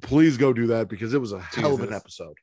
please 0.00 0.36
go 0.36 0.52
do 0.52 0.66
that 0.68 0.88
because 0.88 1.14
it 1.14 1.20
was 1.20 1.32
a 1.32 1.40
hell 1.40 1.74
of 1.74 1.80
an 1.80 1.92
episode. 1.92 2.36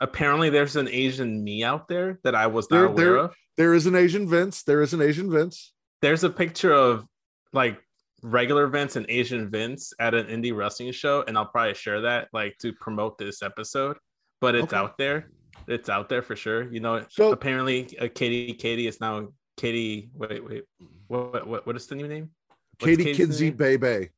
Apparently, 0.00 0.48
there's 0.50 0.76
an 0.76 0.88
Asian 0.88 1.42
me 1.42 1.64
out 1.64 1.88
there 1.88 2.18
that 2.24 2.34
I 2.34 2.46
was 2.48 2.70
not 2.70 2.76
There- 2.76 2.86
aware 2.86 3.04
there- 3.04 3.16
of. 3.16 3.34
There 3.58 3.74
is 3.74 3.86
an 3.86 3.94
Asian 3.96 4.26
Vince. 4.28 4.62
There 4.62 4.80
is 4.82 4.94
an 4.94 5.02
Asian 5.02 5.30
Vince. 5.30 5.72
There's 6.02 6.24
a 6.24 6.30
picture 6.30 6.72
of 6.72 7.04
like 7.52 7.78
regular 8.22 8.66
Vince 8.68 8.96
and 8.96 9.06
Asian 9.08 9.50
Vince 9.50 9.92
at 9.98 10.14
an 10.14 10.26
indie 10.26 10.54
wrestling 10.54 10.92
show, 10.92 11.24
and 11.26 11.36
I'll 11.36 11.46
probably 11.46 11.74
share 11.74 12.00
that 12.02 12.28
like 12.32 12.56
to 12.58 12.72
promote 12.74 13.18
this 13.18 13.42
episode. 13.42 13.96
But 14.40 14.54
it's 14.54 14.64
Okay. 14.64 14.76
out 14.76 14.96
there. 14.98 15.30
It's 15.68 15.88
out 15.88 16.08
there 16.08 16.22
for 16.22 16.34
sure. 16.34 16.72
You 16.72 16.80
know, 16.80 17.04
So 17.10 17.32
apparently 17.32 17.96
uh, 17.98 18.08
Katie 18.14 18.54
Katie 18.54 18.86
is 18.86 19.00
now 19.00 19.28
Katie. 19.56 20.10
Wait, 20.14 20.44
wait, 20.44 20.64
what 21.08 21.46
what 21.46 21.66
what 21.66 21.76
is 21.76 21.86
the 21.86 21.94
new 21.94 22.08
name? 22.08 22.30
What's 22.78 22.96
Katie 22.96 23.14
Kinsey 23.14 23.46
name? 23.50 23.56
Bebe. 23.56 24.08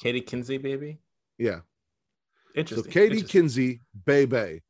Katie 0.00 0.20
Kinsey, 0.20 0.58
baby. 0.58 0.98
Yeah. 1.38 1.60
Interesting. 2.54 2.84
So 2.84 2.90
Katie 2.90 3.16
interesting. 3.18 3.28
Kinsey 3.28 3.80
Bebe. 4.04 4.60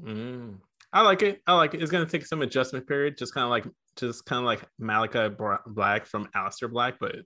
Mm. 0.00 0.58
I 0.92 1.02
like 1.02 1.22
it. 1.22 1.42
I 1.46 1.54
like 1.54 1.74
it. 1.74 1.82
It's 1.82 1.90
gonna 1.90 2.06
take 2.06 2.26
some 2.26 2.42
adjustment 2.42 2.86
period, 2.86 3.18
just 3.18 3.34
kind 3.34 3.44
of 3.44 3.50
like 3.50 3.66
just 3.96 4.24
kind 4.26 4.38
of 4.38 4.44
like 4.46 4.64
Malakai 4.80 5.36
Black 5.66 6.06
from 6.06 6.26
Aleister 6.34 6.70
Black, 6.70 6.94
but 6.98 7.16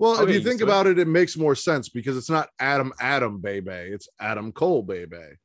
Well, 0.00 0.16
I'll 0.16 0.22
if 0.22 0.28
get 0.28 0.34
you 0.36 0.40
think 0.42 0.62
it. 0.62 0.64
about 0.64 0.86
it, 0.86 0.98
it 0.98 1.06
makes 1.06 1.36
more 1.36 1.54
sense 1.54 1.90
because 1.90 2.16
it's 2.16 2.30
not 2.30 2.48
Adam 2.58 2.90
Adam 2.98 3.38
Bebe. 3.38 3.70
It's 3.70 4.08
Adam 4.18 4.50
Cole 4.50 4.82
Bebe. 4.82 5.36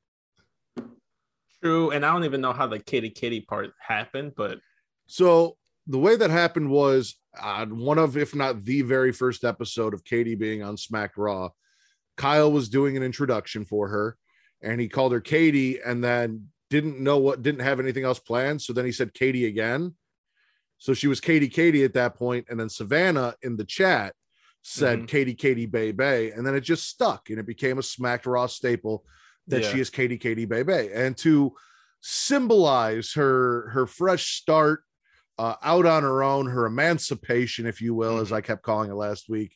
true. 1.62 1.92
And 1.92 2.06
I 2.06 2.14
don't 2.14 2.24
even 2.24 2.40
know 2.40 2.54
how 2.54 2.66
the 2.66 2.80
Katie 2.80 3.10
Katie 3.10 3.42
part 3.42 3.72
happened, 3.86 4.32
but 4.38 4.60
So 5.08 5.58
the 5.88 6.00
way 6.00 6.16
that 6.16 6.30
happened 6.30 6.70
was 6.70 7.16
on 7.40 7.78
one 7.78 7.98
of, 7.98 8.16
if 8.16 8.34
not 8.34 8.64
the 8.64 8.82
very 8.82 9.12
first 9.12 9.44
episode 9.44 9.94
of 9.94 10.06
Katie 10.06 10.36
being 10.36 10.64
on 10.64 10.78
Smack 10.78 11.12
Raw, 11.18 11.50
Kyle 12.16 12.50
was 12.50 12.70
doing 12.70 12.96
an 12.96 13.04
introduction 13.04 13.66
for 13.66 13.90
her 13.90 14.18
and 14.64 14.80
he 14.80 14.88
called 14.88 15.12
her 15.12 15.20
Katie 15.20 15.82
and 15.86 16.02
then 16.02 16.48
didn't 16.70 16.98
know 17.02 17.18
what, 17.18 17.42
didn't 17.42 17.62
have 17.62 17.82
anything 17.82 18.06
else 18.06 18.20
planned. 18.20 18.62
So 18.62 18.72
then 18.72 18.86
he 18.86 18.94
said 18.94 19.14
Katie 19.14 19.48
again. 19.48 19.96
So 20.78 20.94
she 20.94 21.08
was 21.08 21.20
Katie 21.20 21.50
Katie 21.50 21.84
at 21.84 21.94
that 21.96 22.16
point, 22.16 22.46
And 22.50 22.58
then 22.58 22.70
Savannah 22.70 23.36
in 23.44 23.58
the 23.58 23.66
chat 23.66 24.16
said 24.68 25.02
Mhm. 25.02 25.08
Katie 25.08 25.36
Katie 25.36 25.68
Bay 25.68 25.92
Bay. 25.92 26.32
And 26.32 26.46
then 26.46 26.56
it 26.56 26.62
just 26.62 26.88
stuck 26.88 27.30
and 27.30 27.38
it 27.40 27.46
became 27.46 27.78
a 27.78 27.84
Smack 27.84 28.26
Raw 28.26 28.48
staple 28.48 29.06
that 29.46 29.62
Yeah. 29.62 29.72
she 29.72 29.80
is 29.80 29.92
Katie 29.92 30.18
Katie 30.18 30.46
Bay 30.46 30.64
Bay. 30.64 30.92
And 30.92 31.16
to 31.18 31.56
symbolize 32.02 33.14
her 33.14 33.70
her 33.70 33.86
fresh 33.86 34.34
start 34.38 34.82
uh, 35.38 35.56
out 35.62 35.86
on 35.86 36.02
her 36.02 36.24
own, 36.24 36.48
her 36.48 36.66
emancipation, 36.66 37.68
if 37.68 37.80
you 37.80 37.94
will, 37.94 38.18
as 38.20 38.32
I 38.32 38.42
kept 38.42 38.64
calling 38.64 38.90
it 38.90 38.96
last 38.96 39.30
week. 39.30 39.54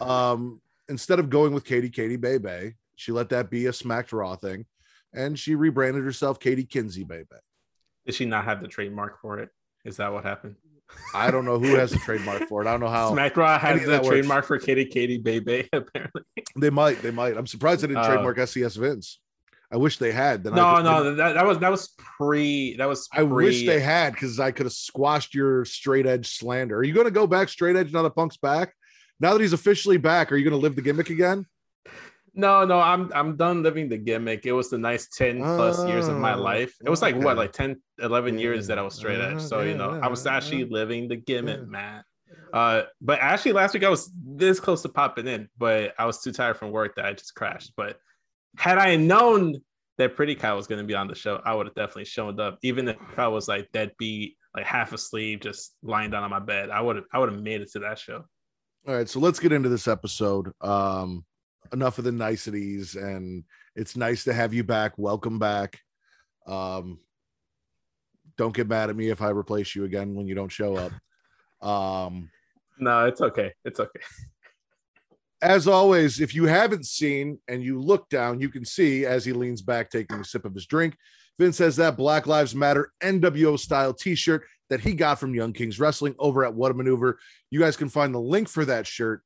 Um, 0.00 0.60
instead 0.88 1.18
of 1.18 1.30
going 1.30 1.54
with 1.54 1.64
Katie 1.64 1.88
Katie 1.90 2.16
Bebe, 2.16 2.74
she 2.96 3.10
let 3.12 3.28
that 3.30 3.48
be 3.48 3.66
a 3.66 3.72
smacked 3.72 4.12
raw 4.12 4.34
thing, 4.36 4.66
and 5.14 5.38
she 5.38 5.54
rebranded 5.54 6.02
herself 6.04 6.38
Katie 6.40 6.64
Kinsey 6.66 7.04
Bebe. 7.04 7.24
did 8.04 8.14
she 8.16 8.24
not 8.26 8.44
have 8.44 8.60
the 8.60 8.66
trademark 8.68 9.20
for 9.20 9.38
it? 9.38 9.48
Is 9.84 9.96
that 9.98 10.12
what 10.12 10.24
happened? 10.24 10.56
I 11.14 11.30
don't 11.30 11.44
know 11.44 11.58
who 11.58 11.74
has 11.76 11.90
the 11.90 11.98
trademark 11.98 12.48
for 12.48 12.62
it. 12.62 12.66
I 12.66 12.70
don't 12.72 12.80
know 12.80 12.88
how 12.88 13.12
Smack 13.12 13.36
Raw 13.36 13.54
any 13.62 13.80
has 13.80 13.84
the 13.86 13.92
works. 13.98 14.08
trademark 14.08 14.44
for 14.46 14.58
Katie 14.58 14.86
Katie 14.86 15.18
Baby, 15.18 15.68
apparently. 15.72 16.22
they 16.56 16.70
might. 16.70 17.02
They 17.02 17.10
might. 17.10 17.36
I'm 17.36 17.46
surprised 17.46 17.82
they 17.82 17.88
didn't 17.88 18.02
Uh, 18.04 18.08
trademark 18.08 18.38
SES 18.48 18.76
Vince. 18.76 19.18
I 19.70 19.76
wish 19.76 19.98
they 19.98 20.12
had. 20.12 20.44
Then 20.44 20.54
No, 20.54 20.66
I 20.66 20.82
no, 20.82 21.14
that, 21.14 21.34
that 21.34 21.46
was 21.46 21.58
that 21.60 21.70
was 21.70 21.88
pre 22.18 22.76
that 22.76 22.86
was 22.88 23.08
I 23.12 23.22
wish 23.22 23.64
they 23.66 23.80
had 23.80 24.12
because 24.12 24.38
I 24.38 24.50
could 24.50 24.66
have 24.66 24.72
squashed 24.72 25.34
your 25.34 25.64
straight 25.64 26.06
edge 26.06 26.28
slander. 26.28 26.76
Are 26.76 26.82
you 26.84 26.92
going 26.92 27.06
to 27.06 27.10
go 27.10 27.26
back 27.26 27.48
straight 27.48 27.76
edge 27.76 27.92
now 27.92 28.02
that 28.02 28.14
Punk's 28.14 28.36
back? 28.36 28.74
Now 29.20 29.32
that 29.32 29.40
he's 29.40 29.52
officially 29.54 29.96
back, 29.96 30.30
are 30.32 30.36
you 30.36 30.44
going 30.44 30.58
to 30.58 30.62
live 30.62 30.76
the 30.76 30.82
gimmick 30.82 31.08
again? 31.10 31.46
No, 32.34 32.64
no, 32.64 32.80
I'm 32.80 33.10
I'm 33.14 33.36
done 33.36 33.62
living 33.62 33.88
the 33.90 33.98
gimmick. 33.98 34.46
It 34.46 34.52
was 34.52 34.70
the 34.70 34.78
nice 34.78 35.06
10 35.08 35.38
plus 35.38 35.86
years 35.86 36.08
of 36.08 36.16
my 36.16 36.34
Oh, 36.34 36.40
life. 36.40 36.74
It 36.84 36.88
was 36.88 37.02
like 37.02 37.14
okay. 37.16 37.24
what, 37.24 37.36
like 37.36 37.52
10, 37.52 37.80
11 38.00 38.38
years 38.38 38.66
that 38.68 38.78
I 38.78 38.82
was 38.82 38.94
straight 38.94 39.20
edge. 39.20 39.40
So, 39.42 39.60
you 39.60 39.74
know, 39.74 40.00
I 40.02 40.08
was 40.08 40.26
actually 40.26 40.60
yeah. 40.60 40.66
living 40.70 41.08
the 41.08 41.16
gimmick, 41.16 41.60
Yeah. 41.60 41.66
man. 41.66 42.04
Uh, 42.52 42.82
but 43.02 43.18
actually 43.20 43.52
last 43.52 43.74
week 43.74 43.84
I 43.84 43.90
was 43.90 44.10
this 44.24 44.60
close 44.60 44.80
to 44.82 44.88
popping 44.88 45.26
in, 45.26 45.48
but 45.58 45.94
I 45.98 46.06
was 46.06 46.22
too 46.22 46.32
tired 46.32 46.56
from 46.56 46.70
work 46.70 46.94
that 46.96 47.04
I 47.04 47.12
just 47.12 47.34
crashed. 47.34 47.72
But 47.76 47.98
had 48.56 48.78
I 48.78 48.96
known 48.96 49.56
that 49.98 50.16
Pretty 50.16 50.34
Kyle 50.34 50.56
was 50.56 50.66
going 50.66 50.80
to 50.80 50.86
be 50.86 50.94
on 50.94 51.08
the 51.08 51.14
show, 51.14 51.40
I 51.44 51.54
would 51.54 51.66
have 51.66 51.74
definitely 51.74 52.06
shown 52.06 52.40
up, 52.40 52.58
even 52.62 52.88
if 52.88 52.96
I 53.18 53.28
was 53.28 53.46
like 53.48 53.70
deadbeat, 53.72 54.36
like 54.56 54.64
half 54.64 54.94
asleep, 54.94 55.42
just 55.42 55.74
lying 55.82 56.10
down 56.10 56.24
on 56.24 56.30
my 56.30 56.40
bed. 56.40 56.70
I 56.70 56.80
would 56.80 56.96
have, 56.96 57.04
I 57.12 57.18
would 57.18 57.30
have 57.30 57.42
made 57.42 57.60
it 57.60 57.70
to 57.72 57.80
that 57.80 57.98
show. 57.98 58.24
All 58.88 58.94
right, 58.94 59.08
so 59.08 59.20
let's 59.20 59.38
get 59.38 59.52
into 59.52 59.68
this 59.68 59.86
episode. 59.86 60.52
Um, 60.62 61.24
enough 61.72 61.98
of 61.98 62.04
the 62.04 62.12
niceties, 62.12 62.94
and 62.96 63.44
it's 63.74 63.96
nice 63.96 64.24
to 64.24 64.32
have 64.32 64.52
you 64.54 64.64
back. 64.64 64.92
Welcome 64.96 65.38
back. 65.38 65.80
Um, 66.46 66.98
don't 68.36 68.54
get 68.54 68.68
mad 68.68 68.90
at 68.90 68.96
me 68.96 69.08
if 69.10 69.22
I 69.22 69.30
replace 69.30 69.74
you 69.74 69.84
again 69.84 70.14
when 70.14 70.26
you 70.26 70.34
don't 70.34 70.52
show 70.52 70.76
up. 70.76 70.92
Um, 71.62 72.28
No, 72.80 73.06
it's 73.06 73.20
okay. 73.20 73.52
It's 73.64 73.78
okay. 73.78 74.00
as 75.40 75.68
always, 75.68 76.20
if 76.20 76.34
you 76.34 76.46
haven't 76.46 76.86
seen 76.86 77.38
and 77.46 77.62
you 77.62 77.80
look 77.80 78.08
down, 78.08 78.40
you 78.40 78.48
can 78.48 78.64
see 78.64 79.06
as 79.06 79.24
he 79.24 79.32
leans 79.32 79.62
back 79.62 79.88
taking 79.88 80.18
a 80.18 80.24
sip 80.24 80.44
of 80.44 80.54
his 80.54 80.66
drink. 80.66 80.96
Vince 81.38 81.58
has 81.58 81.76
that 81.76 81.96
Black 81.96 82.26
Lives 82.26 82.52
Matter 82.52 82.90
NWO 83.00 83.56
style 83.56 83.94
t 83.94 84.16
shirt 84.16 84.42
that 84.70 84.80
he 84.80 84.92
got 84.92 85.20
from 85.20 85.36
Young 85.36 85.52
Kings 85.52 85.78
Wrestling 85.78 86.16
over 86.18 86.44
at 86.44 86.52
What 86.52 86.72
a 86.72 86.74
Maneuver. 86.74 87.20
You 87.50 87.60
guys 87.60 87.76
can 87.76 87.88
find 87.88 88.12
the 88.12 88.18
link 88.18 88.48
for 88.48 88.64
that 88.64 88.84
shirt 88.84 89.22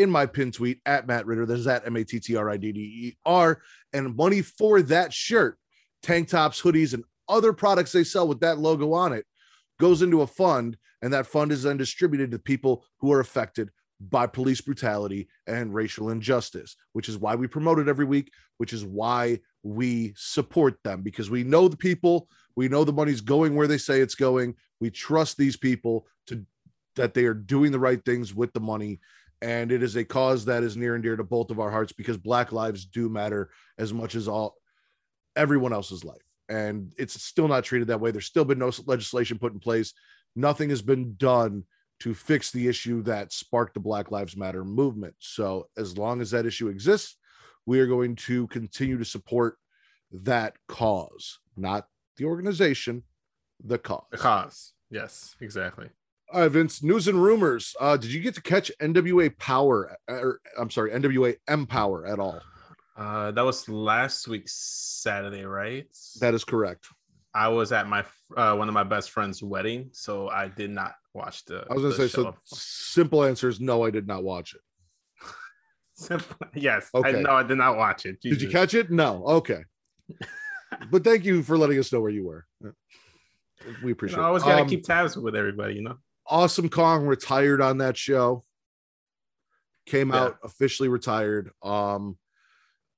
in 0.00 0.10
my 0.10 0.26
pin 0.26 0.50
tweet 0.50 0.80
at 0.86 1.06
Matt 1.06 1.26
Ridder. 1.26 1.46
There's 1.46 1.66
at 1.66 1.86
M 1.86 1.96
A 1.96 2.04
T 2.04 2.20
T 2.20 2.36
R 2.36 2.50
I 2.50 2.56
D 2.56 2.72
D 2.72 2.80
E 2.80 3.16
R. 3.24 3.60
And 3.92 4.16
money 4.16 4.42
for 4.42 4.82
that 4.82 5.12
shirt, 5.12 5.58
tank 6.02 6.28
tops, 6.28 6.60
hoodies, 6.60 6.94
and 6.94 7.04
other 7.28 7.52
products 7.52 7.92
they 7.92 8.04
sell 8.04 8.26
with 8.26 8.40
that 8.40 8.58
logo 8.58 8.92
on 8.92 9.12
it 9.12 9.26
goes 9.78 10.02
into 10.02 10.22
a 10.22 10.26
fund. 10.26 10.76
And 11.02 11.12
that 11.12 11.26
fund 11.26 11.52
is 11.52 11.62
then 11.62 11.76
distributed 11.76 12.30
to 12.30 12.38
people 12.38 12.84
who 12.98 13.12
are 13.12 13.20
affected 13.20 13.70
by 14.00 14.26
police 14.26 14.60
brutality 14.60 15.28
and 15.46 15.74
racial 15.74 16.10
injustice, 16.10 16.76
which 16.92 17.08
is 17.08 17.18
why 17.18 17.34
we 17.34 17.46
promote 17.46 17.78
it 17.78 17.88
every 17.88 18.04
week, 18.04 18.30
which 18.58 18.72
is 18.72 18.84
why 18.84 19.38
we 19.62 20.12
support 20.16 20.78
them 20.84 21.02
because 21.02 21.30
we 21.30 21.44
know 21.44 21.68
the 21.68 21.76
people, 21.76 22.28
we 22.56 22.68
know 22.68 22.84
the 22.84 22.92
money's 22.92 23.20
going 23.20 23.54
where 23.54 23.66
they 23.66 23.78
say 23.78 24.00
it's 24.00 24.14
going. 24.14 24.54
We 24.80 24.90
trust 24.90 25.36
these 25.36 25.56
people 25.56 26.06
to 26.28 26.44
that 26.96 27.14
they 27.14 27.24
are 27.24 27.34
doing 27.34 27.72
the 27.72 27.78
right 27.78 28.04
things 28.04 28.34
with 28.34 28.52
the 28.52 28.60
money. 28.60 29.00
And 29.42 29.72
it 29.72 29.82
is 29.82 29.96
a 29.96 30.04
cause 30.04 30.44
that 30.44 30.62
is 30.62 30.76
near 30.76 30.94
and 30.94 31.02
dear 31.02 31.16
to 31.16 31.24
both 31.24 31.50
of 31.50 31.60
our 31.60 31.70
hearts 31.70 31.92
because 31.92 32.18
black 32.18 32.52
lives 32.52 32.84
do 32.84 33.08
matter 33.08 33.50
as 33.78 33.92
much 33.92 34.14
as 34.14 34.28
all 34.28 34.56
everyone 35.34 35.72
else's 35.72 36.04
life. 36.04 36.22
And 36.48 36.92
it's 36.98 37.22
still 37.22 37.48
not 37.48 37.64
treated 37.64 37.88
that 37.88 38.00
way. 38.00 38.10
There's 38.10 38.26
still 38.26 38.44
been 38.44 38.58
no 38.58 38.70
legislation 38.86 39.38
put 39.38 39.52
in 39.52 39.60
place. 39.60 39.94
Nothing 40.36 40.68
has 40.70 40.82
been 40.82 41.14
done 41.16 41.64
to 42.00 42.14
fix 42.14 42.50
the 42.50 42.66
issue 42.66 43.02
that 43.02 43.32
sparked 43.32 43.74
the 43.74 43.80
Black 43.80 44.10
Lives 44.10 44.36
Matter 44.36 44.64
movement. 44.64 45.14
So, 45.18 45.68
as 45.76 45.96
long 45.96 46.20
as 46.20 46.30
that 46.32 46.46
issue 46.46 46.68
exists, 46.68 47.16
we 47.66 47.78
are 47.78 47.86
going 47.86 48.16
to 48.16 48.46
continue 48.48 48.98
to 48.98 49.04
support 49.04 49.56
that 50.10 50.54
cause, 50.66 51.38
not 51.56 51.86
the 52.16 52.24
organization, 52.24 53.04
the 53.62 53.78
cause. 53.78 54.06
The 54.10 54.18
cause. 54.18 54.72
Yes, 54.90 55.36
exactly. 55.40 55.90
All 56.32 56.42
right, 56.42 56.50
Vince. 56.50 56.82
News 56.82 57.08
and 57.08 57.20
rumors. 57.20 57.74
Uh, 57.80 57.96
did 57.96 58.12
you 58.12 58.20
get 58.20 58.34
to 58.36 58.42
catch 58.42 58.70
NWA 58.80 59.36
Power? 59.38 59.96
Or 60.08 60.40
I'm 60.58 60.70
sorry, 60.70 60.92
NWA 60.92 61.36
Empower 61.48 62.06
at 62.06 62.20
all? 62.20 62.40
Uh, 62.96 63.30
that 63.32 63.44
was 63.44 63.68
last 63.68 64.28
week's 64.28 64.54
Saturday, 64.54 65.44
right? 65.44 65.86
That 66.20 66.34
is 66.34 66.44
correct. 66.44 66.86
I 67.34 67.48
was 67.48 67.72
at 67.72 67.88
my 67.88 68.04
uh, 68.36 68.54
one 68.54 68.68
of 68.68 68.74
my 68.74 68.84
best 68.84 69.10
friend's 69.10 69.42
wedding, 69.42 69.90
so 69.92 70.28
I 70.28 70.48
did 70.48 70.70
not 70.70 70.94
watch 71.14 71.44
the. 71.46 71.66
I 71.68 71.74
was 71.74 71.82
going 71.82 71.94
to 71.94 72.08
say 72.08 72.08
so. 72.08 72.36
Simple 72.44 73.24
answer 73.24 73.48
is 73.48 73.60
no. 73.60 73.84
I 73.84 73.90
did 73.90 74.06
not 74.06 74.22
watch 74.22 74.54
it. 74.54 74.60
simple, 75.94 76.36
yes. 76.54 76.90
Okay. 76.94 77.18
I, 77.18 77.22
no, 77.22 77.32
I 77.32 77.42
did 77.42 77.58
not 77.58 77.76
watch 77.76 78.06
it. 78.06 78.20
Jesus. 78.20 78.38
Did 78.38 78.46
you 78.46 78.52
catch 78.52 78.74
it? 78.74 78.90
No. 78.90 79.24
Okay. 79.24 79.64
but 80.90 81.02
thank 81.02 81.24
you 81.24 81.42
for 81.42 81.56
letting 81.56 81.78
us 81.78 81.92
know 81.92 82.00
where 82.00 82.10
you 82.10 82.26
were. 82.26 82.46
We 83.82 83.92
appreciate. 83.92 84.16
You 84.16 84.22
know, 84.22 84.24
I 84.24 84.28
always 84.28 84.42
got 84.42 84.56
to 84.56 84.62
um, 84.62 84.68
keep 84.68 84.84
tabs 84.84 85.16
with 85.16 85.34
everybody. 85.34 85.74
You 85.74 85.82
know. 85.82 85.96
Awesome 86.30 86.68
Kong 86.68 87.06
retired 87.06 87.60
on 87.60 87.78
that 87.78 87.96
show. 87.96 88.44
Came 89.86 90.10
yeah. 90.10 90.20
out 90.20 90.38
officially 90.44 90.88
retired. 90.88 91.50
Um, 91.62 92.16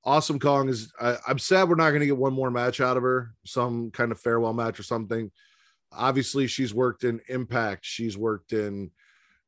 Awesome 0.05 0.37
Kong 0.37 0.67
is. 0.67 0.91
I, 0.99 1.17
am 1.27 1.39
sad 1.39 1.69
we're 1.69 1.75
not 1.75 1.89
going 1.89 2.01
to 2.01 2.05
get 2.05 2.17
one 2.17 2.33
more 2.33 2.51
match 2.51 2.81
out 2.81 2.97
of 2.97 3.03
her, 3.03 3.33
some 3.45 3.89
kind 3.91 4.11
of 4.11 4.19
farewell 4.19 4.53
match 4.53 4.79
or 4.79 4.83
something. 4.83 5.31
Obviously, 5.91 6.47
she's 6.47 6.73
worked 6.73 7.05
in 7.05 7.21
Impact. 7.29 7.85
She's 7.85 8.17
worked 8.17 8.51
in, 8.51 8.91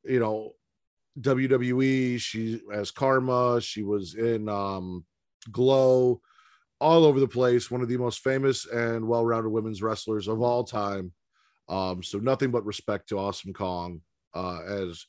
you 0.06 0.20
know, 0.20 0.54
WWE. 1.20 2.20
She 2.20 2.62
has 2.74 2.92
Karma. 2.92 3.60
She 3.60 3.84
was 3.84 4.16
in 4.16 4.48
um, 4.48 5.04
Glow, 5.52 6.22
all 6.80 7.04
over 7.04 7.20
the 7.20 7.28
place. 7.28 7.70
One 7.70 7.82
of 7.82 7.90
the 7.90 7.98
most 7.98 8.20
famous 8.20 8.66
and 8.66 9.08
well-rounded 9.08 9.50
women's 9.50 9.82
wrestlers 9.82 10.30
of 10.30 10.42
all 10.42 10.64
time. 10.64 11.12
Um, 11.68 12.04
so 12.04 12.20
nothing 12.20 12.52
but 12.52 12.66
respect 12.66 13.10
to 13.10 13.20
Awesome 13.20 13.54
Kong 13.54 14.02
uh, 14.34 14.62
as 14.62 15.06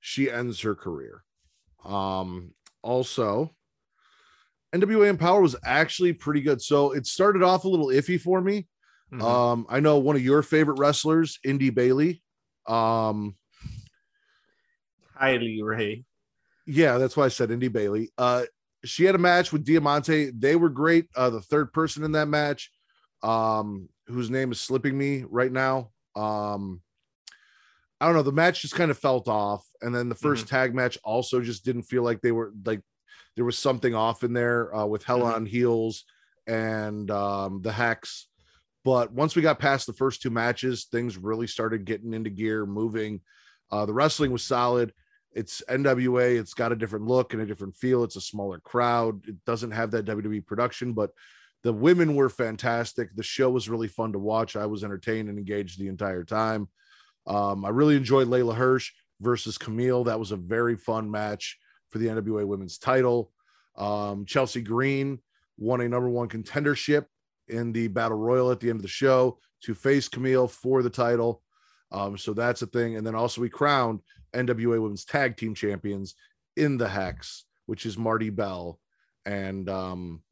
she 0.00 0.30
ends 0.30 0.60
her 0.60 0.74
career. 0.74 1.22
Um, 1.84 2.52
also, 2.82 3.54
NWA 4.74 5.08
Empower 5.08 5.40
was 5.40 5.56
actually 5.64 6.12
pretty 6.12 6.40
good. 6.40 6.62
So 6.62 6.92
it 6.92 7.06
started 7.06 7.42
off 7.42 7.64
a 7.64 7.68
little 7.68 7.88
iffy 7.88 8.20
for 8.20 8.40
me. 8.40 8.66
Mm-hmm. 9.12 9.24
Um, 9.24 9.66
I 9.68 9.80
know 9.80 9.98
one 9.98 10.16
of 10.16 10.24
your 10.24 10.42
favorite 10.42 10.78
wrestlers, 10.78 11.38
Indy 11.44 11.70
Bailey. 11.70 12.22
Um, 12.66 13.36
Kylie 15.18 15.62
Rae. 15.62 16.04
Yeah, 16.66 16.98
that's 16.98 17.16
why 17.16 17.24
I 17.24 17.28
said 17.28 17.50
Indy 17.50 17.68
Bailey. 17.68 18.10
Uh, 18.18 18.44
she 18.84 19.04
had 19.04 19.14
a 19.14 19.18
match 19.18 19.52
with 19.52 19.64
Diamante. 19.64 20.30
They 20.30 20.54
were 20.54 20.68
great. 20.68 21.06
Uh, 21.16 21.30
the 21.30 21.40
third 21.40 21.72
person 21.72 22.04
in 22.04 22.12
that 22.12 22.28
match, 22.28 22.70
um, 23.22 23.88
whose 24.06 24.30
name 24.30 24.52
is 24.52 24.60
slipping 24.60 24.96
me 24.96 25.24
right 25.28 25.50
now. 25.50 25.90
Um, 26.16 26.80
I 28.00 28.06
don't 28.06 28.14
know. 28.14 28.22
The 28.22 28.32
match 28.32 28.62
just 28.62 28.74
kind 28.74 28.90
of 28.90 28.98
felt 28.98 29.28
off, 29.28 29.66
and 29.82 29.94
then 29.94 30.08
the 30.08 30.14
1st 30.14 30.36
mm-hmm. 30.36 30.46
tag 30.46 30.74
match 30.74 30.98
also 31.02 31.40
just 31.40 31.64
didn't 31.64 31.82
feel 31.82 32.02
like 32.02 32.20
they 32.20 32.32
were 32.32 32.52
like 32.64 32.80
there 33.36 33.44
was 33.44 33.58
something 33.58 33.94
off 33.94 34.24
in 34.24 34.32
there 34.32 34.74
uh, 34.74 34.86
with 34.86 35.04
Hell 35.04 35.20
mm-hmm. 35.20 35.34
on 35.34 35.46
Heels 35.46 36.04
and 36.46 37.10
um, 37.10 37.62
the 37.62 37.72
Hex. 37.72 38.26
But 38.84 39.12
once 39.12 39.36
we 39.36 39.42
got 39.42 39.58
past 39.58 39.86
the 39.86 39.92
first 39.92 40.22
two 40.22 40.30
matches, 40.30 40.86
things 40.90 41.16
really 41.16 41.46
started 41.46 41.84
getting 41.84 42.14
into 42.14 42.30
gear, 42.30 42.66
moving. 42.66 43.20
Uh, 43.70 43.86
the 43.86 43.92
wrestling 43.92 44.32
was 44.32 44.42
solid. 44.42 44.92
It's 45.32 45.62
NWA. 45.68 46.38
It's 46.38 46.54
got 46.54 46.72
a 46.72 46.76
different 46.76 47.06
look 47.06 47.32
and 47.32 47.42
a 47.42 47.46
different 47.46 47.76
feel. 47.76 48.02
It's 48.02 48.16
a 48.16 48.20
smaller 48.20 48.58
crowd. 48.60 49.28
It 49.28 49.36
doesn't 49.44 49.72
have 49.72 49.90
that 49.90 50.06
WWE 50.06 50.46
production, 50.46 50.94
but 50.94 51.10
the 51.68 51.72
women 51.74 52.14
were 52.14 52.30
fantastic. 52.30 53.14
The 53.14 53.22
show 53.22 53.50
was 53.50 53.68
really 53.68 53.88
fun 53.88 54.12
to 54.12 54.18
watch. 54.18 54.56
I 54.56 54.64
was 54.64 54.82
entertained 54.82 55.28
and 55.28 55.36
engaged 55.36 55.78
the 55.78 55.88
entire 55.88 56.24
time. 56.24 56.66
Um, 57.26 57.62
I 57.66 57.68
really 57.68 57.94
enjoyed 57.94 58.26
Leyla 58.26 58.54
Hirsch 58.54 58.90
versus 59.20 59.58
Kamille. 59.58 60.06
That 60.06 60.18
was 60.18 60.32
a 60.32 60.36
very 60.38 60.76
fun 60.76 61.10
match 61.10 61.58
for 61.90 61.98
the 61.98 62.06
NWA 62.06 62.46
Women's 62.46 62.78
title. 62.78 63.32
Um, 63.76 64.24
Chelsea 64.24 64.62
Green 64.62 65.18
won 65.58 65.82
a 65.82 65.88
number 65.90 66.08
one 66.08 66.30
contendership 66.30 67.04
in 67.48 67.74
the 67.74 67.88
Battle 67.88 68.16
Royal 68.16 68.50
at 68.50 68.60
the 68.60 68.70
end 68.70 68.78
of 68.78 68.82
the 68.82 68.88
show 68.88 69.38
to 69.64 69.74
face 69.74 70.08
Kamille 70.08 70.50
for 70.50 70.82
the 70.82 70.88
title. 70.88 71.42
Um, 71.92 72.16
so 72.16 72.32
that's 72.32 72.62
a 72.62 72.66
thing. 72.66 72.96
And 72.96 73.06
then 73.06 73.14
also 73.14 73.42
we 73.42 73.50
crowned 73.50 74.00
NWA 74.34 74.80
Women's 74.80 75.04
Tag 75.04 75.36
Team 75.36 75.54
Champions 75.54 76.14
in 76.56 76.78
the 76.78 76.88
Hex, 76.88 77.44
which 77.66 77.84
is 77.84 77.98
Marti 77.98 78.30
Belle 78.30 78.80
and 79.26 79.68
um, 79.68 80.22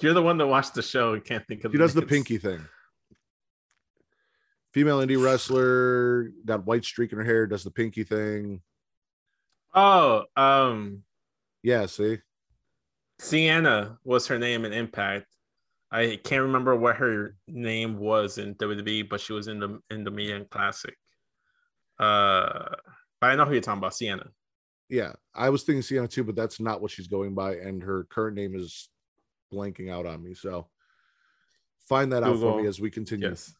You're 0.00 0.14
the 0.14 0.22
one 0.22 0.38
that 0.38 0.46
watched 0.46 0.74
the 0.74 0.82
show 0.82 1.14
and 1.14 1.24
can't 1.24 1.46
think 1.46 1.64
of. 1.64 1.72
She 1.72 1.78
does 1.78 1.94
names. 1.94 2.06
the 2.06 2.06
pinky 2.06 2.38
thing. 2.38 2.60
Female 4.72 4.98
indie 4.98 5.22
wrestler, 5.22 6.30
got 6.44 6.66
white 6.66 6.84
streak 6.84 7.12
in 7.12 7.18
her 7.18 7.24
hair, 7.24 7.46
does 7.46 7.64
the 7.64 7.70
pinky 7.70 8.04
thing. 8.04 8.60
Oh, 9.74 10.24
um, 10.36 11.02
yeah. 11.62 11.86
See, 11.86 12.18
Sienna 13.18 13.98
was 14.04 14.26
her 14.26 14.38
name 14.38 14.64
in 14.64 14.72
Impact. 14.72 15.26
I 15.90 16.20
can't 16.22 16.42
remember 16.42 16.76
what 16.76 16.96
her 16.96 17.36
name 17.46 17.98
was 17.98 18.38
in 18.38 18.54
WWE, 18.56 19.08
but 19.08 19.20
she 19.20 19.32
was 19.32 19.48
in 19.48 19.58
the 19.58 19.80
in 19.90 20.04
the 20.04 20.10
Mae 20.10 20.24
Young 20.24 20.44
Classic. 20.44 20.94
Uh, 21.98 22.74
but 23.20 23.30
I 23.30 23.34
know 23.34 23.46
who 23.46 23.52
you're 23.52 23.62
talking 23.62 23.78
about, 23.78 23.94
Sienna. 23.94 24.28
Yeah, 24.88 25.12
I 25.34 25.50
was 25.50 25.64
thinking 25.64 25.82
Sienna 25.82 26.08
too, 26.08 26.24
but 26.24 26.36
that's 26.36 26.60
not 26.60 26.80
what 26.80 26.90
she's 26.90 27.08
going 27.08 27.34
by, 27.34 27.56
and 27.56 27.82
her 27.82 28.04
current 28.04 28.36
name 28.36 28.54
is 28.54 28.90
blanking 29.52 29.90
out 29.90 30.06
on 30.06 30.22
me. 30.22 30.34
So 30.34 30.68
find 31.80 32.12
that 32.12 32.22
Google. 32.22 32.48
out 32.48 32.54
for 32.56 32.62
me 32.62 32.68
as 32.68 32.80
we 32.80 32.90
continue. 32.90 33.28
Yes. 33.28 33.54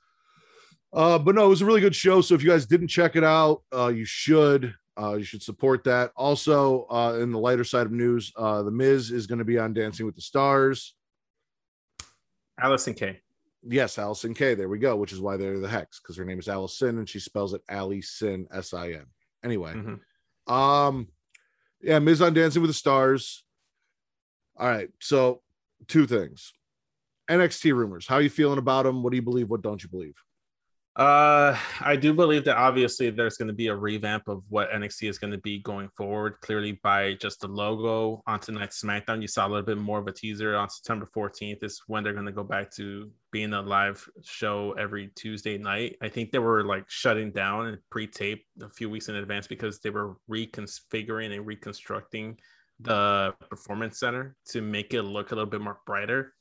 Uh, 0.93 1.19
but 1.19 1.35
no, 1.35 1.47
it 1.47 1.49
was 1.49 1.63
a 1.63 1.67
really 1.67 1.81
good 1.81 1.95
show. 1.95 2.21
So 2.21 2.35
if 2.35 2.43
you 2.43 2.49
guys 2.49 2.67
didn't 2.67 2.89
check 2.89 3.17
it 3.17 3.25
out, 3.25 3.63
uh, 3.75 3.89
you 3.89 4.05
should. 4.05 4.75
Uh, 5.01 5.15
you 5.15 5.23
should 5.23 5.43
support 5.43 5.85
that. 5.85 6.11
Also, 6.17 6.87
uh, 6.91 7.19
in 7.21 7.31
the 7.31 7.39
lighter 7.39 7.63
side 7.63 7.87
of 7.87 7.93
news, 7.93 8.33
uh, 8.37 8.63
The 8.63 8.71
Miz 8.71 9.13
is 9.13 9.29
going 9.29 9.39
to 9.39 9.45
be 9.45 9.57
on 9.57 9.73
Dancing 9.73 10.07
with 10.07 10.17
the 10.17 10.21
Stars. 10.21 10.95
Allysin 12.61 12.97
Kay. 12.97 13.21
Yes, 13.63 13.97
Allysin 13.97 14.35
Kay. 14.35 14.55
There 14.55 14.69
we 14.69 14.79
go. 14.79 14.97
Which 14.97 15.13
is 15.13 15.21
why 15.21 15.37
they're 15.37 15.61
the 15.61 15.69
Hex 15.69 16.01
because 16.01 16.17
her 16.17 16.25
name 16.25 16.41
is 16.41 16.49
Allison 16.49 16.99
and 16.99 17.09
she 17.09 17.21
spells 17.21 17.55
it 17.55 17.63
Allison 17.69 18.49
S 18.53 18.75
I 18.75 18.93
N. 18.93 19.07
Anyway, 19.45 19.75
mm-hmm. 19.75 20.53
um, 20.53 21.09
yeah, 21.81 22.01
Miz 22.01 22.21
on 22.21 22.35
Dancing 22.35 22.63
with 22.63 22.71
the 22.71 22.75
Stars. 22.75 23.45
All 24.57 24.67
right, 24.67 24.89
so 25.01 25.43
two 25.87 26.07
things. 26.07 26.53
NXT 27.31 27.75
rumors. 27.75 28.07
How 28.07 28.17
are 28.17 28.23
you 28.23 28.31
feeling 28.31 28.59
about 28.59 28.85
them? 28.85 29.03
What 29.03 29.11
do 29.11 29.17
you 29.17 29.23
believe? 29.23 29.51
What 29.51 29.63
don't 29.63 29.83
you 29.83 29.89
believe? 29.89 30.15
Uh, 30.99 31.57
I 31.81 31.95
do 31.95 32.13
believe 32.13 32.45
that 32.47 32.57
obviously 32.57 33.09
there's 33.11 33.37
going 33.37 33.47
to 33.47 33.55
be 33.55 33.69
a 33.69 33.77
revamp 33.77 34.27
of 34.27 34.43
what 34.49 34.73
NXT 34.73 35.09
is 35.09 35.17
going 35.17 35.31
to 35.31 35.39
be 35.39 35.61
going 35.61 35.89
forward. 35.97 36.41
Clearly, 36.41 36.73
by 36.83 37.15
just 37.15 37.41
the 37.41 37.47
logo 37.47 38.21
on 38.27 38.41
tonight's 38.41 38.83
SmackDown, 38.83 39.23
you 39.23 39.29
saw 39.29 39.47
a 39.47 39.49
little 39.49 39.65
bit 39.65 39.79
more 39.79 40.01
of 40.01 40.09
a 40.09 40.13
teaser 40.13 40.57
on 40.57 40.69
September 40.69 41.09
14th. 41.15 41.63
Is 41.63 41.81
when 41.87 42.03
they're 42.03 42.15
going 42.15 42.27
to 42.27 42.33
go 42.33 42.43
back 42.43 42.73
to 42.73 43.13
being 43.31 43.53
a 43.53 43.63
live 43.63 44.05
show 44.25 44.73
every 44.73 45.13
Tuesday 45.15 45.57
night. 45.57 45.97
I 46.03 46.09
think 46.09 46.33
they 46.33 46.41
were 46.41 46.65
like 46.65 46.91
shutting 46.91 47.31
down 47.31 47.67
and 47.67 47.79
pre-tape 47.91 48.45
a 48.61 48.69
few 48.69 48.91
weeks 48.91 49.09
in 49.09 49.15
advance 49.15 49.47
because 49.47 49.79
they 49.79 49.91
were 49.91 50.17
reconfiguring 50.29 51.33
and 51.33 51.47
reconstructing 51.47 52.39
the 52.81 53.35
performance 53.51 53.99
center 53.99 54.37
to 54.47 54.61
make 54.61 54.95
it 54.95 55.03
look 55.03 55.33
a 55.33 55.35
little 55.35 55.51
bit 55.51 55.61
more 55.61 55.79
brighter 55.85 56.33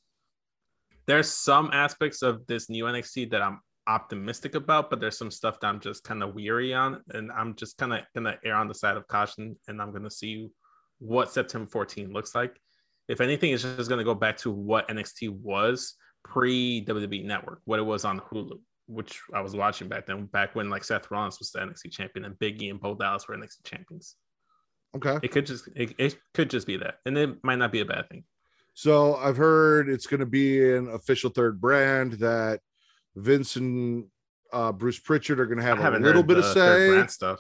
there's 1.08 1.32
some 1.32 1.70
aspects 1.72 2.22
of 2.22 2.46
this 2.48 2.70
new 2.70 2.84
NXT 2.84 3.32
that 3.32 3.42
I'm 3.42 3.62
optimistic 3.88 4.56
about, 4.56 4.90
but 4.90 5.00
there's 5.00 5.18
some 5.18 5.32
stuff 5.32 5.60
that 5.62 5.68
I'm 5.68 5.80
just 5.80 6.04
kind 6.04 6.22
of 6.22 6.36
weary 6.36 6.74
on, 6.74 7.02
and 7.14 7.32
I'm 7.32 7.56
just 7.56 7.78
kind 7.78 7.94
of 7.94 8.02
gonna 8.14 8.38
err 8.44 8.56
on 8.56 8.68
the 8.68 8.76
side 8.76 8.98
of 8.98 9.08
caution, 9.08 9.56
and 9.68 9.82
I'm 9.82 9.94
gonna 9.94 10.12
see 10.12 10.50
what 11.00 11.32
September 11.32 11.70
14 11.70 12.12
looks 12.12 12.36
like. 12.36 12.60
If 13.08 13.22
anything, 13.22 13.54
it's 13.54 13.64
just 13.64 13.90
gonna 13.90 14.04
go 14.04 14.14
back 14.14 14.38
to 14.40 14.52
what 14.52 14.90
NXT 14.90 15.30
was 15.30 15.96
pre 16.26 16.84
WWE 16.86 17.24
Network, 17.24 17.62
what 17.64 17.80
it 17.80 17.84
was 17.84 18.04
on 18.04 18.20
Hulu, 18.20 18.60
which 18.88 19.22
I 19.34 19.40
was 19.40 19.56
watching 19.56 19.88
back 19.88 20.06
then, 20.06 20.26
back 20.26 20.56
when 20.56 20.70
like 20.70 20.84
Seth 20.84 21.10
Rollins 21.10 21.40
was 21.40 21.52
the 21.52 21.60
NXT 21.60 21.90
champion 21.92 22.26
and 22.26 22.38
Big 22.38 22.62
E 22.62 22.70
and 22.70 22.82
Bo 22.82 22.96
Dallas 22.96 23.30
were 23.30 23.38
NXT 23.38 23.64
champions. 23.64 24.18
Okay. 24.96 25.20
It 25.22 25.32
could 25.32 25.46
just 25.46 25.68
it, 25.76 25.94
it 25.98 26.18
could 26.34 26.50
just 26.50 26.66
be 26.66 26.78
that, 26.78 26.96
and 27.06 27.18
it 27.18 27.44
might 27.44 27.58
not 27.58 27.72
be 27.72 27.82
a 27.82 27.86
bad 27.86 28.10
thing. 28.10 28.24
So 28.74 29.16
I've 29.16 29.38
heard 29.38 29.90
it's 29.90 30.08
going 30.08 30.20
to 30.20 30.26
be 30.26 30.74
an 30.74 30.88
official 30.90 31.30
third 31.30 31.60
brand 31.60 32.14
that 32.14 32.60
Vince 33.16 33.56
and 33.56 34.06
uh, 34.54 34.72
Bruce 34.72 35.00
Pritchard 35.00 35.40
are 35.40 35.46
going 35.46 35.58
to 35.58 35.64
have 35.64 35.80
a 35.80 36.00
little 36.00 36.24
bit 36.24 36.38
of 36.38 36.46
say. 36.46 37.06
stuff. 37.08 37.40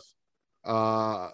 Uh, 0.65 1.29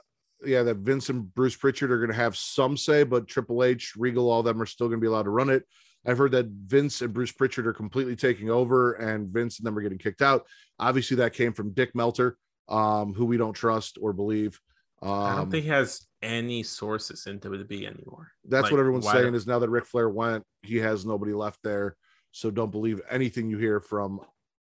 yeah, 0.46 0.64
that 0.64 0.78
Vince 0.78 1.10
and 1.10 1.34
Bruce 1.34 1.56
Pritchard 1.56 1.92
are 1.92 2.00
going 2.00 2.10
to 2.10 2.16
have 2.16 2.36
some 2.36 2.76
say, 2.76 3.04
but 3.04 3.28
Triple 3.28 3.64
H, 3.64 3.94
Regal, 3.96 4.30
all 4.30 4.44
them 4.44 4.62
are 4.62 4.66
still 4.66 4.88
going 4.88 5.00
to 5.00 5.02
be 5.02 5.08
allowed 5.08 5.24
to 5.24 5.30
run 5.30 5.50
it. 5.50 5.64
I've 6.06 6.18
heard 6.18 6.34
that 6.34 6.48
Vince 6.48 7.02
and 7.02 7.14
Bruce 7.14 7.32
Pritchard 7.32 7.66
are 7.66 7.74
completely 7.74 8.16
taking 8.16 8.50
over, 8.50 8.94
and 8.94 9.30
Vince 9.30 9.60
and 9.60 9.66
them 9.66 9.78
are 9.78 9.82
getting 9.82 9.98
kicked 9.98 10.22
out. 10.22 10.46
Obviously, 10.80 11.18
that 11.18 11.34
came 11.34 11.54
from 11.54 11.72
Dick 11.72 11.96
Melter, 11.96 12.38
um, 12.68 13.14
who 13.14 13.26
we 13.26 13.38
don't 13.38 13.54
trust 13.54 13.98
or 14.02 14.12
believe. 14.12 14.60
Um, 15.04 15.10
I 15.12 15.36
don't 15.36 15.52
think 15.52 15.64
he 15.66 15.70
has 15.70 16.08
any 16.22 16.64
sources 16.64 17.28
in 17.28 17.40
WWE 17.40 17.86
anymore. 17.86 18.32
That's 18.46 18.64
Like, 18.64 18.72
what 18.72 18.80
everyone's 18.80 19.06
saying 19.12 19.36
is 19.36 19.46
now 19.46 19.60
that 19.60 19.70
Ric 19.70 19.86
Flair 19.86 20.10
went, 20.10 20.46
he 20.62 20.78
has 20.78 21.06
nobody 21.06 21.34
left 21.34 21.60
there. 21.64 21.98
So 22.32 22.50
don't 22.50 22.72
believe 22.72 23.02
anything 23.10 23.50
you 23.50 23.58
hear 23.58 23.80
from 23.82 24.22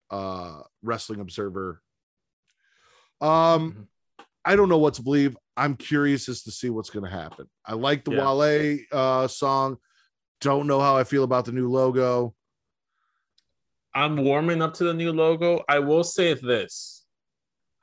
uh 0.09 0.61
Wrestling 0.81 1.19
Observer. 1.19 1.81
Um 3.19 3.73
Mhm. 3.73 3.87
I 4.43 4.55
don't 4.55 4.69
know 4.69 4.79
what 4.79 4.95
to 4.95 5.03
believe. 5.03 5.37
I'm 5.55 5.75
curious 5.75 6.27
as 6.27 6.41
to 6.43 6.51
see 6.51 6.69
what's 6.71 6.89
going 6.89 7.05
to 7.05 7.11
happen. 7.11 7.47
I 7.63 7.73
like 7.73 8.03
the 8.05 8.11
Yeah. 8.11 8.33
Wale 8.33 8.79
uh 8.91 9.27
song. 9.27 9.77
Don't 10.39 10.65
know 10.65 10.79
how 10.79 10.97
I 10.97 11.03
feel 11.03 11.23
about 11.23 11.45
the 11.45 11.51
new 11.51 11.69
logo. 11.69 12.33
I'm 13.93 14.17
warming 14.23 14.61
up 14.61 14.73
to 14.75 14.85
the 14.85 14.93
new 14.93 15.11
logo. 15.11 15.63
I 15.67 15.79
will 15.79 16.03
say 16.03 16.33
this. 16.33 17.00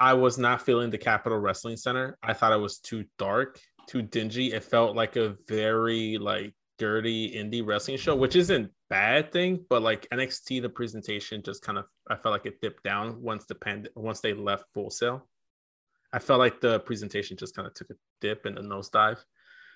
I 0.00 0.14
was 0.14 0.38
not 0.38 0.62
feeling 0.62 0.90
the 0.90 0.98
Capitol 0.98 1.38
Wrestling 1.38 1.76
Center. 1.76 2.16
I 2.22 2.32
thought 2.32 2.52
it 2.52 2.60
was 2.60 2.78
too 2.78 3.04
dark, 3.18 3.58
too 3.86 4.02
dingy. 4.02 4.52
It 4.52 4.64
felt 4.64 4.94
like 4.94 5.16
a 5.16 5.36
very 5.48 6.18
like 6.18 6.54
dirty 6.78 7.32
indie 7.34 7.66
wrestling 7.66 7.96
show, 7.96 8.14
which 8.14 8.36
isn't 8.36 8.70
bad 8.88 9.32
thing, 9.32 9.64
but 9.68 9.82
like 9.82 10.06
NXT, 10.12 10.62
the 10.62 10.68
presentation 10.68 11.42
just 11.42 11.62
kind 11.62 11.78
of 11.78 11.86
I 12.08 12.14
felt 12.16 12.32
like 12.32 12.46
it 12.46 12.60
dipped 12.60 12.84
down 12.84 13.20
once 13.20 13.44
the 13.46 13.56
pand- 13.56 13.88
once 13.96 14.20
they 14.20 14.34
left 14.34 14.64
Full 14.74 14.90
Sail. 14.90 15.28
I 16.12 16.20
felt 16.20 16.38
like 16.38 16.60
the 16.60 16.80
presentation 16.80 17.36
just 17.36 17.54
kind 17.54 17.66
of 17.66 17.74
took 17.74 17.90
a 17.90 17.94
dip 18.20 18.46
and 18.46 18.56
a 18.58 18.62
nosedive. 18.62 19.18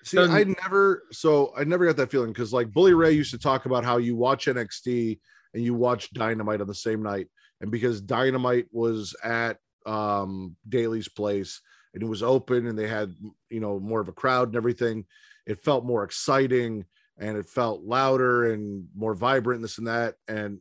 See, 0.05 0.17
Doesn't- 0.17 0.35
I 0.35 0.43
never 0.63 1.03
so 1.11 1.53
I 1.57 1.63
never 1.65 1.85
got 1.85 1.97
that 1.97 2.11
feeling 2.11 2.31
because 2.31 2.53
like 2.53 2.71
Bully 2.71 2.93
Ray 2.93 3.11
used 3.11 3.31
to 3.31 3.37
talk 3.37 3.65
about 3.65 3.83
how 3.83 3.97
you 3.97 4.15
watch 4.15 4.45
NXT 4.47 5.19
and 5.53 5.63
you 5.63 5.73
watch 5.73 6.11
Dynamite 6.13 6.61
on 6.61 6.67
the 6.67 6.73
same 6.73 7.03
night, 7.03 7.27
and 7.61 7.69
because 7.69 8.01
Dynamite 8.01 8.67
was 8.71 9.15
at 9.23 9.57
um 9.85 10.55
Daily's 10.67 11.07
place 11.07 11.61
and 11.93 12.01
it 12.01 12.07
was 12.07 12.23
open 12.23 12.67
and 12.67 12.77
they 12.77 12.87
had 12.87 13.13
you 13.49 13.59
know 13.59 13.79
more 13.79 14.01
of 14.01 14.07
a 14.07 14.13
crowd 14.13 14.49
and 14.49 14.55
everything, 14.55 15.05
it 15.45 15.63
felt 15.63 15.85
more 15.85 16.03
exciting 16.03 16.85
and 17.17 17.37
it 17.37 17.47
felt 17.47 17.83
louder 17.83 18.51
and 18.51 18.87
more 18.95 19.13
vibrant 19.13 19.57
and 19.57 19.63
this 19.63 19.77
and 19.77 19.87
that 19.87 20.15
and 20.27 20.59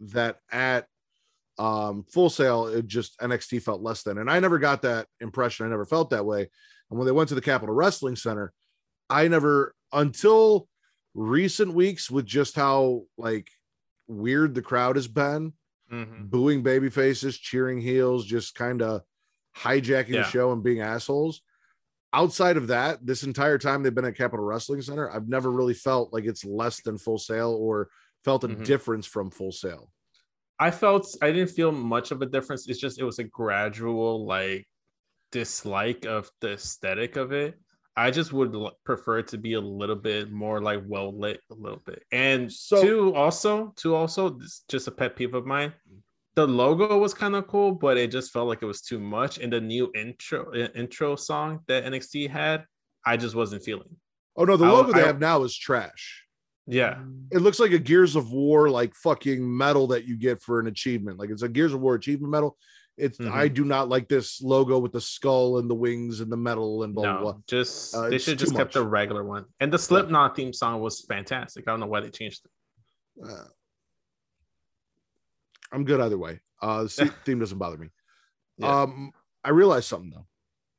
that 0.00 0.38
at 0.52 0.86
um 1.58 2.04
Full 2.12 2.30
Sail 2.30 2.68
it 2.68 2.86
just 2.86 3.18
nxt 3.18 3.62
felt 3.62 3.82
less 3.82 4.02
than. 4.02 4.18
And 4.18 4.30
i 4.30 4.38
never 4.38 4.58
got 4.58 4.82
that 4.82 5.06
impression. 5.20 5.66
I 5.66 5.70
never 5.70 5.84
felt 5.86 6.10
that 6.10 6.26
way. 6.26 6.48
And 6.90 6.98
when 6.98 7.06
they 7.06 7.12
went 7.12 7.28
to 7.30 7.34
the 7.34 7.40
capitol 7.40 7.74
wrestling 7.74 8.16
center 8.16 8.52
i 9.10 9.26
never 9.26 9.74
until 9.92 10.68
recent 11.14 11.74
weeks 11.74 12.10
with 12.10 12.26
just 12.26 12.54
how 12.54 13.02
like 13.16 13.48
weird 14.06 14.54
the 14.54 14.62
crowd 14.62 14.96
has 14.96 15.08
been 15.08 15.52
booing 15.90 16.62
baby 16.62 16.90
faces 16.90 17.38
cheering 17.38 17.80
heels 17.80 18.24
just 18.26 18.54
kind 18.54 18.82
of 18.82 19.02
hijacking 19.56 20.08
Yeah. 20.10 20.22
the 20.22 20.28
show 20.30 20.52
and 20.52 20.62
being 20.62 20.80
assholes 20.80 21.42
outside 22.12 22.56
of 22.56 22.68
that 22.68 23.04
this 23.04 23.22
entire 23.22 23.58
time 23.58 23.82
they've 23.82 23.94
been 23.94 24.04
at 24.04 24.16
Capitol 24.16 24.44
wrestling 24.44 24.80
center 24.82 25.10
i've 25.10 25.28
never 25.28 25.50
really 25.50 25.74
felt 25.74 26.12
like 26.12 26.24
it's 26.24 26.44
less 26.44 26.80
than 26.82 26.98
Full 26.98 27.18
Sail 27.18 27.50
or 27.52 27.88
felt 28.24 28.44
a 28.44 28.48
Mhm. 28.48 28.64
difference 28.64 29.06
from 29.06 29.30
Full 29.30 29.52
Sail 29.52 29.90
I 30.60 30.70
felt 30.72 31.06
I 31.22 31.30
didn't 31.30 31.50
feel 31.50 31.70
much 31.70 32.10
of 32.10 32.20
a 32.20 32.26
difference. 32.26 32.68
It's 32.68 32.80
just 32.80 32.98
it 32.98 33.04
was 33.04 33.20
a 33.20 33.24
gradual 33.24 34.26
like 34.26 34.66
dislike 35.30 36.04
of 36.04 36.28
the 36.40 36.54
aesthetic 36.54 37.14
of 37.14 37.30
it. 37.32 37.54
I 37.98 38.10
just 38.12 38.32
would 38.32 38.54
prefer 38.84 39.18
it 39.18 39.28
to 39.28 39.38
be 39.38 39.54
a 39.54 39.60
little 39.60 39.96
bit 39.96 40.30
more 40.30 40.60
like 40.62 40.82
well 40.86 41.10
lit 41.18 41.40
a 41.50 41.54
little 41.54 41.82
bit. 41.84 42.04
And 42.12 42.50
So- 42.52 42.80
two 42.82 43.14
also, 43.14 43.72
two 43.76 43.94
also, 43.96 44.30
this 44.30 44.62
just 44.68 44.86
a 44.86 44.92
pet 44.92 45.16
peeve 45.16 45.34
of 45.34 45.44
mine. 45.46 45.72
The 46.36 46.46
logo 46.46 46.96
was 46.98 47.12
kind 47.12 47.34
of 47.34 47.48
cool, 47.48 47.72
but 47.72 47.96
it 47.98 48.12
just 48.12 48.30
felt 48.30 48.46
like 48.46 48.62
it 48.62 48.66
was 48.66 48.80
too 48.82 49.00
much. 49.00 49.38
And 49.38 49.52
the 49.52 49.60
new 49.60 49.90
intro 49.96 50.52
i- 50.54 50.70
intro 50.78 51.16
song 51.16 51.60
that 51.66 51.84
NXT 51.84 52.28
had, 52.28 52.64
I 53.04 53.16
just 53.16 53.34
wasn't 53.34 53.64
feeling. 53.64 53.96
oh 54.36 54.44
no 54.44 54.56
the 54.56 54.64
I- 54.66 54.70
logo 54.70 54.92
they 54.92 55.02
I- 55.02 55.06
have 55.08 55.18
now 55.18 55.42
is 55.42 55.56
trash 55.56 56.24
Yeah, 56.68 57.02
it 57.32 57.38
looks 57.38 57.58
like 57.58 57.72
a 57.72 57.78
gears 57.78 58.14
of 58.14 58.30
war 58.30 58.70
like 58.70 58.94
fucking 58.94 59.40
medal 59.64 59.88
that 59.88 60.04
you 60.04 60.16
get 60.16 60.40
for 60.40 60.60
an 60.60 60.68
achievement 60.68 61.18
like 61.18 61.30
it's 61.30 61.42
a 61.42 61.48
gears 61.48 61.72
of 61.74 61.80
war 61.80 61.96
achievement 61.96 62.30
medal 62.30 62.56
it's 62.98 63.18
Mhm. 63.18 63.30
i 63.30 63.46
do 63.48 63.64
not 63.64 63.88
like 63.88 64.08
this 64.08 64.42
logo 64.42 64.78
with 64.78 64.92
the 64.92 65.00
skull 65.00 65.58
and 65.58 65.70
the 65.70 65.74
wings 65.74 66.20
and 66.20 66.30
the 66.30 66.36
metal 66.36 66.82
and 66.82 66.94
blah 66.94 67.04
blah, 67.04 67.20
blah. 67.32 67.40
just 67.46 67.94
Uh, 67.94 68.08
they 68.10 68.18
should 68.18 68.38
just 68.38 68.54
kept 68.54 68.74
the 68.74 68.84
regular 68.86 69.24
one. 69.24 69.44
And 69.60 69.72
the 69.72 69.78
Slipknot 69.78 70.34
theme 70.36 70.52
song 70.52 70.80
was 70.80 71.00
fantastic. 71.06 71.66
I 71.66 71.70
don't 71.70 71.80
know 71.80 71.86
why 71.86 72.00
they 72.00 72.10
changed 72.10 72.44
it. 72.44 72.50
Uh, 73.28 73.44
I'm 75.72 75.84
good 75.84 76.00
either 76.00 76.18
way. 76.18 76.40
Uh, 76.60 76.82
the 76.84 76.88
theme 77.24 77.38
doesn't 77.38 77.58
bother 77.58 77.76
me. 77.76 77.88
Yeah. 78.56 78.82
Um, 78.82 79.12
I 79.44 79.50
realized 79.50 79.86
something 79.86 80.10
though. 80.10 80.26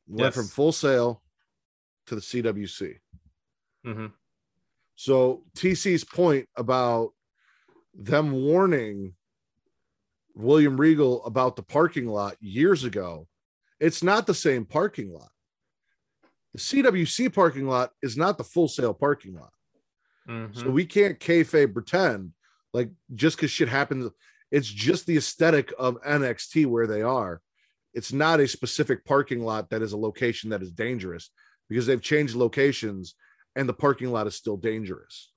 Went 0.08 0.20
Yes. 0.28 0.36
from 0.36 0.48
Full 0.48 0.72
Sail 0.72 1.22
to 2.08 2.16
the 2.16 2.22
CWC. 2.22 3.00
Mm-hmm. 3.86 4.08
So 4.96 5.44
TC's 5.56 6.04
point 6.04 6.50
about 6.56 7.14
them 7.94 8.32
warning 8.32 9.16
William 10.40 10.80
Regal 10.80 11.24
about 11.26 11.56
the 11.56 11.64
parking 11.64 12.08
lot 12.08 12.36
years 12.40 12.84
ago, 12.84 13.28
it's 13.80 14.02
not 14.02 14.26
the 14.26 14.34
same 14.34 14.66
parking 14.66 15.12
lot. 15.12 15.30
The 16.54 16.60
CWC 16.60 17.34
parking 17.34 17.68
lot 17.68 17.92
is 18.02 18.18
not 18.18 18.38
the 18.38 18.44
Full 18.44 18.68
Sail 18.68 18.94
parking 18.94 19.36
lot. 19.36 19.54
Mhm. 20.28 20.56
So 20.56 20.70
we 20.70 20.86
can't 20.86 21.20
kayfabe 21.20 21.74
pretend 21.74 22.34
like 22.74 22.90
just 23.16 23.38
because 23.38 23.52
shit 23.52 23.70
happens, 23.70 24.12
it's 24.52 24.68
just 24.68 25.06
the 25.06 25.18
aesthetic 25.18 25.74
of 25.78 26.02
NXT 26.04 26.66
where 26.66 26.88
they 26.88 27.02
are. 27.02 27.42
It's 27.94 28.14
not 28.14 28.40
a 28.40 28.48
specific 28.48 29.06
parking 29.06 29.44
lot 29.44 29.70
that 29.70 29.82
is 29.82 29.94
a 29.94 29.98
location 29.98 30.52
that 30.52 30.62
is 30.62 30.72
dangerous 30.72 31.32
because 31.68 31.86
they've 31.86 32.02
changed 32.02 32.36
locations 32.36 33.16
and 33.56 33.68
the 33.68 33.74
parking 33.74 34.12
lot 34.12 34.28
is 34.28 34.36
still 34.36 34.58
dangerous. 34.58 35.32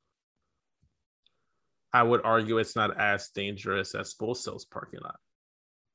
I 1.93 2.03
would 2.03 2.23
argue 2.25 2.59
it's 2.59 2.77
not 2.77 2.99
as 2.99 3.29
dangerous 3.29 3.95
as 3.95 4.13
Full 4.15 4.35
Sail's 4.35 4.65
parking 4.65 5.01
lot. 5.03 5.17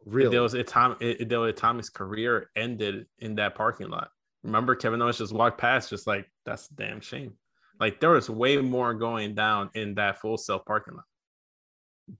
Really? 0.06 0.30
There 0.30 0.42
was 0.42 0.54
a 0.54 0.64
time, 0.64 0.96
it, 1.00 1.28
there 1.28 1.40
was 1.40 1.50
a 1.50 1.54
time 1.54 1.78
his 1.78 1.90
career 1.90 2.50
ended 2.56 3.08
in 3.20 3.36
that 3.36 3.56
parking 3.56 3.90
lot. 3.90 4.10
Remember, 4.44 4.76
Kevin 4.76 5.02
Owens 5.02 5.18
just 5.18 5.34
walked 5.34 5.60
past, 5.60 5.90
just 5.90 6.08
like 6.08 6.30
that's 6.46 6.70
a 6.70 6.76
damn 6.76 7.02
shame. 7.02 7.34
Like 7.80 8.00
there 8.00 8.12
was 8.12 8.30
way 8.30 8.58
more 8.58 8.94
going 8.94 9.36
down 9.36 9.70
in 9.74 9.96
that 9.96 10.20
Full 10.22 10.38
Sail 10.38 10.60
parking 10.60 10.96
lot. 10.96 11.06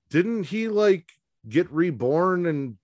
Didn't 0.10 0.44
he 0.44 0.68
like 0.68 1.10
get 1.48 1.72
reborn 1.72 2.48
and 2.48 2.78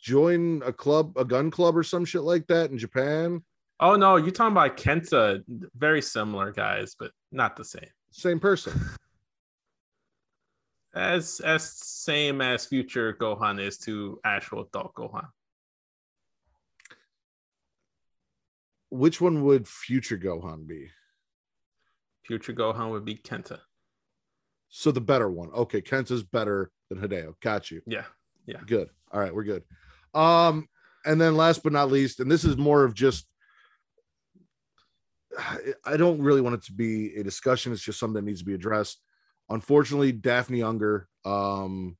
join 0.00 0.62
a 0.64 0.72
club, 0.72 1.12
a 1.16 1.24
gun 1.24 1.50
club 1.50 1.76
or 1.76 1.82
some 1.82 2.04
shit 2.04 2.22
like 2.22 2.46
that 2.48 2.70
in 2.70 2.78
Japan? 2.78 3.42
Oh 3.78 3.96
no, 3.96 4.16
you're 4.16 4.30
talking 4.30 4.52
about 4.52 4.76
Kenta. 4.76 5.42
Very 5.76 6.02
similar 6.02 6.50
guys, 6.52 6.96
but 6.98 7.12
not 7.30 7.56
the 7.56 7.64
same. 7.64 7.88
Same 8.10 8.40
person. 8.40 8.78
As 10.94 11.40
as 11.40 11.70
same 11.70 12.40
as 12.40 12.66
future 12.66 13.14
Gohan 13.14 13.60
is 13.60 13.78
to 13.78 14.18
actual 14.24 14.62
adult 14.62 14.94
Gohan. 14.94 15.26
Which 18.90 19.20
one 19.20 19.44
would 19.44 19.68
future 19.68 20.18
Gohan 20.18 20.66
be? 20.66 20.88
Future 22.24 22.52
Gohan 22.52 22.90
would 22.90 23.04
be 23.04 23.14
Kenta. 23.14 23.60
So 24.68 24.90
the 24.90 25.00
better 25.00 25.30
one. 25.30 25.50
Okay, 25.50 25.80
Kenta's 25.80 26.24
better 26.24 26.70
than 26.88 27.00
Hideo. 27.00 27.34
Got 27.40 27.70
you. 27.70 27.82
Yeah. 27.86 28.04
Yeah. 28.46 28.60
Good. 28.66 28.88
All 29.12 29.20
right, 29.20 29.34
we're 29.34 29.44
good. 29.44 29.62
Um, 30.12 30.68
and 31.04 31.20
then 31.20 31.36
last 31.36 31.62
but 31.62 31.72
not 31.72 31.90
least, 31.90 32.18
and 32.18 32.30
this 32.30 32.44
is 32.44 32.56
more 32.56 32.84
of 32.84 32.94
just 32.94 33.26
I 35.84 35.96
don't 35.96 36.20
really 36.20 36.40
want 36.40 36.56
it 36.56 36.64
to 36.64 36.72
be 36.72 37.14
a 37.16 37.22
discussion. 37.22 37.72
It's 37.72 37.82
just 37.82 38.00
something 38.00 38.14
that 38.14 38.24
needs 38.28 38.40
to 38.40 38.44
be 38.44 38.54
addressed. 38.54 39.00
Unfortunately, 39.50 40.12
Daffney 40.12 40.62
Unger 40.62 41.08
um 41.24 41.96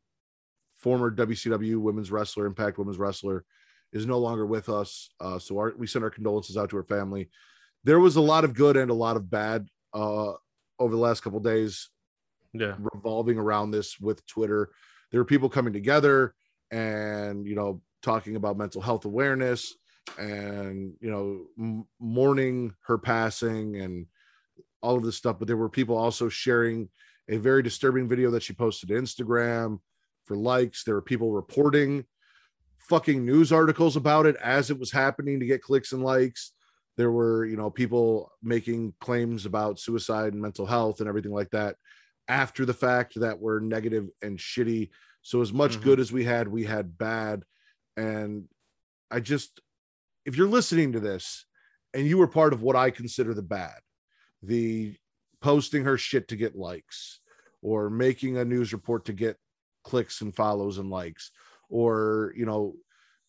former 0.75 1.11
WCW 1.11 1.77
women's 1.77 2.11
wrestler, 2.11 2.47
Impact 2.47 2.79
women's 2.79 2.97
wrestler, 2.99 3.45
is 3.93 4.07
no 4.07 4.19
longer 4.19 4.47
with 4.47 4.71
us. 4.71 5.11
Uh, 5.21 5.39
so 5.39 5.59
our, 5.59 5.75
we 5.77 5.87
send 5.87 6.03
our 6.05 6.11
condolences 6.11 6.57
out 6.57 6.71
to 6.71 6.77
her 6.77 6.83
family. 6.85 7.29
There 7.85 8.01
was 8.01 8.17
a 8.17 8.21
lot 8.21 8.45
of 8.45 8.55
good 8.55 8.79
and 8.79 8.91
a 8.91 8.95
lot 8.95 9.17
of 9.17 9.31
bad 9.31 9.69
uh, 9.93 10.33
over 10.79 10.95
the 10.95 11.01
last 11.01 11.21
couple 11.21 11.41
days 11.41 11.91
Yeah. 12.55 12.77
revolving 12.79 13.37
around 13.39 13.73
this 13.73 14.01
with 14.01 14.25
Twitter. 14.27 14.71
There 15.11 15.21
were 15.21 15.27
people 15.27 15.51
coming 15.51 15.73
together 15.75 16.35
and 16.71 17.47
you 17.47 17.57
know 17.57 17.83
talking 18.01 18.37
about 18.37 18.57
mental 18.57 18.81
health 18.81 19.05
awareness 19.05 19.75
and 20.19 20.95
you 21.01 21.11
know 21.11 21.47
m- 21.59 21.87
mourning 21.99 22.73
her 22.87 22.97
passing 22.97 23.77
and 23.77 24.07
all 24.81 24.97
of 24.97 25.03
this 25.03 25.17
stuff. 25.17 25.39
But 25.39 25.47
there 25.49 25.57
were 25.59 25.69
people 25.69 25.99
also 25.99 26.29
sharing 26.31 26.89
a 27.31 27.39
very 27.39 27.63
disturbing 27.63 28.09
video 28.09 28.31
that 28.33 28.43
she 28.43 28.53
posted 28.53 28.89
to 28.89 28.95
Instagram 28.97 29.79
for 30.27 30.37
likes. 30.37 30.85
There 30.85 30.95
were 30.95 31.03
people 31.03 31.33
reporting 31.33 32.05
fucking 32.81 33.25
news 33.25 33.53
articles 33.53 33.97
about 33.97 34.27
it 34.27 34.37
as 34.37 34.71
it 34.71 34.79
was 34.79 34.91
happening 34.91 35.39
to 35.41 35.47
get 35.47 35.63
clicks 35.63 35.93
and 35.93 36.03
likes. 36.03 36.53
There 36.97 37.13
were, 37.13 37.47
you 37.47 37.57
know, 37.57 37.71
people 37.71 38.33
making 38.43 38.95
claims 39.01 39.47
about 39.47 39.79
suicide 39.79 40.33
and 40.33 40.43
mental 40.43 40.67
health 40.67 41.01
and 41.01 41.09
everything 41.09 41.33
like 41.33 41.51
that 41.51 41.77
after 42.27 42.67
the 42.67 42.75
fact 42.75 43.19
that 43.21 43.39
were 43.41 43.61
negative 43.61 44.09
and 44.23 44.39
shitty. 44.39 44.91
So 45.23 45.41
as 45.41 45.53
much 45.53 45.79
Mhm. 45.79 45.83
good 45.83 46.01
as 46.01 46.11
we 46.13 46.25
had, 46.25 46.49
we 46.49 46.65
had 46.65 46.99
bad. 46.99 47.45
And 47.97 48.49
I 49.11 49.21
just 49.21 49.61
if 50.27 50.37
you're 50.37 50.49
listening 50.49 50.93
to 50.93 51.01
this 51.01 51.47
and 51.95 52.07
you 52.07 52.19
were 52.19 52.29
part 52.29 52.53
of 52.53 52.63
what 52.63 52.77
I 52.77 52.91
consider 52.91 53.35
the 53.35 53.43
bad, 53.43 53.81
the 54.43 54.97
posting 55.41 55.85
her 55.85 55.97
shit 55.99 56.29
to 56.29 56.37
get 56.37 56.57
likes 56.57 57.21
or 57.63 57.91
making 57.91 58.37
a 58.39 58.45
news 58.45 58.73
report 58.73 59.05
to 59.07 59.13
get 59.13 59.37
clicks 59.85 60.21
and 60.21 60.35
follows 60.35 60.79
and 60.79 60.91
likes 60.91 61.31
or 61.71 62.33
you 62.37 62.45
know 62.45 62.75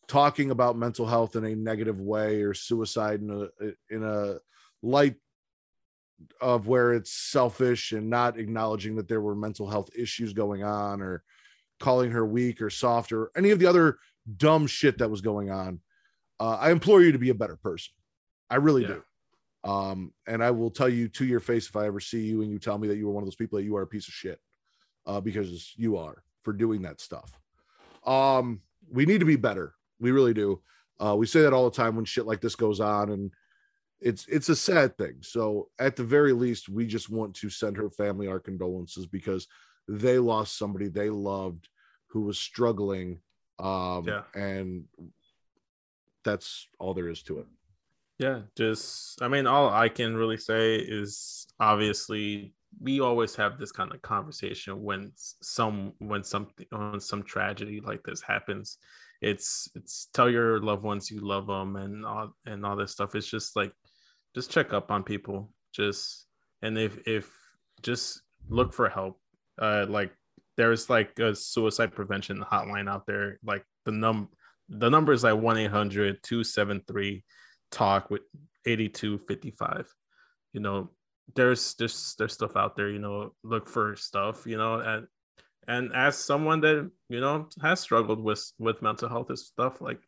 talking 0.07 0.51
about 0.51 0.77
mental 0.77 1.05
health 1.05 1.35
in 1.37 1.45
a 1.45 1.55
negative 1.55 2.01
way 2.01 2.41
or 2.41 2.53
suicide 2.53 3.21
in 3.21 3.29
a 3.31 3.95
in 3.95 4.03
a 4.03 4.35
light 4.81 5.15
of 6.41 6.67
where 6.67 6.93
it's 6.93 7.11
selfish 7.11 7.93
and 7.93 8.09
not 8.09 8.37
acknowledging 8.37 8.95
that 8.95 9.07
there 9.07 9.21
were 9.21 9.35
mental 9.35 9.67
health 9.69 9.89
issues 9.97 10.33
going 10.33 10.63
on 10.63 11.01
or 11.01 11.23
calling 11.79 12.11
her 12.11 12.25
weak 12.25 12.61
or 12.61 12.69
soft 12.69 13.11
or 13.11 13.31
any 13.35 13.51
of 13.51 13.59
the 13.59 13.65
other 13.65 13.97
dumb 14.37 14.67
shit 14.67 14.97
that 14.97 15.09
was 15.09 15.21
going 15.21 15.49
on 15.49 15.79
uh, 16.39 16.57
i 16.59 16.71
implore 16.71 17.01
you 17.01 17.11
to 17.11 17.17
be 17.17 17.29
a 17.29 17.33
better 17.35 17.55
person 17.55 17.93
i 18.49 18.55
really 18.55 18.81
Yeah. 18.83 18.87
do 18.89 19.03
um 19.63 20.11
and 20.27 20.43
i 20.43 20.49
will 20.49 20.71
tell 20.71 20.89
you 20.89 21.07
to 21.07 21.23
your 21.25 21.39
face 21.39 21.67
if 21.67 21.75
i 21.75 21.85
ever 21.85 21.99
see 21.99 22.21
you 22.21 22.41
and 22.41 22.51
you 22.51 22.57
tell 22.57 22.77
me 22.79 22.87
that 22.87 22.97
you 22.97 23.05
were 23.05 23.13
one 23.13 23.21
of 23.23 23.27
those 23.27 23.35
people 23.35 23.57
that 23.57 23.63
you 23.65 23.75
are 23.75 23.83
a 23.83 23.87
piece 23.87 24.07
of 24.07 24.13
shit 24.13 24.39
uh 25.05 25.21
because 25.21 25.73
you 25.77 25.97
are 25.97 26.23
for 26.43 26.53
doing 26.53 26.81
that 26.81 26.99
stuff. 26.99 27.39
Um 28.05 28.61
we 28.91 29.05
need 29.05 29.19
to 29.19 29.25
be 29.25 29.35
better. 29.35 29.75
We 29.99 30.11
really 30.11 30.33
do. 30.33 30.61
Uh 30.99 31.15
we 31.15 31.27
say 31.27 31.41
that 31.41 31.53
all 31.53 31.69
the 31.69 31.75
time 31.75 31.95
when 31.95 32.05
shit 32.05 32.25
like 32.25 32.41
this 32.41 32.55
goes 32.55 32.79
on 32.79 33.11
and 33.11 33.31
it's 33.99 34.25
it's 34.27 34.49
a 34.49 34.55
sad 34.55 34.97
thing. 34.97 35.17
So 35.21 35.69
at 35.77 35.95
the 35.95 36.03
very 36.03 36.33
least 36.33 36.67
we 36.67 36.87
just 36.87 37.09
want 37.09 37.35
to 37.35 37.49
send 37.51 37.77
her 37.77 37.91
family 37.91 38.27
our 38.27 38.39
condolences 38.39 39.05
because 39.05 39.47
they 39.87 40.17
lost 40.17 40.57
somebody 40.57 40.87
they 40.87 41.11
loved 41.11 41.69
who 42.07 42.21
was 42.21 42.39
struggling 42.39 43.19
um 43.59 44.07
Yeah. 44.07 44.23
and 44.33 44.85
that's 46.23 46.67
all 46.79 46.93
there 46.93 47.09
is 47.09 47.21
to 47.23 47.39
it 47.39 47.47
Yeah, 48.21 48.41
just 48.55 49.19
I 49.19 49.27
mean, 49.27 49.47
all 49.47 49.71
I 49.71 49.89
can 49.89 50.15
really 50.15 50.37
say 50.37 50.75
is 50.75 51.47
obviously 51.59 52.53
we 52.79 52.99
always 52.99 53.35
have 53.35 53.57
this 53.57 53.71
kind 53.71 53.91
of 53.91 53.99
conversation 54.03 54.83
when 54.83 55.11
some 55.15 55.93
when 55.97 56.23
something 56.23 56.67
when 56.69 56.99
some 56.99 57.23
tragedy 57.23 57.81
like 57.81 58.03
this 58.03 58.21
happens. 58.21 58.77
It's 59.23 59.69
it's 59.73 60.07
tell 60.13 60.29
your 60.29 60.59
loved 60.59 60.83
ones 60.83 61.09
you 61.09 61.19
love 61.21 61.47
them 61.47 61.77
and 61.77 62.05
all 62.05 62.35
and 62.45 62.63
all 62.63 62.75
this 62.75 62.91
stuff. 62.91 63.15
It's 63.15 63.25
just 63.25 63.55
like 63.55 63.73
just 64.35 64.51
check 64.51 64.71
up 64.71 64.91
on 64.91 65.01
people. 65.01 65.51
Just 65.73 66.27
and 66.61 66.77
if 66.77 66.99
if 67.07 67.27
just 67.81 68.21
look 68.49 68.71
for 68.71 68.87
help. 68.87 69.19
Uh, 69.59 69.87
like 69.89 70.11
there's 70.57 70.91
like 70.91 71.17
a 71.17 71.33
suicide 71.33 71.91
prevention 71.91 72.45
hotline 72.51 72.87
out 72.87 73.07
there. 73.07 73.39
Like 73.43 73.65
the 73.85 73.93
num 73.93 74.29
the 74.69 74.89
number 74.89 75.11
is 75.11 75.23
like 75.23 75.33
1-800-273 75.33 77.23
talk 77.71 78.09
with 78.09 78.21
8255 78.65 79.93
you 80.53 80.59
know 80.59 80.89
there's 81.35 81.73
there's 81.75 82.15
there's 82.17 82.33
stuff 82.33 82.55
out 82.55 82.75
there 82.75 82.89
you 82.89 82.99
know 82.99 83.33
look 83.43 83.69
for 83.69 83.95
stuff 83.95 84.45
you 84.45 84.57
know 84.57 84.79
and 84.79 85.07
and 85.67 85.93
as 85.93 86.17
someone 86.17 86.61
that 86.61 86.89
you 87.09 87.21
know 87.21 87.47
has 87.61 87.79
struggled 87.79 88.21
with 88.21 88.51
with 88.59 88.81
mental 88.81 89.09
health 89.09 89.29
and 89.29 89.39
stuff 89.39 89.81
like 89.81 90.01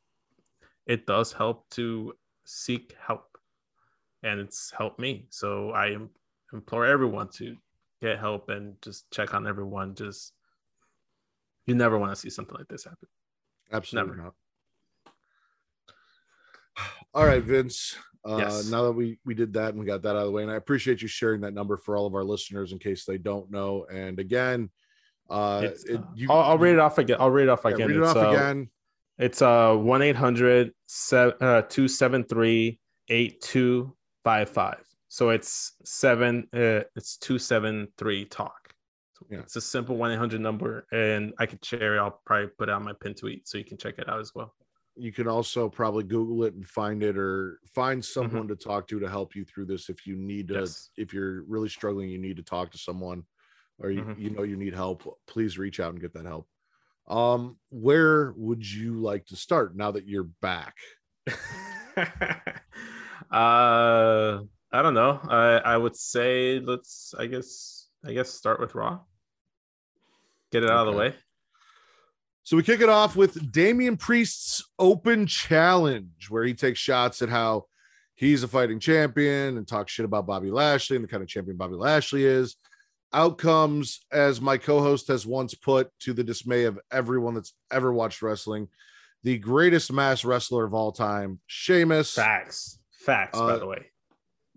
it 0.86 1.06
does 1.06 1.32
help 1.32 1.69
to 1.69 2.13
seek 2.45 2.95
help 2.99 3.38
and 4.23 4.39
it's 4.39 4.71
helped 4.78 4.99
me 4.99 5.26
so 5.30 5.71
i 5.71 5.89
im- 5.89 6.10
implore 6.52 6.86
everyone 6.86 7.30
to 7.30 7.56
get 8.02 8.19
help 8.19 8.49
and 8.49 8.76
just 8.82 9.10
check 9.12 9.34
on 9.34 9.47
everyone 9.47 9.95
just 9.95 10.34
you 11.65 11.73
never 11.73 11.97
want 11.97 12.12
to 12.12 12.15
see 12.15 12.30
something 12.30 12.58
like 12.58 12.67
this 12.67 12.84
happen 12.84 13.08
Absolutely 13.71 14.12
Never. 14.12 14.23
not. 14.23 14.34
All 17.13 17.25
right, 17.25 17.43
Vince. 17.43 17.95
Uh, 18.25 18.38
Yes. 18.38 18.69
Now 18.69 18.83
that 18.83 18.93
we 18.93 19.19
we 19.25 19.33
did 19.33 19.51
that 19.53 19.69
and 19.71 19.79
we 19.79 19.86
got 19.86 20.01
that 20.03 20.12
out 20.12 20.15
of 20.17 20.25
the 20.25 20.31
way, 20.31 20.43
and 20.43 20.51
I 20.51 20.55
appreciate 20.55 21.01
you 21.01 21.07
sharing 21.09 21.41
that 21.41 21.53
number 21.53 21.75
for 21.77 21.97
all 21.97 22.05
of 22.05 22.15
our 22.15 22.23
listeners 22.23 22.71
in 22.71 22.79
case 22.79 23.03
they 23.05 23.17
don't 23.17 23.51
know. 23.51 23.86
And 23.91 24.17
again, 24.17 24.69
uh, 25.29 25.62
it, 25.65 25.97
uh, 25.97 26.01
you, 26.15 26.31
I'll, 26.31 26.51
I'll 26.51 26.57
read 26.57 26.73
it 26.73 26.79
off 26.79 26.97
again. 26.97 27.17
I'll 27.19 27.31
read 27.31 27.43
it 27.43 27.49
off 27.49 27.62
yeah, 27.65 27.71
again. 27.71 27.88
read 27.89 27.97
it 27.97 27.99
It's, 28.01 28.09
off 28.09 28.17
uh, 28.17 28.29
again. 28.29 28.69
It's 29.17 29.41
uh 29.41 29.75
1 29.75 30.01
800 30.01 30.71
273 30.88 32.79
8255. 33.09 34.75
So 35.09 35.29
it's 35.29 35.73
seven, 35.83 36.47
uh, 36.53 36.81
it's 36.95 37.17
273 37.17 38.25
talk. 38.25 38.73
So 39.13 39.27
Yeah. 39.29 39.39
It's 39.39 39.55
a 39.55 39.62
simple 39.62 39.95
1 39.97 40.12
800 40.12 40.41
number, 40.41 40.88
and 40.91 41.33
I 41.38 41.45
could 41.45 41.63
share 41.63 41.97
it. 41.97 41.99
I'll 41.99 42.19
probably 42.25 42.47
put 42.57 42.69
it 42.69 42.71
on 42.71 42.83
my 42.83 42.93
pin 42.93 43.13
tweet 43.13 43.47
so 43.47 43.57
you 43.59 43.63
can 43.63 43.77
check 43.77 43.99
it 43.99 44.09
out 44.09 44.19
as 44.19 44.33
well. 44.33 44.55
You 44.95 45.12
can 45.12 45.27
also 45.27 45.69
probably 45.69 46.03
Google 46.03 46.43
it 46.43 46.53
and 46.53 46.67
find 46.67 47.01
it, 47.03 47.17
or 47.17 47.60
find 47.65 48.01
Mm-hmm. 48.01 48.29
someone 48.29 48.47
to 48.47 48.56
talk 48.56 48.88
to 48.89 48.99
to 48.99 49.10
help 49.10 49.36
you 49.36 49.43
through 49.43 49.65
this. 49.65 49.89
If 49.89 50.06
you 50.06 50.15
need 50.15 50.49
to, 50.49 50.56
Yes. 50.60 50.89
if 50.97 51.13
you're 51.13 51.43
really 51.43 51.69
struggling, 51.69 52.10
you 52.10 52.19
need 52.19 52.38
to 52.38 52.43
talk 52.43 52.71
to 52.71 52.77
someone, 52.77 53.23
or 53.79 53.89
you, 53.89 54.03
Mhm. 54.03 54.19
you 54.19 54.29
know 54.29 54.43
you 54.43 54.56
need 54.58 54.73
help. 54.75 55.19
Please 55.27 55.58
reach 55.58 55.79
out 55.79 55.91
and 55.93 56.01
get 56.01 56.13
that 56.13 56.25
help. 56.25 56.47
Um, 57.08 57.60
where 57.69 58.32
would 58.34 58.65
you 58.69 59.01
like 59.01 59.25
to 59.27 59.36
start 59.36 59.75
now 59.75 59.91
that 59.91 60.08
you're 60.08 60.23
back? 60.41 60.75
uh, 61.97 62.03
I 63.32 64.82
don't 64.82 64.93
know. 64.93 65.19
I 65.27 65.58
I 65.65 65.77
would 65.77 65.95
say 65.95 66.60
let's. 66.60 67.13
I 67.17 67.27
guess. 67.27 67.79
I 68.06 68.12
guess 68.13 68.29
start 68.29 68.60
with 68.60 68.75
Raw. 68.75 68.99
Get 70.51 70.63
it 70.63 70.69
out 70.69 70.88
of 70.88 70.93
the 70.93 70.99
way. 70.99 71.15
So 72.43 72.58
we 72.58 72.63
kick 72.63 72.82
it 72.82 72.89
off 72.89 73.15
with 73.15 73.51
Damian 73.51 73.95
Priest's 73.95 74.63
open 74.77 75.25
challenge, 75.27 76.27
where 76.29 76.43
he 76.43 76.53
takes 76.53 76.79
shots 76.79 77.21
at 77.21 77.29
how 77.29 77.65
he's 78.15 78.43
a 78.43 78.47
fighting 78.47 78.79
champion 78.79 79.58
and 79.58 79.67
talks 79.67 79.93
shit 79.93 80.06
about 80.06 80.27
Bobby 80.27 80.51
Lashley 80.51 80.97
and 80.97 81.03
the 81.03 81.08
kind 81.08 81.23
of 81.23 81.29
champion 81.29 81.56
Bobby 81.58 81.75
Lashley 81.75 82.25
is. 82.25 82.58
Outcomes, 83.13 84.01
as 84.12 84.41
my 84.41 84.58
co-host 84.58 85.08
has 85.08 85.25
once 85.25 85.53
put 85.53 85.89
to 85.99 86.13
the 86.13 86.23
dismay 86.23 86.63
of 86.63 86.79
everyone 86.91 87.36
that's 87.36 87.53
ever 87.71 87.93
watched 87.93 88.21
wrestling, 88.21 88.67
the 89.23 89.38
greatest 89.38 89.91
mass 89.93 90.25
wrestler 90.25 90.65
of 90.65 90.73
all 90.73 90.91
time, 90.91 91.39
Sheamus. 91.47 92.13
Facts. 92.13 92.79
Facts. 92.91 93.38
by 93.39 93.45
Uh, 93.53 93.58
the 93.60 93.67
way. 93.67 93.86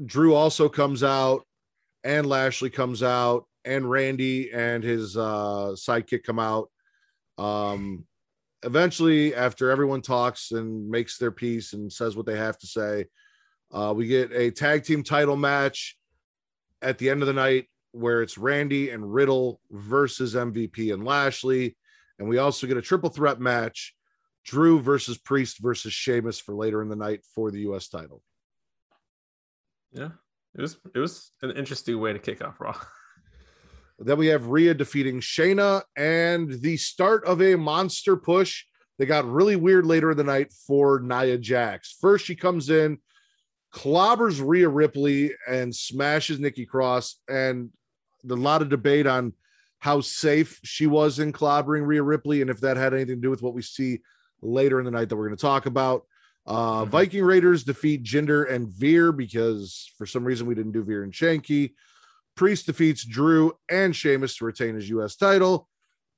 Drew 0.04 0.34
also 0.34 0.68
comes 0.68 1.04
out, 1.04 1.46
and 2.02 2.26
Lashley 2.26 2.70
comes 2.70 3.02
out, 3.02 3.44
and 3.64 3.88
Randy 3.88 4.50
and 4.52 4.82
his 4.82 5.16
uh, 5.16 5.74
sidekick 5.74 6.24
come 6.24 6.38
out. 6.38 6.70
Um, 7.38 8.06
eventually, 8.62 9.34
after 9.34 9.70
everyone 9.70 10.02
talks 10.02 10.52
and 10.52 10.88
makes 10.88 11.18
their 11.18 11.30
piece 11.30 11.72
and 11.72 11.92
says 11.92 12.16
what 12.16 12.26
they 12.26 12.36
have 12.36 12.58
to 12.58 12.66
say, 12.66 13.06
uh, 13.72 13.92
we 13.96 14.06
get 14.06 14.32
a 14.32 14.50
tag 14.50 14.84
team 14.84 15.02
title 15.02 15.36
match 15.36 15.98
at 16.82 16.98
the 16.98 17.10
end 17.10 17.22
of 17.22 17.26
the 17.26 17.34
night 17.34 17.66
where 17.92 18.22
it's 18.22 18.38
Randy 18.38 18.90
and 18.90 19.12
Riddle 19.12 19.60
versus 19.70 20.34
MVP 20.34 20.92
and 20.92 21.04
Lashley. 21.04 21.76
And 22.18 22.28
we 22.28 22.38
also 22.38 22.66
get 22.66 22.76
a 22.76 22.82
triple 22.82 23.10
threat 23.10 23.40
match 23.40 23.94
Drew 24.44 24.80
versus 24.80 25.18
Priest 25.18 25.58
versus 25.58 25.92
Sheamus 25.92 26.38
for 26.38 26.54
later 26.54 26.80
in 26.82 26.88
the 26.88 26.96
night 26.96 27.24
for 27.34 27.50
the 27.50 27.60
US 27.70 27.88
title. 27.88 28.22
Yeah. 29.92 30.10
It 30.54 30.62
was 30.62 30.78
it 30.94 30.98
was 30.98 31.32
an 31.42 31.50
interesting 31.50 32.00
way 32.00 32.12
to 32.12 32.18
kick 32.18 32.42
off 32.42 32.60
Raw. 32.60 32.76
Then 33.98 34.18
we 34.18 34.26
have 34.26 34.48
Rhea 34.48 34.74
defeating 34.74 35.20
Shayna 35.20 35.82
and 35.96 36.50
the 36.60 36.76
start 36.76 37.24
of 37.24 37.40
a 37.40 37.56
monster 37.56 38.16
push 38.16 38.64
They 38.98 39.06
got 39.06 39.30
really 39.30 39.56
weird 39.56 39.84
later 39.86 40.10
in 40.10 40.16
the 40.16 40.24
night 40.24 40.52
for 40.66 41.00
Nia 41.00 41.36
Jax. 41.38 41.96
First, 42.00 42.24
she 42.24 42.34
comes 42.34 42.70
in, 42.70 42.98
clobbers 43.74 44.40
Rhea 44.46 44.68
Ripley, 44.68 45.32
and 45.46 45.74
smashes 45.74 46.38
Nikki 46.40 46.64
Cross. 46.64 47.20
And 47.28 47.70
a 48.28 48.34
lot 48.34 48.62
of 48.62 48.68
debate 48.70 49.06
on 49.06 49.34
how 49.80 50.00
safe 50.00 50.58
she 50.64 50.86
was 50.86 51.18
in 51.18 51.32
clobbering 51.32 51.86
Rhea 51.86 52.02
Ripley 52.02 52.40
and 52.40 52.50
if 52.50 52.60
that 52.60 52.76
had 52.76 52.94
anything 52.94 53.16
to 53.16 53.20
do 53.22 53.30
with 53.30 53.42
what 53.42 53.54
we 53.54 53.62
see 53.62 54.00
later 54.42 54.78
in 54.78 54.84
the 54.84 54.90
night 54.90 55.08
that 55.10 55.16
we're 55.16 55.26
going 55.28 55.36
to 55.36 55.40
talk 55.42 55.66
about. 55.66 56.06
Uh, 56.46 56.84
Mhm. 56.84 56.88
Viking 56.88 57.24
Raiders 57.24 57.64
defeat 57.64 58.02
Jinder 58.02 58.50
and 58.50 58.68
Veer 58.68 59.12
because 59.12 59.90
for 59.98 60.06
some 60.06 60.24
reason 60.24 60.46
we 60.46 60.54
didn't 60.54 60.72
do 60.72 60.82
Veer 60.84 61.02
and 61.02 61.12
Shanky. 61.12 61.74
Priest 62.36 62.66
defeats 62.66 63.04
Drew 63.04 63.52
and 63.70 63.96
Sheamus 63.96 64.36
to 64.36 64.44
retain 64.44 64.74
his 64.74 64.88
U.S. 64.90 65.16
title. 65.16 65.68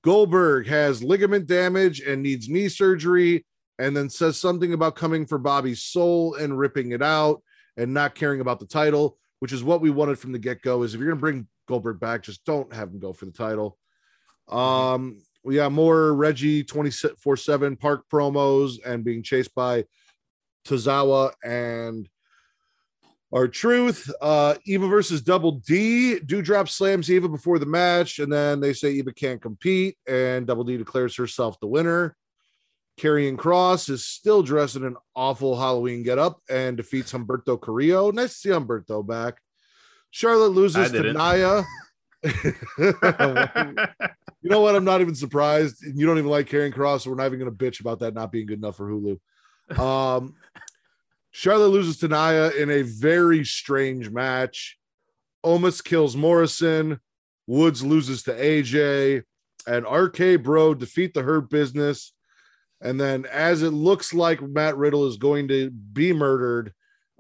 Goldberg 0.02 0.66
has 0.66 1.02
ligament 1.02 1.46
damage 1.46 2.00
and 2.00 2.22
needs 2.22 2.48
knee 2.48 2.68
surgery, 2.68 3.46
and 3.78 3.96
then 3.96 4.11
says 4.11 4.38
something 4.38 4.72
about 4.72 4.96
coming 4.96 5.26
for 5.26 5.38
Bobby's 5.38 5.83
soul 5.83 6.35
and 6.35 6.59
ripping 6.59 6.92
it 6.92 7.02
out 7.02 7.42
and 7.76 7.94
not 7.94 8.14
caring 8.14 8.40
about 8.40 8.59
the 8.59 8.66
title, 8.66 9.16
which 9.38 9.52
is 9.52 9.62
what 9.62 9.81
we 9.81 9.90
wanted 9.90 10.18
from 10.18 10.33
the 10.33 10.38
get 10.38 10.62
go. 10.62 10.83
Is 10.83 10.94
if 10.94 11.00
you're 11.00 11.09
going 11.09 11.18
to 11.18 11.20
bring 11.20 11.46
Goldberg 11.66 12.00
back, 12.00 12.22
just 12.22 12.44
don't 12.44 12.72
have 12.72 12.88
him 12.88 12.98
go 12.98 13.12
for 13.12 13.24
the 13.24 13.33
title. 13.33 13.78
Um, 14.48 15.22
we 15.44 15.57
got 15.57 15.72
more 15.72 16.14
Reggie 16.14 16.64
24 16.64 17.37
7 17.37 17.76
park 17.76 18.04
promos 18.12 18.85
and 18.85 19.04
being 19.04 19.22
chased 19.22 19.54
by 19.54 19.85
Tozawa 20.66 21.33
and 21.44 22.09
R-Truth. 23.32 24.10
Uh, 24.20 24.54
Eva 24.64 24.86
versus 24.86 25.20
Double 25.20 25.52
D. 25.52 26.18
Doudrop 26.24 26.68
slams 26.68 27.10
Eva 27.10 27.28
before 27.28 27.58
the 27.58 27.66
match, 27.66 28.18
and 28.18 28.32
then 28.32 28.60
they 28.60 28.72
say 28.72 28.90
Eva 28.92 29.12
can't 29.12 29.42
compete, 29.42 29.96
and 30.06 30.46
Double 30.46 30.64
D 30.64 30.76
declares 30.76 31.16
herself 31.16 31.58
the 31.60 31.66
winner. 31.66 32.16
Karrion 32.98 33.36
Kross 33.36 33.88
is 33.88 34.04
still 34.04 34.42
dressed 34.42 34.76
in 34.76 34.84
an 34.84 34.96
awful 35.14 35.56
Halloween 35.56 36.02
getup 36.02 36.40
and 36.50 36.76
defeats 36.76 37.12
Humberto 37.12 37.60
Carrillo. 37.60 38.10
Nice 38.10 38.32
to 38.32 38.38
see 38.38 38.48
Humberto 38.48 39.06
back. 39.06 39.40
Charlotte 40.10 40.48
loses 40.48 40.90
to. 40.90 41.12
Nia. 41.12 41.64
you 44.42 44.50
know 44.50 44.60
what? 44.60 44.74
I'm 44.74 44.84
not 44.84 45.00
even 45.00 45.14
surprised. 45.14 45.76
You 45.82 46.06
don't 46.06 46.18
even 46.18 46.30
like 46.30 46.48
Karrion 46.48 46.74
Kross, 46.74 47.02
so 47.02 47.10
we're 47.10 47.16
not 47.16 47.26
even 47.26 47.38
going 47.38 47.56
to 47.56 47.56
bitch 47.56 47.80
about 47.80 48.00
that 48.00 48.14
not 48.14 48.32
being 48.32 48.46
good 48.46 48.58
enough 48.58 48.76
for 48.76 48.90
Hulu. 48.90 49.78
Um, 49.78 50.34
Charlotte 51.38 51.68
loses 51.68 51.98
to 51.98 52.09
Nia 52.09 52.51
in 52.51 52.68
a 52.68 52.83
very 52.83 53.44
strange 53.44 54.11
match. 54.11 54.77
Omos 55.46 55.85
kills 55.85 56.16
Morrison. 56.16 56.98
Woods 57.46 57.85
loses 57.85 58.24
to 58.24 58.33
AJ. 58.33 59.22
And 59.64 59.87
RK 59.88 60.42
Bro 60.42 60.74
defeat 60.74 61.14
the 61.14 61.22
Hurt 61.22 61.48
Business. 61.48 62.12
And 62.81 63.01
then, 63.01 63.24
as 63.27 63.62
it 63.62 63.70
looks 63.70 64.12
like 64.12 64.42
Matt 64.42 64.77
Riddle 64.77 65.07
is 65.07 65.16
going 65.16 65.46
to 65.46 65.70
be 65.70 66.12
murdered, 66.12 66.72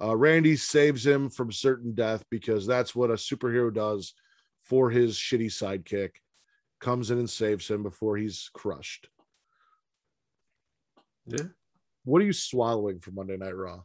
uh, 0.02 0.16
Randy 0.16 0.56
saves 0.56 1.06
him 1.06 1.30
from 1.30 1.52
certain 1.52 1.94
death 1.94 2.24
because 2.28 2.66
that's 2.66 2.96
what 2.96 3.10
a 3.10 3.14
superhero 3.14 3.72
does 3.72 4.14
for 4.64 4.90
his 4.90 5.16
shitty 5.16 5.46
sidekick. 5.46 6.16
Comes 6.80 7.12
in 7.12 7.18
and 7.18 7.30
saves 7.30 7.68
him 7.68 7.84
before 7.84 8.16
he's 8.16 8.50
crushed. 8.52 9.10
Yeah. 11.26 11.44
What 12.04 12.20
are 12.20 12.26
you 12.26 12.32
swallowing 12.32 12.98
for 12.98 13.12
Monday 13.12 13.36
Night 13.36 13.54
Raw? 13.54 13.82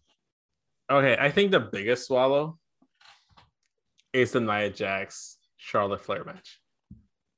Okay, 0.92 1.18
I 1.20 1.32
think 1.32 1.52
the 1.52 1.62
biggest 1.62 2.08
swallow 2.08 2.58
is 4.12 4.32
the 4.32 4.42
Nia 4.42 4.70
Jax 4.70 5.38
Charlotte 5.58 6.02
Flair 6.02 6.24
match. 6.24 6.60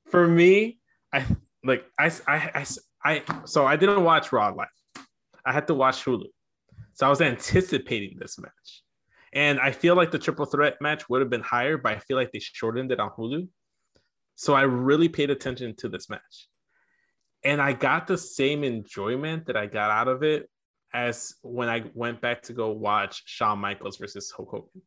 For 0.06 0.26
me, 0.26 0.78
I 1.12 1.24
like 1.64 1.84
I 1.98 2.10
I 2.26 2.36
I, 2.54 2.66
I 3.04 3.22
so 3.44 3.64
I 3.64 3.76
didn't 3.76 4.02
watch 4.02 4.32
Raw 4.32 4.48
live. 4.48 4.68
I 5.44 5.52
had 5.52 5.68
to 5.68 5.74
watch 5.74 6.04
Hulu, 6.04 6.26
so 6.94 7.06
I 7.06 7.08
was 7.08 7.20
anticipating 7.20 8.18
this 8.18 8.36
match, 8.38 8.82
and 9.32 9.60
I 9.60 9.70
feel 9.70 9.94
like 9.94 10.10
the 10.10 10.18
triple 10.18 10.46
threat 10.46 10.76
match 10.80 11.08
would 11.08 11.20
have 11.20 11.30
been 11.30 11.40
higher, 11.40 11.78
but 11.78 11.92
I 11.92 12.00
feel 12.00 12.16
like 12.16 12.32
they 12.32 12.40
shortened 12.40 12.90
it 12.90 12.98
on 12.98 13.10
Hulu. 13.10 13.48
So 14.34 14.54
I 14.54 14.62
really 14.62 15.08
paid 15.08 15.30
attention 15.30 15.76
to 15.76 15.88
this 15.88 16.10
match, 16.10 16.48
and 17.44 17.62
I 17.62 17.74
got 17.74 18.08
the 18.08 18.18
same 18.18 18.64
enjoyment 18.64 19.46
that 19.46 19.56
I 19.56 19.66
got 19.66 19.92
out 19.92 20.08
of 20.08 20.24
it 20.24 20.50
as 20.96 21.34
when 21.42 21.68
I 21.68 21.84
went 21.92 22.22
back 22.22 22.42
to 22.44 22.54
go 22.54 22.70
watch 22.70 23.22
Shawn 23.26 23.58
Michaels 23.58 23.98
versus 23.98 24.32
Hulk 24.34 24.50
Hogan. 24.50 24.82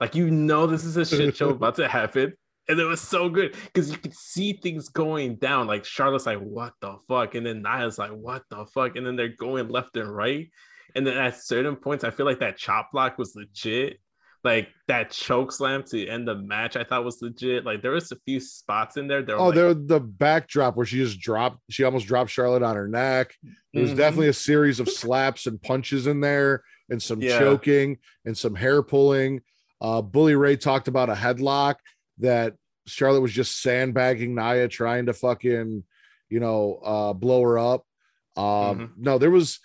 Like 0.00 0.14
you 0.14 0.30
know, 0.30 0.66
this 0.66 0.84
is 0.84 0.96
a 0.96 1.04
shit 1.04 1.36
show 1.36 1.48
about 1.58 1.74
to 1.76 1.88
happen, 1.88 2.32
and 2.68 2.78
it 2.78 2.84
was 2.84 3.00
so 3.00 3.28
good 3.28 3.56
because 3.66 3.90
you 3.90 3.98
could 3.98 4.14
see 4.14 4.52
things 4.52 4.88
going 4.88 5.36
down. 5.36 5.66
Like 5.66 5.84
Charlotte's 5.84 6.26
like, 6.26 6.38
"What 6.38 6.74
the 6.80 6.96
fuck," 7.08 7.34
and 7.34 7.44
then 7.44 7.62
Nia's 7.62 7.98
like, 7.98 8.12
"What 8.12 8.44
the 8.50 8.66
fuck," 8.66 8.96
and 8.96 9.04
then 9.04 9.16
they're 9.16 9.36
going 9.36 9.68
left 9.68 9.96
and 9.96 10.14
right. 10.14 10.48
And 10.94 11.06
then 11.06 11.16
at 11.16 11.42
certain 11.42 11.76
points, 11.76 12.04
I 12.04 12.10
feel 12.10 12.26
like 12.26 12.40
that 12.40 12.56
chop 12.56 12.92
block 12.92 13.18
was 13.18 13.34
legit. 13.34 13.98
Like 14.44 14.68
that 14.88 15.10
choke 15.12 15.52
slam 15.52 15.84
to 15.84 16.06
end 16.06 16.26
the 16.26 16.34
match, 16.34 16.76
I 16.76 16.82
thought 16.82 17.04
was 17.04 17.22
legit. 17.22 17.64
Like 17.64 17.80
there 17.80 17.92
was 17.92 18.10
a 18.10 18.16
few 18.26 18.40
spots 18.40 18.96
in 18.96 19.06
there. 19.06 19.22
That 19.22 19.36
were 19.36 19.40
Oh, 19.40 19.46
like, 19.46 19.54
there 19.54 19.74
the 19.74 20.00
backdrop 20.00 20.76
where 20.76 20.84
she 20.86 20.96
just 20.96 21.20
dropped, 21.20 21.58
she 21.70 21.84
almost 21.84 22.06
dropped 22.08 22.30
Charlotte 22.30 22.62
on 22.64 22.74
her 22.74 22.88
neck. 22.88 23.34
There 23.72 23.82
was 23.82 23.92
Mhm. 23.92 23.96
definitely 23.96 24.28
a 24.28 24.32
series 24.32 24.80
of 24.80 24.88
slaps 24.90 25.46
and 25.46 25.62
punches 25.62 26.08
in 26.08 26.20
there, 26.20 26.64
and 26.90 27.00
some 27.00 27.22
Yeah. 27.22 27.38
choking 27.38 27.98
and 28.24 28.36
some 28.36 28.56
hair 28.56 28.82
pulling. 28.82 29.42
Uh, 29.80 30.02
Bully 30.02 30.34
Ray 30.34 30.56
talked 30.56 30.88
about 30.88 31.08
a 31.08 31.14
headlock 31.14 31.76
that 32.18 32.54
Charlotte 32.86 33.20
was 33.20 33.32
just 33.32 33.62
sandbagging 33.62 34.34
Nia, 34.34 34.66
trying 34.66 35.06
to 35.06 35.12
fucking, 35.12 35.84
you 36.28 36.40
know, 36.40 36.80
uh, 36.84 37.12
blow 37.12 37.42
her 37.42 37.58
up. 37.60 37.86
Um, 38.36 38.42
Mhm. 38.44 38.90
No, 38.96 39.18
there 39.18 39.30
was, 39.30 39.60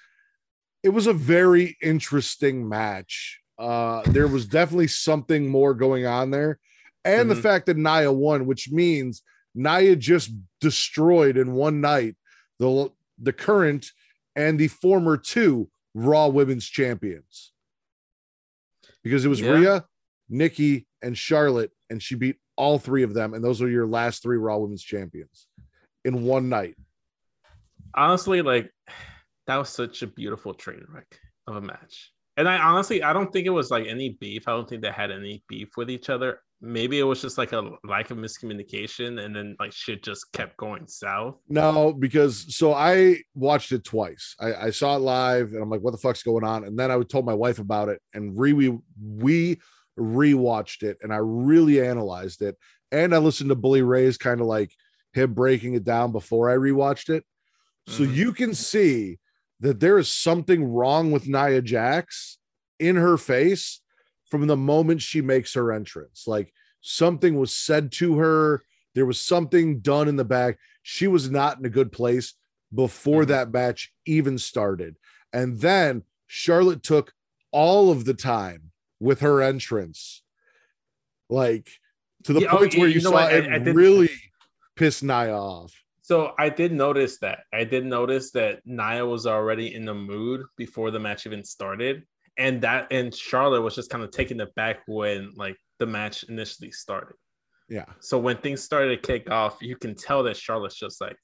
it 0.84 0.90
was 0.90 1.08
a 1.08 1.14
very 1.14 1.78
interesting 1.82 2.70
match. 2.70 3.42
Uh, 3.58 4.02
there 4.12 4.28
was 4.28 4.46
definitely 4.46 4.88
something 4.88 5.48
more 5.48 5.74
going 5.74 6.06
on 6.06 6.30
there, 6.32 6.60
and 7.04 7.30
the 7.30 7.36
Mhm. 7.36 7.42
fact 7.42 7.66
that 7.66 7.78
Nia 7.78 8.12
won, 8.12 8.46
which 8.46 8.72
means 8.72 9.24
Nia 9.56 9.96
just 9.96 10.32
destroyed 10.62 11.38
in 11.38 11.54
one 11.54 11.82
night 11.82 12.16
the 12.60 12.92
the 13.20 13.34
current 13.34 13.92
and 14.36 14.60
the 14.60 14.68
former 14.68 15.18
two 15.18 15.72
Raw 15.96 16.28
Women's 16.28 16.68
Champions 16.68 17.52
because 19.04 19.26
it 19.26 19.30
was 19.30 19.42
Yeah. 19.42 19.52
Rhea, 19.54 19.86
Nikki, 20.30 20.86
and 21.02 21.18
Charlotte, 21.18 21.72
and 21.90 22.02
she 22.04 22.14
beat 22.14 22.40
all 22.56 22.78
three 22.78 23.02
of 23.02 23.16
them, 23.16 23.34
and 23.34 23.44
those 23.44 23.60
are 23.62 23.70
your 23.70 23.88
last 23.88 24.22
three 24.22 24.38
Raw 24.38 24.58
Women's 24.58 24.84
Champions 24.84 25.48
in 26.06 26.24
one 26.24 26.50
night. 26.50 26.76
honestly, 27.96 28.44
like 28.44 28.72
that 29.48 29.58
was 29.58 29.70
such 29.70 30.04
a 30.04 30.08
beautiful 30.08 30.54
train 30.54 30.86
wreck 30.90 31.20
of 31.48 31.56
a 31.56 31.62
match. 31.62 32.14
And 32.38 32.48
I 32.48 32.60
honestly, 32.60 33.02
I 33.02 33.14
don't 33.14 33.34
think 33.34 33.48
it 33.48 33.52
was 33.52 33.72
like 33.72 33.88
any 33.88 34.10
beef. 34.10 34.48
I 34.48 34.52
don't 34.52 34.70
think 34.70 34.84
they 34.84 34.92
had 34.92 35.10
any 35.10 35.44
beef 35.50 35.70
with 35.76 35.90
each 35.90 36.10
other. 36.10 36.42
Maybe 36.62 37.00
it 37.00 37.04
was 37.04 37.22
just 37.22 37.38
like 37.38 37.52
a 37.52 37.72
lack 37.84 38.10
of 38.12 38.18
miscommunication, 38.18 39.24
and 39.24 39.36
then 39.36 39.56
like 39.60 39.74
shit 39.74 40.04
just 40.04 40.32
kept 40.34 40.56
going 40.58 40.88
south. 40.88 41.38
No, 41.50 41.94
because 41.94 42.56
so 42.56 42.74
I 42.74 43.18
watched 43.36 43.72
it 43.72 43.84
twice. 43.84 44.36
I, 44.40 44.54
I 44.54 44.70
saw 44.70 44.96
it 44.96 45.00
live, 45.00 45.54
and 45.54 45.62
I'm 45.62 45.70
like, 45.70 45.82
"What 45.82 45.92
the 45.92 45.98
fuck's 45.98 46.24
going 46.24 46.44
on?" 46.44 46.64
And 46.64 46.78
then 46.78 46.92
I 46.92 47.02
told 47.04 47.26
my 47.26 47.34
wife 47.34 47.60
about 47.60 47.90
it, 47.90 48.02
and 48.14 48.38
re 48.40 48.54
we 48.54 48.78
we 49.00 49.60
rewatched 50.00 50.84
it, 50.84 50.98
and 51.02 51.12
I 51.14 51.18
really 51.18 51.82
analyzed 51.82 52.42
it, 52.44 52.56
and 52.92 53.14
I 53.14 53.18
listened 53.18 53.50
to 53.50 53.56
Bully 53.56 53.82
Ray's 53.82 54.18
kind 54.18 54.42
of 54.42 54.48
like 54.48 54.72
him 55.14 55.34
breaking 55.34 55.74
it 55.74 55.84
down 55.84 56.12
before 56.12 56.50
I 56.50 56.56
rewatched 56.56 57.10
it, 57.10 57.24
so 57.88 58.04
Mhm. 58.04 58.16
you 58.16 58.34
can 58.34 58.54
see 58.54 59.20
that 59.60 59.80
there 59.80 59.98
is 59.98 60.10
something 60.12 60.64
wrong 60.72 61.12
with 61.12 61.28
Nia 61.28 61.62
Jax 61.62 62.38
in 62.80 62.96
her 62.96 63.18
face 63.18 63.82
from 64.30 64.48
the 64.48 64.58
moment 64.58 65.02
she 65.02 65.22
makes 65.22 65.54
her 65.54 65.72
entrance. 65.72 66.26
Like 66.28 66.54
something 66.82 67.38
was 67.40 67.54
said 67.54 67.92
to 67.94 68.18
her, 68.18 68.64
there 68.94 69.06
was 69.06 69.20
something 69.20 69.80
done 69.80 70.08
in 70.08 70.16
the 70.16 70.26
back. 70.26 70.58
She 70.84 71.08
was 71.08 71.30
not 71.30 71.58
in 71.60 71.66
a 71.66 71.70
good 71.70 71.92
place 71.92 72.34
before 72.74 73.24
Mhm. 73.24 73.28
that 73.28 73.52
match 73.52 73.94
even 74.06 74.38
started. 74.38 74.98
And 75.34 75.60
then 75.60 76.04
Charlotte 76.28 76.84
took 76.84 77.14
all 77.52 77.90
of 77.92 78.06
the 78.06 78.14
time 78.14 78.72
with 79.00 79.22
her 79.22 79.42
entrance, 79.42 80.24
like 81.30 81.70
to 82.24 82.34
the 82.34 82.42
Yeah, 82.42 82.52
oh, 82.52 82.58
point 82.58 82.76
where 82.76 82.88
you 82.88 82.96
you, 82.96 83.02
know 83.02 83.12
saw 83.12 83.16
what? 83.24 83.34
It 83.34 83.46
I 83.52 83.60
did- 83.60 83.76
really 83.76 84.10
piss 84.76 85.02
Nia 85.02 85.34
off. 85.36 85.74
So 86.08 86.32
I 86.40 86.48
did 86.48 86.72
notice 86.72 87.18
that. 87.20 87.40
I 87.52 87.66
did 87.66 87.86
notice 87.86 88.32
that 88.32 88.62
Nia 88.64 89.06
was 89.06 89.28
already 89.28 89.76
in 89.76 89.84
the 89.84 89.94
mood 89.94 90.46
before 90.56 90.90
the 90.90 91.02
match 91.02 91.26
even 91.26 91.44
started, 91.44 92.04
and 92.38 92.62
that 92.62 92.88
and 92.94 93.14
Charlotte 93.14 93.60
was 93.60 93.76
just 93.76 93.90
kind 93.90 94.02
of 94.02 94.12
taking 94.12 94.40
it 94.40 94.56
back 94.56 94.84
when 94.88 95.34
like 95.36 95.58
the 95.80 95.86
match 95.86 96.24
initially 96.24 96.72
started. 96.72 97.18
Yeah. 97.68 97.84
So 98.00 98.18
when 98.18 98.38
things 98.38 98.64
started 98.64 99.02
to 99.02 99.06
kick 99.06 99.30
off, 99.30 99.58
you 99.60 99.76
can 99.76 99.96
tell 99.96 100.24
that 100.24 100.38
Charlotte's 100.38 100.76
just 100.76 101.02
like, 101.02 101.18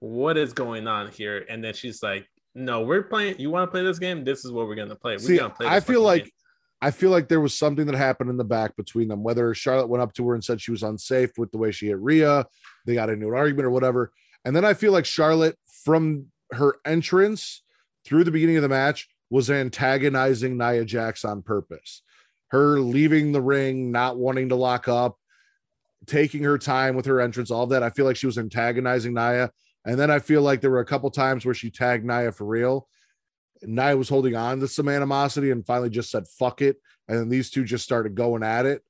"What 0.00 0.36
is 0.36 0.52
going 0.52 0.86
on 0.86 1.10
here?" 1.10 1.46
And 1.48 1.64
then 1.64 1.72
she's 1.72 2.02
like, 2.02 2.26
"No, 2.54 2.82
we're 2.82 3.04
playing. 3.04 3.38
You 3.38 3.48
want 3.48 3.68
to 3.68 3.70
play 3.70 3.82
this 3.82 3.98
game? 3.98 4.22
This 4.22 4.44
is 4.44 4.52
what 4.52 4.66
we're 4.66 4.74
gonna 4.74 4.96
play. 4.96 5.14
We're 5.14 5.20
See, 5.20 5.38
gonna 5.38 5.54
play." 5.54 5.66
I 5.66 5.80
feel 5.80 6.02
like 6.02 6.24
game." 6.24 6.32
I 6.82 6.90
feel 6.90 7.10
like 7.10 7.28
there 7.28 7.40
was 7.40 7.56
something 7.56 7.86
that 7.86 7.94
happened 7.94 8.30
in 8.30 8.38
the 8.38 8.44
back 8.44 8.74
between 8.76 9.08
them, 9.08 9.22
whether 9.22 9.52
Charlotte 9.54 9.88
went 9.88 10.02
up 10.02 10.14
to 10.14 10.26
her 10.28 10.34
and 10.34 10.42
said 10.42 10.60
she 10.60 10.70
was 10.70 10.82
unsafe 10.82 11.36
with 11.36 11.50
the 11.52 11.58
way 11.58 11.70
she 11.72 11.88
hit 11.88 11.98
Rhea, 11.98 12.46
they 12.86 12.94
got 12.94 13.10
into 13.10 13.28
an 13.28 13.34
argument 13.34 13.66
or 13.66 13.70
whatever. 13.70 14.12
And 14.44 14.56
then 14.56 14.64
I 14.64 14.72
feel 14.72 14.92
like 14.92 15.04
Charlotte, 15.04 15.58
from 15.84 16.26
her 16.52 16.76
entrance 16.86 17.62
through 18.04 18.24
the 18.24 18.30
beginning 18.30 18.56
of 18.56 18.62
the 18.62 18.68
match, 18.68 19.08
was 19.28 19.50
antagonizing 19.50 20.56
Nia 20.56 20.84
Jax 20.84 21.24
on 21.24 21.42
purpose. 21.42 22.02
Her 22.48 22.80
leaving 22.80 23.32
the 23.32 23.42
ring, 23.42 23.92
not 23.92 24.18
wanting 24.18 24.48
to 24.48 24.56
lock 24.56 24.88
up, 24.88 25.18
taking 26.06 26.42
her 26.44 26.58
time 26.58 26.96
with 26.96 27.06
her 27.06 27.20
entrance, 27.20 27.50
all 27.50 27.66
that. 27.68 27.82
I 27.82 27.90
feel 27.90 28.06
like 28.06 28.16
she 28.16 28.26
was 28.26 28.38
antagonizing 28.38 29.14
Nia. 29.14 29.50
And 29.84 29.98
then 29.98 30.10
I 30.10 30.18
feel 30.18 30.42
like 30.42 30.60
there 30.60 30.70
were 30.70 30.80
a 30.80 30.86
couple 30.86 31.10
times 31.10 31.44
where 31.44 31.54
she 31.54 31.70
tagged 31.70 32.04
Nia 32.04 32.32
for 32.32 32.46
real. 32.46 32.88
Nia 33.62 33.96
was 33.96 34.08
holding 34.08 34.34
on 34.36 34.60
to 34.60 34.68
some 34.68 34.88
animosity 34.88 35.50
and 35.50 35.66
finally 35.66 35.90
just 35.90 36.10
said, 36.10 36.26
fuck 36.26 36.62
it. 36.62 36.76
And 37.08 37.18
then 37.18 37.28
these 37.28 37.50
two 37.50 37.64
just 37.64 37.84
started 37.84 38.14
going 38.14 38.42
at 38.42 38.66
it. 38.66 38.82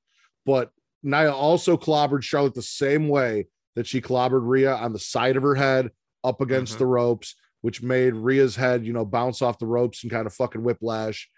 But 0.45 0.71
Nia 1.03 1.31
also 1.33 1.77
clobbered 1.77 2.23
Charlotte 2.23 2.53
the 2.53 2.61
same 2.61 3.07
way 3.09 3.47
that 3.75 3.87
she 3.87 4.01
clobbered 4.01 4.47
Rhea 4.47 4.73
on 4.75 4.93
the 4.93 4.99
side 4.99 5.35
of 5.37 5.43
her 5.43 5.55
head 5.55 5.91
up 6.23 6.41
against 6.41 6.75
Mhm. 6.75 6.79
the 6.79 6.85
ropes, 6.85 7.35
which 7.61 7.81
made 7.81 8.13
Rhea's 8.15 8.55
head, 8.55 8.85
you 8.85 8.93
know, 8.93 9.05
bounce 9.05 9.41
off 9.41 9.59
the 9.59 9.65
ropes 9.65 10.03
and 10.03 10.11
kind 10.11 10.27
of 10.27 10.33
fucking 10.33 10.63
whiplash. 10.63 11.29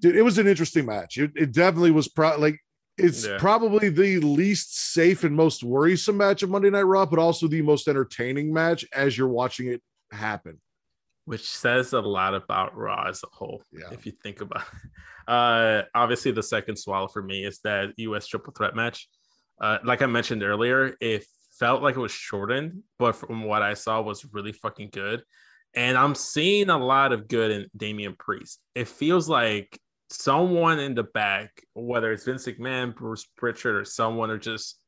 Dude, 0.00 0.16
it 0.16 0.22
was 0.22 0.38
an 0.38 0.46
interesting 0.46 0.86
match. 0.86 1.16
It, 1.18 1.32
it 1.34 1.52
definitely 1.52 1.90
was 1.90 2.08
pro- 2.08 2.38
like 2.38 2.60
it's 2.98 3.26
Yeah. 3.26 3.36
probably 3.38 3.88
the 3.90 4.20
least 4.20 4.92
safe 4.92 5.24
and 5.24 5.34
most 5.36 5.62
worrisome 5.62 6.16
match 6.16 6.42
of 6.42 6.50
Monday 6.50 6.70
Night 6.70 6.82
Raw, 6.82 7.04
but 7.06 7.18
also 7.18 7.46
the 7.48 7.62
most 7.62 7.88
entertaining 7.88 8.52
match 8.52 8.86
as 8.92 9.16
you're 9.18 9.28
watching 9.28 9.68
it 9.68 9.82
happen. 10.10 10.60
Which 11.26 11.48
says 11.48 11.92
a 11.92 12.00
lot 12.00 12.34
about 12.34 12.76
Raw 12.76 13.06
as 13.08 13.22
a 13.22 13.26
whole. 13.30 13.62
Yeah. 13.72 13.90
If 13.92 14.06
you 14.06 14.12
think 14.12 14.40
about 14.40 14.62
it. 14.62 14.90
Uh, 15.28 15.82
obviously, 15.92 16.30
the 16.30 16.40
second 16.40 16.76
swallow 16.76 17.08
for 17.08 17.20
me 17.20 17.44
is 17.44 17.58
that 17.64 17.92
US 17.96 18.28
triple 18.28 18.52
threat 18.52 18.76
match. 18.76 19.08
Uh, 19.60 19.78
like 19.82 20.00
I 20.00 20.06
mentioned 20.06 20.44
earlier, 20.44 20.96
it 21.00 21.24
felt 21.58 21.82
like 21.82 21.96
it 21.96 22.00
was 22.00 22.12
shortened, 22.12 22.84
but 23.00 23.16
from 23.16 23.42
what 23.42 23.60
I 23.60 23.74
saw, 23.74 24.00
was 24.00 24.24
really 24.32 24.52
fucking 24.52 24.90
good. 24.92 25.24
And 25.74 25.98
I'm 25.98 26.14
seeing 26.14 26.70
a 26.70 26.78
lot 26.78 27.12
of 27.12 27.26
good 27.26 27.50
in 27.50 27.66
Damian 27.76 28.14
Priest. 28.16 28.60
It 28.76 28.86
feels 28.86 29.28
like 29.28 29.76
someone 30.10 30.78
in 30.78 30.94
the 30.94 31.02
back, 31.02 31.50
whether 31.74 32.12
it's 32.12 32.24
Vince 32.24 32.46
McMahon, 32.46 32.94
Bruce 32.94 33.26
Pritchard, 33.36 33.74
or 33.74 33.84
someone, 33.84 34.30
or 34.30 34.38
just 34.38 34.78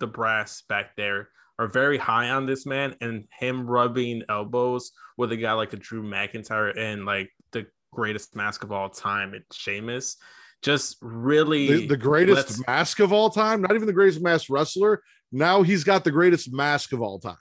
the 0.00 0.06
brass 0.06 0.62
back 0.62 0.96
there, 0.96 1.28
are 1.58 1.68
very 1.68 1.98
high 1.98 2.30
on 2.30 2.46
this 2.46 2.66
man. 2.66 2.96
And 3.00 3.26
him 3.38 3.66
rubbing 3.66 4.22
elbows 4.28 4.92
with 5.16 5.32
a 5.32 5.36
guy 5.36 5.52
like 5.52 5.72
a 5.72 5.76
Drew 5.76 6.02
McIntyre 6.02 6.76
and 6.76 7.04
like 7.04 7.30
the 7.52 7.66
greatest 7.92 8.34
mask 8.36 8.64
of 8.64 8.72
all 8.72 8.88
time, 8.90 9.34
it's 9.34 9.56
Sheamus. 9.56 10.16
Just 10.62 10.96
really 11.02 11.66
The, 11.66 11.86
the 11.88 11.96
greatest 11.96 12.48
lets- 12.58 12.66
mask 12.66 13.00
of 13.00 13.12
all 13.12 13.30
time, 13.30 13.60
not 13.60 13.74
even 13.74 13.86
the 13.86 13.92
greatest 13.92 14.22
mask 14.22 14.46
wrestler. 14.50 15.02
Now 15.30 15.62
he's 15.62 15.84
got 15.84 16.04
the 16.04 16.10
greatest 16.10 16.52
mask 16.52 16.92
of 16.92 17.02
all 17.02 17.18
time. 17.18 17.36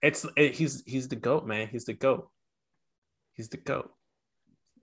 It's 0.00 0.26
it, 0.36 0.54
he's 0.54 0.82
he's 0.86 1.06
the 1.08 1.16
goat, 1.16 1.46
man. 1.46 1.68
He's 1.68 1.84
the 1.84 1.92
goat. 1.92 2.28
He's 3.34 3.48
the 3.48 3.56
goat. 3.58 3.90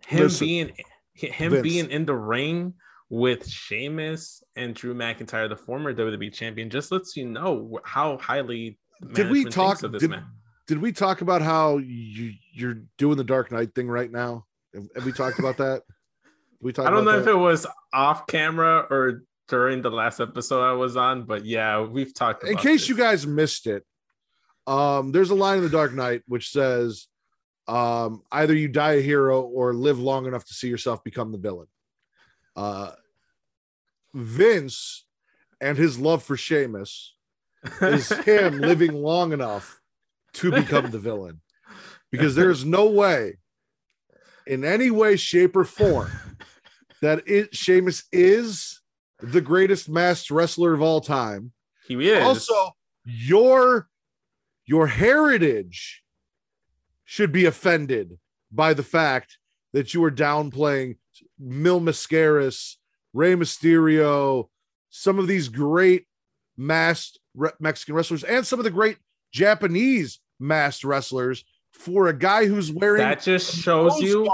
Him 0.07 0.19
Listen, 0.19 0.47
being 0.47 0.71
him 1.13 1.51
Vince. 1.51 1.63
being 1.63 1.89
in 1.91 2.05
the 2.05 2.15
ring 2.15 2.73
with 3.09 3.47
Sheamus 3.47 4.43
and 4.55 4.75
Drew 4.75 4.93
McIntyre, 4.93 5.49
the 5.49 5.55
former 5.55 5.93
WWE 5.93 6.33
champion, 6.33 6.69
just 6.69 6.91
lets 6.91 7.15
you 7.15 7.25
know 7.25 7.79
how 7.83 8.17
highly. 8.17 8.79
Did 9.13 9.31
we 9.31 9.45
talk? 9.45 9.81
of 9.83 9.91
this 9.91 10.01
Did, 10.01 10.11
man. 10.11 10.25
did 10.67 10.79
we 10.79 10.91
talk 10.91 11.21
about 11.21 11.41
how 11.41 11.77
you 11.77 12.33
you're 12.53 12.81
doing 12.97 13.17
the 13.17 13.23
Dark 13.23 13.51
Knight 13.51 13.73
thing 13.73 13.87
right 13.87 14.11
now? 14.11 14.45
Have, 14.73 14.83
have 14.95 15.05
we 15.05 15.11
talked 15.11 15.39
about 15.39 15.57
that? 15.57 15.83
We 16.61 16.73
talk 16.73 16.87
I 16.87 16.89
don't 16.89 17.05
know 17.05 17.11
about 17.11 17.21
if 17.21 17.27
it 17.27 17.37
was 17.37 17.65
off 17.93 18.27
camera 18.27 18.85
or 18.89 19.23
during 19.47 19.81
the 19.81 19.89
last 19.89 20.19
episode 20.19 20.61
I 20.61 20.73
was 20.73 20.95
on, 20.97 21.23
but 21.23 21.45
yeah, 21.45 21.81
we've 21.81 22.13
talked. 22.13 22.43
in 22.43 22.57
case 22.57 22.81
this. 22.81 22.89
you 22.89 22.97
guys 22.97 23.25
missed 23.25 23.65
it 23.65 23.83
um 24.69 25.11
there's 25.11 25.31
a 25.31 25.35
line 25.35 25.57
in 25.57 25.63
the 25.63 25.69
dark 25.69 25.93
knight 25.93 26.21
which 26.27 26.51
says 26.51 27.07
um 27.67 28.21
either 28.31 28.53
you 28.53 28.67
die 28.67 28.93
a 28.93 29.01
hero 29.01 29.41
or 29.41 29.73
live 29.73 29.99
long 29.99 30.27
enough 30.27 30.45
to 30.45 30.53
see 30.53 30.67
yourself 30.69 31.03
become 31.03 31.31
the 31.31 31.37
villain 31.37 31.67
uh 32.55 32.91
vince 34.13 35.05
and 35.61 35.77
his 35.77 35.99
love 35.99 36.23
for 36.23 36.37
Sheamus 36.37 37.15
is 37.81 38.09
him 38.25 38.59
living 38.59 38.93
long 38.93 39.33
enough 39.33 39.81
to 40.33 40.51
become 40.51 40.91
the 40.91 40.99
villain. 40.99 41.41
Because 42.11 42.35
there's 42.35 42.65
no 42.65 42.87
way 42.87 43.37
in 44.47 44.65
any 44.65 44.89
way 44.89 45.15
shape 45.15 45.55
or 45.55 45.63
form 45.63 46.11
that 47.01 47.27
it 47.27 47.55
Sheamus 47.55 48.05
is 48.11 48.81
the 49.19 49.41
greatest 49.41 49.89
masked 49.89 50.31
wrestler 50.31 50.73
of 50.73 50.81
all 50.81 51.01
time. 51.01 51.51
He 51.87 52.09
is. 52.09 52.23
Also 52.23 52.71
your 53.05 53.89
your 54.65 54.87
heritage 54.87 56.03
should 57.05 57.31
be 57.31 57.45
offended 57.45 58.19
by 58.51 58.73
the 58.73 58.83
fact 58.83 59.37
that 59.73 59.93
you 59.93 60.03
are 60.03 60.11
downplaying 60.11 60.97
Mil 61.39 61.81
Máscaras, 61.81 62.75
Rey 63.13 63.35
Mysterio, 63.35 64.49
some 64.89 65.19
of 65.19 65.27
these 65.27 65.49
great 65.49 66.05
masked 66.57 67.19
Mexican 67.59 67.95
wrestlers, 67.95 68.23
and 68.23 68.45
some 68.45 68.59
of 68.59 68.63
the 68.63 68.71
great 68.71 68.97
Japanese 69.31 70.19
masked 70.39 70.83
wrestlers 70.83 71.43
for 71.71 72.07
a 72.07 72.17
guy 72.17 72.45
who's 72.45 72.71
wearing 72.71 73.01
that 73.01 73.21
just 73.21 73.55
shows 73.55 73.99
you 74.01 74.29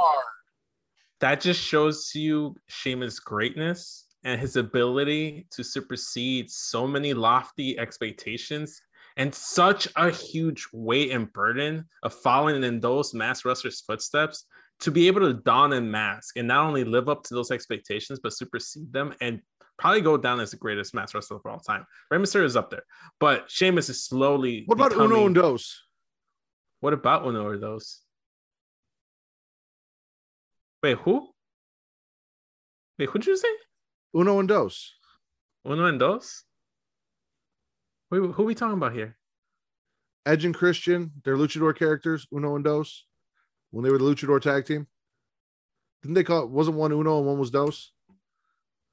that 1.19 1.41
just 1.41 1.61
shows 1.61 2.11
you 2.13 2.55
Sheamus' 2.67 3.19
greatness 3.19 4.05
and 4.23 4.39
his 4.41 4.55
ability 4.55 5.47
to 5.51 5.63
supersede 5.63 6.49
so 6.49 6.87
many 6.87 7.13
lofty 7.13 7.77
expectations 7.77 8.81
and 9.17 9.33
such 9.33 9.87
a 9.95 10.09
huge 10.09 10.67
weight 10.73 11.11
and 11.11 11.31
burden 11.31 11.85
of 12.03 12.13
following 12.13 12.63
in 12.63 12.79
those 12.79 13.13
mass 13.13 13.45
wrestlers' 13.45 13.81
footsteps 13.81 14.45
to 14.81 14.91
be 14.91 15.07
able 15.07 15.21
to 15.21 15.33
don 15.33 15.73
and 15.73 15.91
mask 15.91 16.37
and 16.37 16.47
not 16.47 16.65
only 16.65 16.83
live 16.83 17.09
up 17.09 17.23
to 17.23 17.35
Dos 17.35 17.51
expectations 17.51 18.19
but 18.21 18.33
supersede 18.33 18.91
them 18.91 19.13
and 19.21 19.41
probably 19.77 20.01
go 20.01 20.17
down 20.17 20.39
as 20.39 20.51
the 20.51 20.57
greatest 20.57 20.93
mass 20.93 21.13
wrestler 21.13 21.37
of 21.37 21.45
all 21.45 21.59
time. 21.59 21.85
Rey 22.11 22.17
Mysterio 22.17 22.45
is 22.45 22.55
up 22.55 22.69
there, 22.69 22.83
but 23.19 23.49
Sheamus 23.49 23.89
is 23.89 24.03
slowly. 24.03 24.63
What 24.65 24.75
about 24.75 24.93
Uno 24.93 25.25
and 25.25 25.35
Dos? 25.35 25.81
What 26.79 26.93
about 26.93 27.25
Uno 27.25 27.45
or 27.45 27.57
those? 27.57 28.01
Wait, 30.83 30.97
who? 30.99 31.29
Wait, 32.99 33.09
who'd 33.09 33.25
you 33.25 33.35
say? 33.35 33.49
Uno 34.15 34.39
and 34.39 34.47
Dos. 34.47 34.93
Uno 35.67 35.85
and 35.85 35.99
dos? 35.99 36.43
Wait, 38.11 38.19
who 38.19 38.43
are 38.43 38.45
we 38.45 38.53
talking 38.53 38.77
about 38.77 38.93
here? 38.93 39.17
Edge 40.25 40.45
and 40.45 40.53
Christian, 40.53 41.11
their 41.23 41.35
luchador 41.35 41.75
characters, 41.75 42.27
Uno 42.31 42.55
and 42.55 42.63
Dos, 42.63 43.05
when 43.75 43.83
they 43.83 43.91
were 43.91 43.97
the 43.97 44.05
luchador 44.05 44.39
tag 44.39 44.65
team. 44.65 44.87
Didn't 46.01 46.15
they 46.15 46.23
call 46.23 46.43
it? 46.43 46.49
Wasn't 46.49 46.77
one 46.77 46.93
Uno 46.93 47.17
and 47.17 47.27
one 47.27 47.37
was 47.37 47.51
Dos? 47.51 47.91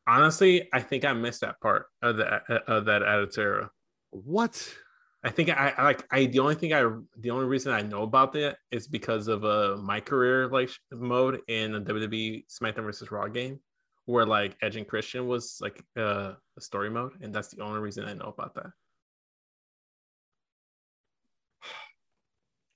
Honestly, 0.09 0.69
I 0.73 0.81
think 0.81 1.05
I 1.05 1.13
missed 1.13 1.43
that 1.43 1.61
part 1.61 1.87
of 2.03 2.17
that 2.17 2.43
of 2.67 2.87
that 2.87 3.05
Attitude 3.05 3.39
era. 3.39 3.71
What? 4.11 4.75
I 5.23 5.31
think 5.31 5.51
I, 5.51 5.73
I 5.79 5.85
like 5.85 6.05
I 6.11 6.27
the 6.27 6.41
only 6.41 6.57
thing 6.57 6.73
I 6.73 6.83
the 7.17 7.31
only 7.31 7.47
reason 7.47 7.73
I 7.73 7.83
know 7.83 8.03
about 8.03 8.33
that 8.33 8.57
is 8.73 8.89
because 8.89 9.29
of 9.29 9.45
uh 9.45 9.77
my 9.81 10.01
career 10.01 10.49
like 10.49 10.71
mode 10.91 11.43
in 11.47 11.71
the 11.73 11.81
WWE 11.81 12.45
SmackDown 12.49 12.83
versus 12.83 13.13
Raw 13.13 13.29
game 13.29 13.61
where 14.07 14.27
like 14.27 14.57
Edge 14.63 14.75
and 14.75 14.89
Christian 14.89 15.29
was 15.29 15.59
like 15.61 15.81
uh 15.97 16.33
a 16.59 16.61
story 16.61 16.91
mode 16.91 17.13
and 17.23 17.33
that's 17.33 17.55
the 17.55 17.63
only 17.63 17.79
reason 17.79 18.05
I 18.05 18.15
know 18.15 18.35
about 18.37 18.55
that. 18.57 18.67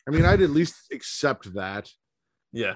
I 0.06 0.10
mean, 0.10 0.24
I'd 0.24 0.42
at 0.42 0.50
least 0.50 0.74
accept 0.92 1.52
that. 1.54 1.90
Yeah. 2.52 2.74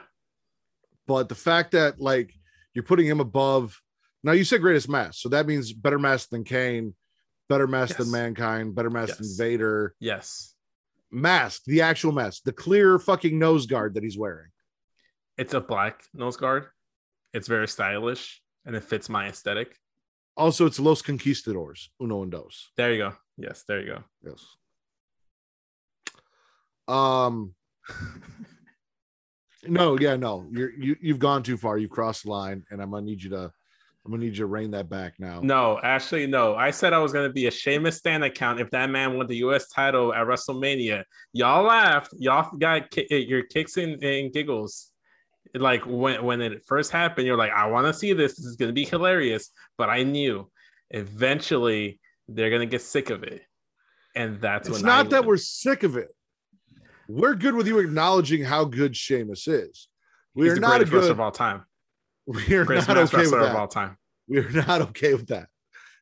But 1.07 1.29
the 1.29 1.35
fact 1.35 1.73
that 1.73 2.01
like 2.01 2.33
you're 2.75 2.85
putting 2.85 3.07
him 3.07 3.21
above 3.21 3.81
now, 4.23 4.33
you 4.33 4.45
said 4.45 4.61
greatest 4.61 4.89
mask, 4.89 5.15
so 5.15 5.31
that 5.31 5.47
means 5.47 5.73
better 5.73 5.99
mask 5.99 6.29
than 6.29 6.45
Kane, 6.45 6.95
better 7.49 7.67
mask 7.67 7.97
than 7.97 8.11
Mankind, 8.11 8.75
better 8.75 8.91
mask 8.91 9.17
than 9.17 9.29
Vader. 9.37 9.95
Yes. 9.99 10.55
Mask, 11.11 11.63
the 11.65 11.81
actual 11.81 12.13
mask, 12.13 12.43
the 12.45 12.53
clear 12.53 12.99
fucking 12.99 13.39
nose 13.39 13.67
guard 13.67 13.95
that 13.95 14.05
he's 14.05 14.19
wearing. 14.19 14.51
It's 15.39 15.55
a 15.55 15.61
black 15.61 16.05
nose 16.13 16.37
guard. 16.37 16.67
It's 17.33 17.49
very 17.49 17.67
stylish 17.67 18.43
and 18.67 18.77
it 18.77 18.85
fits 18.85 19.09
my 19.09 19.27
aesthetic. 19.27 19.75
Also, 20.37 20.67
it's 20.67 20.79
Los 20.79 21.03
Conquistadores, 21.03 21.89
Uno 22.01 22.23
and 22.23 22.31
Dos. 22.31 22.71
There 22.77 22.93
you 22.93 22.99
go. 22.99 23.15
Yes, 23.37 23.65
there 23.67 23.81
you 23.81 23.87
go. 23.87 24.05
Yes. 24.23 24.45
Um. 26.91 27.55
no, 29.67 29.99
yeah, 29.99 30.17
no. 30.17 30.47
You're 30.51 30.73
you 30.73 30.97
you've 31.01 31.19
gone 31.19 31.43
too 31.43 31.57
far. 31.57 31.79
You've 31.79 31.91
crossed 31.91 32.25
the 32.25 32.31
line, 32.31 32.65
and 32.71 32.83
I'm 32.83 32.91
gonna 32.91 33.07
need 33.07 33.23
you 33.23 33.31
to. 33.31 33.53
I'm 34.05 34.13
gonna 34.13 34.25
need 34.25 34.31
you 34.33 34.45
to 34.45 34.47
rein 34.47 34.71
that 34.73 34.89
back 34.89 35.15
now. 35.19 35.41
No, 35.43 35.79
actually, 35.83 36.27
no. 36.27 36.57
I 36.57 36.71
said 36.71 36.93
I 36.93 36.99
was 36.99 37.13
going 37.13 37.29
to 37.29 37.33
be 37.33 37.47
a 37.49 37.51
Sheamus 37.51 37.99
Stan 37.99 38.23
account 38.23 38.59
if 38.59 38.71
that 38.71 38.89
man 38.89 39.17
won 39.17 39.27
the 39.27 39.37
U.S. 39.37 39.69
title 39.69 40.15
at 40.15 40.27
WrestleMania. 40.27 41.05
Y'all 41.35 41.65
laughed. 41.65 42.15
Y'all 42.19 42.51
got 42.57 42.91
ki- 42.91 43.27
your 43.29 43.43
kicks 43.43 43.77
and, 43.77 44.03
and 44.03 44.33
giggles. 44.33 44.91
Like 45.55 45.85
when 45.87 46.25
when 46.25 46.41
it 46.41 46.65
first 46.67 46.91
happened, 46.91 47.27
you're 47.27 47.37
like, 47.37 47.53
I 47.53 47.67
want 47.67 47.87
to 47.87 47.95
see 47.95 48.15
this. 48.15 48.37
This 48.37 48.47
is 48.47 48.57
going 48.57 48.71
to 48.71 48.75
be 48.75 48.87
hilarious. 48.87 49.51
But 49.77 49.91
I 49.91 50.03
knew 50.03 50.51
eventually 50.91 52.01
they're 52.27 52.51
going 52.51 52.67
to 52.67 52.67
get 52.67 52.81
sick 52.81 53.11
of 53.11 53.23
it, 53.23 53.43
and 54.17 54.41
that's 54.41 54.67
it's 54.67 54.79
when 54.79 54.87
not 54.87 55.07
I 55.07 55.09
that 55.11 55.27
we're 55.27 55.37
sick 55.37 55.83
of 55.83 55.97
it. 55.99 56.11
We're 57.11 57.35
good 57.35 57.55
with 57.55 57.67
you 57.67 57.79
acknowledging 57.81 58.45
how 58.45 58.65
good 58.65 58.97
Sheamus 58.97 59.49
is. 59.49 59.89
We 60.35 60.45
He's 60.45 60.53
are 60.53 60.55
the 60.57 60.61
not 60.61 60.81
a 60.81 60.85
greatest 60.85 60.93
good. 61.09 61.11
of 61.11 61.21
all 61.21 61.33
time. 61.33 61.65
We 62.27 62.55
are 62.55 62.65
Greatest 62.65 62.87
not 62.87 62.97
okay 62.99 63.03
with 63.05 63.13
wrestler 63.25 63.41
of 63.41 63.47
that. 63.47 63.57
all 63.57 63.67
time. 63.67 63.97
We 64.29 64.39
are 64.39 64.51
not 64.51 64.83
okay 64.83 65.15
with 65.15 65.27
that. 65.29 65.49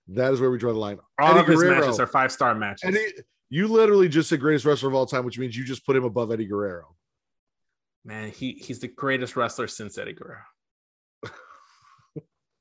That 0.08 0.34
is 0.34 0.40
where 0.40 0.50
we 0.50 0.58
draw 0.58 0.72
the 0.74 0.78
line. 0.78 0.98
All 1.18 1.30
Eddie 1.30 1.40
of 1.40 1.46
his 1.46 1.60
Guerrero. 1.62 1.80
matches 1.80 1.98
are 2.00 2.06
five 2.06 2.30
star 2.30 2.54
matches. 2.54 2.82
Eddie, 2.84 3.22
you 3.48 3.68
literally 3.68 4.08
just 4.08 4.28
said 4.28 4.40
greatest 4.40 4.66
wrestler 4.66 4.90
of 4.90 4.94
all 4.94 5.06
time, 5.06 5.24
which 5.24 5.38
means 5.38 5.56
you 5.56 5.64
just 5.64 5.86
put 5.86 5.96
him 5.96 6.04
above 6.04 6.30
Eddie 6.30 6.44
Guerrero. 6.46 6.94
Man, 8.04 8.30
he 8.30 8.52
he's 8.52 8.80
the 8.80 8.88
greatest 8.88 9.36
wrestler 9.36 9.66
since 9.66 9.96
Eddie 9.96 10.12
Guerrero. 10.12 10.42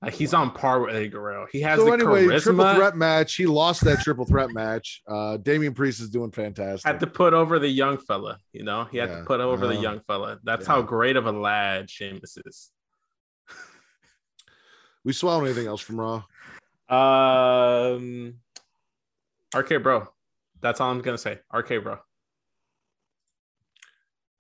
Like 0.01 0.13
he's 0.13 0.33
on 0.33 0.51
par 0.51 0.81
with 0.81 0.95
Eddie 0.95 1.10
Guerrero. 1.10 1.47
He 1.51 1.62
has 1.62 1.79
so 1.79 1.86
the 1.86 1.91
anyway, 1.91 2.27
triple 2.39 2.75
threat 2.75 2.95
match. 2.95 3.36
He 3.36 3.47
lost 3.47 3.83
that 3.83 3.99
triple 4.01 4.25
threat 4.25 4.51
match. 4.51 5.01
Uh 5.07 5.38
Damian 5.38 5.73
Priest 5.73 5.99
is 6.01 6.10
doing 6.10 6.31
fantastic. 6.31 6.86
Had 6.86 6.99
to 6.99 7.07
put 7.07 7.33
over 7.33 7.57
the 7.57 7.67
young 7.67 7.97
fella, 7.97 8.38
you 8.53 8.63
know. 8.63 8.86
He 8.86 8.99
had 8.99 9.10
Yeah, 9.10 9.19
to 9.19 9.23
put 9.25 9.39
over 9.39 9.65
the 9.65 9.77
uh, 9.77 9.81
young 9.81 10.01
fella. 10.01 10.39
That's 10.43 10.67
yeah. 10.67 10.75
how 10.75 10.81
great 10.83 11.15
of 11.15 11.25
a 11.25 11.31
lad 11.31 11.89
Sheamus 11.89 12.38
is. 12.45 12.71
we 15.03 15.13
swallow 15.13 15.43
anything 15.45 15.67
else 15.67 15.81
from 15.81 15.99
Raw? 15.99 16.23
Um, 16.89 18.36
RK 19.55 19.81
bro. 19.81 20.07
That's 20.62 20.79
all 20.79 20.91
I'm 20.91 21.01
gonna 21.01 21.17
say. 21.17 21.39
RK 21.51 21.83
bro. 21.83 21.97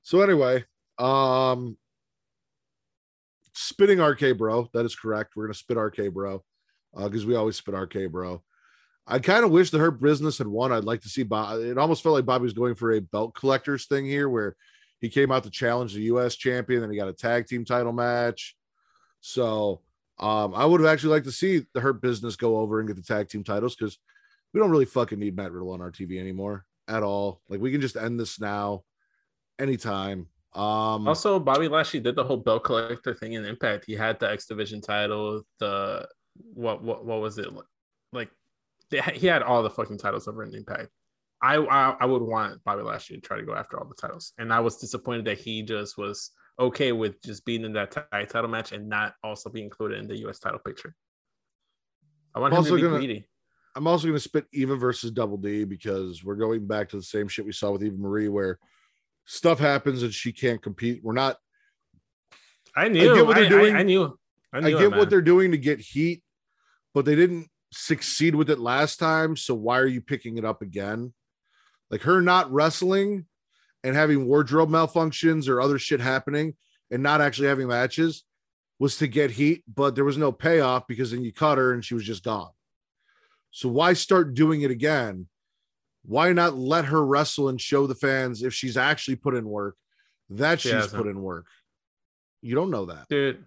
So 0.03 0.21
anyway, 0.21 0.65
um 0.99 1.77
spitting 3.57 3.99
RK 3.99 4.37
bro. 4.37 4.69
That 4.73 4.85
is 4.85 4.95
correct. 4.95 5.35
We're 5.35 5.45
gonna 5.45 5.53
spit 5.53 5.77
RK 5.77 6.13
bro. 6.13 6.43
Uh, 6.95 7.07
because 7.07 7.25
we 7.25 7.35
always 7.35 7.57
spit 7.57 7.75
RK 7.75 8.11
bro. 8.11 8.41
I 9.05 9.19
kind 9.19 9.45
of 9.45 9.51
wish 9.51 9.69
the 9.69 9.77
Hurt 9.77 10.01
Business 10.01 10.37
had 10.37 10.47
won. 10.47 10.71
I'd 10.71 10.83
like 10.83 11.01
to 11.01 11.09
see 11.09 11.23
Bob. 11.23 11.59
It 11.61 11.77
almost 11.77 12.03
felt 12.03 12.15
like 12.15 12.25
Bobby 12.25 12.43
was 12.43 12.53
going 12.53 12.75
for 12.75 12.91
a 12.91 12.99
belt 12.99 13.35
collectors 13.35 13.85
thing 13.85 14.05
here, 14.05 14.27
where 14.27 14.55
he 14.99 15.09
came 15.09 15.31
out 15.31 15.43
to 15.43 15.49
challenge 15.49 15.93
the 15.93 16.01
U.S. 16.03 16.35
champion, 16.35 16.83
and 16.83 16.91
he 16.91 16.97
got 16.97 17.07
a 17.07 17.13
tag 17.13 17.47
team 17.47 17.63
title 17.63 17.93
match. 17.93 18.55
So 19.21 19.81
um, 20.19 20.53
I 20.53 20.65
would 20.65 20.81
have 20.81 20.89
actually 20.89 21.11
liked 21.11 21.25
to 21.25 21.31
see 21.31 21.65
the 21.73 21.79
Hurt 21.79 22.01
Business 22.01 22.35
go 22.35 22.57
over 22.57 22.79
and 22.79 22.87
get 22.87 22.97
the 22.97 23.03
tag 23.03 23.29
team 23.29 23.43
titles 23.43 23.75
because 23.75 23.97
we 24.53 24.59
don't 24.59 24.71
really 24.71 24.85
fucking 24.85 25.19
need 25.19 25.35
Matt 25.35 25.51
Riddle 25.51 25.71
on 25.71 25.81
our 25.81 25.91
TV 25.91 26.19
anymore 26.19 26.65
at 26.87 27.03
all. 27.03 27.41
Like 27.49 27.61
we 27.61 27.71
can 27.71 27.81
just 27.81 27.95
end 27.95 28.19
this 28.19 28.39
now, 28.39 28.83
anytime. 29.59 30.27
Um, 30.57 31.07
Also, 31.07 31.39
Bobby 31.39 31.67
Lashley 31.67 31.99
did 31.99 32.15
the 32.15 32.23
whole 32.23 32.37
belt 32.37 32.63
collector 32.63 33.13
thing 33.13 33.33
in 33.33 33.45
Impact. 33.45 33.85
He 33.85 33.93
had 33.93 34.19
the 34.19 34.29
X 34.31 34.45
Division 34.47 34.81
title. 34.81 35.43
The 35.59 36.07
what 36.53 36.83
what 36.83 37.05
what 37.05 37.21
was 37.21 37.37
it 37.37 37.47
like? 38.13 38.29
they- 38.89 39.01
He 39.01 39.27
had 39.27 39.43
all 39.43 39.61
the 39.63 39.69
fucking 39.69 39.97
titles 39.97 40.27
over 40.27 40.43
in 40.43 40.53
Impact. 40.55 40.89
I, 41.41 41.57
I 41.57 41.95
I 42.01 42.05
would 42.05 42.23
want 42.23 42.63
Bobby 42.63 42.81
Lashley 42.81 43.17
to 43.17 43.21
try 43.21 43.37
to 43.37 43.43
go 43.45 43.53
after 43.53 43.77
all 43.79 43.87
the 43.87 43.93
titles, 43.95 44.33
and 44.39 44.51
I 44.51 44.59
was 44.59 44.77
disappointed 44.77 45.25
that 45.25 45.37
he 45.37 45.61
just 45.61 45.97
was 45.97 46.31
okay 46.59 46.91
with 46.91 47.21
just 47.21 47.45
being 47.45 47.63
in 47.63 47.73
that 47.73 47.91
tag 47.91 48.27
title 48.29 48.49
match 48.49 48.71
and 48.71 48.89
not 48.89 49.13
also 49.23 49.51
be 49.51 49.61
included 49.61 49.99
in 49.99 50.07
the 50.07 50.17
U.S. 50.21 50.39
title 50.39 50.57
picture. 50.57 50.95
I 52.33 52.39
want 52.39 52.53
him 52.53 52.57
Also 52.57 52.69
to 52.71 52.75
be 52.77 52.81
gonna- 52.81 52.97
greedy. 52.97 53.27
I'm 53.75 53.85
also 53.85 54.07
going 54.07 54.15
to 54.15 54.19
spit 54.19 54.47
Eva 54.53 54.75
versus 54.75 55.11
Double 55.11 55.37
D 55.37 55.63
because 55.63 56.23
we're 56.23 56.33
going 56.33 56.65
back 56.65 56.89
to 56.89 56.95
the 56.97 57.03
same 57.03 57.27
shit 57.27 57.45
we 57.45 57.51
saw 57.51 57.69
with 57.73 57.83
Eva 57.83 57.95
Marie, 57.95 58.27
where 58.27 58.57
stuff 59.27 59.59
happens 59.59 60.01
and 60.01 60.13
she 60.13 60.31
can't 60.31 60.61
compete. 60.61 61.01
We're 61.03 61.13
not. 61.13 61.37
I 62.75 62.87
knew. 62.87 63.13
get 63.13 63.27
what 63.27 63.37
I, 63.37 63.41
they're 63.41 63.49
doing. 63.49 63.75
I, 63.75 63.79
I 63.79 63.83
knew. 63.83 64.17
I, 64.51 64.57
I, 64.57 64.61
knew 64.61 64.77
it, 64.77 64.79
get 64.79 64.89
man. 64.89 64.99
what 64.99 65.09
they're 65.11 65.21
doing 65.21 65.51
to 65.51 65.57
get 65.57 65.79
heat, 65.79 66.23
but 66.95 67.05
they 67.05 67.15
didn't 67.15 67.49
succeed 67.71 68.33
with 68.33 68.49
it 68.49 68.59
last 68.59 68.97
time. 68.97 69.35
So 69.35 69.53
why 69.53 69.77
are 69.79 69.87
you 69.87 70.01
picking 70.01 70.37
it 70.37 70.45
up 70.45 70.61
again? 70.63 71.13
Like 71.91 72.01
her 72.01 72.21
not 72.21 72.51
wrestling 72.51 73.25
and 73.83 73.95
having 73.95 74.25
wardrobe 74.25 74.69
malfunctions 74.69 75.47
or 75.47 75.61
other 75.61 75.77
shit 75.77 75.99
happening 75.99 76.55
and 76.89 77.03
not 77.03 77.21
actually 77.21 77.49
having 77.49 77.67
matches 77.67 78.23
was 78.79 78.97
to 78.97 79.07
get 79.07 79.31
heat, 79.31 79.63
but 79.73 79.95
there 79.95 80.05
was 80.05 80.17
no 80.17 80.31
payoff 80.31 80.87
because 80.87 81.11
then 81.11 81.23
you 81.23 81.33
cut 81.33 81.57
her 81.57 81.73
and 81.73 81.83
she 81.83 81.93
was 81.93 82.03
just 82.03 82.23
gone. 82.23 82.49
So 83.51 83.69
why 83.69 83.93
start 83.93 84.33
doing 84.33 84.61
it 84.61 84.71
again? 84.71 85.27
Why 86.07 86.31
not 86.33 86.55
let 86.57 86.85
her 86.85 87.05
wrestle 87.05 87.49
and 87.49 87.59
show 87.59 87.85
the 87.85 87.93
fans 87.95 88.41
if 88.41 88.53
she's 88.53 88.77
actually 88.77 89.17
put 89.17 89.35
in 89.35 89.45
work 89.45 89.75
that 90.29 90.59
She 90.61 90.69
she's 90.69 90.75
hasn't. 90.81 91.03
put 91.03 91.09
in 91.09 91.21
work? 91.21 91.45
You 92.41 92.55
don't 92.55 92.71
know 92.71 92.85
that. 92.85 93.07
dude 93.09 93.43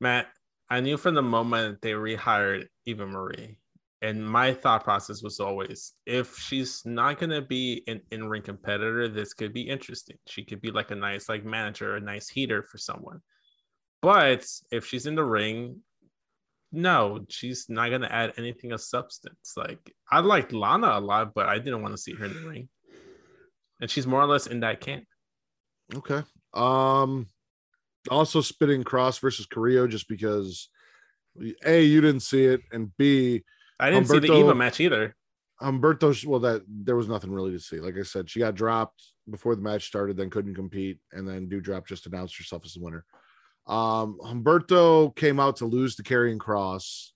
matt 0.00 0.26
i 0.68 0.80
knew 0.80 0.96
from 0.96 1.14
the 1.14 1.22
moment 1.22 1.80
they 1.80 1.92
rehired 1.92 2.66
eva 2.86 3.06
marie 3.06 3.56
and 4.02 4.26
my 4.26 4.52
thought 4.52 4.82
process 4.82 5.22
was 5.22 5.38
always 5.38 5.92
if 6.06 6.36
she's 6.36 6.82
not 6.84 7.18
going 7.20 7.30
to 7.30 7.40
be 7.40 7.84
an 7.86 8.00
in-ring 8.10 8.42
competitor 8.42 9.08
this 9.08 9.32
could 9.32 9.52
be 9.54 9.62
interesting 9.62 10.16
she 10.26 10.44
could 10.44 10.60
be 10.60 10.70
like 10.72 10.90
a 10.90 10.94
nice 10.94 11.28
like 11.28 11.44
manager 11.44 11.94
a 11.96 12.00
nice 12.00 12.28
heater 12.28 12.62
for 12.62 12.78
someone 12.78 13.20
but 14.02 14.44
if 14.72 14.84
she's 14.84 15.06
in 15.06 15.14
the 15.14 15.24
ring 15.24 15.78
no 16.72 17.24
she's 17.28 17.66
not 17.68 17.90
going 17.90 18.00
to 18.00 18.12
add 18.12 18.32
anything 18.38 18.72
of 18.72 18.80
substance 18.80 19.52
like 19.56 19.94
i 20.10 20.20
liked 20.20 20.52
lana 20.52 20.92
a 20.94 21.00
lot 21.00 21.32
but 21.34 21.46
i 21.46 21.58
didn't 21.58 21.82
want 21.82 21.94
to 21.94 22.00
see 22.00 22.14
her 22.14 22.24
in 22.24 22.32
the 22.32 22.48
ring 22.48 22.68
and 23.80 23.90
she's 23.90 24.06
more 24.06 24.22
or 24.22 24.26
less 24.26 24.46
in 24.46 24.60
that 24.60 24.80
camp 24.80 25.04
Okay. 25.94 26.22
Um 26.54 27.26
also 28.10 28.40
spitting 28.40 28.82
Kross 28.82 29.20
versus 29.20 29.46
Carrillo 29.46 29.86
just 29.86 30.08
because 30.08 30.68
A, 31.64 31.82
you 31.82 32.00
didn't 32.00 32.22
see 32.22 32.44
it, 32.44 32.60
and 32.72 32.90
B, 32.96 33.44
i 33.78 33.90
didn't 33.90 34.08
see 34.08 34.18
the 34.18 34.28
Humberto- 34.28 34.40
eva 34.40 34.54
match 34.54 34.80
either 34.80 35.14
Humberto, 35.62 36.26
well, 36.26 36.40
that 36.40 36.62
there 36.66 36.96
was 36.96 37.08
nothing 37.08 37.30
really 37.30 37.52
to 37.52 37.60
see. 37.60 37.78
Like 37.78 37.96
I 37.96 38.02
said, 38.02 38.28
she 38.28 38.40
got 38.40 38.56
dropped 38.56 39.00
before 39.30 39.54
the 39.54 39.62
match 39.62 39.86
started, 39.86 40.16
then 40.16 40.30
couldn't 40.30 40.56
compete, 40.56 40.98
and 41.12 41.28
then 41.28 41.48
Doudrop 41.48 41.86
just 41.86 42.06
announced 42.06 42.36
herself 42.36 42.64
as 42.64 42.74
the 42.74 42.80
winner. 42.80 43.04
Um, 43.66 44.18
Humberto 44.24 45.14
came 45.14 45.38
out 45.38 45.56
to 45.56 45.66
lose 45.66 45.96
to 45.96 46.02
Karrion 46.02 46.38
Kross. 46.38 47.10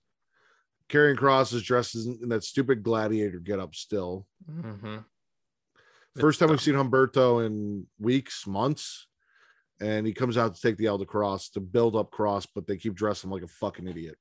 Karrion 0.89 1.17
Kross 1.17 1.53
is 1.53 1.63
dressed 1.63 1.97
in, 1.97 2.29
that 2.29 2.45
stupid 2.45 2.83
gladiator 2.83 3.41
getup 3.41 3.75
still. 3.75 4.27
Mhm. 4.49 5.05
First 6.19 6.39
time 6.39 6.51
we've 6.51 6.61
seen 6.61 6.75
Humberto 6.75 7.45
in 7.45 7.87
weeks, 7.99 8.47
months, 8.47 9.07
and 9.81 10.07
he 10.07 10.15
comes 10.15 10.39
out 10.39 10.55
to 10.55 10.61
take 10.61 10.77
the 10.77 10.87
Elder 10.87 11.05
Kross 11.05 11.51
to 11.53 11.61
build 11.61 11.95
up 11.97 12.11
Kross, 12.11 12.47
but 12.55 12.67
they 12.67 12.77
keep 12.77 12.95
dressing 12.95 13.29
him 13.29 13.33
like 13.33 13.43
a 13.43 13.49
fucking 13.49 13.87
idiot. 13.87 14.17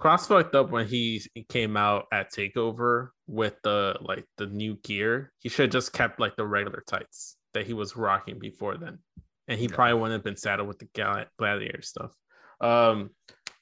Kross 0.00 0.26
fucked 0.26 0.54
up 0.54 0.70
when 0.70 0.86
he 0.86 1.22
came 1.48 1.76
out 1.76 2.06
at 2.12 2.32
Takeover 2.32 3.10
with 3.26 3.54
the 3.62 3.96
like 4.00 4.26
the 4.36 4.46
new 4.46 4.74
gear. 4.82 5.32
He 5.38 5.48
should 5.48 5.66
have 5.66 5.72
just 5.72 5.92
kept 5.92 6.18
like 6.20 6.36
the 6.36 6.46
regular 6.46 6.82
tights 6.86 7.36
that 7.54 7.66
he 7.66 7.72
was 7.72 7.96
rocking 7.96 8.38
before 8.38 8.76
then, 8.76 8.98
and 9.48 9.58
he 9.58 9.66
Yeah. 9.66 9.74
probably 9.74 9.94
wouldn't 9.94 10.12
have 10.12 10.24
been 10.24 10.36
saddled 10.36 10.68
with 10.68 10.78
the 10.78 10.86
Gal- 10.94 11.26
gladiator 11.38 11.82
stuff. 11.82 12.12
Um, 12.60 13.10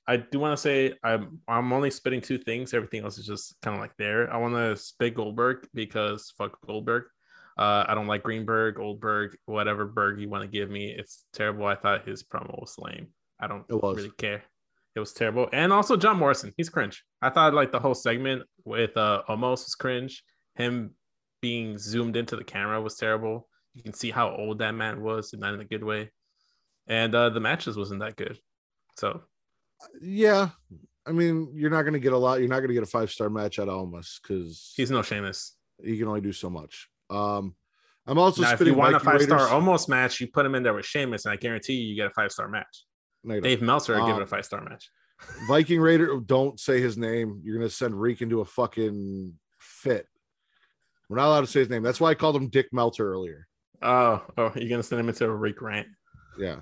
I 0.07 0.17
do 0.17 0.39
want 0.41 0.53
to 0.57 0.61
say 0.61 0.95
I'm 1.05 1.41
I'm 1.47 1.73
only 1.73 1.91
spitting 1.91 2.21
two 2.21 2.39
things. 2.39 2.75
Everything 2.75 3.05
else 3.05 3.19
is 3.19 3.27
just 3.27 3.55
kind 3.63 3.75
of 3.77 3.81
like 3.81 3.97
there. 3.99 4.33
I 4.33 4.37
want 4.39 4.55
to 4.55 4.77
spit 4.77 5.15
Goldberg 5.15 5.69
because 5.75 6.33
fuck 6.37 6.59
Goldberg. 6.67 7.05
Uh, 7.57 7.85
I 7.87 7.95
don't 7.95 8.07
like 8.07 8.23
Greenberg, 8.23 8.77
Goldberg, 8.77 9.37
whatever 9.45 9.85
Berg 9.85 10.19
you 10.21 10.29
want 10.29 10.43
to 10.43 10.49
give 10.49 10.71
me. 10.71 10.91
It's 10.91 11.25
terrible. 11.33 11.67
I 11.67 11.75
thought 11.77 12.09
his 12.09 12.23
promo 12.23 12.59
was 12.61 12.75
lame. 12.79 13.09
I 13.39 13.47
don't 13.47 13.65
really 13.69 14.11
care. 14.17 14.43
It 14.95 15.01
was 15.01 15.13
terrible. 15.13 15.49
And 15.53 15.73
also 15.73 15.97
John 15.97 16.19
Morrison, 16.19 16.53
he's 16.57 16.69
cringe. 16.69 17.05
I 17.21 17.31
thought 17.31 17.55
like 17.55 17.71
the 17.73 17.81
whole 17.81 17.95
segment 17.95 18.43
with 18.65 18.97
uh 18.97 19.23
Omos 19.29 19.65
was 19.65 19.75
cringe. 19.75 20.25
Him 20.57 20.95
being 21.41 21.79
zoomed 21.79 22.17
into 22.17 22.37
the 22.37 22.45
camera 22.45 22.81
was 22.81 22.97
terrible. 22.97 23.49
You 23.75 23.83
can 23.83 23.95
see 23.95 24.11
how 24.11 24.35
old 24.35 24.59
that 24.59 24.73
man 24.73 25.03
was, 25.03 25.33
and 25.33 25.41
not 25.41 25.55
in 25.55 25.61
a 25.61 25.65
good 25.65 25.85
way. 25.85 26.11
And 26.87 27.15
uh 27.15 27.31
the 27.31 27.41
matches 27.41 27.77
wasn't 27.77 28.01
that 28.01 28.17
good. 28.17 28.39
So 28.97 29.23
Yeah, 30.01 30.51
I 31.07 31.13
mean, 31.13 31.51
you're 31.55 31.71
not 31.71 31.83
going 31.83 31.95
to 31.95 31.99
get 32.01 32.13
a 32.13 32.19
lot. 32.19 32.39
You're 32.41 32.49
not 32.49 32.59
going 32.59 32.69
to 32.69 32.75
get 32.75 32.83
a 32.83 32.87
five 32.87 33.11
star 33.11 33.29
match 33.31 33.59
out 33.59 33.69
of 33.69 33.75
Omos 33.75 34.21
because 34.23 34.73
he's 34.77 34.91
no 34.91 35.03
Sheamus. 35.03 35.57
he 35.83 35.99
can 35.99 36.07
only 36.09 36.21
do 36.21 36.33
so 36.33 36.49
much. 36.51 36.89
Um, 37.11 37.55
I'm 38.07 38.19
also 38.19 38.43
Now, 38.43 38.53
if 38.53 38.61
you 38.61 38.75
want 38.75 38.95
a 38.97 39.01
five 39.01 39.23
star 39.23 39.41
Omos 39.49 39.89
match, 39.89 40.21
you 40.21 40.27
put 40.29 40.45
him 40.47 40.55
in 40.55 40.63
there 40.63 40.75
with 40.75 40.87
Sheamus, 40.87 41.25
and 41.25 41.33
I 41.33 41.37
guarantee 41.37 41.75
you, 41.75 41.89
you 41.89 41.97
get 41.97 42.07
a 42.07 42.11
five 42.11 42.33
star 42.33 42.49
match. 42.49 42.85
No. 43.25 43.41
Dave 43.41 43.63
Meltzer 43.63 43.95
would 43.95 44.07
give 44.07 44.17
it 44.17 44.19
Um, 44.19 44.23
a 44.23 44.27
five 44.27 44.45
star 44.45 44.63
match. 44.63 44.91
Viking 45.47 45.81
Raider. 45.81 46.19
Don't 46.19 46.59
say 46.59 46.81
his 46.81 46.99
name. 46.99 47.41
You're 47.45 47.57
going 47.57 47.69
to 47.69 47.75
send 47.75 48.01
Reek 48.01 48.23
into 48.23 48.41
a 48.41 48.45
fucking 48.45 49.35
fit. 49.61 50.09
We're 51.09 51.17
not 51.19 51.29
allowed 51.29 51.43
to 51.43 51.47
say 51.47 51.61
his 51.61 51.71
name. 51.71 51.83
That's 51.85 52.01
why 52.01 52.11
I 52.11 52.15
called 52.15 52.35
him 52.35 52.49
Dick 52.49 52.69
Melter 52.73 53.09
earlier. 53.13 53.47
Oh, 53.83 54.23
oh, 54.39 54.53
you're 54.55 54.69
gonna 54.69 54.83
send 54.83 55.01
him 55.01 55.09
into 55.09 55.25
a 55.25 55.35
Rick 55.35 55.61
rant. 55.61 55.89
Yeah. 56.39 56.61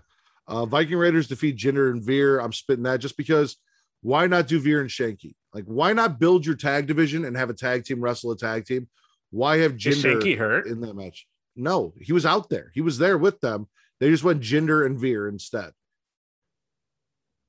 Uh, 0.48 0.64
Viking 0.66 0.96
Raiders 0.96 1.28
defeat 1.28 1.56
Jinder 1.56 1.90
and 1.90 2.02
Veer. 2.02 2.40
I'm 2.40 2.52
spitting 2.52 2.82
that 2.84 3.00
just 3.00 3.16
because 3.16 3.56
why 4.02 4.26
not 4.26 4.46
do 4.48 4.58
Veer 4.58 4.80
and 4.80 4.90
Shanky? 4.90 5.34
Like, 5.52 5.64
why 5.64 5.92
not 5.92 6.18
build 6.18 6.46
your 6.46 6.54
tag 6.56 6.86
division 6.86 7.24
and 7.24 7.36
have 7.36 7.50
a 7.50 7.54
tag 7.54 7.84
team 7.84 8.00
wrestle 8.00 8.30
a 8.32 8.36
tag 8.36 8.64
team? 8.64 8.88
Why 9.30 9.58
have 9.58 9.74
Is 9.74 9.78
Jinder 9.84 10.20
Shanky 10.20 10.38
hurt? 10.38 10.66
in 10.66 10.80
that 10.80 10.94
match? 10.94 11.26
No, 11.54 11.92
he 12.00 12.12
was 12.12 12.24
out 12.26 12.48
there. 12.48 12.70
He 12.74 12.80
was 12.80 12.98
there 12.98 13.18
with 13.18 13.40
them. 13.40 13.68
They 14.00 14.08
just 14.08 14.24
went 14.24 14.40
Jinder 14.42 14.86
and 14.86 14.98
Veer 14.98 15.28
instead. 15.28 15.72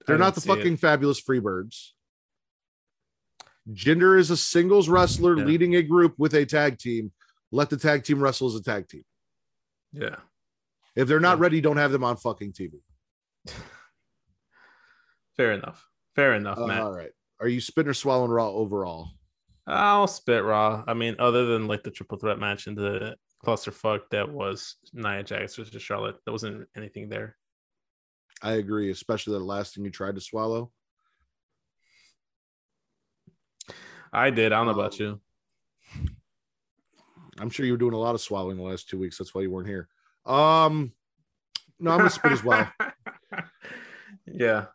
They're 0.05 0.17
not 0.17 0.35
the 0.35 0.41
didn't 0.41 0.53
it. 0.53 0.57
fucking 0.57 0.77
fabulous 0.77 1.21
Freebirds. 1.21 1.91
Jinder 3.71 4.17
is 4.19 4.29
a 4.31 4.37
singles 4.37 4.89
wrestler 4.89 5.37
Yeah. 5.37 5.45
leading 5.45 5.75
a 5.75 5.83
group 5.83 6.15
with 6.17 6.33
a 6.33 6.45
tag 6.45 6.77
team. 6.79 7.11
Let 7.51 7.69
the 7.69 7.77
tag 7.77 8.03
team 8.03 8.19
wrestle 8.19 8.47
as 8.47 8.55
a 8.55 8.63
tag 8.63 8.87
team. 8.89 9.03
Yeah. 9.93 10.15
If 10.95 11.07
they're 11.07 11.19
not 11.19 11.37
Yeah. 11.37 11.43
ready, 11.43 11.61
don't 11.61 11.77
have 11.77 11.91
them 11.91 12.03
on 12.03 12.17
fucking 12.17 12.53
TV. 12.53 12.81
Fair 15.37 15.53
enough. 15.53 15.87
Fair 16.15 16.33
enough, 16.35 16.57
Uh, 16.57 16.67
Matt. 16.67 16.81
all 16.81 16.91
right. 16.93 17.11
are 17.39 17.47
you 17.47 17.59
spitting 17.61 17.89
or 17.89 17.93
swallowing 17.93 18.29
Raw 18.31 18.49
overall? 18.49 19.09
I'll 19.65 20.07
spit 20.07 20.43
Raw. 20.43 20.83
I 20.87 20.93
mean, 20.93 21.15
other 21.19 21.45
than 21.45 21.67
like 21.67 21.83
the 21.83 21.91
triple 21.91 22.17
threat 22.17 22.37
match 22.39 22.67
and 22.67 22.77
the 22.77 23.15
clusterfuck 23.45 24.01
that 24.11 24.29
was 24.29 24.75
Nia 24.93 25.23
Jax 25.23 25.55
versus 25.55 25.81
Charlotte, 25.81 26.17
there 26.25 26.31
wasn't 26.33 26.67
anything 26.75 27.09
there. 27.09 27.37
I 28.43 28.53
agree, 28.53 28.91
especially 28.91 29.33
the 29.33 29.39
last 29.45 29.73
thing 29.75 29.85
you 29.85 29.91
tried 29.91 30.15
to 30.15 30.21
swallow. 30.21 30.71
I 34.13 34.29
did. 34.29 34.51
I 34.51 34.57
don't 34.57 34.65
know 34.67 34.73
about 34.73 34.99
you. 34.99 35.21
I'm 37.39 37.49
sure 37.49 37.65
you 37.65 37.73
were 37.73 37.77
doing 37.77 37.93
a 37.93 37.99
lot 37.99 38.15
of 38.15 38.21
swallowing 38.21 38.57
the 38.57 38.63
last 38.63 38.89
two 38.89 38.99
weeks. 38.99 39.17
That's 39.17 39.33
why 39.33 39.41
you 39.41 39.51
weren't 39.51 39.67
here. 39.67 39.87
Um, 40.25 40.93
no, 41.79 41.91
I'm 41.91 41.97
gonna 41.97 42.09
spit 42.09 42.31
as 42.31 42.43
well. 42.43 42.71
yeah, 44.25 44.65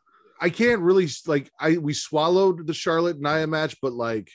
I 0.41 0.51
can't 0.51 0.81
really 0.81 1.09
like 1.27 1.51
I 1.59 1.79
we 1.79 1.93
swallowed 1.93 2.67
the 2.67 2.75
Charlotte 2.75 3.21
Nia 3.21 3.47
match, 3.47 3.77
but 3.81 3.93
like 3.93 4.31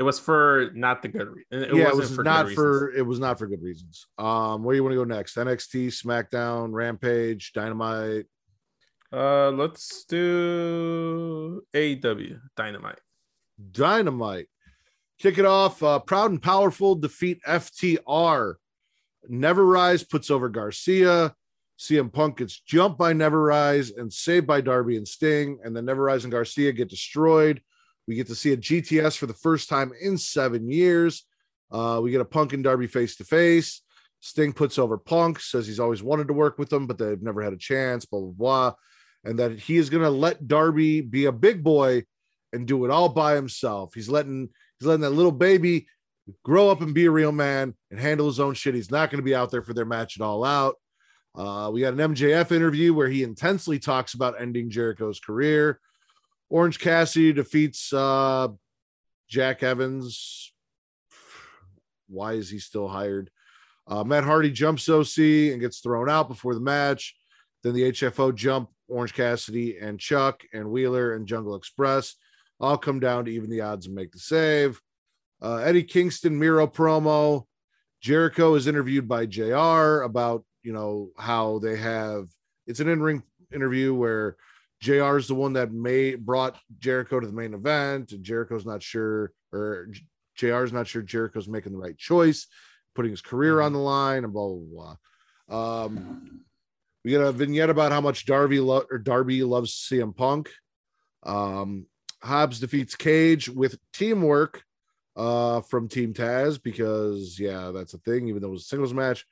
it 0.00 0.02
was 0.02 0.18
for 0.18 0.70
not 0.74 1.02
the 1.02 1.08
good 1.08 1.28
reason. 1.28 1.76
yeah, 1.76 1.88
it 1.88 1.94
was 1.94 2.14
for 2.14 2.24
not 2.24 2.50
for 2.52 2.90
it 2.92 3.02
was 3.02 3.18
not 3.18 3.38
for 3.38 3.46
good 3.46 3.62
reasons. 3.62 4.06
Um, 4.18 4.64
where 4.64 4.72
do 4.74 4.76
you 4.76 4.82
want 4.82 4.92
to 4.92 4.96
go 4.96 5.04
next? 5.04 5.36
NXT, 5.36 5.88
SmackDown, 5.88 6.72
Rampage, 6.72 7.52
Dynamite. 7.52 8.26
Uh, 9.12 9.50
let's 9.50 10.04
do 10.04 11.62
AEW 11.74 12.40
Dynamite. 12.56 13.00
Dynamite. 13.72 14.48
Kick 15.20 15.36
it 15.36 15.44
off. 15.44 15.82
Uh, 15.82 15.98
proud 15.98 16.30
and 16.30 16.42
powerful 16.42 16.94
defeat 16.94 17.40
FTR. 17.46 18.54
Never 19.28 19.66
Rise 19.66 20.02
puts 20.02 20.30
over 20.30 20.48
Garcia. 20.48 21.34
CM 21.78 22.10
Punk 22.10 22.38
gets 22.38 22.58
jumped 22.60 22.98
by 22.98 23.12
Never 23.12 23.42
Rise 23.42 23.90
and 23.90 24.10
saved 24.10 24.46
by 24.46 24.62
Darby 24.62 24.96
and 24.96 25.06
Sting. 25.06 25.58
And 25.62 25.76
then 25.76 25.84
Never 25.84 26.02
Rise 26.02 26.24
and 26.24 26.32
Garcia 26.32 26.72
get 26.72 26.88
destroyed. 26.88 27.60
We 28.06 28.14
get 28.14 28.28
to 28.28 28.34
see 28.34 28.52
a 28.52 28.56
GTS 28.56 29.18
for 29.18 29.26
the 29.26 29.34
first 29.34 29.68
time 29.68 29.92
in 30.00 30.16
seven 30.16 30.70
years. 30.70 31.26
Uh, 31.70 32.00
we 32.02 32.10
get 32.10 32.22
a 32.22 32.24
Punk 32.24 32.54
and 32.54 32.64
Darby 32.64 32.86
face 32.86 33.16
to 33.16 33.24
face. 33.24 33.82
Sting 34.20 34.54
puts 34.54 34.78
over 34.78 34.96
Punk, 34.96 35.38
says 35.40 35.66
he's 35.66 35.80
always 35.80 36.02
wanted 36.02 36.28
to 36.28 36.34
work 36.34 36.58
with 36.58 36.70
them, 36.70 36.86
but 36.86 36.96
they've 36.96 37.22
never 37.22 37.42
had 37.42 37.52
a 37.52 37.58
chance, 37.58 38.06
blah, 38.06 38.20
blah, 38.20 38.30
blah. 38.30 38.72
And 39.24 39.38
that 39.38 39.58
he 39.58 39.76
is 39.76 39.90
going 39.90 40.02
to 40.02 40.10
let 40.10 40.48
Darby 40.48 41.02
be 41.02 41.26
a 41.26 41.32
big 41.32 41.62
boy 41.62 42.04
and 42.52 42.66
do 42.66 42.84
it 42.86 42.90
all 42.90 43.10
by 43.10 43.34
himself. 43.34 43.94
He's 43.94 44.08
letting 44.08 44.48
he's 44.80 44.86
letting 44.86 45.02
that 45.02 45.10
little 45.10 45.32
baby 45.32 45.86
grow 46.44 46.70
up 46.70 46.80
and 46.80 46.94
be 46.94 47.06
a 47.06 47.10
real 47.10 47.32
man 47.32 47.74
and 47.90 48.00
handle 48.00 48.26
his 48.26 48.40
own 48.40 48.54
shit. 48.54 48.74
He's 48.74 48.90
not 48.90 49.10
going 49.10 49.18
to 49.18 49.24
be 49.24 49.34
out 49.34 49.50
there 49.50 49.62
for 49.62 49.74
their 49.74 49.84
match 49.84 50.18
at 50.18 50.24
all 50.24 50.44
out. 50.44 50.76
Uh, 51.34 51.70
we 51.72 51.82
got 51.82 51.94
an 51.94 52.14
MJF 52.14 52.50
interview 52.50 52.92
where 52.92 53.08
he 53.08 53.22
intensely 53.22 53.78
talks 53.78 54.14
about 54.14 54.40
ending 54.40 54.70
Jericho's 54.70 55.20
career. 55.20 55.80
Orange 56.48 56.80
Cassidy 56.80 57.32
defeats 57.32 57.92
uh, 57.92 58.48
Jack 59.28 59.62
Evans. 59.62 60.52
Why 62.08 62.32
is 62.32 62.50
he 62.50 62.58
still 62.58 62.88
hired? 62.88 63.30
Uh, 63.86 64.02
Matt 64.02 64.24
Hardy 64.24 64.50
jumps 64.50 64.88
OC 64.88 65.18
and 65.52 65.60
gets 65.60 65.80
thrown 65.80 66.10
out 66.10 66.28
before 66.28 66.54
the 66.54 66.60
match. 66.60 67.14
Then 67.62 67.74
the 67.74 67.92
HFO 67.92 68.34
jump 68.34 68.70
Orange 68.88 69.14
Cassidy 69.14 69.78
and 69.78 70.00
Chuck 70.00 70.42
and 70.52 70.70
Wheeler 70.70 71.14
and 71.14 71.26
Jungle 71.26 71.54
Express 71.54 72.16
all 72.60 72.76
come 72.76 73.00
down 73.00 73.24
to 73.24 73.32
even 73.32 73.50
the 73.50 73.62
odds 73.62 73.86
and 73.86 73.94
make 73.94 74.12
the 74.12 74.18
save. 74.18 74.80
Uh, 75.42 75.56
Eddie 75.56 75.84
Kingston 75.84 76.38
Miro 76.38 76.66
promo. 76.66 77.44
Jericho 78.00 78.54
is 78.54 78.66
interviewed 78.66 79.08
by 79.08 79.26
JR 79.26 80.02
about, 80.02 80.44
you 80.62 80.72
know, 80.72 81.10
how 81.18 81.58
they 81.58 81.76
have 81.76 82.28
it's 82.66 82.80
an 82.80 82.88
in-ring 82.88 83.22
interview 83.52 83.92
where 83.92 84.36
JR 84.80 85.16
is 85.16 85.28
the 85.28 85.34
one 85.34 85.54
that 85.54 85.72
may 85.72 86.14
brought 86.14 86.56
Jericho 86.78 87.20
to 87.20 87.26
the 87.26 87.32
main 87.32 87.52
event, 87.52 88.12
and 88.12 88.24
Jericho's 88.24 88.64
not 88.64 88.82
sure, 88.82 89.32
or 89.52 89.88
JR 90.36 90.64
is 90.64 90.72
not 90.72 90.86
sure 90.86 91.02
Jericho's 91.02 91.48
making 91.48 91.72
the 91.72 91.78
right 91.78 91.98
choice, 91.98 92.46
putting 92.94 93.10
his 93.10 93.20
career 93.20 93.60
on 93.60 93.72
the 93.72 93.78
line, 93.78 94.24
and 94.24 94.32
blah 94.32 94.48
blah 94.48 94.96
blah. 95.48 95.84
Um, 95.84 96.42
we 97.04 97.10
get 97.10 97.20
a 97.20 97.32
vignette 97.32 97.70
about 97.70 97.92
how 97.92 98.00
much 98.00 98.24
Darby 98.24 98.60
lo- 98.60 98.86
or 98.90 98.98
Darby 98.98 99.42
loves 99.42 99.72
CM 99.72 100.16
Punk. 100.16 100.50
Um, 101.24 101.86
Hobbs 102.22 102.60
defeats 102.60 102.94
Cage 102.96 103.48
with 103.48 103.78
teamwork 103.92 104.64
uh, 105.16 105.60
from 105.62 105.88
Team 105.88 106.12
Taz 106.12 106.62
because, 106.62 107.38
yeah, 107.38 107.70
that's 107.72 107.94
a 107.94 107.98
thing, 107.98 108.28
even 108.28 108.42
though 108.42 108.48
it 108.48 108.52
was 108.52 108.62
a 108.62 108.66
singles 108.66 108.94
match. 108.94 109.26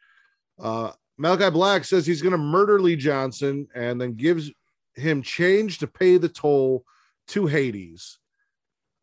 Uh, 0.58 0.92
Malakai 1.20 1.52
Black 1.52 1.84
says 1.84 2.06
he's 2.06 2.22
going 2.22 2.32
to 2.32 2.38
murder 2.38 2.80
Lee 2.80 2.96
Johnson 2.96 3.66
and 3.74 4.00
then 4.00 4.14
gives 4.14 4.50
him 4.94 5.22
change 5.22 5.78
to 5.78 5.86
pay 5.86 6.16
the 6.16 6.28
toll 6.28 6.84
to 7.28 7.46
Hades. 7.46 8.18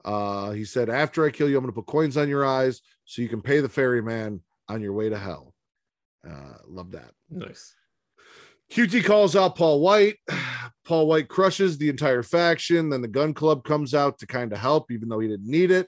Uh, 0.04 0.52
he 0.52 0.66
said, 0.66 0.90
After 0.90 1.26
I 1.26 1.32
kill 1.32 1.50
you, 1.50 1.58
I'm 1.58 1.64
going 1.64 1.74
to 1.74 1.82
put 1.82 1.88
coins 1.88 2.18
on 2.18 2.30
your 2.30 2.46
eyes 2.46 2.82
so 3.06 3.22
you 3.22 3.30
can 3.30 3.42
pay 3.42 3.60
the 3.60 3.70
ferryman 3.70 4.42
on 4.70 4.82
your 4.82 4.94
way 4.94 5.10
to 5.10 5.18
hell. 5.18 5.54
Uh, 6.28 6.58
love 6.68 6.92
that. 6.92 7.12
Nice. 7.30 7.76
QT 8.72 9.04
calls 9.06 9.36
out 9.36 9.56
Paul 9.56 9.80
White. 9.82 10.18
Paul 10.86 11.08
White 11.08 11.28
crushes 11.30 11.78
the 11.78 11.90
entire 11.90 12.22
faction. 12.22 12.90
Then 12.90 13.02
the 13.02 13.08
gun 13.08 13.34
club 13.34 13.64
comes 13.64 13.96
out 13.96 14.20
to 14.20 14.28
kind 14.28 14.54
of 14.54 14.60
help, 14.60 14.92
even 14.92 15.10
though 15.10 15.20
he 15.20 15.28
didn't 15.28 15.50
need 15.50 15.72
it. 15.72 15.88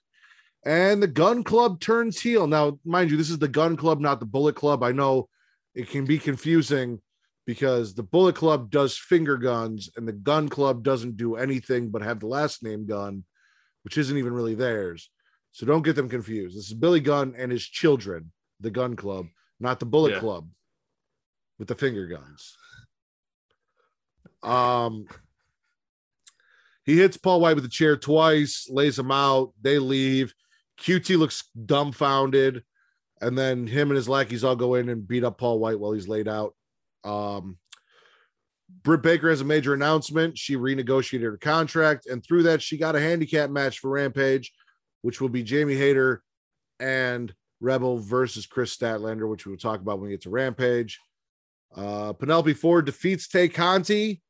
And 0.66 1.02
the 1.02 1.08
gun 1.08 1.44
club 1.44 1.80
turns 1.80 2.20
heel. 2.20 2.48
Now, 2.48 2.80
mind 2.84 3.12
you, 3.12 3.18
this 3.18 3.30
is 3.30 3.38
the 3.38 3.48
gun 3.48 3.78
club, 3.78 4.00
not 4.00 4.20
the 4.20 4.26
bullet 4.26 4.56
club. 4.56 4.82
I 4.84 4.92
know 4.92 5.30
it 5.76 5.90
can 5.90 6.06
be 6.06 6.18
confusing 6.18 7.00
because 7.46 7.94
the 7.94 8.04
bullet 8.04 8.36
club 8.36 8.72
does 8.72 8.98
finger 8.98 9.38
guns 9.38 9.90
and 9.96 10.08
the 10.08 10.14
gun 10.14 10.50
club 10.50 10.84
doesn't 10.84 11.16
do 11.16 11.36
anything 11.36 11.90
but 11.90 12.02
have 12.02 12.20
the 12.20 12.28
last 12.28 12.64
name 12.64 12.86
gun, 12.88 13.24
which 13.84 13.98
isn't 14.00 14.18
even 14.18 14.34
really 14.34 14.56
theirs. 14.56 15.10
So 15.52 15.66
don't 15.66 15.84
get 15.84 15.96
them 15.96 16.10
confused. 16.10 16.58
This 16.58 16.68
is 16.68 16.74
Billy 16.74 17.00
Gunn 17.00 17.34
and 17.38 17.52
his 17.52 17.64
children, 17.64 18.32
the 18.60 18.72
gun 18.72 18.96
club, 18.96 19.28
not 19.60 19.80
the 19.80 19.86
bullet 19.86 20.14
Yeah. 20.14 20.20
club 20.20 20.50
with 21.58 21.68
the 21.68 21.76
finger 21.76 22.08
guns. 22.08 22.58
Um, 24.44 25.08
he 26.86 26.98
hits 26.98 27.18
Paul 27.18 27.42
White 27.42 27.56
with 27.56 27.66
a 27.66 27.70
chair 27.70 27.98
twice, 27.98 28.68
lays 28.70 28.98
him 28.98 29.12
out. 29.12 29.54
They 29.62 29.78
leave. 29.80 30.34
QT 30.80 31.18
looks 31.18 31.44
dumbfounded, 31.66 32.64
and 33.20 33.38
then 33.38 33.68
him 33.68 33.90
and 33.90 33.96
his 33.96 34.08
lackeys 34.08 34.44
all 34.44 34.56
go 34.56 34.76
in 34.76 34.90
and 34.90 35.08
beat 35.08 35.24
up 35.24 35.38
Paul 35.38 35.60
White 35.60 35.80
while 35.80 35.92
he's 35.92 36.08
laid 36.08 36.28
out. 36.28 36.56
Um, 37.04 37.58
Britt 38.84 39.02
Baker 39.02 39.30
has 39.30 39.42
a 39.42 39.46
major 39.46 39.74
announcement. 39.74 40.38
She 40.38 40.56
renegotiated 40.56 41.24
her 41.24 41.38
contract, 41.38 42.06
and 42.06 42.24
through 42.24 42.44
that, 42.44 42.62
she 42.62 42.78
got 42.78 42.96
a 42.96 43.02
handicap 43.02 43.50
match 43.50 43.80
for 43.80 43.90
Rampage, 43.90 44.54
which 45.02 45.20
will 45.20 45.30
be 45.30 45.44
Jamie 45.44 45.76
Hayter 45.76 46.22
and 46.80 47.34
Rebel 47.60 47.98
versus 47.98 48.46
Kris 48.46 48.76
Statlander, 48.76 49.30
which 49.30 49.46
we 49.46 49.52
will 49.52 49.60
talk 49.60 49.82
about 49.82 50.00
when 50.00 50.10
we 50.10 50.14
get 50.14 50.22
to 50.22 50.30
Rampage. 50.30 51.00
Uh, 51.76 52.14
Penelope 52.14 52.54
Ford 52.54 52.86
defeats 52.86 53.28
Tay 53.28 53.50
Conti, 53.50 54.22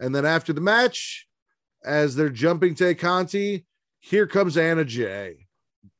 and 0.00 0.14
then 0.14 0.26
after 0.26 0.52
the 0.52 0.60
match, 0.60 1.26
as 1.84 2.14
they're 2.14 2.30
jumping 2.30 2.74
Tay 2.74 2.94
Conti, 2.94 3.66
here 4.00 4.26
comes 4.26 4.56
Anna 4.56 4.84
Jay 4.84 5.46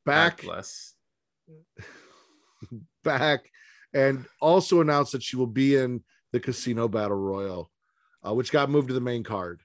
back, 0.05 0.37
God 0.37 0.45
bless. 0.45 0.95
back, 3.03 3.51
and 3.93 4.25
also 4.41 4.81
announced 4.81 5.11
that 5.11 5.23
she 5.23 5.35
will 5.35 5.47
be 5.47 5.75
in 5.75 6.03
the 6.31 6.39
Casino 6.39 6.87
Battle 6.87 7.17
Royal, 7.17 7.69
uh, 8.25 8.33
which 8.33 8.51
got 8.51 8.69
moved 8.69 8.87
to 8.87 8.93
the 8.93 9.01
main 9.01 9.23
card. 9.23 9.61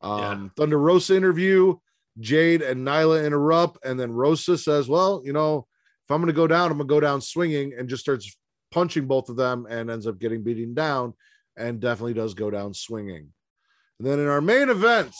Um, 0.00 0.52
Thunder 0.56 0.78
Rosa 0.78 1.16
interview, 1.16 1.76
Jade 2.20 2.62
and 2.62 2.86
Nyla 2.86 3.26
interrupt, 3.26 3.84
and 3.84 3.98
then 3.98 4.12
Rosa 4.12 4.56
says, 4.56 4.88
"Well, 4.88 5.22
you 5.24 5.32
know, 5.32 5.66
if 6.06 6.10
I'm 6.10 6.20
going 6.20 6.28
to 6.28 6.32
go 6.32 6.46
down, 6.46 6.70
I'm 6.70 6.78
going 6.78 6.88
to 6.88 6.94
go 6.94 7.00
down 7.00 7.20
swinging," 7.20 7.74
and 7.76 7.88
just 7.88 8.02
starts 8.02 8.36
punching 8.70 9.06
both 9.06 9.28
of 9.28 9.36
them, 9.36 9.66
and 9.68 9.90
ends 9.90 10.06
up 10.06 10.18
getting 10.18 10.42
beaten 10.42 10.74
down, 10.74 11.14
and 11.56 11.80
definitely 11.80 12.14
does 12.14 12.34
go 12.34 12.50
down 12.50 12.74
swinging. 12.74 13.32
And 13.98 14.06
then 14.06 14.20
in 14.20 14.28
our 14.28 14.40
main 14.40 14.68
event, 14.68 15.12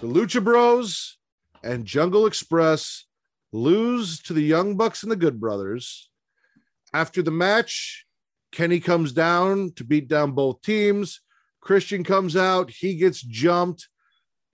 the 0.00 0.06
Lucha 0.06 0.42
Bros 0.42 1.18
and 1.62 1.84
Jungle 1.84 2.26
Express 2.26 3.04
lose 3.52 4.20
to 4.22 4.32
the 4.32 4.42
Young 4.42 4.76
Bucks 4.76 5.02
and 5.02 5.12
the 5.12 5.16
Good 5.16 5.38
Brothers. 5.40 6.08
After 6.94 7.20
the 7.22 7.30
match, 7.30 8.06
Kenny 8.52 8.80
comes 8.80 9.12
down 9.12 9.72
to 9.76 9.84
beat 9.84 10.08
down 10.08 10.32
both 10.32 10.62
teams. 10.62 11.20
Christian 11.60 12.04
comes 12.04 12.36
out, 12.36 12.70
he 12.70 12.96
gets 12.96 13.20
jumped. 13.20 13.88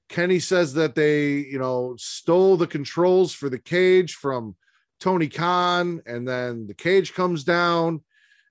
Kenny 0.08 0.40
says 0.40 0.74
that 0.74 0.94
they, 0.94 1.34
you 1.36 1.58
know, 1.58 1.94
stole 1.98 2.56
the 2.56 2.66
controls 2.66 3.32
for 3.32 3.48
the 3.48 3.58
cage 3.58 4.14
from 4.14 4.56
Tony 4.98 5.28
Khan, 5.28 6.02
and 6.06 6.26
then 6.26 6.66
the 6.66 6.74
cage 6.74 7.14
comes 7.14 7.44
down, 7.44 8.02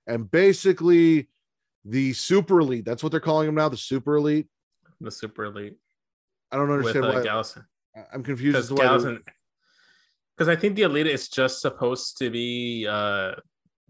and 0.08 0.30
basically 0.30 1.30
the 1.86 2.14
super 2.14 2.60
elite, 2.60 2.86
that's 2.86 3.04
what 3.04 3.12
they're 3.12 3.20
calling 3.20 3.48
them 3.48 3.56
now, 3.56 3.70
the 3.70 3.78
super 3.78 4.16
elite. 4.16 4.48
The 5.04 5.12
super 5.12 5.46
elite 5.46 5.76
I 6.52 6.58
don't 6.58 6.70
with 6.70 6.78
understand 6.96 7.06
uh, 7.06 7.20
why 7.20 7.26
Gallison. 7.26 7.66
I'm 8.14 8.24
confused 8.24 8.58
as 8.58 8.70
Because 8.70 8.78
to 8.80 8.88
why 8.88 8.96
Gallison, 9.12 9.20
because 10.36 10.50
I 10.50 10.56
think 10.56 10.76
the 10.76 10.84
elite 10.84 11.08
is 11.08 11.30
just 11.30 11.62
supposed 11.62 12.18
to 12.18 12.30
be 12.30 12.88
uh 12.90 13.34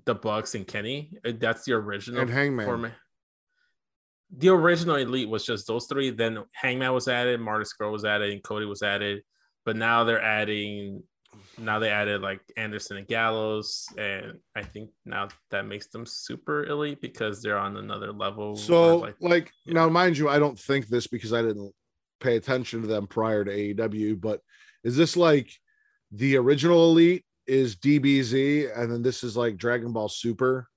the 0.06 0.16
Bucks 0.16 0.56
and 0.56 0.68
Kenny. 0.68 1.18
Uh, 1.26 1.32
That's 1.38 1.64
the 1.64 1.74
original 1.74 2.22
And 2.22 2.30
Hangman. 2.30 2.66
format. 2.66 2.94
the 4.36 4.50
original 4.50 4.96
elite 4.98 5.30
was 5.30 5.46
just 5.46 5.68
those 5.68 5.86
three. 5.86 6.10
Then 6.10 6.44
Hangman 6.52 6.92
was 6.94 7.08
added, 7.08 7.40
Marty 7.40 7.66
Scurll 7.66 7.92
was 7.92 8.04
added, 8.04 8.32
and 8.34 8.44
Cody 8.44 8.66
was 8.66 8.82
added. 8.82 9.24
But 9.66 9.78
now 9.78 10.04
they're 10.04 10.22
adding. 10.22 11.04
Now 11.58 11.80
they 11.80 11.90
added 11.90 12.22
like 12.22 12.42
Anderson 12.58 12.98
and 12.98 13.08
Gallows, 13.08 13.88
and 13.98 14.40
I 14.56 14.64
think 14.64 14.90
now 15.06 15.28
that 15.52 15.66
makes 15.66 15.88
them 15.88 16.06
super 16.06 16.66
elite 16.66 17.02
because 17.02 17.42
they're 17.42 17.58
on 17.58 17.78
another 17.78 18.12
level. 18.12 18.56
So, 18.56 19.00
where, 19.02 19.14
like, 19.20 19.52
yeah. 19.66 19.74
now, 19.74 19.90
mind 19.90 20.18
you, 20.18 20.30
I 20.30 20.40
don't 20.40 20.58
think 20.60 20.88
this 20.88 21.08
because 21.08 21.32
I 21.34 21.42
didn't 21.42 21.74
pay 22.20 22.38
attention 22.38 22.82
to 22.82 22.88
them 22.88 23.06
prior 23.08 23.44
to 23.46 23.52
AEW, 23.52 24.20
but 24.20 24.42
is 24.84 24.96
this 24.98 25.16
like 25.16 25.52
the 26.12 26.38
original 26.38 26.90
Elite 26.92 27.26
is 27.46 27.76
DBZ, 27.76 28.78
and 28.78 28.92
then 28.92 29.02
this 29.02 29.24
is 29.24 29.36
like 29.38 29.58
Dragon 29.58 29.92
Ball 29.94 30.10
Super, 30.10 30.68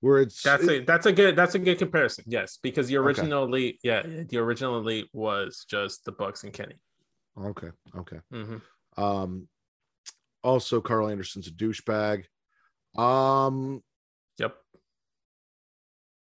where 0.00 0.20
it's 0.20 0.42
That's 0.42 0.66
a 0.68 0.80
that's 0.80 1.06
a 1.06 1.12
good 1.12 1.36
that's 1.36 1.54
a 1.54 1.58
good 1.58 1.78
comparison. 1.78 2.24
Yes, 2.26 2.58
because 2.62 2.88
the 2.88 2.98
Okay. 2.98 3.06
original 3.06 3.44
elite, 3.44 3.78
yeah, 3.82 4.02
the 4.28 4.38
original 4.38 4.78
elite 4.78 5.08
was 5.12 5.64
just 5.68 6.04
the 6.04 6.12
Bucks 6.12 6.44
and 6.44 6.52
Kenny. 6.52 6.76
okay, 7.38 7.68
okay. 7.96 8.18
Mhm. 8.32 8.60
Um, 8.96 9.48
also, 10.42 10.80
Karl 10.80 11.08
Anderson's 11.08 11.48
a 11.48 11.50
douchebag. 11.50 12.24
Um, 12.96 13.82
Yep. 14.38 14.56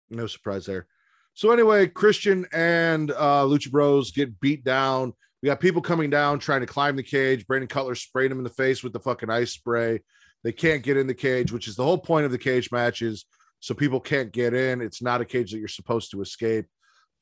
no 0.09 0.28
surprise 0.28 0.65
there. 0.65 0.88
So 1.34 1.51
anyway, 1.51 1.88
Christian 1.88 2.45
and 2.53 3.11
uh 3.11 3.43
Lucha 3.45 3.72
Bros 3.72 4.11
get 4.11 4.39
beat 4.41 4.63
down. 4.63 5.13
We 5.41 5.47
got 5.47 5.59
people 5.59 5.82
coming 5.82 6.09
down 6.09 6.39
trying 6.39 6.61
to 6.61 6.67
climb 6.67 6.95
the 6.95 7.03
cage. 7.03 7.47
Brandon 7.47 7.67
Cutler 7.67 7.95
sprayed 7.95 8.32
him 8.32 8.38
in 8.38 8.43
the 8.43 8.49
face 8.49 8.84
with 8.84 8.93
the 8.93 8.99
fucking 8.99 9.30
ice 9.30 9.51
spray. 9.53 10.01
They 10.43 10.51
can't 10.51 10.84
get 10.84 10.97
in 10.97 11.07
the 11.07 11.13
cage, 11.13 11.51
which 11.51 11.67
is 11.67 11.76
the 11.76 11.84
whole 11.84 11.97
point 11.97 12.26
of 12.26 12.32
the 12.32 12.38
cage 12.38 12.72
matches. 12.72 13.26
So 13.59 13.74
people 13.74 13.99
can't 13.99 14.32
get 14.32 14.53
in. 14.53 14.82
It's 14.82 15.01
not 15.01 15.22
a 15.22 15.26
cage 15.26 15.51
that 15.51 15.59
you're 15.59 15.67
supposed 15.67 16.11
to 16.11 16.22
escape. 16.22 16.65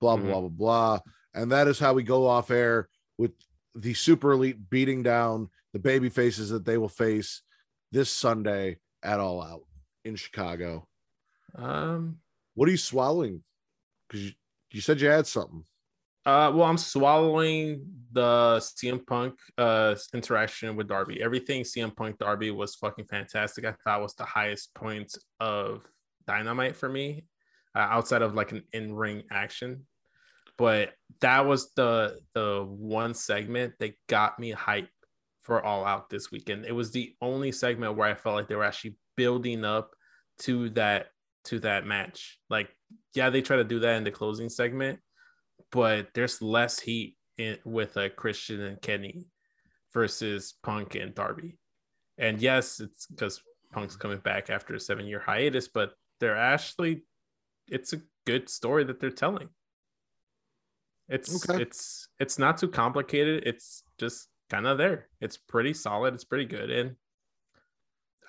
Blah 0.02 0.18
blah 0.18 0.26
Mhm. 0.26 0.30
blah 0.30 0.40
blah 0.42 0.50
blah. 0.50 1.00
And 1.34 1.52
that 1.52 1.68
is 1.68 1.80
how 1.80 1.94
we 1.94 2.04
go 2.04 2.26
off 2.28 2.50
air 2.50 2.90
with 3.18 3.32
the 3.76 3.94
super 3.94 4.32
elite 4.32 4.70
beating 4.70 5.04
down 5.04 5.50
the 5.74 5.80
baby 5.80 6.10
faces 6.10 6.50
that 6.50 6.66
they 6.66 6.78
will 6.78 6.90
face 6.90 7.42
this 7.92 8.12
Sunday 8.12 8.78
at 9.04 9.20
All 9.20 9.42
Out 9.42 9.64
in 10.06 10.16
Chicago. 10.16 10.88
Um. 11.56 12.18
What 12.56 12.68
are 12.68 12.72
you 12.72 12.78
swallowing? 12.78 13.44
Because 14.08 14.26
you, 14.26 14.32
you 14.72 14.82
said 14.82 15.00
you 15.00 15.08
had 15.08 15.28
something. 15.28 15.64
Uh. 16.26 16.52
Well, 16.54 16.64
I'm 16.64 16.78
swallowing 16.78 17.86
the 18.12 18.58
CM 18.60 19.06
Punk 19.06 19.36
uh 19.58 19.96
interaction 20.14 20.76
with 20.76 20.88
Darby. 20.88 21.22
Everything 21.22 21.64
CM 21.64 21.96
Punk 21.96 22.18
Darby 22.18 22.52
was 22.52 22.76
fucking 22.76 23.06
fantastic. 23.06 23.66
I 23.66 23.74
thought 23.84 24.02
was 24.02 24.16
the 24.16 24.26
highest 24.26 24.74
point 24.74 25.16
of 25.40 25.84
Dynamite 26.28 26.76
for 26.76 26.90
me, 26.90 27.26
uh, 27.76 27.80
outside 27.80 28.22
of 28.22 28.36
like 28.36 28.52
an 28.52 28.64
in 28.74 28.94
ring 28.94 29.24
action. 29.32 29.86
But 30.60 30.92
that 31.22 31.46
was 31.46 31.72
the 31.76 32.20
the 32.34 32.66
one 32.68 33.14
segment 33.14 33.74
that 33.80 33.94
got 34.08 34.38
me 34.38 34.52
hype 34.52 34.90
for 35.42 35.64
All 35.66 35.86
Out 35.86 36.10
this 36.10 36.32
weekend. 36.32 36.66
It 36.66 36.76
was 36.76 36.92
the 36.92 37.16
only 37.22 37.54
segment 37.54 37.96
where 37.96 38.10
I 38.10 38.14
felt 38.14 38.36
like 38.36 38.50
they 38.50 38.56
were 38.56 38.66
actually 38.66 38.98
building 39.16 39.64
up 39.64 39.92
to 40.40 40.70
that 40.72 41.08
to 41.46 41.60
that 41.62 41.86
match. 41.86 42.40
Like, 42.50 42.70
yeah, 43.16 43.30
they 43.30 43.42
try 43.42 43.56
to 43.56 43.64
do 43.64 43.80
that 43.80 43.96
in 43.96 44.04
the 44.04 44.12
closing 44.12 44.50
segment, 44.50 45.00
but 45.72 46.10
there's 46.14 46.42
less 46.42 46.78
heat 46.78 47.16
in, 47.38 47.58
with 47.64 47.96
uh, 47.96 48.10
Christian 48.10 48.60
and 48.62 48.82
Kenny 48.82 49.28
versus 49.94 50.56
Punk 50.62 50.96
and 50.96 51.16
Darby. 51.16 51.58
And 52.18 52.42
yes, 52.42 52.82
it's 52.82 53.06
because 53.08 53.42
Punk's 53.72 53.96
coming 53.96 54.20
back 54.20 54.50
after 54.50 54.76
a 54.76 54.80
seven 54.80 55.06
year 55.06 55.24
hiatus, 55.26 55.70
but 55.70 55.94
they're 56.20 56.38
actually 56.38 57.04
it's 57.70 57.94
a 57.94 58.02
good 58.26 58.50
story 58.50 58.84
that 58.84 59.00
they're 59.00 59.10
telling. 59.10 59.48
It's 61.10 61.50
Okay. 61.50 61.62
it's 61.62 62.08
it's 62.20 62.38
not 62.40 62.58
too 62.58 62.68
complicated. 62.70 63.44
It's 63.46 63.84
just 64.00 64.28
kind 64.50 64.68
of 64.68 64.78
there. 64.78 65.08
It's 65.22 65.38
pretty 65.38 65.74
solid. 65.74 66.14
It's 66.14 66.24
pretty 66.24 66.46
good. 66.46 66.70
And 66.70 66.96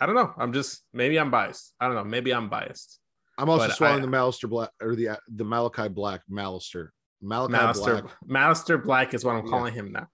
I 0.01 0.07
don't 0.07 0.15
know. 0.15 0.33
I'm 0.39 0.53
just 0.53 0.83
maybe 0.93 1.19
I'm 1.19 1.31
biased. 1.31 1.75
I 1.81 1.87
don't 1.87 1.95
know. 1.97 2.05
Maybe 2.05 2.33
I'm 2.33 2.49
biased. 2.49 2.99
I'm 3.39 3.49
also 3.49 3.69
But 3.69 3.77
swallowing 3.77 4.03
I- 4.03 4.07
the 4.07 4.13
Malister 4.13 4.49
Black 4.49 4.71
or 4.81 4.95
the 4.97 5.19
the 5.29 5.45
Malakai 5.45 5.93
Black 5.93 6.23
Malister. 6.31 6.89
Malakai 7.23 7.51
Master 7.51 8.03
Black. 8.03 8.17
Master 8.27 8.79
Black 8.79 9.15
is 9.15 9.25
what 9.25 9.37
I'm 9.37 9.45
Yeah. 9.45 9.51
calling 9.51 9.75
him 9.75 9.93
now. 9.93 10.09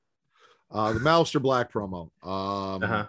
Uh, 0.70 0.92
the 0.92 0.98
Malister 1.00 1.40
Black 1.40 1.72
promo. 1.72 2.10
Um, 2.26 2.82
Uh-huh. 2.82 3.06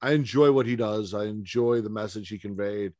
I 0.00 0.10
enjoy 0.12 0.50
what 0.50 0.66
he 0.66 0.74
does. 0.74 1.14
I 1.14 1.26
enjoy 1.26 1.80
the 1.80 1.88
message 1.90 2.28
he 2.28 2.38
conveyed. 2.38 2.92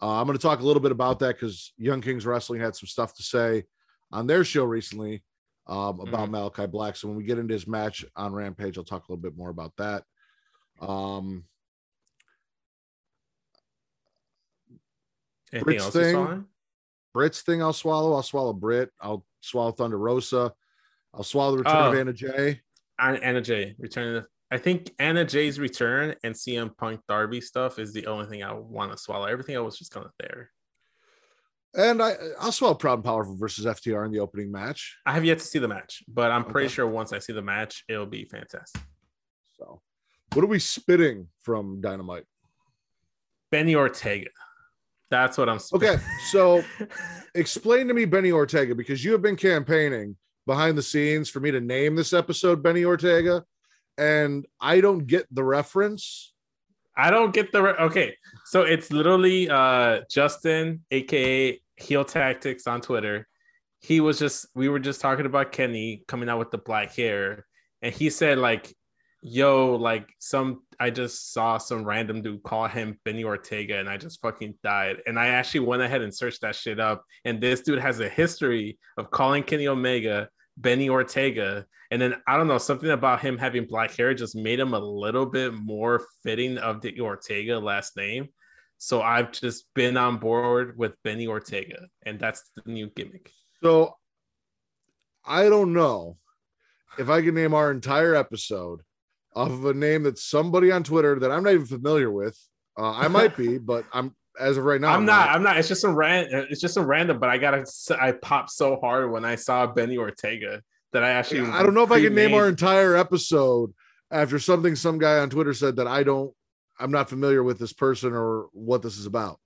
Uh, 0.00 0.18
I'm 0.20 0.26
going 0.26 0.38
to 0.38 0.42
talk 0.42 0.60
a 0.60 0.64
little 0.64 0.80
bit 0.80 0.92
about 0.92 1.18
that 1.18 1.34
because 1.36 1.74
Young 1.76 2.00
Kings 2.00 2.24
Wrestling 2.24 2.60
had 2.62 2.74
some 2.74 2.86
stuff 2.86 3.12
to 3.16 3.22
say 3.22 3.66
on 4.12 4.26
their 4.26 4.44
show 4.44 4.64
recently 4.64 5.22
um, 5.66 6.00
about 6.00 6.28
Mhm. 6.30 6.50
Malakai 6.52 6.70
Black. 6.70 6.96
So 6.96 7.08
when 7.08 7.16
we 7.16 7.24
get 7.24 7.38
into 7.38 7.52
his 7.52 7.66
match 7.66 8.04
on 8.16 8.32
Rampage, 8.32 8.78
I'll 8.78 8.84
talk 8.84 9.06
a 9.08 9.12
little 9.12 9.22
bit 9.22 9.36
more 9.36 9.50
about 9.50 9.76
that. 9.76 10.04
Um, 10.80 11.44
Anything 15.52 15.64
Britt's 15.64 15.84
else 15.84 15.94
thing. 15.94 16.46
Britt's 17.14 17.42
thing, 17.42 17.62
I'll 17.62 17.72
swallow. 17.72 18.12
I'll 18.14 18.22
swallow 18.22 18.52
Britt. 18.52 18.90
I'll 19.00 19.24
swallow 19.40 19.72
Thunder 19.72 19.98
Rosa. 19.98 20.52
I'll 21.14 21.22
swallow 21.24 21.52
the 21.52 21.58
return 21.58 21.76
of 21.76 21.94
Oh. 21.94 21.98
Anna 21.98 22.12
Jay. 22.12 22.60
Anna, 22.98 23.40
Jay 23.40 23.74
returning. 23.78 24.24
I 24.50 24.58
think 24.58 24.90
Anna 24.98 25.24
Jay's 25.24 25.58
return 25.58 26.14
and 26.24 26.34
CM 26.34 26.76
Punk 26.76 27.00
Darby 27.08 27.40
stuff 27.40 27.78
is 27.78 27.92
the 27.92 28.06
only 28.06 28.26
thing 28.26 28.42
I 28.42 28.52
want 28.52 28.92
to 28.92 28.98
swallow. 28.98 29.26
Everything 29.26 29.54
else 29.54 29.66
was 29.66 29.78
just 29.78 29.92
kind 29.92 30.04
of 30.06 30.12
there. 30.18 30.50
And 31.78 32.02
I, 32.02 32.14
I'll 32.40 32.50
swallow 32.50 32.74
Proud 32.74 32.94
and 32.94 33.04
Powerful 33.04 33.36
versus 33.36 33.64
FTR 33.64 34.04
in 34.04 34.10
the 34.10 34.18
opening 34.18 34.50
match. 34.50 34.96
I 35.06 35.12
have 35.12 35.24
yet 35.24 35.38
to 35.38 35.44
see 35.44 35.60
the 35.60 35.68
match, 35.68 36.02
but 36.08 36.32
I'm 36.32 36.44
pretty 36.44 36.66
Okay. 36.66 36.74
sure 36.74 36.88
once 36.88 37.12
I 37.12 37.20
see 37.20 37.32
the 37.32 37.40
match, 37.40 37.84
it'll 37.88 38.04
be 38.04 38.24
fantastic. 38.24 38.82
So, 39.56 39.80
what 40.34 40.42
are 40.42 40.48
we 40.48 40.58
spitting 40.58 41.28
from 41.42 41.80
Dynamite? 41.80 42.24
Benny 43.52 43.76
Ortega. 43.76 44.28
That's 45.10 45.38
what 45.38 45.48
I'm. 45.48 45.60
Okay, 45.72 45.96
so 46.30 46.62
explain 47.36 47.86
to 47.88 47.94
me 47.94 48.04
Benny 48.06 48.32
Ortega 48.32 48.74
because 48.74 49.04
you 49.04 49.12
have 49.12 49.22
been 49.22 49.36
campaigning 49.36 50.16
behind 50.46 50.76
the 50.76 50.82
scenes 50.82 51.30
for 51.30 51.38
me 51.40 51.50
to 51.52 51.60
name 51.60 51.94
this 51.94 52.12
episode 52.12 52.60
Benny 52.62 52.84
Ortega, 52.84 53.44
and 53.96 54.46
I 54.60 54.80
don't 54.80 55.06
get 55.06 55.26
the 55.32 55.44
reference. 55.44 56.34
I 56.96 57.10
don't 57.10 57.32
get 57.32 57.52
the 57.52 57.62
re- 57.62 57.76
okay. 57.80 58.16
So 58.46 58.62
it's 58.62 58.90
literally 58.90 59.48
uh 59.48 60.00
Justin, 60.10 60.84
aka 60.90 61.58
Heel 61.78 62.04
Tactics 62.04 62.66
on 62.66 62.80
Twitter. 62.80 63.26
He 63.80 64.00
was 64.00 64.18
just 64.18 64.46
we 64.54 64.68
were 64.68 64.78
just 64.78 65.00
talking 65.00 65.26
about 65.26 65.52
Kenny 65.52 66.04
coming 66.08 66.28
out 66.28 66.38
with 66.38 66.50
the 66.50 66.58
black 66.58 66.94
hair, 66.94 67.46
and 67.82 67.94
he 67.94 68.10
said 68.10 68.38
like, 68.38 68.74
"Yo, 69.22 69.76
like 69.76 70.08
some 70.18 70.62
I 70.80 70.90
just 70.90 71.32
saw 71.32 71.58
some 71.58 71.84
random 71.84 72.22
dude 72.22 72.42
call 72.42 72.66
him 72.66 72.98
Benny 73.04 73.24
Ortega, 73.24 73.78
and 73.78 73.88
I 73.88 73.96
just 73.96 74.20
fucking 74.20 74.54
died." 74.64 75.02
And 75.06 75.18
I 75.18 75.28
actually 75.28 75.60
went 75.60 75.82
ahead 75.82 76.02
and 76.02 76.14
searched 76.14 76.40
that 76.42 76.56
shit 76.56 76.80
up, 76.80 77.04
and 77.24 77.40
this 77.40 77.62
dude 77.62 77.78
has 77.78 78.00
a 78.00 78.08
history 78.08 78.78
of 78.96 79.10
calling 79.10 79.44
Kenny 79.44 79.68
Omega 79.68 80.28
Benny 80.58 80.88
Ortega. 80.88 81.64
And 81.90 82.02
then 82.02 82.16
I 82.26 82.36
don't 82.36 82.48
know, 82.48 82.58
something 82.58 82.90
about 82.90 83.20
him 83.20 83.38
having 83.38 83.64
black 83.64 83.96
hair 83.96 84.12
just 84.12 84.36
made 84.36 84.60
him 84.60 84.74
a 84.74 84.78
little 84.78 85.24
bit 85.24 85.54
more 85.54 86.04
fitting 86.22 86.58
of 86.58 86.82
the 86.82 87.00
Ortega 87.00 87.58
last 87.58 87.96
name. 87.96 88.28
So 88.78 89.02
I've 89.02 89.32
just 89.32 89.66
been 89.74 89.96
on 89.96 90.18
board 90.18 90.78
with 90.78 90.94
Benny 91.02 91.26
Ortega, 91.26 91.88
and 92.06 92.18
that's 92.18 92.50
the 92.56 92.70
new 92.70 92.88
gimmick. 92.94 93.30
So, 93.62 93.94
I 95.24 95.48
don't 95.48 95.72
know 95.72 96.16
if 96.98 97.10
I 97.10 97.22
can 97.22 97.34
name 97.34 97.54
our 97.54 97.70
entire 97.70 98.14
episode 98.14 98.80
off 99.34 99.50
of 99.50 99.64
a 99.66 99.74
name 99.74 100.04
that 100.04 100.18
somebody 100.18 100.70
on 100.70 100.84
Twitter 100.84 101.18
that 101.18 101.30
I'm 101.30 101.42
not 101.42 101.54
even 101.54 101.66
familiar 101.66 102.10
with. 102.10 102.38
Uh, 102.78 102.92
I 102.92 103.08
might 103.08 103.36
be, 103.36 103.58
but 103.58 103.84
I'm 103.92 104.14
as 104.38 104.56
of 104.56 104.64
right 104.64 104.80
now. 104.80 104.94
I'm 104.94 105.04
not. 105.04 105.30
I'm 105.30 105.42
not. 105.42 105.58
It's 105.58 105.68
just 105.68 105.80
some 105.80 105.94
ran. 105.94 106.28
It's 106.30 106.60
just 106.60 106.74
some 106.74 106.86
random. 106.86 107.18
But 107.18 107.30
I 107.30 107.38
gotta. 107.38 107.64
I 108.00 108.12
popped 108.12 108.50
so 108.50 108.76
hard 108.76 109.10
when 109.10 109.24
I 109.24 109.34
saw 109.34 109.66
Benny 109.66 109.98
Ortega 109.98 110.62
that 110.92 111.02
I 111.02 111.10
actually. 111.10 111.50
I 111.50 111.62
don't 111.62 111.74
know 111.74 111.82
if 111.82 111.92
I 111.92 112.00
can 112.00 112.14
name 112.14 112.34
our 112.34 112.48
entire 112.48 112.96
episode 112.96 113.72
after 114.10 114.38
something 114.38 114.74
some 114.74 114.98
guy 114.98 115.18
on 115.18 115.30
Twitter 115.30 115.52
said 115.52 115.76
that 115.76 115.86
I 115.86 116.02
don't, 116.02 116.32
I'm 116.78 116.90
not 116.90 117.08
familiar 117.08 117.42
with 117.42 117.58
this 117.58 117.72
person 117.72 118.12
or 118.12 118.48
what 118.52 118.82
this 118.82 118.98
is 118.98 119.06
about. 119.06 119.40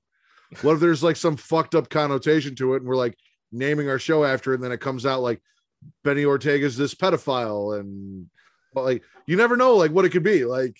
What 0.60 0.74
if 0.74 0.80
there's 0.80 1.02
like 1.02 1.16
some 1.16 1.36
fucked 1.36 1.74
up 1.74 1.88
connotation 1.88 2.54
to 2.56 2.74
it 2.74 2.78
and 2.78 2.86
we're 2.86 2.96
like 2.96 3.16
naming 3.50 3.88
our 3.88 3.98
show 3.98 4.24
after 4.24 4.52
it 4.52 4.56
and 4.56 4.64
then 4.64 4.72
it 4.72 4.80
comes 4.80 5.06
out 5.06 5.20
like 5.20 5.40
Benny 6.04 6.24
Ortega's 6.24 6.76
this 6.76 6.94
pedophile 6.94 7.78
and 7.78 8.26
but 8.74 8.84
like 8.84 9.02
you 9.26 9.36
never 9.36 9.56
know 9.56 9.76
like 9.76 9.90
what 9.90 10.04
it 10.04 10.10
could 10.10 10.22
be 10.22 10.44
like 10.44 10.76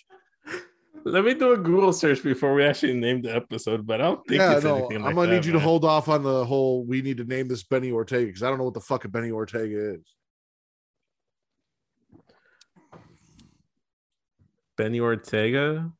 Let 1.04 1.24
me 1.24 1.34
do 1.34 1.52
a 1.52 1.56
Google 1.56 1.92
search 1.92 2.22
before 2.22 2.54
we 2.54 2.62
actually 2.64 2.94
name 2.94 3.22
the 3.22 3.34
episode. 3.34 3.84
But 3.84 4.00
I 4.00 4.04
don't 4.04 4.26
think 4.28 4.38
yeah 4.40 4.54
it's 4.54 4.64
no 4.64 4.76
anything 4.76 5.00
like 5.00 5.08
I'm 5.08 5.14
gonna 5.16 5.28
that, 5.28 5.34
need 5.34 5.46
you 5.46 5.52
to 5.52 5.58
hold 5.58 5.84
off 5.84 6.08
on 6.08 6.22
the 6.22 6.44
whole 6.44 6.84
we 6.84 7.02
need 7.02 7.16
to 7.16 7.24
name 7.24 7.48
this 7.48 7.64
Benny 7.64 7.90
Ortega 7.90 8.26
because 8.26 8.42
I 8.42 8.48
don't 8.48 8.58
know 8.58 8.64
what 8.64 8.74
the 8.74 8.80
fuck 8.80 9.04
a 9.04 9.08
Benny 9.08 9.30
Ortega 9.30 9.94
is 9.94 10.14
Benny 14.76 15.00
Ortega. 15.00 15.90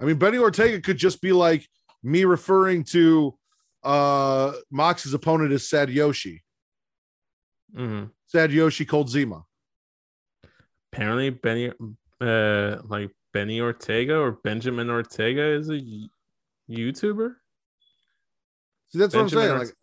I 0.00 0.04
mean, 0.04 0.16
Benny 0.16 0.38
Ortega 0.38 0.80
could 0.80 0.96
just 0.96 1.20
be 1.20 1.32
like 1.32 1.68
me 2.02 2.24
referring 2.24 2.84
to 2.84 3.36
uh 3.82 4.52
Mox's 4.70 5.14
opponent 5.14 5.52
is 5.52 5.68
Sad 5.68 5.90
Yoshi. 5.90 6.44
Mhm. 7.74 8.10
Sad 8.26 8.52
Yoshi 8.52 8.84
called 8.84 9.08
Zima. 9.10 9.44
Apparently, 10.92 11.30
Benny, 11.30 11.72
uh, 12.20 12.78
like 12.84 13.10
Benny 13.32 13.60
Ortega 13.60 14.18
or 14.18 14.32
Benjamin 14.32 14.88
Ortega 14.90 15.42
is 15.42 15.68
a 15.68 15.80
YouTuber. 16.70 17.34
See, 18.88 18.98
that's 18.98 19.14
what 19.14 19.22
I'm 19.22 19.28
saying. 19.28 19.58
Like, 19.58 19.74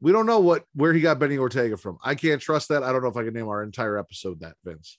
we 0.00 0.12
don't 0.12 0.26
know 0.26 0.40
what 0.40 0.64
where 0.74 0.92
he 0.92 1.00
got 1.00 1.18
Benny 1.18 1.38
Ortega 1.38 1.76
from. 1.76 1.98
I 2.04 2.14
can't 2.14 2.40
trust 2.40 2.68
that. 2.68 2.82
I 2.82 2.92
don't 2.92 3.02
know 3.02 3.08
if 3.08 3.16
I 3.16 3.24
can 3.24 3.34
name 3.34 3.48
our 3.48 3.62
entire 3.62 3.98
episode 3.98 4.40
that, 4.40 4.56
Vince. 4.64 4.98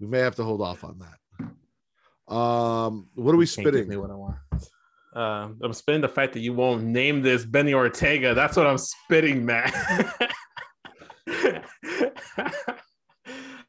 We 0.00 0.06
may 0.06 0.20
have 0.20 0.36
to 0.36 0.44
hold 0.44 0.62
off 0.62 0.84
on 0.84 0.98
that. 1.00 1.18
Um, 2.28 3.08
what 3.14 3.34
are 3.34 3.38
we 3.38 3.46
Can't 3.46 3.64
give 3.64 3.74
spitting? 3.74 3.88
me 3.88 3.96
what 3.96 4.10
I 4.10 4.14
want. 4.14 4.36
Um, 5.14 5.58
I'm 5.62 5.72
spitting 5.72 6.02
the 6.02 6.08
fact 6.08 6.34
that 6.34 6.40
you 6.40 6.52
won't 6.52 6.84
name 6.84 7.22
this 7.22 7.44
Benny 7.44 7.74
Ortega. 7.74 8.34
That's 8.34 8.56
what 8.56 8.66
I'm 8.66 8.78
spitting, 8.78 9.44
man. 9.44 9.72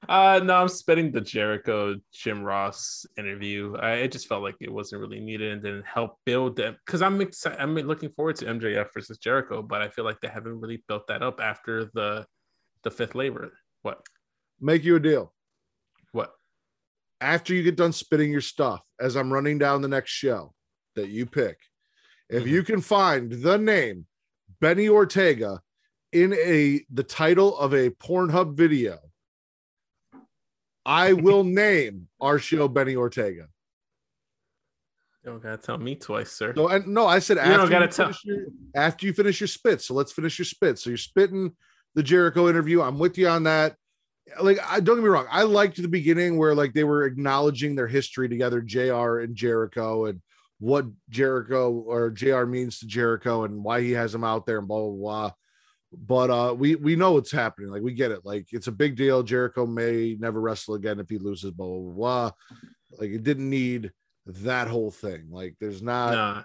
uh, 0.09 0.41
no, 0.43 0.55
I'm 0.55 0.67
spitting 0.67 1.11
the 1.11 1.21
Jericho 1.21 1.95
Jim 2.13 2.43
Ross 2.43 3.05
interview. 3.17 3.75
I 3.77 3.93
it 3.93 4.11
just 4.11 4.27
felt 4.27 4.43
like 4.43 4.55
it 4.59 4.71
wasn't 4.71 5.01
really 5.01 5.19
needed 5.19 5.53
and 5.53 5.63
didn't 5.63 5.85
help 5.85 6.17
build 6.25 6.57
them 6.57 6.77
because 6.85 7.01
I'm 7.01 7.21
excited. 7.21 7.59
I'm 7.59 7.75
looking 7.75 8.09
forward 8.09 8.35
to 8.37 8.45
MJF 8.45 8.87
versus 8.93 9.17
Jericho, 9.17 9.61
but 9.61 9.81
I 9.81 9.87
feel 9.89 10.05
like 10.05 10.19
they 10.19 10.27
haven't 10.27 10.59
really 10.59 10.83
built 10.87 11.07
that 11.07 11.23
up 11.23 11.39
after 11.39 11.85
the 11.93 12.25
the 12.83 12.91
fifth 12.91 13.15
labor. 13.15 13.53
What? 13.81 14.05
Make 14.59 14.83
you 14.83 14.97
a 14.97 14.99
deal. 14.99 15.33
After 17.21 17.53
you 17.53 17.63
get 17.63 17.75
done 17.75 17.91
spitting 17.93 18.31
your 18.31 18.41
stuff, 18.41 18.81
as 18.99 19.15
I'm 19.15 19.31
running 19.31 19.57
down 19.57 19.81
the 19.81 19.87
next 19.87 20.11
show 20.11 20.53
that 20.95 21.09
you 21.09 21.25
pick, 21.25 21.57
if 22.29 22.43
Mhm. 22.43 22.47
you 22.47 22.63
can 22.63 22.81
find 22.81 23.31
the 23.31 23.57
name 23.57 24.07
Benny 24.61 24.87
Ortega 24.87 25.61
in 26.11 26.33
a 26.33 26.85
the 26.89 27.03
title 27.03 27.57
of 27.57 27.73
a 27.73 27.89
Pornhub 27.91 28.55
video, 28.55 28.99
I 30.85 31.13
will 31.13 31.43
name 31.43 32.07
our 32.21 32.39
show 32.39 32.67
Benny 32.67 32.95
Ortega. 32.95 33.49
You 35.23 35.31
don't 35.31 35.43
gotta 35.43 35.57
tell 35.57 35.77
me 35.77 35.95
twice, 35.95 36.31
sir. 36.31 36.53
So 36.55 36.69
and 36.69 36.87
no, 36.87 37.05
I 37.05 37.19
said 37.19 37.35
You 37.35 37.43
after 37.43 37.79
you, 37.81 37.87
tell- 37.89 38.13
your, 38.23 38.45
after 38.73 39.05
you 39.05 39.13
finish 39.13 39.41
your 39.41 39.47
spit. 39.49 39.81
So 39.81 39.93
let's 39.93 40.13
finish 40.13 40.39
your 40.39 40.45
spit. 40.45 40.79
So 40.79 40.89
you're 40.89 40.97
spitting 40.97 41.55
the 41.95 42.03
Jericho 42.03 42.47
interview. 42.47 42.81
I'm 42.81 42.97
with 42.97 43.17
you 43.17 43.27
on 43.27 43.43
that. 43.43 43.75
Like, 44.39 44.59
I 44.67 44.79
don't 44.79 44.97
get 44.97 45.03
me 45.03 45.09
wrong. 45.09 45.27
I 45.29 45.43
liked 45.43 45.81
the 45.81 45.87
beginning 45.87 46.37
where 46.37 46.53
like 46.55 46.73
they 46.73 46.83
were 46.83 47.05
acknowledging 47.05 47.75
their 47.75 47.87
history 47.87 48.29
together, 48.29 48.61
JR 48.61 49.19
and 49.19 49.35
Jericho, 49.35 50.05
and 50.05 50.21
what 50.59 50.85
Jericho 51.09 51.71
or 51.71 52.09
JR 52.11 52.45
means 52.45 52.79
to 52.79 52.87
Jericho 52.87 53.43
and 53.43 53.63
why 53.63 53.81
he 53.81 53.91
has 53.91 54.13
him 54.13 54.23
out 54.23 54.45
there 54.45 54.59
and 54.59 54.67
blah 54.67 54.79
blah 54.89 54.91
blah. 54.95 55.31
But 55.91 56.29
uh 56.29 56.53
we 56.53 56.75
we 56.75 56.95
know 56.95 57.13
what's 57.13 57.31
happening. 57.31 57.71
Like 57.71 57.81
we 57.81 57.93
get 57.93 58.11
it. 58.11 58.21
Like 58.23 58.47
it's 58.51 58.67
a 58.67 58.71
big 58.71 58.95
deal. 58.95 59.23
Jericho 59.23 59.65
may 59.65 60.15
never 60.19 60.39
wrestle 60.39 60.75
again 60.75 60.99
if 60.99 61.09
he 61.09 61.17
loses. 61.17 61.51
Blah 61.51 61.67
blah 61.67 61.93
blah. 61.93 62.31
Like 62.99 63.09
it 63.11 63.23
didn't 63.23 63.49
need 63.49 63.91
that 64.25 64.67
whole 64.67 64.91
thing. 64.91 65.27
Like 65.31 65.55
there's 65.59 65.81
not. 65.81 66.11
Nah. 66.11 66.43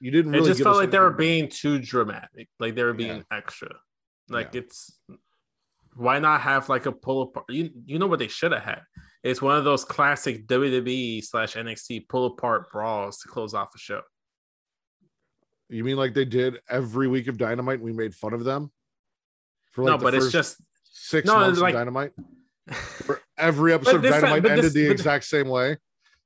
You 0.00 0.10
didn't 0.10 0.32
really 0.32 0.44
it 0.44 0.52
just 0.52 0.62
felt 0.62 0.76
like 0.76 0.90
they 0.90 0.98
were 0.98 1.10
being 1.10 1.48
too 1.48 1.78
dramatic 1.78 2.48
like 2.60 2.74
they 2.74 2.82
were 2.84 2.92
being 2.92 3.24
extra 3.30 3.70
like 4.28 4.50
Yeah. 4.52 4.60
it's 4.60 4.98
why 5.96 6.18
not 6.18 6.40
have 6.40 6.68
like 6.68 6.86
a 6.86 6.92
pull 6.92 7.22
apart 7.22 7.46
you, 7.48 7.70
you 7.86 7.98
know 7.98 8.06
what 8.06 8.18
they 8.18 8.28
should 8.28 8.52
have 8.52 8.62
had 8.62 8.80
it's 9.22 9.40
one 9.40 9.56
of 9.56 9.64
those 9.64 9.84
classic 9.84 10.46
wwe 10.46 11.22
slash 11.24 11.54
nxt 11.54 12.08
pull 12.08 12.26
apart 12.26 12.70
brawls 12.70 13.18
to 13.18 13.28
close 13.28 13.54
off 13.54 13.68
a 13.74 13.78
show 13.78 14.00
You 15.68 15.84
mean 15.84 15.96
like 15.96 16.14
they 16.14 16.24
did 16.24 16.60
every 16.68 17.08
week 17.08 17.26
of 17.28 17.38
Dynamite? 17.38 17.76
and 17.76 17.84
We 17.84 17.92
made 17.92 18.14
fun 18.14 18.34
of 18.34 18.44
them 18.44 18.70
for 19.72 19.82
like 19.84 19.92
no 19.92 19.96
the 19.98 20.04
but 20.04 20.14
it's 20.14 20.30
just 20.30 20.56
six 20.92 21.26
no, 21.26 21.36
months 21.36 21.58
it's 21.58 21.66
of 21.66 21.72
Dynamite. 21.72 22.12
Where 23.06 23.20
every 23.38 23.72
episode 23.72 23.96
of 23.96 24.02
Dynamite 24.02 24.44
ended 24.46 24.64
this- 24.64 24.72
the 24.74 24.90
exact 24.90 25.24
same 25.24 25.48
way. 25.48 25.78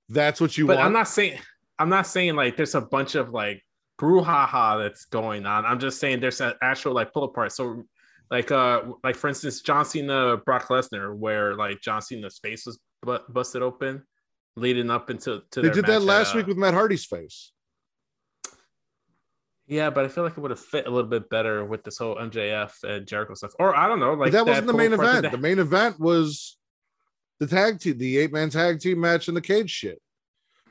That's 0.09 0.41
what 0.41 0.57
you 0.57 0.67
but 0.67 0.77
want. 0.77 0.87
i'm 0.87 0.93
not 0.95 1.07
saying 1.09 1.39
i'm 1.79 1.89
not 1.91 2.07
saying 2.07 2.35
like 2.35 2.57
there's 2.57 2.75
a 2.75 2.81
bunch 2.81 3.15
of 3.15 3.31
like 3.31 3.63
brouhaha 4.01 4.83
that's 4.83 5.05
going 5.05 5.45
on 5.45 5.67
i'm 5.67 5.79
just 5.79 6.01
saying 6.01 6.19
there's 6.21 6.41
an 6.41 6.55
actual 6.63 6.95
like 6.95 7.13
pull 7.13 7.25
apart 7.25 7.53
so 7.53 7.83
like 8.31 8.51
uh 8.51 8.83
like 9.03 9.17
for 9.17 9.29
instance 9.29 9.61
john 9.61 9.85
cena 9.85 10.37
brock 10.37 10.69
lesnar 10.69 11.15
where 11.17 11.55
like 11.55 11.81
john 11.81 12.03
cena's 12.03 12.39
face 12.39 12.67
was 12.67 12.79
bu- 13.03 13.19
busted 13.29 13.63
open 13.63 14.03
leading 14.57 14.91
up 14.91 15.09
into 15.11 15.43
to 15.51 15.63
they 15.63 15.71
did 15.71 15.87
that 15.87 16.03
last 16.03 16.31
at, 16.31 16.35
uh, 16.35 16.37
week 16.39 16.47
with 16.47 16.57
Matt 16.57 16.75
Hardy's 16.75 17.05
face. 17.07 17.53
yeah 19.67 19.91
but 19.91 20.05
i 20.05 20.09
feel 20.09 20.25
like 20.25 20.37
it 20.37 20.41
would 20.41 20.51
have 20.51 20.61
fit 20.61 20.87
a 20.87 20.91
little 20.91 21.09
bit 21.09 21.29
better 21.31 21.65
with 21.65 21.83
this 21.85 21.99
whole 21.99 22.17
mjf 22.17 22.73
and 22.83 23.07
jericho 23.07 23.35
stuff 23.35 23.53
or 23.59 23.77
i 23.77 23.87
don't 23.87 24.01
know 24.01 24.15
like 24.15 24.33
that 24.33 24.47
wasn't 24.47 24.67
the 24.67 24.73
main 24.73 24.93
event. 24.93 25.23
that- 25.23 25.33
The 25.33 25.39
main 25.39 25.59
event 25.59 25.99
was 26.01 26.57
the 27.41 27.47
tag 27.47 27.79
team, 27.79 27.97
the 27.99 28.19
eight 28.19 28.33
man 28.33 28.51
tag 28.51 28.81
team 28.81 28.99
match 29.01 29.29
and 29.29 29.37
the 29.37 29.41
cage 29.41 29.71
shit. 29.71 30.03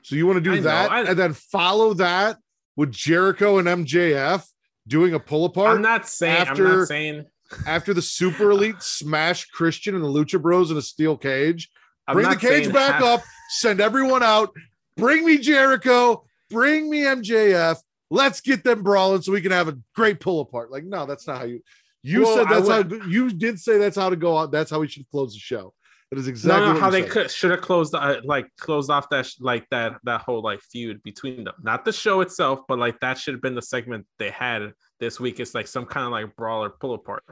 So 0.01 0.18
you 0.18 0.28
want 0.28 0.36
to 0.36 0.41
do 0.41 0.51
I 0.51 0.55
know, 0.55 0.62
that 0.64 0.91
I- 0.91 1.01
and 1.03 1.18
then 1.18 1.32
follow 1.32 1.93
that 1.93 2.38
with 2.76 2.91
Jericho 2.91 3.58
and 3.58 3.70
MJF 3.70 4.45
doing 4.86 5.14
a 5.14 5.20
pull 5.20 5.45
apart 5.45 5.76
i'm 5.78 5.82
not 5.82 6.08
saying 6.08 6.47
i'm 6.47 6.62
not 6.64 6.88
saying 6.88 7.26
after 7.65 7.93
the 7.93 8.01
super 8.01 8.51
elite 8.51 8.81
smash 8.81 9.45
Christian 9.45 9.95
and 9.95 10.03
the 10.03 10.07
Lucha 10.07 10.41
Bros 10.41 10.71
in 10.71 10.77
a 10.77 10.81
steel 10.81 11.17
cage. 11.17 11.69
I'm 12.07 12.15
bring 12.15 12.29
the 12.29 12.35
cage 12.35 12.71
back 12.71 12.95
have- 12.95 13.03
up, 13.03 13.21
send 13.49 13.81
everyone 13.81 14.23
out, 14.23 14.53
bring 14.95 15.25
me 15.25 15.37
Jericho, 15.37 16.23
bring 16.49 16.89
me 16.89 17.01
MJF. 17.03 17.77
Let's 18.09 18.39
get 18.39 18.63
them 18.63 18.83
brawling 18.83 19.21
so 19.21 19.33
we 19.33 19.41
can 19.41 19.51
have 19.51 19.67
a 19.67 19.77
great 19.93 20.19
pull 20.21 20.39
apart. 20.39 20.71
Like, 20.71 20.85
no, 20.85 21.05
that's 21.05 21.27
not 21.27 21.39
how 21.39 21.43
you. 21.43 21.61
You 22.03 22.21
Well, 22.23 22.37
said 22.37 22.47
that's 22.47 22.67
would- 22.89 23.01
how 23.01 23.07
you 23.07 23.29
did 23.31 23.59
say 23.59 23.77
that's 23.77 23.97
how 23.97 24.09
to 24.09 24.15
go 24.15 24.37
out. 24.37 24.51
That's 24.51 24.71
how 24.71 24.79
we 24.79 24.87
should 24.87 25.09
close 25.09 25.33
the 25.33 25.39
show. 25.39 25.73
That 26.09 26.19
is 26.19 26.29
exactly 26.29 26.67
no, 26.67 26.73
no, 26.75 26.79
how 26.79 26.89
they 26.89 27.03
could 27.03 27.29
should 27.29 27.51
have 27.51 27.59
closed 27.59 27.93
uh, 27.93 28.21
like 28.23 28.47
closed 28.57 28.89
off 28.89 29.09
that 29.09 29.29
like 29.41 29.67
that 29.71 29.95
that 30.05 30.21
whole 30.21 30.41
like 30.41 30.61
feud 30.61 31.03
between 31.03 31.43
them. 31.43 31.55
Not 31.61 31.83
the 31.83 31.91
show 31.91 32.21
itself, 32.21 32.61
but 32.69 32.79
like 32.79 32.97
that 33.01 33.17
should 33.17 33.33
have 33.33 33.41
been 33.41 33.55
the 33.55 33.61
segment 33.61 34.07
they 34.17 34.29
had 34.29 34.71
this 34.99 35.19
week. 35.19 35.39
It's 35.39 35.55
like 35.55 35.67
some 35.67 35.85
kind 35.85 36.05
of 36.05 36.11
like 36.11 36.35
brawler 36.35 36.69
pull 36.69 36.93
apart. 36.93 37.23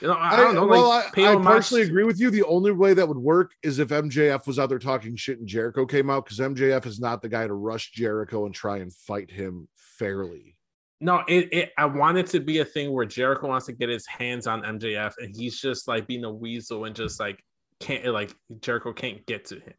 You 0.00 0.08
know, 0.08 0.14
I, 0.14 0.34
I 0.34 0.36
don't 0.36 0.54
know. 0.54 0.66
well, 0.66 0.88
like 0.88 1.16
I, 1.18 1.32
I 1.32 1.36
partially 1.36 1.82
agree 1.82 2.04
with 2.04 2.18
you. 2.18 2.30
The 2.30 2.44
only 2.44 2.72
way 2.72 2.94
that 2.94 3.06
would 3.06 3.18
work 3.18 3.52
is 3.62 3.78
if 3.78 3.88
MJF 3.88 4.46
was 4.46 4.58
out 4.58 4.68
there 4.68 4.78
talking 4.78 5.16
shit 5.16 5.38
and 5.38 5.46
Jericho 5.46 5.86
came 5.86 6.10
out 6.10 6.24
because 6.24 6.40
MJF 6.40 6.84
is 6.86 7.00
not 7.00 7.22
the 7.22 7.28
guy 7.28 7.46
to 7.46 7.54
rush 7.54 7.92
Jericho 7.92 8.46
and 8.46 8.54
try 8.54 8.78
and 8.78 8.92
fight 8.92 9.30
him 9.30 9.68
fairly. 9.76 10.56
No, 11.00 11.22
it, 11.28 11.48
it 11.52 11.72
I 11.78 11.86
want 11.86 12.18
it 12.18 12.26
to 12.28 12.40
be 12.40 12.58
a 12.58 12.64
thing 12.64 12.92
where 12.92 13.04
Jericho 13.04 13.48
wants 13.48 13.66
to 13.66 13.72
get 13.72 13.88
his 13.88 14.06
hands 14.06 14.46
on 14.46 14.62
MJF 14.62 15.14
and 15.18 15.34
he's 15.34 15.60
just 15.60 15.86
like 15.86 16.06
being 16.06 16.24
a 16.24 16.32
weasel 16.32 16.84
and 16.86 16.96
just 16.96 17.20
like 17.20 17.42
can't 17.80 18.06
like 18.06 18.34
Jericho 18.60 18.92
can't 18.92 19.24
get 19.26 19.46
to 19.46 19.56
him. 19.56 19.74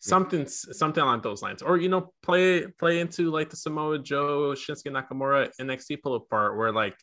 Something 0.00 0.46
something 0.46 1.02
along 1.02 1.22
those 1.22 1.42
lines. 1.42 1.60
Or 1.60 1.76
you 1.76 1.88
know, 1.88 2.12
play 2.22 2.66
play 2.66 3.00
into 3.00 3.30
like 3.30 3.50
the 3.50 3.56
Samoa 3.56 3.98
Joe 3.98 4.54
Shinsuke 4.54 4.92
Nakamura 4.92 5.50
NXT 5.60 6.02
pull 6.02 6.14
apart 6.14 6.56
where 6.56 6.72
like 6.72 6.96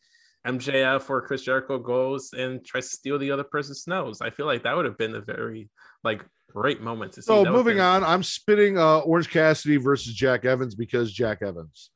MJF 0.47 1.09
or 1.09 1.21
Chris 1.21 1.41
Jericho 1.41 1.77
goes 1.77 2.31
and 2.33 2.63
tries 2.63 2.89
to 2.89 2.95
steal 2.95 3.19
the 3.19 3.31
other 3.31 3.43
person's 3.43 3.85
nose. 3.87 4.21
I 4.21 4.29
feel 4.29 4.45
like 4.45 4.63
that 4.63 4.75
would 4.75 4.85
have 4.85 4.97
been 4.97 5.15
a 5.15 5.19
very 5.21 5.69
like 6.03 6.23
great 6.53 6.81
moment 6.81 7.11
to 7.13 7.21
see. 7.21 7.25
So 7.27 7.43
That 7.43 7.51
moving 7.51 7.79
on, 7.81 8.03
I'm 8.03 8.23
spitting 8.23 8.77
uh, 8.77 8.99
Orange 8.99 9.29
Cassidy 9.29 9.75
versus 9.77 10.13
Jack 10.13 10.45
Evans 10.45 10.73
because 10.75 11.11
Jack 11.11 11.41
Evans. 11.41 11.89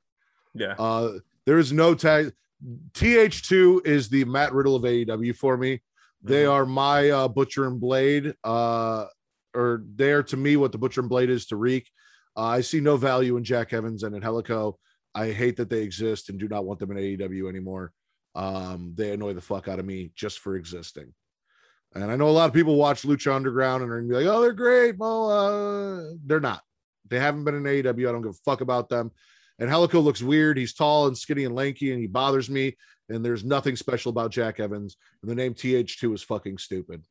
Yeah. 0.53 0.73
Uh, 0.77 1.19
there 1.45 1.59
is 1.59 1.71
no 1.71 1.93
tag. 1.95 2.33
TH2 2.93 3.85
is 3.85 4.09
the 4.09 4.25
Matt 4.25 4.53
Riddle 4.53 4.75
of 4.75 4.83
AEW 4.83 5.35
for 5.35 5.55
me. 5.57 5.81
They 6.21 6.43
Mhm. 6.43 6.51
are 6.51 6.65
my 6.65 7.09
uh, 7.09 7.27
Butcher 7.29 7.65
and 7.65 7.79
Blade, 7.79 8.33
uh, 8.43 9.05
or 9.55 9.83
they 9.95 10.11
are 10.11 10.23
to 10.23 10.37
me 10.37 10.57
what 10.57 10.71
the 10.71 10.77
Butcher 10.77 11.01
and 11.01 11.09
Blade 11.09 11.29
is 11.29 11.45
to 11.47 11.55
Reek. 11.55 11.89
Uh, 12.37 12.45
I 12.45 12.61
see 12.61 12.79
no 12.79 12.97
value 12.97 13.37
in 13.37 13.43
Jack 13.43 13.73
Evans 13.73 14.03
and 14.03 14.15
in 14.15 14.21
Angelico. 14.21 14.77
I 15.15 15.31
hate 15.31 15.57
that 15.57 15.69
they 15.69 15.81
exist 15.81 16.29
and 16.29 16.39
do 16.39 16.47
not 16.47 16.65
want 16.65 16.79
them 16.79 16.91
in 16.91 16.97
AEW 16.97 17.49
anymore. 17.49 17.91
Um, 18.35 18.93
they 18.95 19.11
annoy 19.11 19.33
the 19.33 19.41
fuck 19.41 19.67
out 19.67 19.79
of 19.79 19.85
me 19.85 20.11
just 20.15 20.39
for 20.39 20.55
existing. 20.55 21.13
And 21.95 22.11
I 22.11 22.15
know 22.15 22.29
a 22.29 22.31
lot 22.31 22.47
of 22.47 22.53
people 22.53 22.75
watch 22.75 23.01
Lucha 23.01 23.35
Underground 23.35 23.81
and 23.81 23.91
are 23.91 24.01
gonna 24.01 24.07
be 24.07 24.15
like, 24.15 24.33
"Oh, 24.33 24.41
they're 24.41 24.53
great." 24.53 24.97
Well, 24.97 25.31
uh, 25.31 26.13
they're 26.23 26.39
not. 26.39 26.61
They 27.09 27.19
haven't 27.19 27.43
been 27.43 27.55
in 27.55 27.63
AEW. 27.63 28.07
I 28.07 28.11
don't 28.11 28.21
give 28.21 28.31
a 28.31 28.45
fuck 28.45 28.61
about 28.61 28.89
them. 28.89 29.11
And 29.57 29.69
Angelico 29.69 29.99
looks 29.99 30.21
weird. 30.21 30.57
He's 30.57 30.73
tall 30.73 31.07
and 31.07 31.17
skinny 31.17 31.45
and 31.45 31.55
lanky, 31.55 31.91
and 31.91 31.99
he 31.99 32.07
bothers 32.07 32.49
me. 32.49 32.77
And 33.09 33.25
there's 33.25 33.43
nothing 33.43 33.75
special 33.75 34.11
about 34.11 34.31
Jack 34.31 34.59
Evans. 34.59 34.95
And 35.21 35.31
the 35.31 35.35
name 35.35 35.55
TH2 35.55 36.13
is 36.13 36.23
fucking 36.23 36.59
stupid. 36.59 37.03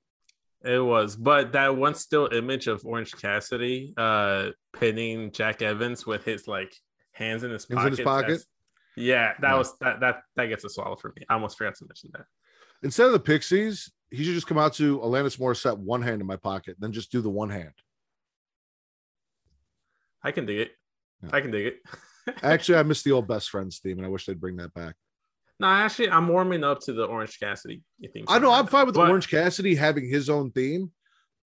It 0.65 0.81
was, 0.81 1.15
but 1.15 1.53
that 1.53 1.77
one 1.77 1.95
still 1.95 2.27
image 2.33 2.67
of 2.67 2.85
Orange 2.85 3.13
Cassidy 3.13 3.95
uh 3.97 4.51
pinning 4.73 5.31
Jack 5.31 5.63
Evans 5.63 6.05
with 6.07 6.25
his 6.25 6.49
like 6.49 6.75
hands 7.13 7.45
in 7.45 7.51
his 7.51 7.67
Hands 7.69 7.99
in 7.99 8.05
pocket. 8.05 8.29
his 8.31 8.41
pocket? 8.41 8.45
Yeah, 8.97 9.35
that 9.41 9.51
Yeah. 9.53 9.55
was 9.59 9.79
that 9.79 10.01
that 10.01 10.23
that 10.37 10.47
gets 10.47 10.65
a 10.65 10.69
swallow 10.69 10.97
for 10.97 11.13
me. 11.17 11.25
I 11.29 11.35
almost 11.35 11.57
forgot 11.59 11.77
to 11.77 11.85
mention 11.87 12.11
that. 12.15 12.25
Instead 12.83 13.07
of 13.07 13.13
the 13.13 13.21
Pixies, 13.21 13.93
he 14.11 14.25
should 14.25 14.35
just 14.35 14.47
come 14.49 14.59
out 14.59 14.73
to 14.75 14.99
Alanis 14.99 15.39
Morissette, 15.39 15.79
one 15.79 16.03
hand 16.03 16.21
in 16.21 16.27
my 16.27 16.37
pocket, 16.37 16.77
then 16.81 16.93
just 16.93 17.13
do 17.13 17.21
the 17.21 17.31
one 17.31 17.51
hand. 17.51 17.73
I 20.23 20.33
can 20.33 20.47
dig 20.47 20.59
it. 20.59 20.73
Yeah. 21.23 21.31
I 21.33 21.41
can 21.41 21.51
dig 21.51 21.67
it. 21.67 21.83
Actually, 22.43 22.79
I 22.79 22.83
miss 22.83 23.03
the 23.03 23.13
old 23.13 23.29
best 23.29 23.51
friends 23.51 23.79
theme, 23.79 23.99
and 23.99 24.07
I 24.07 24.11
wish 24.11 24.27
they'd 24.27 24.41
bring 24.41 24.57
that 24.57 24.75
back. 24.75 24.95
No, 25.61 25.67
actually, 25.67 26.11
I'm 26.11 26.29
warming 26.29 26.63
up 26.65 26.81
to 26.83 26.93
the 26.93 27.05
Orange 27.05 27.39
Cassidy 27.41 27.83
theme. 28.13 28.25
I 28.29 28.39
know 28.39 28.53
I'm 28.53 28.67
fine 28.67 28.87
with 28.87 28.95
But- 28.95 29.09
Orange 29.11 29.29
Cassidy 29.29 29.75
having 29.75 30.09
his 30.09 30.31
own 30.31 30.53
theme, 30.53 30.93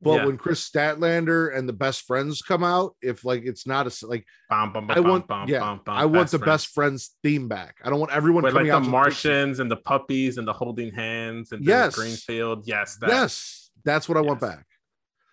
but 0.02 0.16
Yeah. 0.16 0.26
when 0.26 0.36
Kris 0.36 0.68
Statlander 0.68 1.56
and 1.56 1.66
the 1.68 1.72
best 1.72 2.02
friends 2.02 2.42
come 2.42 2.62
out, 2.62 2.94
if 3.00 3.24
like 3.24 3.44
it's 3.44 3.66
not 3.66 3.86
a 3.86 4.06
like 4.06 4.26
Bum, 4.50 4.72
bum, 4.72 4.86
bum, 4.86 4.96
I 4.96 5.00
want 5.00 5.48
yeah, 5.48 5.78
I 5.86 6.04
want 6.04 6.30
the 6.30 6.38
friends. 6.38 6.44
best 6.44 6.66
friends 6.74 7.16
theme 7.22 7.48
back. 7.48 7.76
I 7.82 7.88
don't 7.88 8.00
want 8.00 8.12
everyone 8.12 8.42
with 8.44 8.52
like 8.52 8.60
coming 8.62 8.70
the 8.70 8.76
out 8.76 8.84
to 8.84 8.90
Martians 8.90 9.60
and 9.60 9.70
the 9.70 9.76
puppies 9.78 10.36
and 10.36 10.46
the 10.46 10.52
holding 10.52 10.92
hands 10.92 11.52
and 11.52 11.64
Yes. 11.64 11.94
the 11.94 12.02
Greenfield. 12.02 12.66
Yes, 12.66 12.96
that, 12.96 13.08
Yes, 13.08 13.70
that's 13.84 14.08
what 14.10 14.18
I 14.18 14.20
want 14.20 14.40
back. 14.40 14.66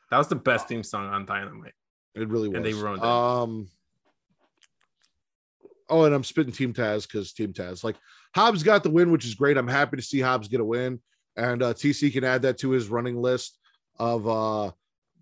that 0.09 0.17
was 0.17 0.29
the 0.29 0.35
best 0.35 0.69
theme 0.69 0.83
song 0.83 1.07
on 1.07 1.25
Dynamite. 1.25 1.73
It 2.15 2.29
really 2.29 2.47
was. 2.47 2.55
And 2.55 2.65
they 2.65 2.73
ruined 2.73 2.99
it. 2.99 3.05
Um. 3.05 3.67
Oh, 5.89 6.03
and 6.03 6.13
I'm 6.13 6.23
spitting 6.23 6.53
Team 6.53 6.73
Taz 6.73 7.07
because 7.07 7.33
Team 7.33 7.53
Taz. 7.53 7.83
Like 7.83 7.95
Hobbs 8.35 8.63
got 8.63 8.83
the 8.83 8.89
win, 8.89 9.11
which 9.11 9.25
is 9.25 9.35
great. 9.35 9.57
I'm 9.57 9.67
happy 9.67 9.97
to 9.97 10.03
see 10.03 10.19
Hobbs 10.19 10.47
get 10.47 10.59
a 10.59 10.65
win, 10.65 10.99
and 11.35 11.63
uh, 11.63 11.73
TC 11.73 12.13
can 12.13 12.23
add 12.23 12.43
that 12.43 12.57
to 12.59 12.71
his 12.71 12.87
running 12.87 13.17
list 13.21 13.57
of 13.97 14.27
uh 14.27 14.71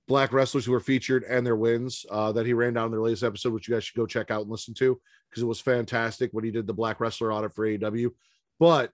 black 0.07 0.32
wrestlers 0.32 0.65
who 0.65 0.72
were 0.72 0.80
featured 0.80 1.24
and 1.24 1.45
their 1.45 1.55
wins 1.55 2.05
uh, 2.09 2.32
that 2.32 2.45
he 2.45 2.53
ran 2.53 2.74
down 2.74 2.86
in 2.86 2.91
their 2.91 3.01
latest 3.01 3.24
episode, 3.24 3.53
which 3.53 3.68
you 3.68 3.74
guys 3.74 3.84
should 3.84 3.97
go 3.97 4.05
check 4.05 4.32
out 4.32 4.41
and 4.41 4.49
listen 4.49 4.74
to 4.74 4.99
because 5.30 5.43
it 5.43 5.47
was 5.47 5.59
fantastic 5.59 6.32
when 6.32 6.45
he 6.45 6.51
did 6.51 6.65
the 6.65 6.74
black 6.74 6.99
wrestler 6.99 7.32
audit 7.32 7.53
for 7.53 7.68
AEW. 7.68 8.11
But 8.59 8.91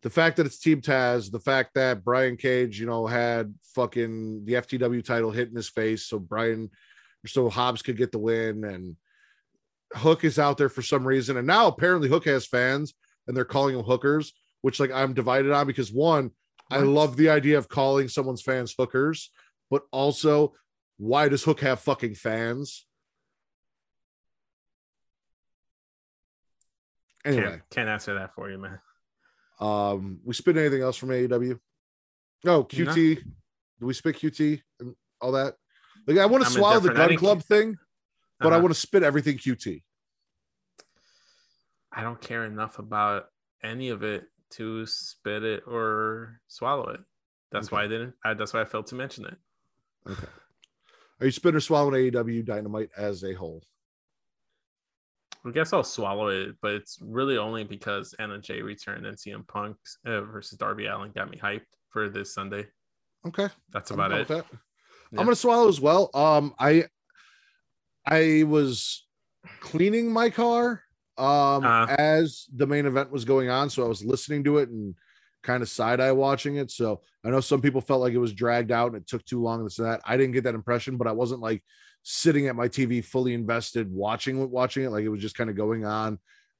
the 0.00 0.10
fact 0.10 0.36
that 0.36 0.46
it's 0.46 0.58
Team 0.58 0.80
Taz, 0.80 1.30
the 1.30 1.40
fact 1.40 1.74
that 1.74 2.04
Brian 2.04 2.36
Cage, 2.36 2.80
you 2.80 2.86
know, 2.86 3.06
had 3.06 3.52
fucking 3.74 4.44
the 4.44 4.54
FTW 4.54 5.04
title 5.04 5.30
hit 5.30 5.48
in 5.48 5.56
his 5.56 5.68
face, 5.68 6.04
so 6.04 6.18
Brian, 6.18 6.70
so 7.26 7.50
Hobbs 7.50 7.82
could 7.82 7.96
get 7.96 8.12
the 8.12 8.18
win, 8.18 8.64
and 8.64 8.96
Hook 9.94 10.24
is 10.24 10.38
out 10.38 10.58
there 10.58 10.68
for 10.68 10.82
some 10.82 11.06
reason, 11.06 11.36
and 11.36 11.46
now 11.46 11.66
apparently 11.68 12.08
Hook 12.08 12.24
has 12.26 12.46
fans, 12.46 12.94
and 13.26 13.36
they're 13.36 13.44
calling 13.44 13.76
him 13.76 13.84
hookers, 13.84 14.32
which 14.62 14.80
like 14.80 14.90
I'm 14.90 15.14
divided 15.14 15.52
on 15.52 15.66
because 15.66 15.92
one, 15.92 16.30
I 16.70 16.78
love 16.78 17.16
the 17.16 17.28
idea 17.28 17.58
of 17.58 17.68
calling 17.68 18.08
someone's 18.08 18.42
fans 18.42 18.74
hookers, 18.76 19.30
but 19.70 19.82
also, 19.92 20.54
why 20.96 21.28
does 21.28 21.44
Hook 21.44 21.60
have 21.60 21.80
fucking 21.80 22.14
fans? 22.14 22.86
Anyway, 27.24 27.42
Can't, 27.42 27.62
can't 27.70 27.88
answer 27.88 28.14
that 28.14 28.34
for 28.34 28.50
you, 28.50 28.58
man. 28.58 28.80
um, 29.60 30.20
we 30.24 30.34
spit 30.34 30.56
anything 30.56 30.82
else 30.82 30.96
from 30.96 31.10
AEW? 31.10 31.58
No, 32.44 32.64
QT. 32.64 33.22
Do 33.80 33.86
we 33.86 33.94
spit 33.94 34.16
QT 34.16 34.60
and 34.80 34.94
all 35.20 35.32
that? 35.32 35.54
Like, 36.06 36.18
I 36.18 36.26
want 36.26 36.42
to 36.42 36.48
I'm 36.48 36.52
swallow 36.52 36.80
the 36.80 36.92
gun 36.92 37.16
club 37.16 37.42
thing, 37.42 37.76
but 38.42 38.52
I 38.52 38.56
Uh-huh. 38.56 38.62
want 38.62 38.74
to 38.74 38.80
spit 38.80 39.02
everything 39.02 39.38
QT. 39.38 39.82
I 41.92 42.02
don't 42.02 42.20
care 42.20 42.44
enough 42.46 42.78
about 42.78 43.26
any 43.62 43.90
of 43.90 44.02
it 44.02 44.24
to 44.50 44.86
spit 44.86 45.42
it 45.42 45.62
or 45.66 46.40
swallow 46.48 46.88
it. 46.90 47.00
That's 47.50 47.68
Okay. 47.68 47.76
why 47.76 47.84
I 47.84 47.86
didn't. 47.88 48.14
I, 48.24 48.34
that's 48.34 48.52
why 48.54 48.62
I 48.62 48.64
failed 48.64 48.86
to 48.88 48.94
mention 48.94 49.26
it. 49.26 49.36
Okay. 50.08 50.26
Are 51.20 51.26
you 51.26 51.32
spitting 51.32 51.56
or 51.56 51.60
swallowing 51.60 51.94
AEW 52.10 52.44
Dynamite 52.44 52.90
as 52.96 53.22
a 53.24 53.34
whole? 53.34 53.62
I 55.44 55.50
guess 55.50 55.72
I'll 55.72 55.84
swallow 55.84 56.28
it, 56.28 56.56
but 56.62 56.72
it's 56.72 56.98
really 57.02 57.36
only 57.36 57.64
because 57.64 58.14
Anna 58.18 58.38
Jay 58.40 58.62
returned 58.62 59.06
and 59.06 59.16
CM 59.16 59.46
Punk 59.46 59.76
uh, 60.06 60.20
versus 60.22 60.56
Darby 60.56 60.86
Allin 60.86 61.12
got 61.12 61.30
me 61.30 61.36
hyped 61.38 61.66
for 61.90 62.08
this 62.08 62.32
Sunday. 62.34 62.66
Okay. 63.26 63.48
That's 63.70 63.90
about 63.90 64.12
it. 64.12 64.28
that. 64.28 64.46
Yeah. 65.12 65.18
I'm 65.20 65.26
gonna 65.26 65.36
swallow 65.36 65.68
as 65.68 65.80
well. 65.80 66.10
Um, 66.14 66.54
I 66.58 66.86
I 68.06 68.44
was 68.46 69.06
cleaning 69.60 70.12
my 70.12 70.30
car 70.30 70.82
um 71.18 71.64
Uh. 71.64 71.86
as 71.98 72.46
the 72.54 72.66
main 72.66 72.86
event 72.86 73.10
was 73.10 73.24
going 73.24 73.50
on, 73.50 73.70
so 73.70 73.84
I 73.84 73.88
was 73.88 74.04
listening 74.04 74.44
to 74.44 74.58
it 74.58 74.68
and 74.70 74.94
kind 75.42 75.62
of 75.62 75.68
side 75.68 76.00
eye 76.00 76.12
watching 76.12 76.56
it. 76.56 76.70
So 76.70 77.00
I 77.24 77.30
know 77.30 77.40
some 77.40 77.60
people 77.60 77.80
felt 77.80 78.00
like 78.00 78.14
it 78.14 78.18
was 78.18 78.32
dragged 78.32 78.70
out 78.72 78.92
and 78.92 78.96
it 78.96 79.06
took 79.06 79.24
too 79.24 79.42
long 79.42 79.62
this 79.64 79.78
and 79.78 79.88
that. 79.88 80.00
I 80.04 80.16
didn't 80.16 80.32
get 80.32 80.44
that 80.44 80.54
impression, 80.54 80.96
but 80.96 81.06
I 81.06 81.12
wasn't 81.12 81.40
like 81.40 81.62
sitting 82.02 82.48
at 82.48 82.56
my 82.56 82.68
TV 82.68 83.04
fully 83.04 83.34
invested 83.34 83.92
watching 83.92 84.50
watching 84.50 84.84
it. 84.84 84.90
Like 84.90 85.04
it 85.04 85.08
was 85.08 85.20
just 85.20 85.36
kind 85.36 85.50
of 85.50 85.56
going 85.56 85.84
on 85.84 86.18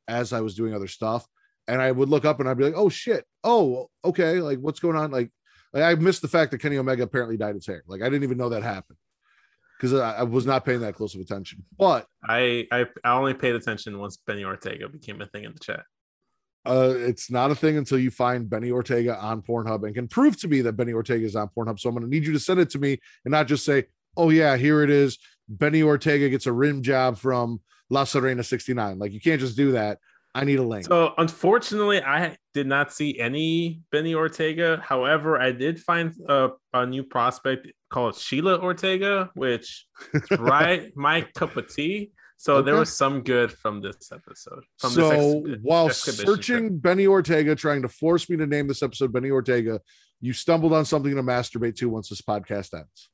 as 0.09 0.33
I 0.33 0.41
was 0.41 0.55
doing 0.55 0.75
other 0.75 0.89
stuff. 0.89 1.27
And 1.69 1.81
I 1.81 1.93
would 1.93 2.09
look 2.09 2.25
up 2.25 2.41
and 2.41 2.49
I'd 2.49 2.59
be 2.59 2.65
like, 2.65 2.75
oh 2.77 2.89
shit. 2.89 3.25
Oh, 3.45 3.89
okay. 4.05 4.41
Like 4.41 4.59
what's 4.59 4.81
going 4.81 4.97
on? 4.97 5.11
Like 5.11 5.31
like 5.73 5.85
I 5.85 5.95
missed 5.95 6.23
the 6.23 6.29
fact 6.29 6.51
that 6.51 6.59
Kenny 6.59 6.77
Omega 6.77 7.05
apparently 7.05 7.37
dyed 7.37 7.55
his 7.55 7.67
hair. 7.67 7.83
Like 7.87 8.03
I 8.03 8.07
didn't 8.07 8.25
even 8.25 8.39
know 8.39 8.51
that 8.51 8.63
happened 8.63 8.99
because 9.83 9.99
I, 9.99 10.19
I 10.19 10.23
was 10.23 10.47
not 10.47 10.65
paying 10.65 10.81
that 10.83 10.95
close 10.95 11.13
of 11.17 11.21
attention. 11.21 11.65
But 11.77 12.07
I, 12.25 12.69
I 12.71 12.87
I 13.03 13.13
only 13.19 13.35
paid 13.35 13.57
attention 13.57 13.99
once 13.99 14.17
Benny 14.17 14.45
Ortega 14.45 14.89
became 14.89 15.21
a 15.21 15.27
thing 15.27 15.43
in 15.43 15.53
the 15.53 15.59
chat. 15.59 15.83
uh, 16.65 16.95
it's 16.97 17.29
not 17.33 17.51
a 17.51 17.55
thing 17.57 17.77
until 17.77 17.99
you 17.99 18.11
find 18.11 18.49
Benny 18.49 18.71
Ortega 18.71 19.19
on 19.19 19.43
Pornhub 19.43 19.85
and 19.85 19.93
can 19.95 20.07
prove 20.07 20.39
to 20.41 20.47
me 20.49 20.61
that 20.61 20.75
Benny 20.75 20.93
Ortega 20.93 21.27
is 21.27 21.35
on 21.35 21.51
Pornhub. 21.57 21.81
So 21.81 21.89
I'm 21.89 21.97
going 21.97 22.05
to 22.05 22.11
need 22.11 22.25
you 22.25 22.33
to 22.33 22.39
send 22.39 22.61
it 22.61 22.71
to 22.71 22.79
me 22.79 23.01
and 23.25 23.33
not 23.33 23.49
just 23.49 23.65
say, 23.65 23.87
"Oh 24.17 24.31
yeah, 24.31 24.57
here 24.57 24.83
it 24.83 24.91
is." 24.91 25.19
Benny 25.49 25.83
Ortega 25.83 26.29
gets 26.29 26.47
a 26.47 26.53
rim 26.53 26.83
job 26.83 27.19
from 27.19 27.61
La 27.91 28.05
Serena 28.05 28.45
69. 28.45 28.99
Like 29.01 29.13
you 29.13 29.21
can't 29.21 29.41
just 29.41 29.57
do 29.57 29.73
that. 29.73 29.99
I 30.35 30.45
need 30.45 30.59
a 30.59 30.63
link. 30.63 30.87
So 30.87 31.13
unfortunately, 31.19 32.03
I 32.03 32.37
did 32.55 32.67
not 32.67 32.93
see 32.93 33.19
any 33.19 33.83
Benny 33.91 34.15
Ortega. 34.15 34.83
However, 34.83 35.39
I 35.39 35.53
did 35.53 35.79
find 35.79 36.15
a, 36.27 36.51
a 36.73 36.87
new 36.87 37.03
prospect 37.03 37.69
called 37.91 38.17
Sheila 38.17 38.59
Ortega, 38.59 39.31
which 39.35 39.87
is 40.15 40.31
right 40.39 40.91
my 40.97 41.23
cup 41.35 41.57
of 41.57 41.73
tea. 41.73 42.13
So 42.39 42.61
there 42.61 42.75
was 42.75 42.93
some 42.93 43.23
good 43.23 43.53
from 43.53 43.81
this 43.81 44.11
episode. 44.11 44.65
From 44.79 44.91
so 44.91 45.11
this 45.11 45.19
exhi- 45.19 45.59
while 45.63 45.91
searching 45.91 46.69
trip. 46.69 46.83
Benny 46.83 47.07
Ortega, 47.07 47.55
trying 47.55 47.83
to 47.83 47.89
force 47.89 48.29
me 48.29 48.37
to 48.39 48.47
name 48.47 48.67
this 48.67 48.83
episode 48.83 49.13
Benny 49.13 49.31
Ortega, 49.31 49.81
you 50.21 50.33
stumbled 50.33 50.73
on 50.73 50.85
something 50.85 51.15
to 51.15 51.23
masturbate 51.23 51.77
to 51.77 51.89
once 51.89 52.09
this 52.09 52.23
podcast 52.23 52.75
ends. 52.75 53.11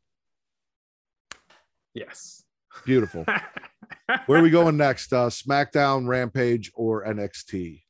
yes. 1.95 2.43
Beautiful. 2.85 3.27
Where 4.27 4.39
are 4.41 4.43
we 4.43 4.51
going 4.51 4.77
next? 4.77 5.13
Uh, 5.13 5.29
SmackDown, 5.29 6.07
Rampage, 6.07 6.71
or 6.75 7.05
NXT? 7.05 7.83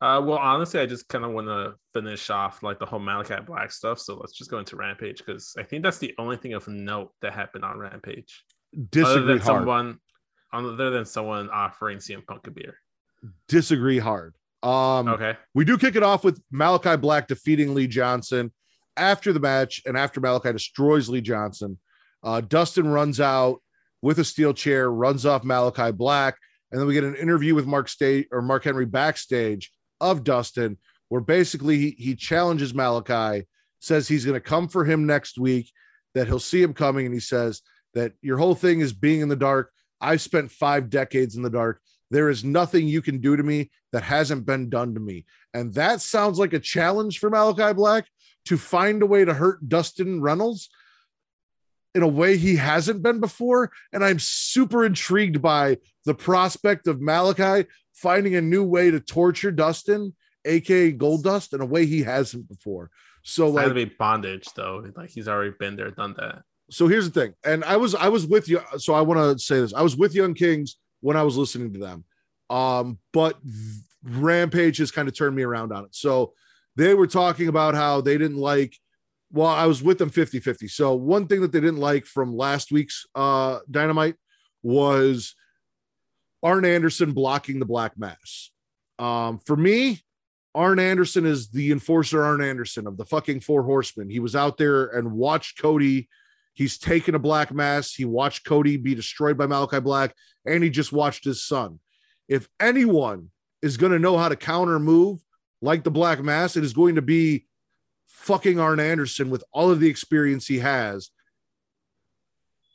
Uh, 0.00 0.20
well, 0.24 0.38
honestly, 0.38 0.80
I 0.80 0.86
just 0.86 1.08
kind 1.08 1.24
of 1.24 1.30
want 1.30 1.46
to 1.46 1.74
finish 1.94 2.28
off 2.30 2.62
like 2.62 2.78
the 2.80 2.86
whole 2.86 2.98
Malakai 3.00 3.46
Black 3.46 3.70
stuff. 3.70 4.00
So 4.00 4.16
let's 4.16 4.32
just 4.32 4.50
go 4.50 4.58
into 4.58 4.74
Rampage 4.76 5.18
because 5.24 5.54
I 5.56 5.62
think 5.62 5.84
that's 5.84 5.98
the 5.98 6.12
only 6.18 6.36
thing 6.36 6.54
of 6.54 6.66
note 6.66 7.12
that 7.22 7.32
happened 7.32 7.64
on 7.64 7.78
Rampage. 7.78 8.42
other 8.74 8.86
Disagree 8.90 9.20
than 9.26 9.38
hard. 9.38 9.44
someone, 9.60 9.98
other 10.52 10.90
than 10.90 11.04
someone 11.04 11.48
offering 11.50 11.98
CM 11.98 12.26
Punk 12.26 12.46
a 12.48 12.50
beer. 12.50 12.76
Disagree 13.48 13.98
hard. 13.98 14.34
Um, 14.62 15.08
Okay. 15.08 15.36
We 15.54 15.64
do 15.64 15.78
kick 15.78 15.94
it 15.96 16.02
off 16.02 16.24
with 16.24 16.42
Malakai 16.52 17.00
Black 17.00 17.28
defeating 17.28 17.74
Lee 17.74 17.86
Johnson. 17.86 18.52
After 18.96 19.32
the 19.32 19.40
match 19.40 19.82
and 19.86 19.96
after 19.96 20.20
Malakai 20.20 20.52
destroys 20.52 21.08
Lee 21.08 21.20
Johnson, 21.22 21.78
uh, 22.22 22.40
Dustin 22.42 22.88
runs 22.88 23.20
out 23.20 23.62
with 24.02 24.18
a 24.18 24.24
steel 24.24 24.52
chair, 24.52 24.90
runs 24.90 25.24
off 25.24 25.44
Malakai 25.44 25.96
Black, 25.96 26.36
and 26.70 26.80
then 26.80 26.86
we 26.86 26.94
get 26.94 27.04
an 27.04 27.14
interview 27.14 27.54
with 27.54 27.66
Mark 27.66 27.88
State 27.88 28.28
or 28.32 28.42
Mark 28.42 28.64
Henry 28.64 28.86
backstage 28.86 29.70
of 30.00 30.24
Dustin, 30.24 30.76
where 31.08 31.20
basically 31.20 31.78
he, 31.78 31.90
he 31.98 32.14
challenges 32.16 32.72
Malakai, 32.72 33.44
says 33.80 34.08
he's 34.08 34.24
going 34.24 34.34
to 34.34 34.40
come 34.40 34.68
for 34.68 34.84
him 34.84 35.06
next 35.06 35.38
week, 35.38 35.70
that 36.14 36.26
he'll 36.26 36.40
see 36.40 36.62
him 36.62 36.74
coming, 36.74 37.06
and 37.06 37.14
he 37.14 37.20
says 37.20 37.62
that 37.94 38.12
your 38.20 38.38
whole 38.38 38.54
thing 38.54 38.80
is 38.80 38.92
being 38.92 39.20
in 39.20 39.28
the 39.28 39.36
dark. 39.36 39.70
I've 40.00 40.20
spent 40.20 40.50
five 40.50 40.90
decades 40.90 41.36
in 41.36 41.42
the 41.42 41.50
dark. 41.50 41.80
There 42.10 42.28
is 42.28 42.44
nothing 42.44 42.88
you 42.88 43.00
can 43.00 43.20
do 43.20 43.36
to 43.36 43.42
me 43.42 43.70
that 43.92 44.02
hasn't 44.02 44.44
been 44.44 44.68
done 44.68 44.94
to 44.94 45.00
me. 45.00 45.24
And 45.54 45.72
that 45.74 46.00
sounds 46.00 46.38
like 46.38 46.52
a 46.52 46.58
challenge 46.58 47.18
for 47.18 47.30
Malakai 47.30 47.76
Black 47.76 48.06
to 48.46 48.58
find 48.58 49.02
a 49.02 49.06
way 49.06 49.24
to 49.24 49.32
hurt 49.32 49.68
Dustin 49.68 50.20
Reynolds 50.20 50.68
in 51.94 52.02
a 52.02 52.08
way 52.08 52.36
he 52.36 52.56
hasn't 52.56 53.02
been 53.02 53.20
before. 53.20 53.70
And 53.92 54.04
I'm 54.04 54.18
super 54.18 54.84
intrigued 54.84 55.42
by 55.42 55.78
the 56.04 56.14
prospect 56.14 56.86
of 56.86 56.98
Malakai 57.00 57.66
finding 57.92 58.34
a 58.34 58.40
new 58.40 58.64
way 58.64 58.90
to 58.90 58.98
torture 59.00 59.50
Dustin, 59.52 60.14
aka 60.44 60.92
Goldust, 60.92 61.52
in 61.52 61.60
a 61.60 61.66
way 61.66 61.86
he 61.86 62.02
hasn't 62.02 62.48
before. 62.48 62.90
So 63.22 63.46
It's 63.48 63.54
like 63.56 63.64
gonna 63.64 63.74
be 63.74 63.84
bondage 63.84 64.48
though. 64.56 64.84
Like 64.96 65.10
he's 65.10 65.28
already 65.28 65.52
been 65.58 65.76
there, 65.76 65.90
done 65.90 66.14
that. 66.18 66.42
so 66.70 66.88
here's 66.88 67.08
the 67.10 67.20
thing 67.20 67.34
and 67.44 67.62
i 67.64 67.76
was 67.76 67.94
i 67.94 68.08
was 68.08 68.26
with 68.26 68.48
you 68.48 68.58
so 68.78 68.94
i 68.94 69.00
want 69.00 69.18
to 69.20 69.38
say 69.44 69.60
this 69.60 69.74
i 69.74 69.82
was 69.82 69.94
with 69.96 70.14
young 70.14 70.32
kings 70.32 70.76
when 71.00 71.16
i 71.16 71.22
was 71.22 71.36
listening 71.36 71.72
to 71.72 71.78
them 71.78 72.04
um 72.50 72.98
but 73.12 73.36
rampage 74.04 74.78
has 74.78 74.90
kind 74.90 75.08
of 75.08 75.16
turned 75.16 75.36
me 75.36 75.42
around 75.42 75.72
on 75.72 75.84
it 75.84 75.94
so 75.94 76.32
they 76.76 76.94
were 76.94 77.06
talking 77.06 77.48
about 77.48 77.74
how 77.74 78.00
they 78.00 78.16
didn't 78.16 78.38
like 78.38 78.76
well 79.32 79.48
i 79.48 79.66
was 79.66 79.82
with 79.82 79.98
them 79.98 80.10
50 80.10 80.40
50 80.40 80.68
so 80.68 80.94
one 80.94 81.26
thing 81.26 81.40
that 81.40 81.52
they 81.52 81.60
didn't 81.60 81.80
like 81.80 82.04
from 82.04 82.36
last 82.36 82.72
week's 82.72 83.06
uh 83.14 83.58
dynamite 83.70 84.16
was 84.62 85.34
arn 86.42 86.64
anderson 86.64 87.12
blocking 87.12 87.58
the 87.58 87.66
black 87.66 87.98
mass 87.98 88.50
um 88.98 89.38
for 89.38 89.56
me 89.56 90.00
arn 90.54 90.78
anderson 90.78 91.24
is 91.24 91.48
the 91.48 91.72
enforcer 91.72 92.22
arn 92.22 92.42
anderson 92.42 92.86
of 92.86 92.96
the 92.96 93.04
fucking 93.04 93.40
four 93.40 93.62
horsemen 93.62 94.10
he 94.10 94.20
was 94.20 94.36
out 94.36 94.58
there 94.58 94.86
and 94.86 95.12
watched 95.12 95.58
cody 95.60 96.08
He's 96.54 96.78
taken 96.78 97.14
a 97.14 97.18
black 97.18 97.52
mass. 97.52 97.94
He 97.94 98.04
watched 98.04 98.44
Cody 98.44 98.76
be 98.76 98.94
destroyed 98.94 99.38
by 99.38 99.46
Malakai 99.46 99.82
Black, 99.82 100.14
and 100.46 100.62
he 100.62 100.70
just 100.70 100.92
watched 100.92 101.24
his 101.24 101.46
son. 101.46 101.80
If 102.28 102.48
anyone 102.60 103.30
is 103.62 103.76
going 103.76 103.92
to 103.92 103.98
know 103.98 104.18
how 104.18 104.28
to 104.28 104.36
counter 104.36 104.78
move 104.78 105.20
like 105.62 105.82
the 105.84 105.90
Black 105.90 106.22
Mass, 106.22 106.56
it 106.56 106.64
is 106.64 106.72
going 106.72 106.96
to 106.96 107.02
be 107.02 107.46
fucking 108.12 108.60
Arn 108.60 108.78
Anderson 108.78 109.30
with 109.30 109.42
all 109.52 109.70
of 109.70 109.80
the 109.80 109.88
experience 109.88 110.46
he 110.46 110.60
has. 110.60 111.10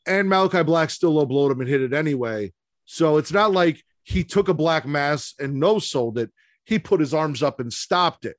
And 0.06 0.30
Malakai 0.30 0.66
Black 0.66 0.90
still 0.90 1.12
low 1.12 1.26
blowed 1.26 1.52
him 1.52 1.62
and 1.62 1.70
hit 1.70 1.82
it 1.82 1.94
anyway. 1.94 2.54
So 2.86 3.18
it's 3.18 3.32
not 3.32 3.52
like 3.52 3.84
he 4.04 4.24
took 4.24 4.50
a 4.50 4.54
Black 4.54 4.86
Mass 4.86 5.34
and 5.40 5.56
no 5.56 5.80
sold 5.80 6.18
it. 6.18 6.32
He 6.66 6.80
put 6.80 7.00
his 7.00 7.14
arms 7.14 7.44
up 7.44 7.60
and 7.60 7.72
stopped 7.72 8.26
it. 8.26 8.38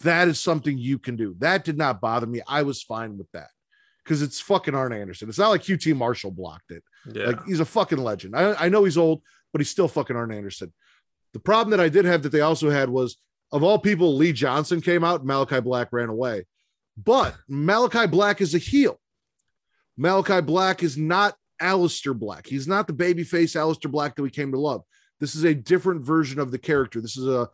That 0.00 0.28
is 0.28 0.40
something 0.40 0.76
you 0.76 0.98
can 0.98 1.16
do. 1.16 1.34
That 1.38 1.64
did 1.64 1.78
not 1.78 2.00
bother 2.00 2.26
me. 2.26 2.40
I 2.46 2.62
was 2.62 2.82
fine 2.82 3.16
with 3.16 3.30
that 3.32 3.48
because 4.04 4.22
it's 4.22 4.40
fucking 4.40 4.74
Arn 4.74 4.92
Anderson. 4.92 5.28
It's 5.28 5.38
not 5.38 5.50
like 5.50 5.62
QT 5.62 5.96
Marshall 5.96 6.30
blocked 6.30 6.70
it. 6.70 6.82
Yeah. 7.12 7.26
Like 7.26 7.44
he's 7.46 7.60
a 7.60 7.64
fucking 7.64 7.98
legend. 7.98 8.36
I, 8.36 8.54
I 8.54 8.68
know 8.68 8.84
he's 8.84 8.98
old, 8.98 9.22
but 9.52 9.60
he's 9.60 9.70
still 9.70 9.88
fucking 9.88 10.16
Arn 10.16 10.32
Anderson. 10.32 10.72
The 11.32 11.40
problem 11.40 11.70
that 11.70 11.80
I 11.80 11.88
did 11.88 12.04
have 12.04 12.22
that 12.22 12.30
they 12.30 12.40
also 12.40 12.70
had 12.70 12.90
was 12.90 13.16
of 13.52 13.62
all 13.62 13.78
people, 13.78 14.16
Lee 14.16 14.32
Johnson 14.32 14.80
came 14.80 15.04
out, 15.04 15.24
Malakai 15.24 15.62
Black 15.62 15.92
ran 15.92 16.08
away. 16.08 16.44
But 16.96 17.34
Malakai 17.50 18.10
Black 18.10 18.40
is 18.40 18.54
a 18.54 18.58
heel. 18.58 19.00
Malakai 19.98 20.44
Black 20.44 20.82
is 20.82 20.96
not 20.96 21.36
Aleister 21.60 22.18
Black. 22.18 22.46
He's 22.46 22.66
not 22.66 22.86
the 22.86 22.92
babyface 22.92 23.54
Aleister 23.54 23.90
Black 23.90 24.16
that 24.16 24.22
we 24.22 24.30
came 24.30 24.52
to 24.52 24.58
love. 24.58 24.82
This 25.20 25.34
is 25.34 25.44
a 25.44 25.54
different 25.54 26.04
version 26.04 26.40
of 26.40 26.50
the 26.50 26.58
character. 26.58 27.00
This 27.00 27.16
is 27.16 27.28
a 27.28 27.48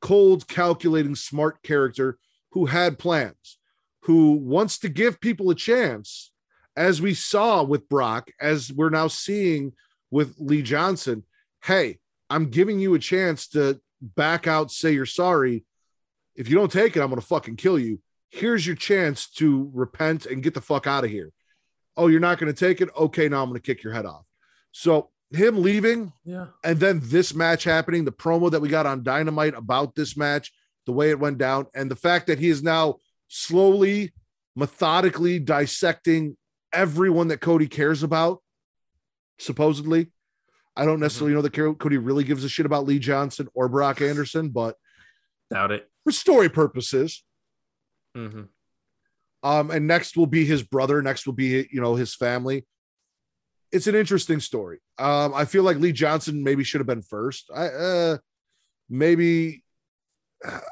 cold, 0.00 0.46
calculating, 0.46 1.14
smart 1.14 1.62
character 1.62 2.18
who 2.52 2.66
had 2.66 2.98
plans, 2.98 3.58
who 4.02 4.32
wants 4.32 4.78
to 4.80 4.88
give 4.88 5.20
people 5.20 5.50
a 5.50 5.54
chance, 5.54 6.32
as 6.76 7.00
we 7.00 7.14
saw 7.14 7.62
with 7.62 7.88
Brock, 7.88 8.30
as 8.40 8.72
we're 8.72 8.90
now 8.90 9.08
seeing 9.08 9.72
with 10.10 10.34
Lee 10.38 10.62
Johnson. 10.62 11.24
Hey, 11.64 11.98
I'm 12.28 12.50
giving 12.50 12.78
you 12.78 12.94
a 12.94 12.98
chance 12.98 13.48
to 13.48 13.80
back 14.00 14.46
out, 14.46 14.70
say 14.70 14.92
you're 14.92 15.06
sorry. 15.06 15.64
If 16.34 16.48
you 16.48 16.56
don't 16.56 16.72
take 16.72 16.96
it, 16.96 17.00
I'm 17.00 17.08
going 17.08 17.20
to 17.20 17.26
fucking 17.26 17.56
kill 17.56 17.78
you. 17.78 18.00
Here's 18.30 18.66
your 18.66 18.76
chance 18.76 19.28
to 19.32 19.70
repent 19.72 20.26
and 20.26 20.42
get 20.42 20.54
the 20.54 20.60
fuck 20.60 20.86
out 20.86 21.04
of 21.04 21.10
here. 21.10 21.32
Oh, 21.96 22.08
you're 22.08 22.20
not 22.20 22.38
going 22.38 22.52
to 22.52 22.58
take 22.58 22.80
it? 22.80 22.90
Okay, 22.96 23.28
now 23.28 23.42
I'm 23.42 23.48
going 23.48 23.60
to 23.60 23.66
kick 23.66 23.82
your 23.82 23.92
head 23.92 24.06
off. 24.06 24.24
So, 24.72 25.10
him 25.32 25.60
leaving 25.60 26.12
yeah. 26.24 26.46
and 26.62 26.78
then 26.78 27.00
this 27.02 27.34
match 27.34 27.64
happening, 27.64 28.04
the 28.04 28.12
promo 28.12 28.50
that 28.50 28.60
we 28.60 28.68
got 28.68 28.86
on 28.86 29.02
Dynamite 29.02 29.54
about 29.54 29.94
this 29.96 30.16
match, 30.16 30.52
the 30.84 30.92
way 30.92 31.10
it 31.10 31.18
went 31.18 31.38
down, 31.38 31.66
and 31.74 31.90
the 31.90 31.96
fact 31.96 32.28
that 32.28 32.38
he 32.38 32.48
is 32.48 32.62
now 32.62 32.96
slowly, 33.28 34.12
methodically 34.54 35.40
dissecting 35.40 36.36
everyone 36.72 37.28
that 37.28 37.40
Cody 37.40 37.66
cares 37.66 38.02
about, 38.02 38.40
supposedly. 39.38 40.12
I 40.76 40.84
don't 40.84 41.00
necessarily 41.00 41.34
know 41.34 41.42
that 41.42 41.78
Cody 41.78 41.96
really 41.96 42.24
gives 42.24 42.44
a 42.44 42.48
shit 42.48 42.66
about 42.66 42.86
Lee 42.86 42.98
Johnson 42.98 43.48
or 43.54 43.68
Brock 43.68 44.00
Anderson, 44.02 44.50
but 44.50 44.76
doubt 45.50 45.72
it 45.72 45.88
for 46.04 46.12
story 46.12 46.48
purposes. 46.48 47.24
Mm-hmm. 48.16 48.42
Um, 49.42 49.70
and 49.70 49.86
next 49.86 50.16
will 50.16 50.26
be 50.26 50.44
his 50.44 50.62
brother. 50.62 51.00
Next 51.02 51.26
will 51.26 51.34
be 51.34 51.68
you 51.70 51.80
know 51.80 51.94
his 51.94 52.14
family. 52.14 52.66
It's 53.72 53.86
an 53.86 53.94
interesting 53.94 54.40
story. 54.40 54.78
Um, 54.98 55.34
I 55.34 55.44
feel 55.44 55.62
like 55.62 55.78
Lee 55.78 55.92
Johnson 55.92 56.42
maybe 56.42 56.64
should 56.64 56.80
have 56.80 56.86
been 56.86 57.02
first. 57.02 57.50
I 57.54 57.66
uh, 57.66 58.18
maybe 58.88 59.62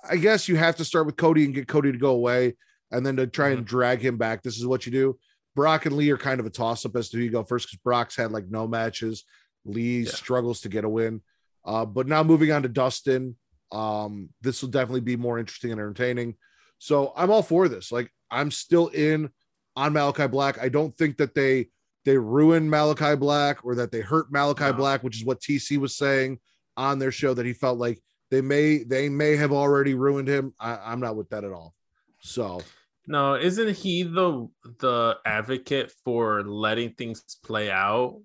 I 0.09 0.17
guess 0.17 0.49
you 0.49 0.57
have 0.57 0.77
to 0.77 0.85
start 0.85 1.07
with 1.07 1.17
Cody 1.17 1.45
and 1.45 1.55
get 1.55 1.69
Cody 1.69 1.93
to 1.93 1.99
go 1.99 2.11
away, 2.11 2.57
and 2.91 3.05
then 3.05 3.17
to 3.17 3.27
try 3.27 3.51
mm-hmm. 3.51 3.59
and 3.59 3.67
drag 3.67 4.01
him 4.01 4.17
back. 4.17 4.43
This 4.43 4.59
is 4.59 4.67
what 4.67 4.87
you 4.87 4.93
do. 4.93 5.19
Brock 5.55 5.87
and 5.87 5.97
Lee 5.97 6.11
are 6.11 6.19
kind 6.19 6.41
of 6.41 6.47
a 6.47 6.51
toss 6.51 6.85
up 6.85 6.97
as 6.97 7.09
to 7.11 7.17
who 7.17 7.23
you 7.23 7.31
go 7.31 7.45
first 7.45 7.69
because 7.69 7.79
Brock's 7.79 8.17
had 8.17 8.33
like 8.33 8.49
no 8.49 8.67
matches. 8.67 9.25
Lee 9.65 10.01
yeah. 10.01 10.11
struggles 10.11 10.61
to 10.63 10.69
get 10.69 10.85
a 10.85 10.89
win. 10.89 11.21
Uh, 11.65 11.85
but 11.85 12.07
now 12.07 12.23
moving 12.23 12.53
on 12.53 12.63
to 12.63 12.69
Dustin, 12.69 13.37
um, 13.73 14.29
this 14.41 14.63
will 14.63 14.69
definitely 14.69 15.01
be 15.01 15.17
more 15.17 15.39
interesting 15.39 15.73
and 15.73 15.81
entertaining. 15.81 16.37
So 16.79 17.13
I'm 17.17 17.31
all 17.31 17.43
for 17.43 17.69
this. 17.69 17.91
Like 17.91 18.11
I'm 18.31 18.51
still 18.51 18.89
in 18.89 19.31
on 19.77 19.95
Malakai 19.95 20.31
Black. 20.31 20.63
I 20.63 20.69
don't 20.69 20.97
think 20.97 21.17
that 21.19 21.35
they 21.35 21.69
they 22.05 22.19
ruin 22.19 22.69
Malakai 22.69 23.19
Black 23.19 23.65
or 23.65 23.75
that 23.77 23.91
they 23.91 24.01
hurt 24.01 24.31
Malakai 24.31 24.73
no. 24.73 24.75
Black, 24.75 25.03
which 25.03 25.17
is 25.17 25.25
what 25.25 25.41
TC 25.41 25.79
was 25.79 25.97
saying 25.97 26.39
on 26.77 26.99
their 26.99 27.13
show 27.13 27.35
that 27.35 27.47
he 27.47 27.53
felt 27.53 27.79
like 27.79 28.03
they 28.31 28.41
may 28.41 28.83
they 28.85 29.09
may 29.09 29.37
have 29.37 29.53
already 29.53 29.95
ruined 29.95 30.29
him. 30.29 30.53
I, 30.61 30.77
I'm 30.77 31.01
not 31.01 31.17
with 31.17 31.31
that 31.31 31.45
at 31.45 31.53
all. 31.53 31.75
So 32.21 32.61
no, 33.07 33.35
isn't 33.35 33.77
he 33.77 34.03
the 34.03 34.49
the 34.81 35.19
advocate 35.25 35.93
for 36.05 36.43
letting 36.43 36.93
things 36.95 37.23
play 37.45 37.71
out 37.71 38.21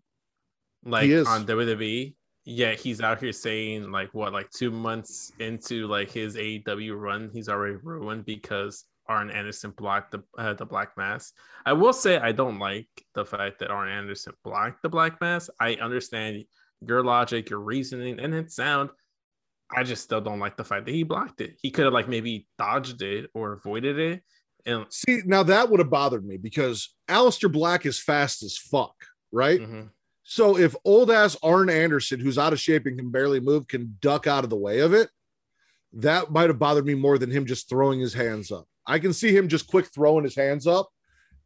like 0.85 1.09
on 1.09 1.45
WWE. 1.45 2.15
Yeah, 2.45 2.73
he's 2.73 3.01
out 3.01 3.19
here 3.19 3.31
saying 3.31 3.91
like 3.91 4.13
what, 4.13 4.33
like 4.33 4.49
two 4.49 4.71
months 4.71 5.31
into 5.39 5.87
like 5.87 6.09
his 6.09 6.35
AEW 6.35 6.99
run, 6.99 7.29
he's 7.33 7.49
already 7.49 7.75
ruined 7.75 8.25
because 8.25 8.85
Arn 9.07 9.29
Anderson 9.31 9.71
blocked 9.71 10.11
the 10.11 10.23
uh, 10.37 10.53
the 10.53 10.65
Black 10.65 10.95
Mass. 10.97 11.33
I 11.65 11.73
will 11.73 11.93
say 11.93 12.17
I 12.17 12.31
don't 12.31 12.59
like 12.59 12.87
the 13.13 13.25
fact 13.25 13.59
that 13.59 13.71
Arn 13.71 13.89
Anderson 13.89 14.33
blocked 14.43 14.81
the 14.83 14.89
Black 14.89 15.19
Mass. 15.19 15.49
I 15.59 15.75
understand 15.75 16.45
your 16.81 17.03
logic, 17.03 17.49
your 17.49 17.59
reasoning, 17.59 18.19
and 18.19 18.33
it's 18.33 18.55
sound. 18.55 18.89
I 19.75 19.83
just 19.83 20.03
still 20.03 20.21
don't 20.21 20.39
like 20.39 20.57
the 20.57 20.63
fact 20.63 20.85
that 20.85 20.93
he 20.93 21.03
blocked 21.03 21.41
it. 21.41 21.55
He 21.61 21.71
could 21.71 21.85
have 21.85 21.93
like 21.93 22.07
maybe 22.07 22.47
dodged 22.57 23.01
it 23.01 23.29
or 23.33 23.53
avoided 23.53 23.99
it. 23.99 24.23
And 24.65 24.85
see, 24.89 25.21
now 25.25 25.43
that 25.43 25.69
would 25.69 25.79
have 25.79 25.89
bothered 25.89 26.25
me 26.25 26.37
because 26.37 26.93
Aleister 27.07 27.51
Black 27.51 27.85
is 27.85 28.01
fast 28.01 28.43
as 28.43 28.57
fuck, 28.57 28.95
right? 29.31 29.59
Mm-hmm. 29.59 29.87
So 30.31 30.59
if 30.59 30.75
old 30.85 31.09
ass 31.09 31.35
Arn 31.41 31.71
Anderson, 31.71 32.19
who's 32.19 32.37
out 32.37 32.53
of 32.53 32.59
shape 32.59 32.85
and 32.85 32.99
can 32.99 33.09
barely 33.09 33.39
move, 33.39 33.67
can 33.67 33.97
duck 33.99 34.27
out 34.27 34.43
of 34.43 34.51
the 34.51 34.55
way 34.55 34.77
of 34.81 34.93
it, 34.93 35.09
that 35.93 36.31
might 36.31 36.51
have 36.51 36.59
bothered 36.59 36.85
me 36.85 36.93
more 36.93 37.17
than 37.17 37.31
him 37.31 37.47
just 37.47 37.67
throwing 37.67 37.99
his 37.99 38.13
hands 38.13 38.51
up. 38.51 38.67
I 38.85 38.99
can 38.99 39.11
see 39.11 39.35
him 39.35 39.47
just 39.47 39.65
quick 39.65 39.87
throwing 39.87 40.23
his 40.23 40.35
hands 40.35 40.67
up. 40.67 40.87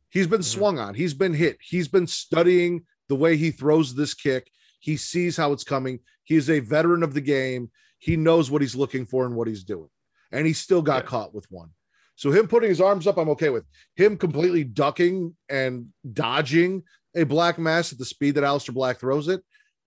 He's 0.10 0.28
been 0.28 0.42
mm-hmm. 0.42 0.60
swung 0.60 0.80
on, 0.80 0.96
he's 0.96 1.14
been 1.14 1.34
hit, 1.34 1.60
he's 1.62 1.88
been 1.88 2.08
studying 2.08 2.84
the 3.08 3.16
way 3.16 3.38
he 3.38 3.52
throws 3.52 3.96
this 3.96 4.14
kick. 4.14 4.52
He 4.82 4.98
sees 4.98 5.38
how 5.38 5.54
it's 5.54 5.64
coming. 5.64 6.00
He's 6.26 6.50
a 6.50 6.60
veteran 6.60 7.04
of 7.04 7.14
the 7.14 7.22
game. 7.22 7.72
He 8.00 8.18
knows 8.18 8.52
what 8.52 8.62
he's 8.62 8.76
looking 8.76 9.06
for 9.06 9.26
and 9.26 9.34
what 9.34 9.48
he's 9.48 9.64
doing. 9.64 9.90
And 10.34 10.46
he 10.46 10.52
still 10.52 10.82
got 10.82 11.04
yeah. 11.04 11.10
caught 11.10 11.34
with 11.34 11.50
one. 11.50 11.70
So 12.16 12.32
him 12.32 12.50
putting 12.50 12.70
his 12.70 12.82
arms 12.82 13.08
up, 13.08 13.18
I'm 13.18 13.30
okay 13.30 13.50
with. 13.50 13.64
Him 13.96 14.18
completely 14.18 14.66
ducking 14.66 15.38
and 15.48 15.88
dodging 16.12 16.84
a 17.16 17.24
black 17.24 17.60
mass 17.60 17.92
at 17.92 18.00
the 18.00 18.06
speed 18.06 18.36
that 18.36 18.44
Aleister 18.44 18.74
Black 18.74 19.00
throws 19.00 19.28
it, 19.28 19.42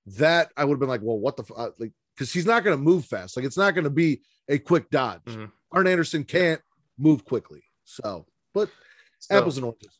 that 0.06 0.50
I 0.56 0.64
would 0.64 0.74
have 0.74 0.80
been 0.80 0.88
like, 0.88 1.02
well, 1.02 1.18
what 1.18 1.36
the 1.36 1.42
f-? 1.42 1.56
Uh, 1.56 1.70
like 1.78 1.92
because 2.14 2.32
he's 2.32 2.46
not 2.46 2.64
going 2.64 2.76
to 2.76 2.82
move 2.82 3.04
fast. 3.04 3.36
Like 3.36 3.44
it's 3.44 3.58
not 3.58 3.74
going 3.74 3.84
to 3.84 3.90
be 3.90 4.22
a 4.48 4.58
quick 4.58 4.88
dodge. 4.90 5.20
Mm-hmm. 5.26 5.46
Arn 5.72 5.86
Anderson 5.86 6.24
can't 6.24 6.60
move 6.98 7.24
quickly. 7.24 7.62
So, 7.84 8.26
but 8.54 8.70
so, 9.18 9.36
apples 9.36 9.56
and 9.56 9.66
oranges. 9.66 9.98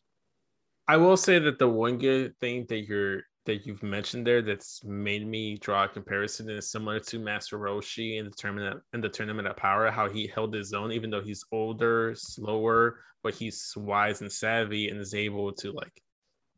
I 0.88 0.96
will 0.96 1.16
say 1.16 1.38
that 1.38 1.58
the 1.58 1.68
one 1.68 1.98
good 1.98 2.38
thing 2.40 2.66
that 2.68 2.86
you're 2.86 3.22
that 3.44 3.64
you've 3.64 3.82
mentioned 3.82 4.26
there 4.26 4.42
that's 4.42 4.82
made 4.84 5.26
me 5.26 5.56
draw 5.58 5.84
a 5.84 5.88
comparison 5.88 6.50
is 6.50 6.70
similar 6.70 6.98
to 6.98 7.18
Master 7.18 7.58
Roshi 7.58 8.18
in 8.18 8.24
the 8.24 8.30
tournament 8.32 8.82
in 8.92 9.00
the 9.00 9.08
tournament 9.08 9.48
of 9.48 9.56
power, 9.56 9.90
how 9.90 10.08
he 10.08 10.26
held 10.26 10.54
his 10.54 10.72
own, 10.72 10.92
even 10.92 11.10
though 11.10 11.22
he's 11.22 11.44
older, 11.52 12.14
slower, 12.16 13.00
but 13.22 13.34
he's 13.34 13.72
wise 13.76 14.20
and 14.20 14.32
savvy 14.32 14.88
and 14.88 15.00
is 15.00 15.14
able 15.14 15.52
to 15.52 15.72
like 15.72 16.02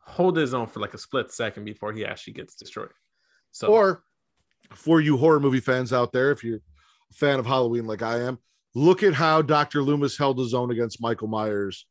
hold 0.08 0.36
his 0.36 0.54
own 0.54 0.66
for 0.66 0.80
like 0.80 0.94
a 0.94 0.98
split 0.98 1.30
second 1.30 1.64
before 1.64 1.92
he 1.92 2.04
actually 2.04 2.32
gets 2.32 2.54
destroyed. 2.54 2.90
So, 3.52 3.68
or 3.68 4.02
for 4.74 5.00
you 5.00 5.16
horror 5.16 5.40
movie 5.40 5.60
fans 5.60 5.92
out 5.92 6.12
there, 6.12 6.30
if 6.30 6.42
you're 6.42 6.56
a 6.58 7.14
fan 7.14 7.38
of 7.38 7.46
Halloween 7.46 7.86
like 7.86 8.02
I 8.02 8.20
am, 8.20 8.38
look 8.74 9.02
at 9.02 9.14
how 9.14 9.42
Dr. 9.42 9.82
Loomis 9.82 10.16
held 10.16 10.38
his 10.38 10.54
own 10.54 10.70
against 10.70 11.00
Michael 11.00 11.28
Myers, 11.28 11.86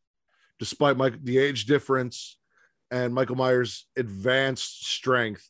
despite 0.60 0.98
the 1.24 1.38
age 1.38 1.66
difference 1.66 2.38
and 2.92 3.14
Michael 3.14 3.36
Myers' 3.36 3.88
advanced 3.98 4.88
strength. 4.88 5.50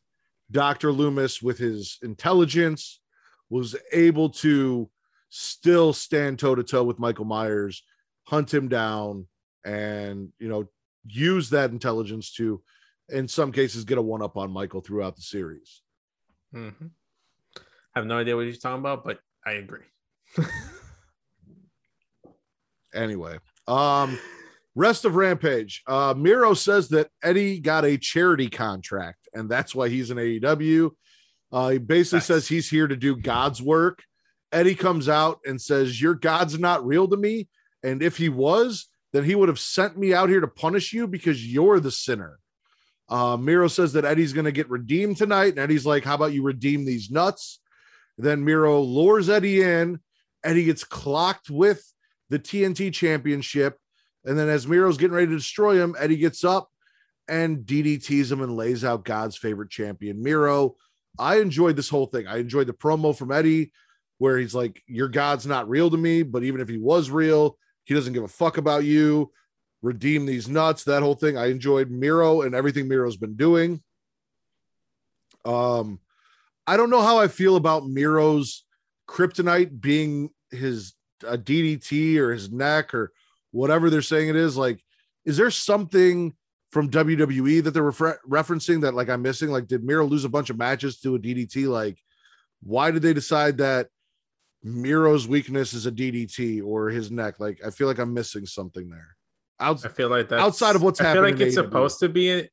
Dr. 0.49 0.91
Loomis, 0.91 1.41
with 1.41 1.57
his 1.57 1.97
intelligence, 2.01 3.01
was 3.49 3.75
able 3.91 4.29
to 4.29 4.89
still 5.29 5.93
stand 5.93 6.39
toe 6.39 6.55
to 6.55 6.63
toe 6.63 6.83
with 6.83 6.99
Michael 6.99 7.25
Myers, 7.25 7.83
hunt 8.23 8.53
him 8.53 8.67
down, 8.67 9.27
and 9.65 10.31
you 10.39 10.47
know 10.47 10.69
use 11.07 11.49
that 11.51 11.71
intelligence 11.71 12.33
to, 12.33 12.61
in 13.09 13.27
some 13.27 13.51
cases, 13.51 13.85
get 13.85 13.97
a 13.97 14.01
one 14.01 14.21
up 14.21 14.37
on 14.37 14.51
Michael 14.51 14.81
throughout 14.81 15.15
the 15.15 15.21
series. 15.21 15.81
Mm-hmm. 16.53 16.87
I 17.55 17.99
have 17.99 18.05
no 18.05 18.17
idea 18.17 18.35
what 18.35 18.43
you're 18.43 18.53
talking 18.55 18.79
about, 18.79 19.03
but 19.03 19.19
I 19.45 19.53
agree. 19.53 19.81
anyway, 22.93 23.37
um, 23.67 24.19
rest 24.75 25.05
of 25.05 25.15
Rampage. 25.15 25.83
Uh, 25.87 26.13
Miro 26.15 26.53
says 26.53 26.89
that 26.89 27.09
Eddie 27.23 27.59
got 27.59 27.85
a 27.85 27.97
charity 27.97 28.49
contract, 28.49 29.27
and 29.33 29.49
that's 29.49 29.73
why 29.73 29.89
he's 29.89 30.11
in 30.11 30.17
AEW. 30.17 30.91
Uh, 31.51 31.69
he 31.69 31.77
basically 31.77 32.17
nice. 32.17 32.25
says 32.25 32.47
he's 32.47 32.69
here 32.69 32.87
to 32.87 32.95
do 32.95 33.15
God's 33.15 33.61
work. 33.61 34.03
Eddie 34.51 34.75
comes 34.75 35.09
out 35.09 35.39
and 35.45 35.61
says, 35.61 36.01
Your 36.01 36.13
God's 36.13 36.59
not 36.59 36.85
real 36.85 37.07
to 37.07 37.17
me. 37.17 37.47
And 37.83 38.01
if 38.01 38.17
he 38.17 38.29
was, 38.29 38.87
then 39.13 39.23
he 39.23 39.35
would 39.35 39.49
have 39.49 39.59
sent 39.59 39.97
me 39.97 40.13
out 40.13 40.29
here 40.29 40.41
to 40.41 40.47
punish 40.47 40.93
you 40.93 41.07
because 41.07 41.45
you're 41.45 41.79
the 41.79 41.91
sinner. 41.91 42.39
Uh, 43.09 43.37
Miro 43.37 43.67
says 43.67 43.93
that 43.93 44.05
Eddie's 44.05 44.33
going 44.33 44.45
to 44.45 44.51
get 44.51 44.69
redeemed 44.69 45.17
tonight. 45.17 45.49
And 45.49 45.59
Eddie's 45.59 45.85
like, 45.85 46.03
How 46.03 46.15
about 46.15 46.33
you 46.33 46.43
redeem 46.43 46.85
these 46.85 47.09
nuts? 47.09 47.59
Then 48.17 48.43
Miro 48.43 48.81
lures 48.81 49.29
Eddie 49.29 49.61
in 49.61 49.99
Eddie 50.43 50.65
gets 50.65 50.83
clocked 50.83 51.49
with 51.49 51.83
the 52.29 52.39
TNT 52.39 52.93
championship. 52.93 53.77
And 54.25 54.37
then 54.37 54.49
as 54.49 54.67
Miro's 54.67 54.97
getting 54.97 55.15
ready 55.15 55.27
to 55.27 55.37
destroy 55.37 55.81
him, 55.81 55.95
Eddie 55.99 56.17
gets 56.17 56.43
up 56.43 56.69
and 57.27 57.59
DDTs 57.59 58.31
him 58.31 58.41
and 58.41 58.55
lays 58.55 58.83
out 58.83 59.05
God's 59.05 59.37
favorite 59.37 59.69
champion, 59.69 60.21
Miro. 60.21 60.75
I 61.19 61.39
enjoyed 61.39 61.75
this 61.75 61.89
whole 61.89 62.05
thing. 62.05 62.27
I 62.27 62.37
enjoyed 62.37 62.67
the 62.67 62.73
promo 62.73 63.17
from 63.17 63.31
Eddie 63.31 63.71
where 64.19 64.37
he's 64.37 64.55
like, 64.55 64.81
Your 64.87 65.07
God's 65.07 65.45
not 65.45 65.69
real 65.69 65.89
to 65.89 65.97
me, 65.97 66.23
but 66.23 66.43
even 66.43 66.61
if 66.61 66.69
he 66.69 66.77
was 66.77 67.09
real, 67.09 67.57
he 67.87 67.93
doesn't 67.93 68.11
give 68.11 68.23
a 68.23 68.27
fuck 68.27 68.57
about 68.57 68.83
you. 68.83 69.31
Redeem 69.81 70.25
these 70.25 70.49
nuts, 70.49 70.83
that 70.83 71.01
whole 71.01 71.15
thing. 71.15 71.37
I 71.37 71.47
enjoyed 71.47 71.89
Miro 71.89 72.41
and 72.41 72.53
everything 72.53 72.89
Miro's 72.89 73.15
been 73.15 73.37
doing. 73.37 73.81
Um, 75.45 76.01
I 76.67 76.75
don't 76.75 76.89
know 76.89 77.01
how 77.01 77.17
I 77.17 77.29
feel 77.29 77.55
about 77.55 77.87
Miro's 77.87 78.65
kryptonite 79.07 79.79
being 79.79 80.31
his 80.51 80.95
a 81.25 81.37
DDT 81.37 82.17
or 82.17 82.33
his 82.33 82.51
neck 82.51 82.93
or 82.93 83.13
whatever 83.51 83.89
they're 83.89 84.01
saying 84.01 84.27
it 84.27 84.35
is. 84.35 84.57
Like, 84.57 84.83
is 85.23 85.37
there 85.37 85.49
something 85.49 86.35
from 86.71 86.89
WWE 86.89 87.63
that 87.63 87.71
they're 87.71 87.83
refer- 87.83 88.19
referencing 88.27 88.81
that 88.81 88.95
like 88.95 89.09
I'm 89.09 89.21
missing? 89.21 89.49
Like, 89.49 89.67
did 89.67 89.85
Miro 89.85 90.05
lose 90.05 90.25
a 90.25 90.29
bunch 90.29 90.49
of 90.49 90.57
matches 90.57 90.99
to 90.99 91.15
a 91.15 91.19
DDT? 91.19 91.69
Like, 91.69 91.97
why 92.61 92.91
did 92.91 93.01
they 93.01 93.13
decide 93.13 93.59
that 93.59 93.87
Miro's 94.73 95.27
weakness 95.27 95.73
is 95.73 95.85
a 95.85 95.91
DDT 95.91 96.63
or 96.63 96.89
his 96.89 97.11
neck? 97.11 97.39
Like, 97.39 97.59
I 97.65 97.69
feel 97.69 97.87
like 97.87 97.99
I'm 97.99 98.13
missing 98.13 98.45
something 98.45 98.89
there. 98.89 99.15
Out- 99.59 99.85
I 99.85 99.89
feel 99.89 100.09
like 100.09 100.29
that 100.29 100.39
outside 100.39 100.75
of 100.75 100.83
what's 100.83 101.01
I 101.01 101.05
happening. 101.05 101.25
I 101.25 101.27
feel 101.29 101.37
like 101.37 101.47
it's 101.47 101.55
supposed 101.55 101.99
to 101.99 102.09
be 102.09 102.47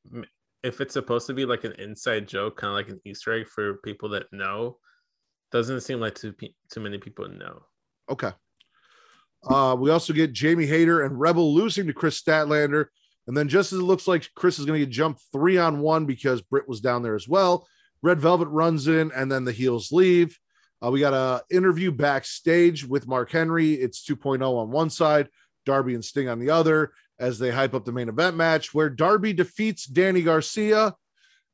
if 0.63 0.81
it's 0.81 0.95
supposed 0.95 1.27
to 1.27 1.35
be 1.35 1.45
like 1.45 1.65
an 1.65 1.73
inside 1.73 2.27
joke, 2.27 2.57
kind 2.57 2.71
of 2.71 2.77
like 2.77 2.89
an 2.89 3.01
Easter 3.05 3.33
egg 3.35 3.47
for 3.47 3.75
people 3.85 4.09
that 4.11 4.33
know. 4.33 4.79
Doesn't 5.53 5.83
seem 5.83 6.01
like 6.01 6.15
too 6.15 6.35
too 6.73 6.81
many 6.81 6.99
people 6.99 7.29
know. 7.29 7.63
Okay. 8.11 8.33
Uh, 9.47 9.77
we 9.79 9.91
also 9.91 10.13
get 10.13 10.33
Jamie 10.33 10.67
Hayter 10.67 11.03
and 11.03 11.21
Rebel 11.21 11.55
losing 11.55 11.87
to 11.87 11.93
Kris 11.93 12.21
Statlander. 12.21 12.87
And 13.27 13.37
then 13.37 13.49
just 13.49 13.73
as 13.73 13.79
it 13.79 13.83
looks 13.83 14.09
like 14.09 14.29
Kris 14.35 14.59
is 14.59 14.65
going 14.65 14.81
to 14.81 14.87
get 14.87 14.93
jumped 14.93 15.23
three 15.33 15.59
on 15.59 15.81
one 15.81 16.07
because 16.07 16.43
Britt 16.43 16.69
was 16.69 16.81
down 16.81 17.03
there 17.03 17.15
as 17.15 17.29
well, 17.29 17.67
Red 18.03 18.21
Velvet 18.21 18.49
runs 18.49 18.87
in 18.87 19.13
and 19.13 19.31
then 19.31 19.45
the 19.45 19.53
heels 19.53 19.93
leave. 19.93 20.39
Uh, 20.85 20.91
we 20.91 21.01
got 21.01 21.15
a 21.15 21.43
interview 21.55 21.91
backstage 21.91 22.85
with 22.85 23.07
Mark 23.07 23.31
Henry. 23.31 23.73
It's 23.73 24.05
2.0 24.07 24.43
on 24.43 24.71
one 24.71 24.91
side, 24.91 25.29
Darby 25.65 25.95
and 25.95 26.05
Sting 26.05 26.29
on 26.29 26.39
the 26.39 26.51
other, 26.51 26.93
as 27.19 27.39
they 27.39 27.51
hype 27.51 27.75
up 27.75 27.85
the 27.85 27.93
main 27.93 28.09
event 28.09 28.37
match 28.37 28.75
where 28.75 28.91
Darby 28.91 29.33
defeats 29.33 29.87
Danny 29.87 30.23
Garcia. 30.23 30.95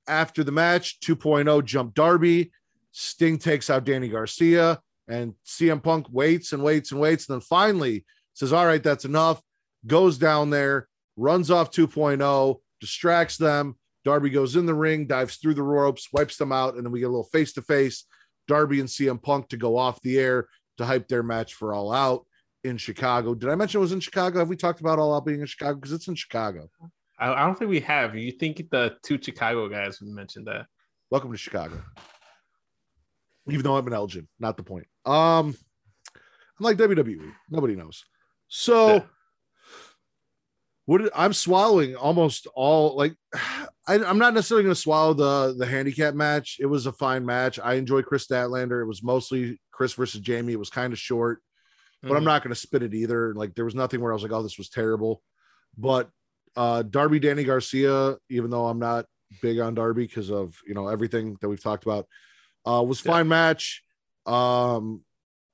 After 0.09 0.43
the 0.43 0.51
match, 0.51 0.99
2.0 1.01 1.64
jump 1.64 1.95
Darby. 1.95 2.51
Sting 2.91 3.39
takes 3.39 3.70
out 3.70 3.85
Danny 3.85 4.09
Garcia, 4.09 4.81
and 5.07 5.35
CM 5.47 5.81
Punk 5.81 6.07
waits 6.11 6.53
and 6.53 6.64
waits 6.64 6.91
and 6.91 7.01
waits. 7.01 7.28
And 7.28 7.35
then 7.35 7.41
finally 7.43 8.05
says, 8.35 8.53
All 8.53 8.66
right, 8.66 8.83
that's 8.83 9.05
enough. 9.05 9.41
Goes 9.87 10.18
down 10.18 10.51
there, 10.51 10.89
runs 11.16 11.53
off 11.53 11.70
2.0, 11.70 12.61
distracts 12.81 13.37
them. 13.37 13.76
Darby 14.05 14.31
goes 14.31 14.57
in 14.57 14.66
the 14.66 14.74
ring, 14.74 15.07
dives 15.07 15.37
through 15.37 15.55
the 15.55 15.62
ropes, 15.62 16.09
wipes 16.12 16.37
them 16.37 16.51
out, 16.51 16.74
and 16.74 16.85
then 16.85 16.91
we 16.91 17.01
get 17.01 17.07
a 17.07 17.11
little 17.11 17.22
face 17.24 17.53
to 17.53 17.62
face. 17.62 18.07
Darby 18.49 18.80
and 18.80 18.88
CM 18.88 19.22
Punk 19.22 19.49
to 19.49 19.57
go 19.57 19.76
off 19.76 20.01
the 20.03 20.18
air 20.18 20.49
to 20.78 20.84
hype 20.84 21.09
their 21.09 21.22
match 21.22 21.55
for 21.55 21.74
All 21.74 21.93
Out 21.93 22.26
in 22.64 22.76
Chicago. 22.76 23.34
Did 23.34 23.51
I 23.51 23.55
mention 23.55 23.78
it 23.78 23.82
was 23.82 23.93
in 23.93 24.01
Chicago? 24.01 24.38
Have 24.38 24.49
we 24.49 24.57
talked 24.57 24.80
about 24.80 24.99
All 24.99 25.14
Out 25.14 25.26
being 25.26 25.41
in 25.41 25.47
Chicago? 25.47 25.76
Because 25.76 25.93
it's 25.93 26.09
in 26.09 26.14
Chicago. 26.14 26.68
I, 27.18 27.32
I, 27.32 27.47
don't 27.47 27.59
think 27.59 27.70
we 27.70 27.80
have. 27.80 28.16
You 28.16 28.32
think 28.32 28.70
the 28.70 28.97
two 29.03 29.18
Chicago 29.20 29.68
guys 29.68 29.99
mentioned 30.01 30.47
that? 30.47 30.66
Welcome 31.11 31.32
to 31.32 31.38
Chicago. 31.38 31.82
Even 33.49 33.62
though 33.62 33.76
I'm 33.76 33.86
an 33.86 33.93
Elgin, 33.93 34.28
not 34.38 34.57
the 34.57 34.62
point. 34.62 34.86
Um, 35.05 35.57
I'm 36.14 36.64
like 36.64 36.76
WWE. 36.76 37.32
Nobody 37.49 37.76
knows. 37.76 38.05
So. 38.49 38.95
Yeah 38.95 39.03
what 40.91 41.09
I'm 41.14 41.32
swallowing 41.32 41.95
almost 41.95 42.49
all 42.53 42.97
like 42.97 43.14
I, 43.91 44.11
am 44.11 44.18
not 44.18 44.34
necessarily 44.34 44.62
going 44.62 44.74
to 44.74 44.80
swallow 44.80 45.14
the 45.14 45.55
the 45.57 45.66
handicap 45.66 46.14
match. 46.14 46.59
It 46.61 46.66
was 46.66 46.86
a 46.86 46.93
fine 46.93 47.26
match. 47.26 47.59
I 47.62 47.74
enjoy 47.74 48.03
Kris 48.03 48.26
Statlander. 48.26 48.82
It 48.82 48.86
was 48.86 49.03
mostly 49.03 49.61
Kris 49.72 49.95
versus 49.95 50.20
Jamie. 50.20 50.53
It 50.53 50.59
was 50.59 50.70
kind 50.70 50.93
of 50.93 50.99
short, 50.99 51.43
but 52.01 52.09
mm-hmm. 52.09 52.16
I'm 52.16 52.24
not 52.24 52.43
going 52.43 52.55
to 52.55 52.61
spit 52.61 52.82
it 52.82 52.95
either. 52.95 53.34
Like 53.34 53.55
there 53.55 53.64
was 53.64 53.74
nothing 53.74 54.01
where 54.01 54.12
I 54.12 54.14
was 54.14 54.22
like, 54.22 54.32
oh, 54.32 54.43
this 54.43 54.59
was 54.59 54.68
terrible. 54.68 55.22
But 55.76 56.09
uh 56.57 56.82
Darby 56.82 57.18
Danny 57.18 57.45
Garcia, 57.45 58.16
even 58.28 58.51
though 58.51 58.66
I'm 58.66 58.78
not 58.78 59.07
big 59.43 59.59
on 59.61 59.74
Darby 59.74 60.07
because 60.07 60.30
of 60.30 60.55
you 60.66 60.74
know 60.74 60.88
everything 60.88 61.36
that 61.41 61.49
we've 61.49 61.62
talked 61.62 61.84
about, 61.84 62.07
uh 62.66 62.82
was 62.82 63.01
fine 63.01 63.26
yeah. 63.26 63.30
match. 63.30 63.82
Um 64.26 65.03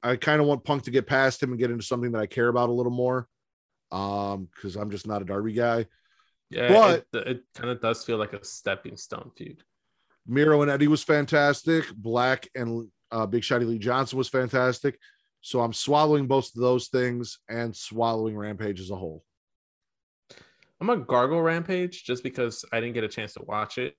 I 0.03 0.17
kind 0.17 0.41
of 0.41 0.47
want 0.47 0.65
Punk 0.65 0.85
to 0.85 0.91
get 0.91 1.07
past 1.07 1.43
him 1.43 1.51
and 1.51 1.59
get 1.59 1.71
into 1.71 1.85
something 1.85 2.13
that 2.13 2.21
I 2.21 2.27
care 2.27 2.49
about 2.49 2.69
a 2.69 2.73
little 2.73 2.93
more 2.93 3.29
um 3.93 4.49
because 4.55 4.75
i'm 4.77 4.91
just 4.91 5.07
not 5.07 5.23
a 5.23 5.25
darby 5.25 5.53
guy 5.53 5.87
yeah 6.51 6.69
but 6.69 7.05
it, 7.21 7.29
it 7.29 7.41
kind 7.55 7.71
of 7.71 7.81
does 7.81 8.05
feel 8.05 8.19
like 8.19 8.33
a 8.33 8.45
stepping 8.45 8.97
stone 8.97 9.31
feud. 9.37 9.63
Miro 10.27 10.63
and 10.63 10.71
eddie 10.71 10.89
was 10.89 11.05
fantastic. 11.05 11.85
Black 11.95 12.49
and 12.55 12.89
uh, 13.13 13.27
big 13.27 13.43
shotty 13.43 13.67
lee 13.67 13.79
johnson 13.79 14.19
was 14.19 14.29
fantastic. 14.29 14.99
So 15.41 15.61
i'm 15.61 15.73
swallowing 15.73 16.27
both 16.27 16.55
of 16.55 16.61
those 16.61 16.89
things 16.89 17.39
and 17.49 17.75
swallowing 17.75 18.37
rampage 18.37 18.81
as 18.81 18.91
a 18.91 18.97
whole. 18.97 19.25
I'm 20.81 20.91
a 20.91 20.97
gargle 20.97 21.41
rampage 21.43 22.05
just 22.05 22.23
because 22.23 22.65
i 22.73 22.81
didn't 22.81 22.95
get 22.95 23.05
a 23.05 23.09
chance 23.09 23.35
to 23.35 23.43
watch 23.47 23.79
it. 23.79 23.95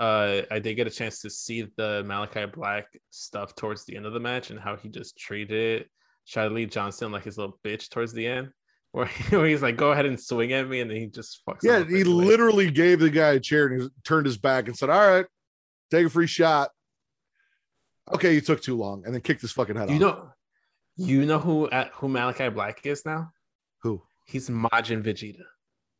Uh, 0.00 0.40
I 0.50 0.58
did 0.58 0.76
get 0.76 0.86
a 0.86 0.90
chance 0.90 1.20
to 1.20 1.28
see 1.28 1.60
the 1.76 2.02
Malakai 2.06 2.50
Black 2.50 2.86
stuff 3.10 3.54
towards 3.54 3.84
the 3.84 3.96
end 3.96 4.06
of 4.06 4.14
the 4.14 4.20
match 4.20 4.48
and 4.48 4.58
how 4.58 4.74
he 4.74 4.88
just 4.88 5.18
treated 5.18 5.86
Charlie 6.24 6.64
Johnson 6.64 7.12
like 7.12 7.24
his 7.24 7.36
little 7.36 7.58
bitch 7.62 7.90
towards 7.90 8.14
the 8.14 8.26
end, 8.26 8.48
where, 8.92 9.06
he's 9.46 9.62
like, 9.62 9.76
"Go 9.76 9.92
ahead 9.92 10.06
and 10.06 10.18
swing 10.18 10.52
at 10.52 10.68
me," 10.68 10.80
and 10.80 10.90
then 10.90 10.96
he 10.96 11.06
just 11.06 11.42
fucks. 11.48 11.60
Yeah, 11.62 11.84
he 11.84 12.02
literally 12.02 12.70
gave 12.70 12.98
the 12.98 13.10
guy 13.10 13.32
a 13.32 13.40
chair 13.40 13.66
and 13.66 13.82
he 13.82 13.88
turned 14.04 14.26
his 14.26 14.36
back 14.36 14.66
and 14.66 14.76
said, 14.76 14.90
"All 14.90 15.06
right, 15.06 15.26
take 15.90 16.06
a 16.06 16.10
free 16.10 16.26
shot." 16.26 16.70
Okay, 18.12 18.34
you 18.34 18.40
took 18.40 18.60
too 18.60 18.76
long, 18.76 19.04
and 19.04 19.14
then 19.14 19.20
kicked 19.20 19.42
his 19.42 19.52
fucking 19.52 19.76
head 19.76 19.90
you 19.90 19.94
off. 19.94 20.00
You 20.00 20.06
know, 20.06 20.30
you 20.96 21.26
know 21.26 21.38
who 21.38 21.68
uh, 21.68 21.88
who 21.94 22.08
Malakai 22.08 22.52
Black 22.52 22.84
is 22.84 23.06
now? 23.06 23.30
Who? 23.82 24.02
He's 24.26 24.48
Majin 24.50 25.04
Vegeta. 25.04 25.44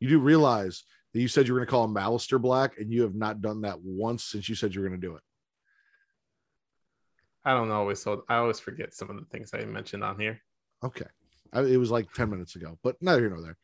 You 0.01 0.09
do 0.09 0.18
realize 0.18 0.82
that 1.12 1.20
you 1.20 1.28
said 1.28 1.47
you 1.47 1.55
were 1.55 1.61
going 1.61 1.68
to 1.68 1.70
call 1.70 1.84
him 1.84 1.95
Malister 1.95 2.41
Black, 2.41 2.78
and 2.78 2.93
you 2.93 3.03
have 3.03 3.14
not 3.14 3.41
done 3.41 3.61
that 3.61 3.80
once 3.80 4.24
since 4.24 4.49
you 4.49 4.57
said 4.57 4.74
you 4.74 4.80
were 4.80 4.88
going 4.88 5.01
to 5.01 5.07
do 5.07 5.14
it. 5.14 5.22
I 7.45 7.55
don't 7.55 7.68
know. 7.68 7.76
always 7.76 8.03
so 8.03 8.24
I 8.28 8.36
always 8.36 8.59
forget 8.59 8.95
some 8.95 9.11
of 9.11 9.16
the 9.16 9.24
things 9.26 9.53
I 9.55 9.64
mentioned 9.64 10.03
on 10.03 10.18
here. 10.18 10.41
Okay. 10.84 11.07
I, 11.53 11.62
it 11.62 11.76
was 11.76 11.90
like 11.90 12.12
10 12.12 12.30
minutes 12.30 12.57
ago, 12.57 12.78
but 12.82 12.96
neither 13.01 13.20
here 13.20 13.30
nor 13.30 13.42
there. 13.42 13.57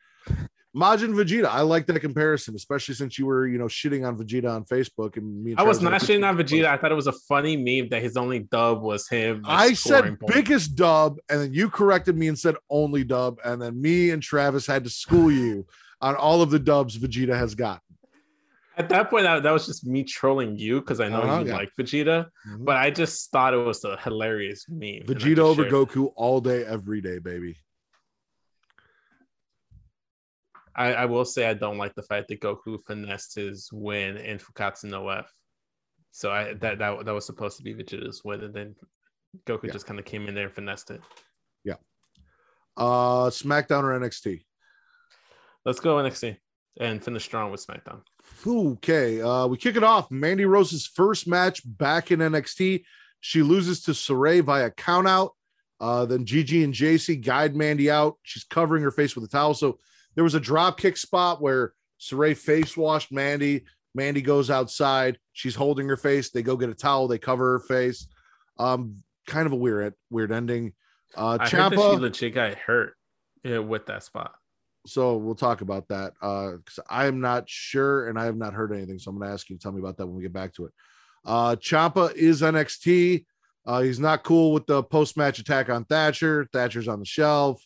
Majin 0.75 1.15
Vegeta. 1.15 1.45
I 1.45 1.61
like 1.61 1.87
that 1.87 1.99
comparison, 1.99 2.55
especially 2.55 2.93
since 2.93 3.17
you 3.17 3.25
were, 3.25 3.47
you 3.47 3.57
know, 3.57 3.65
shitting 3.65 4.07
on 4.07 4.17
Vegeta 4.17 4.53
on 4.53 4.63
Facebook 4.63 5.17
and 5.17 5.43
me. 5.43 5.51
And 5.51 5.59
I 5.59 5.63
was 5.63 5.81
not 5.81 6.01
shitting 6.01 6.27
on 6.27 6.37
Vegeta. 6.37 6.65
I 6.65 6.77
thought 6.77 6.91
it 6.91 6.95
was 6.95 7.07
a 7.07 7.13
funny 7.13 7.57
meme 7.57 7.89
that 7.89 8.03
his 8.03 8.15
only 8.15 8.39
dub 8.39 8.81
was 8.81 9.07
him. 9.07 9.43
I 9.45 9.73
said 9.73 10.17
biggest 10.27 10.75
dub, 10.75 11.17
and 11.29 11.41
then 11.41 11.53
you 11.53 11.69
corrected 11.69 12.15
me 12.15 12.27
and 12.27 12.37
said 12.37 12.55
only 12.69 13.03
dub, 13.03 13.39
and 13.43 13.61
then 13.61 13.81
me 13.81 14.11
and 14.11 14.21
Travis 14.21 14.67
had 14.67 14.83
to 14.83 14.89
school 14.89 15.31
you 15.31 15.65
on 15.99 16.15
all 16.15 16.41
of 16.43 16.51
the 16.51 16.59
dubs 16.59 16.97
Vegeta 16.97 17.35
has 17.35 17.55
got. 17.55 17.81
At 18.77 18.89
that 18.89 19.09
point, 19.09 19.23
that, 19.23 19.41
that 19.41 19.51
was 19.51 19.65
just 19.65 19.87
me 19.87 20.03
trolling 20.03 20.55
you 20.55 20.81
because 20.81 20.99
I 20.99 21.09
know 21.09 21.21
uh-huh, 21.21 21.39
you 21.39 21.47
yeah. 21.47 21.55
like 21.55 21.71
Vegeta, 21.79 22.27
mm-hmm. 22.47 22.63
but 22.63 22.77
I 22.77 22.91
just 22.91 23.31
thought 23.31 23.55
it 23.55 23.57
was 23.57 23.83
a 23.83 23.97
hilarious 23.97 24.65
meme. 24.69 25.01
Vegeta 25.07 25.39
over 25.39 25.65
Goku 25.65 26.11
all 26.15 26.39
day, 26.39 26.63
every 26.63 27.01
day, 27.01 27.17
baby. 27.17 27.57
I, 30.77 30.93
I, 30.93 31.05
will 31.05 31.25
say 31.25 31.47
I 31.47 31.55
don't 31.55 31.79
like 31.79 31.95
the 31.95 32.03
fact 32.03 32.27
that 32.27 32.39
Goku 32.39 32.79
finessed 32.85 33.35
his 33.35 33.69
win 33.73 34.17
in 34.17 34.37
Fukkatsu 34.37 34.85
no 34.85 35.09
F. 35.09 35.33
So 36.11 36.31
I 36.31 36.53
that, 36.53 36.79
that 36.79 37.05
that 37.05 37.13
was 37.13 37.25
supposed 37.25 37.57
to 37.57 37.63
be 37.63 37.73
Vegeta's 37.73 38.23
win, 38.23 38.43
and 38.43 38.53
then 38.53 38.75
Goku 39.45 39.65
yeah. 39.65 39.73
just 39.73 39.85
kind 39.85 39.99
of 39.99 40.05
came 40.05 40.27
in 40.27 40.35
there 40.35 40.45
and 40.45 40.53
finessed 40.53 40.91
it. 40.91 41.01
Yeah. 41.63 41.75
Uh 42.75 43.29
SmackDown 43.29 43.83
or 43.83 43.99
NXT? 43.99 44.45
Let's 45.65 45.79
go 45.79 45.95
NXT 45.95 46.37
and 46.79 47.03
finish 47.03 47.23
strong 47.23 47.51
with 47.51 47.65
SmackDown. 47.65 48.01
Okay, 48.45 49.21
uh, 49.21 49.47
we 49.47 49.57
kick 49.57 49.75
it 49.75 49.83
off. 49.83 50.11
Mandy 50.11 50.45
Rose's 50.45 50.85
first 50.85 51.27
match 51.27 51.61
back 51.65 52.11
in 52.11 52.19
NXT. 52.19 52.83
She 53.19 53.41
loses 53.41 53.81
to 53.83 53.91
Sarray 53.91 54.41
via 54.41 54.69
countout. 54.71 55.31
Uh, 55.79 56.05
then 56.05 56.25
Gigi 56.25 56.63
and 56.63 56.73
Jacy 56.73 57.15
guide 57.15 57.55
Mandy 57.55 57.89
out. 57.89 58.17
She's 58.23 58.43
covering 58.43 58.83
her 58.83 58.91
face 58.91 59.15
with 59.15 59.25
a 59.25 59.27
towel. 59.27 59.53
So 59.53 59.79
there 60.17 60.25
was 60.25 60.35
a 60.35 60.39
drop 60.41 60.77
kick 60.77 60.97
spot 60.97 61.41
where 61.41 61.71
Sarray 62.01 62.35
face 62.35 62.75
washed 62.75 63.13
Mandy. 63.13 63.63
Mandy 63.95 64.21
goes 64.21 64.49
outside. 64.49 65.17
She's 65.31 65.55
holding 65.55 65.87
her 65.87 65.95
face. 65.95 66.31
They 66.31 66.43
go 66.43 66.57
get 66.57 66.69
a 66.69 66.75
towel. 66.75 67.07
They 67.07 67.17
cover 67.17 67.53
her 67.53 67.59
face. 67.59 68.07
Um, 68.59 69.01
kind 69.25 69.45
of 69.45 69.53
a 69.53 69.55
weird, 69.55 69.93
weird 70.09 70.33
ending. 70.33 70.73
Uh, 71.15 71.37
I 71.39 71.47
Ciampa, 71.47 71.77
heard 71.77 72.01
that 72.01 72.17
she 72.17 72.25
legit 72.25 72.35
got 72.35 72.55
hurt 72.55 72.95
yeah, 73.45 73.59
with 73.59 73.85
that 73.85 74.03
spot 74.03 74.33
so 74.87 75.17
we'll 75.17 75.35
talk 75.35 75.61
about 75.61 75.87
that 75.89 76.13
because 76.13 76.79
uh, 76.79 76.83
I'm 76.89 77.19
not 77.19 77.49
sure 77.49 78.07
and 78.07 78.17
I 78.17 78.25
have 78.25 78.37
not 78.37 78.53
heard 78.53 78.71
anything. 78.71 78.97
So 78.99 79.11
I'm 79.11 79.17
going 79.17 79.27
to 79.27 79.33
ask 79.33 79.49
you 79.49 79.57
to 79.57 79.61
tell 79.61 79.73
me 79.73 79.79
about 79.79 79.97
that 79.97 80.07
when 80.07 80.15
we 80.15 80.23
get 80.23 80.33
back 80.33 80.53
to 80.55 80.65
it. 80.65 80.73
Uh, 81.25 81.55
Ciampa 81.57 82.13
is 82.15 82.41
NXT. 82.41 83.25
Uh, 83.65 83.81
he's 83.81 83.99
not 83.99 84.23
cool 84.23 84.53
with 84.53 84.65
the 84.65 84.81
post 84.81 85.17
match 85.17 85.39
attack 85.39 85.69
on 85.69 85.83
Thatcher. 85.83 86.47
Thatcher's 86.53 86.87
on 86.87 86.99
the 86.99 87.05
shelf. 87.05 87.61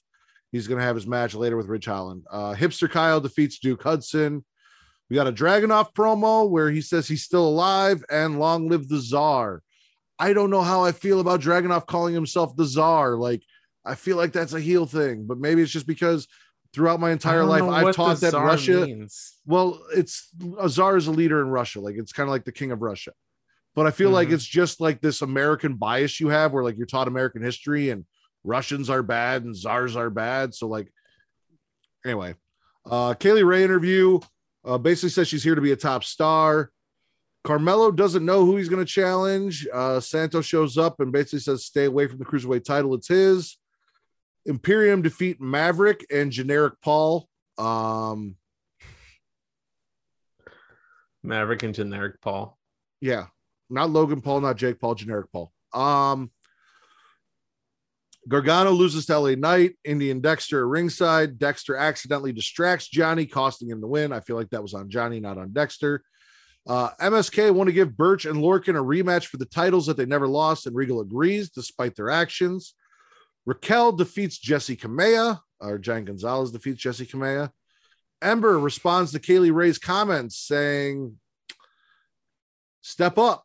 He's 0.51 0.67
going 0.67 0.79
to 0.79 0.85
have 0.85 0.95
his 0.95 1.07
match 1.07 1.33
later 1.33 1.55
with 1.55 1.67
Ridge 1.67 1.85
Holland. 1.85 2.25
Uh, 2.29 2.53
Hipster 2.53 2.89
Kyle 2.89 3.21
defeats 3.21 3.59
Duke 3.59 3.81
Hudson. 3.83 4.43
We 5.09 5.15
got 5.15 5.27
a 5.27 5.31
Dragunov 5.31 5.93
promo 5.93 6.49
where 6.49 6.69
he 6.69 6.81
says 6.81 7.07
he's 7.07 7.23
still 7.23 7.47
alive 7.47 8.03
and 8.09 8.39
long 8.39 8.69
live 8.69 8.87
the 8.87 8.99
czar. 8.99 9.61
I 10.19 10.33
don't 10.33 10.49
know 10.49 10.61
how 10.61 10.83
I 10.83 10.91
feel 10.91 11.19
about 11.19 11.41
Dragunov 11.41 11.85
calling 11.85 12.13
himself 12.13 12.55
the 12.55 12.65
czar. 12.65 13.15
Like, 13.15 13.43
I 13.85 13.95
feel 13.95 14.17
like 14.17 14.33
that's 14.33 14.53
a 14.53 14.59
heel 14.59 14.85
thing, 14.85 15.25
but 15.25 15.39
maybe 15.39 15.61
it's 15.61 15.71
just 15.71 15.87
because 15.87 16.27
throughout 16.73 16.99
my 16.99 17.11
entire 17.11 17.43
life 17.43 17.63
I've 17.63 17.95
taught 17.95 18.21
that 18.21 18.33
Russia. 18.33 18.85
Means. 18.85 19.37
Well, 19.45 19.81
it's 19.95 20.29
a 20.59 20.69
czar 20.69 20.97
is 20.97 21.07
a 21.07 21.11
leader 21.11 21.41
in 21.41 21.47
Russia. 21.47 21.79
Like, 21.81 21.95
it's 21.97 22.13
kind 22.13 22.27
of 22.27 22.31
like 22.31 22.45
the 22.45 22.51
king 22.51 22.71
of 22.71 22.81
Russia. 22.81 23.11
But 23.73 23.87
I 23.87 23.91
feel 23.91 24.07
mm-hmm. 24.07 24.15
like 24.15 24.29
it's 24.29 24.45
just 24.45 24.81
like 24.81 25.01
this 25.01 25.21
American 25.21 25.75
bias 25.75 26.19
you 26.19 26.27
have 26.27 26.51
where 26.51 26.63
like 26.63 26.77
you're 26.77 26.85
taught 26.85 27.07
American 27.07 27.41
history 27.41 27.89
and 27.89 28.05
Russians 28.43 28.89
are 28.89 29.03
bad 29.03 29.43
and 29.43 29.55
czars 29.55 29.95
are 29.95 30.09
bad. 30.09 30.53
So, 30.53 30.67
like, 30.67 30.91
anyway, 32.05 32.35
uh, 32.89 33.13
Kay 33.13 33.33
Lee 33.33 33.43
Ray 33.43 33.63
interview 33.63 34.19
uh, 34.65 34.77
basically 34.77 35.09
says 35.09 35.27
she's 35.27 35.43
here 35.43 35.55
to 35.55 35.61
be 35.61 35.71
a 35.71 35.75
top 35.75 36.03
star. 36.03 36.71
Carmelo 37.43 37.91
doesn't 37.91 38.25
know 38.25 38.45
who 38.45 38.57
he's 38.57 38.69
going 38.69 38.85
to 38.85 38.91
challenge. 38.91 39.67
Uh, 39.73 39.99
Santos 39.99 40.45
shows 40.45 40.77
up 40.77 40.99
and 40.99 41.11
basically 41.11 41.39
says, 41.39 41.65
stay 41.65 41.85
away 41.85 42.07
from 42.07 42.19
the 42.19 42.25
cruiserweight 42.25 42.63
title. 42.63 42.93
It's 42.93 43.07
his. 43.07 43.57
Imperium 44.45 45.01
defeat 45.01 45.41
Maverick 45.41 46.05
and 46.11 46.31
generic 46.31 46.73
Paul. 46.83 47.27
Um, 47.57 48.35
Maverick 51.23 51.63
and 51.63 51.73
generic 51.73 52.21
Paul. 52.21 52.57
Yeah. 52.99 53.27
Not 53.69 53.89
Logan 53.89 54.21
Paul, 54.21 54.41
not 54.41 54.57
Jake 54.57 54.79
Paul, 54.79 54.95
generic 54.95 55.31
Paul. 55.31 55.51
Um, 55.73 56.31
Gargano 58.27 58.71
loses 58.71 59.07
to 59.07 59.17
LA 59.17 59.31
Knight, 59.31 59.77
Indi 59.83 60.11
and 60.11 60.21
Dexter 60.21 60.67
ringside. 60.67 61.39
Dexter 61.39 61.75
accidentally 61.75 62.31
distracts 62.31 62.87
Johnny, 62.87 63.25
costing 63.25 63.69
him 63.69 63.81
the 63.81 63.87
win. 63.87 64.13
I 64.13 64.19
feel 64.19 64.35
like 64.35 64.49
that 64.51 64.61
was 64.61 64.73
on 64.73 64.89
Johnny, 64.89 65.19
not 65.19 65.37
on 65.37 65.53
Dexter. 65.53 66.03
Uh, 66.67 66.89
MSK 67.01 67.51
want 67.51 67.67
to 67.67 67.73
give 67.73 67.97
Burch 67.97 68.25
and 68.25 68.37
Lorcan 68.37 68.79
a 68.79 68.83
rematch 68.83 69.25
for 69.25 69.37
the 69.37 69.45
titles 69.45 69.87
that 69.87 69.97
they 69.97 70.05
never 70.05 70.27
lost, 70.27 70.67
and 70.67 70.75
Regal 70.75 71.01
agrees 71.01 71.49
despite 71.49 71.95
their 71.95 72.11
actions. 72.11 72.75
Raquel 73.47 73.91
defeats 73.91 74.39
Jessi 74.39 74.79
Kamea, 74.79 75.39
or 75.59 75.79
Giant 75.79 76.05
Gonzalez 76.05 76.51
defeats 76.51 76.83
Jessi 76.83 77.09
Kamea. 77.09 77.49
Ember 78.21 78.59
responds 78.59 79.11
to 79.11 79.19
Kay 79.19 79.39
Lee 79.39 79.49
Ray's 79.49 79.79
comments 79.79 80.37
saying, 80.37 81.17
Step 82.81 83.17
up. 83.17 83.43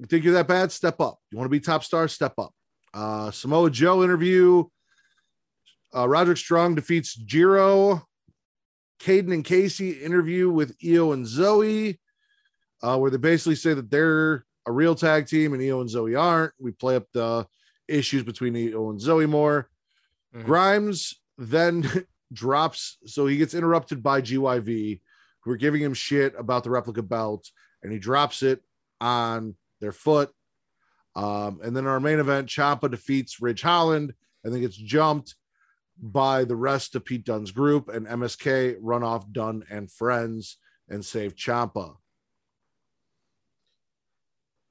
You 0.00 0.06
think 0.06 0.24
you're 0.24 0.34
that 0.34 0.48
bad? 0.48 0.72
Step 0.72 1.00
up. 1.00 1.18
You 1.30 1.38
want 1.38 1.46
to 1.46 1.50
be 1.50 1.60
top 1.60 1.84
star? 1.84 2.08
Step 2.08 2.34
up. 2.38 2.52
Uh, 2.94 3.30
Samoa 3.30 3.70
Joe 3.70 4.02
interview. 4.02 4.64
Uh, 5.94 6.08
Roderick 6.08 6.38
Strong 6.38 6.76
defeats 6.76 7.14
Jiro. 7.14 8.06
Kayden 9.02 9.34
and 9.34 9.44
Kacy 9.44 10.00
interview 10.00 10.48
with 10.48 10.76
Io 10.84 11.10
and 11.10 11.26
Zoe, 11.26 11.98
uh, 12.82 12.96
where 12.98 13.10
they 13.10 13.16
basically 13.16 13.56
say 13.56 13.74
that 13.74 13.90
they're 13.90 14.44
a 14.64 14.70
real 14.72 14.94
tag 14.94 15.26
team 15.26 15.54
and 15.54 15.62
Io 15.62 15.80
and 15.80 15.90
Zoe 15.90 16.14
aren't. 16.14 16.52
We 16.60 16.70
play 16.70 16.94
up 16.94 17.06
the 17.12 17.46
issues 17.88 18.22
between 18.22 18.56
Io 18.56 18.90
and 18.90 19.00
Zoe 19.00 19.26
more. 19.26 19.68
Mm-hmm. 20.34 20.46
Grimes 20.46 21.20
then 21.36 22.06
drops, 22.32 22.98
so 23.06 23.26
he 23.26 23.36
gets 23.36 23.54
interrupted 23.54 24.02
by 24.02 24.22
GYV, 24.22 25.00
who 25.40 25.50
are 25.50 25.56
giving 25.56 25.82
him 25.82 25.94
shit 25.94 26.34
about 26.38 26.62
the 26.62 26.70
replica 26.70 27.02
belt, 27.02 27.50
and 27.82 27.92
he 27.92 27.98
drops 27.98 28.44
it 28.44 28.62
on 29.00 29.56
their 29.80 29.92
foot. 29.92 30.30
Um, 31.14 31.60
and 31.62 31.76
then 31.76 31.86
our 31.86 32.00
main 32.00 32.18
event, 32.18 32.48
Ciampa 32.48 32.90
defeats 32.90 33.40
Ridge 33.40 33.62
Holland. 33.62 34.14
I 34.44 34.50
think 34.50 34.64
it's 34.64 34.76
jumped 34.76 35.34
by 36.00 36.44
the 36.44 36.56
rest 36.56 36.94
of 36.94 37.04
Pete 37.04 37.24
Dunne's 37.24 37.50
group, 37.50 37.88
and 37.88 38.06
MSK 38.06 38.76
run 38.80 39.02
off 39.02 39.30
Dunne 39.30 39.64
and 39.70 39.90
friends 39.90 40.58
and 40.88 41.04
save 41.04 41.34
Ciampa. 41.36 41.96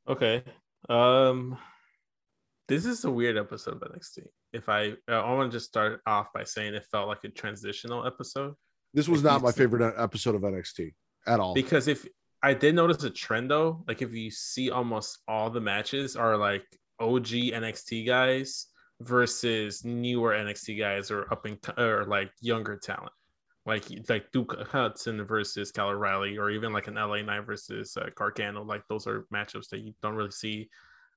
Okay. 0.08 0.44
Um, 0.89 1.58
this 2.68 2.86
is 2.86 3.06
a 3.06 3.12
weird 3.12 3.38
episode 3.38 3.76
of 3.76 3.92
NXT. 3.92 4.26
If 4.52 4.68
I, 4.68 4.94
I 5.08 5.32
want 5.32 5.52
to 5.52 5.56
just 5.56 5.68
start 5.68 6.02
off 6.06 6.34
by 6.34 6.44
saying 6.44 6.74
it 6.74 6.86
felt 6.92 7.08
like 7.08 7.24
a 7.24 7.30
transitional 7.30 8.06
episode. 8.06 8.56
This 8.94 9.08
was 9.08 9.24
not 9.24 9.42
my 9.42 9.52
favorite 9.52 9.94
episode 9.98 10.36
of 10.36 10.42
NXT 10.42 10.94
at 11.28 11.39
all. 11.39 11.54
Because 11.54 11.88
if 11.88 12.06
I 12.44 12.54
did 12.54 12.76
notice 12.76 13.04
a 13.04 13.10
trend 13.10 13.52
though. 13.52 13.84
Like 13.88 14.02
if 14.02 14.14
you 14.14 14.32
see 14.32 14.72
almost 14.72 15.20
all 15.28 15.50
the 15.50 15.62
matches 15.62 16.16
are 16.16 16.38
like 16.38 16.66
OG 17.00 17.28
NXT 17.28 18.06
guys 18.06 18.68
versus 19.02 19.84
newer 19.84 20.32
NXT 20.32 20.80
guys 20.80 21.12
or 21.12 21.32
up 21.32 21.46
in 21.46 21.58
or 21.78 22.06
like 22.06 22.32
younger 22.42 22.78
talent. 22.78 23.12
Like 23.66 23.86
like 24.10 24.32
Duke 24.32 24.56
Hudson 24.70 25.24
versus 25.24 25.72
Kyle 25.72 25.89
O'Reilly, 25.89 26.38
or 26.38 26.50
even 26.50 26.74
like 26.74 26.88
an 26.88 26.96
LA 26.96 27.22
Knight 27.22 27.46
versus 27.46 27.96
uh, 27.96 28.10
Gargano. 28.16 28.64
Like 28.64 28.82
those 28.89 29.06
are 29.06 29.28
matchups 29.32 29.70
that 29.70 29.82
you 29.82 29.94
don't 30.02 30.16
really 30.16 30.32
see. 30.32 30.68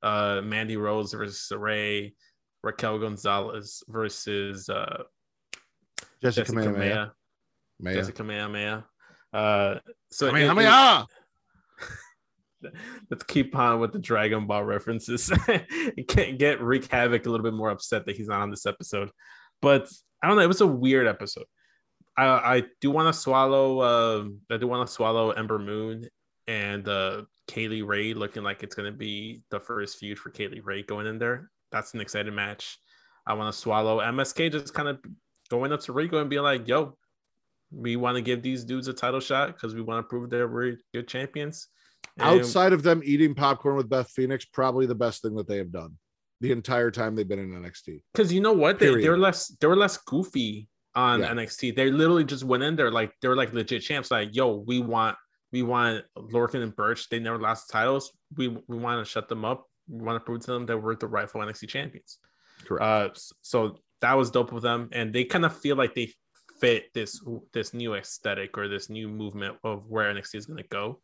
Uh, 0.02 0.42
Mandy 0.44 0.76
Rose 0.76 1.14
versus 1.14 1.50
Ray, 1.56 2.14
Raquel 2.62 2.98
Gonzalez 2.98 3.82
versus 3.88 4.68
uh, 4.68 5.04
Jessica, 6.20 6.52
Jessica 6.52 6.78
Maya. 6.78 7.06
Maya. 7.80 7.94
Jessica 7.94 8.24
Maya 8.24 8.48
Maya. 8.48 8.82
Uh, 9.34 9.80
so 10.10 10.28
I 10.28 10.32
mean, 10.32 10.58
it, 10.58 11.06
it, 12.62 12.72
let's 13.10 13.24
keep 13.24 13.56
on 13.56 13.80
with 13.80 13.92
the 13.92 13.98
Dragon 13.98 14.46
Ball 14.46 14.64
references. 14.64 15.30
Can't 16.08 16.38
get 16.38 16.62
Wreak 16.62 16.86
Havoc 16.86 17.26
a 17.26 17.30
little 17.30 17.44
bit 17.44 17.52
more 17.52 17.70
upset 17.70 18.06
that 18.06 18.16
he's 18.16 18.28
not 18.28 18.40
on 18.40 18.50
this 18.50 18.64
episode, 18.64 19.10
but 19.60 19.88
I 20.22 20.28
don't 20.28 20.36
know. 20.36 20.42
It 20.42 20.48
was 20.48 20.60
a 20.60 20.66
weird 20.66 21.08
episode. 21.08 21.46
I, 22.16 22.26
I 22.26 22.62
do 22.80 22.92
want 22.92 23.12
to 23.12 23.20
swallow. 23.20 23.80
Uh, 23.80 24.28
I 24.50 24.56
do 24.56 24.68
want 24.68 24.86
to 24.86 24.92
swallow 24.92 25.32
Ember 25.32 25.58
Moon 25.58 26.04
and 26.46 26.86
uh, 26.88 27.22
Kay 27.48 27.66
Lee 27.66 27.82
Ray 27.82 28.14
looking 28.14 28.44
like 28.44 28.62
it's 28.62 28.76
going 28.76 28.90
to 28.90 28.96
be 28.96 29.42
the 29.50 29.58
first 29.58 29.98
feud 29.98 30.18
for 30.18 30.30
Kay 30.30 30.46
Lee 30.46 30.60
Ray 30.60 30.82
going 30.82 31.08
in 31.08 31.18
there. 31.18 31.50
That's 31.72 31.92
an 31.94 32.00
exciting 32.00 32.34
match. 32.34 32.78
I 33.26 33.34
want 33.34 33.52
to 33.52 33.58
swallow 33.58 33.98
MSK 33.98 34.52
just 34.52 34.74
kind 34.74 34.88
of 34.88 34.98
going 35.50 35.72
up 35.72 35.80
to 35.80 35.92
Rico 35.92 36.20
and 36.20 36.30
be 36.30 36.38
like, 36.38 36.68
"Yo, 36.68 36.96
we 37.74 37.96
want 37.96 38.16
to 38.16 38.22
give 38.22 38.42
these 38.42 38.64
dudes 38.64 38.88
a 38.88 38.92
title 38.92 39.20
shot 39.20 39.48
because 39.48 39.74
we 39.74 39.82
want 39.82 40.04
to 40.04 40.08
prove 40.08 40.30
that 40.30 40.48
we're 40.48 40.76
good 40.92 41.08
champions. 41.08 41.68
And 42.16 42.40
Outside 42.40 42.72
of 42.72 42.82
them 42.82 43.02
eating 43.04 43.34
popcorn 43.34 43.76
with 43.76 43.88
Beth 43.88 44.08
Phoenix, 44.10 44.44
probably 44.44 44.86
the 44.86 44.94
best 44.94 45.22
thing 45.22 45.34
that 45.36 45.48
they 45.48 45.58
have 45.58 45.72
done 45.72 45.96
the 46.40 46.52
entire 46.52 46.90
time 46.90 47.14
they've 47.14 47.26
been 47.26 47.38
in 47.38 47.50
NXT. 47.50 48.02
Because 48.12 48.32
you 48.32 48.40
know 48.40 48.52
what, 48.52 48.78
they, 48.78 49.00
they're 49.00 49.18
less 49.18 49.48
they 49.60 49.66
were 49.66 49.76
less 49.76 49.96
goofy 49.96 50.68
on 50.94 51.20
yeah. 51.20 51.30
NXT. 51.30 51.74
They 51.74 51.90
literally 51.90 52.24
just 52.24 52.44
went 52.44 52.62
in 52.62 52.76
there 52.76 52.90
like 52.90 53.12
they 53.20 53.28
were 53.28 53.36
like 53.36 53.52
legit 53.52 53.82
champs. 53.82 54.10
Like, 54.10 54.34
yo, 54.34 54.56
we 54.66 54.80
want 54.80 55.16
we 55.52 55.62
want 55.62 56.04
Lorcan 56.16 56.62
and 56.62 56.74
Burch. 56.74 57.08
They 57.08 57.18
never 57.18 57.38
lost 57.38 57.70
titles. 57.70 58.12
We 58.36 58.48
we 58.48 58.76
want 58.76 59.04
to 59.04 59.10
shut 59.10 59.28
them 59.28 59.44
up. 59.44 59.66
We 59.88 60.04
want 60.04 60.16
to 60.16 60.24
prove 60.24 60.40
to 60.42 60.52
them 60.52 60.66
that 60.66 60.78
we're 60.78 60.96
the 60.96 61.06
rightful 61.06 61.40
NXT 61.40 61.68
champions. 61.68 62.18
Correct. 62.64 62.82
Uh, 62.82 63.08
so 63.42 63.78
that 64.00 64.14
was 64.14 64.30
dope 64.30 64.52
with 64.52 64.62
them, 64.62 64.88
and 64.92 65.12
they 65.12 65.24
kind 65.24 65.44
of 65.44 65.56
feel 65.56 65.76
like 65.76 65.94
they 65.94 66.12
fit 66.64 66.94
this 66.94 67.22
this 67.52 67.74
new 67.74 67.94
aesthetic 67.94 68.56
or 68.56 68.68
this 68.68 68.88
new 68.88 69.06
movement 69.06 69.58
of 69.64 69.86
where 69.90 70.12
NXT 70.12 70.34
is 70.36 70.46
going 70.46 70.62
to 70.62 70.68
go. 70.68 71.00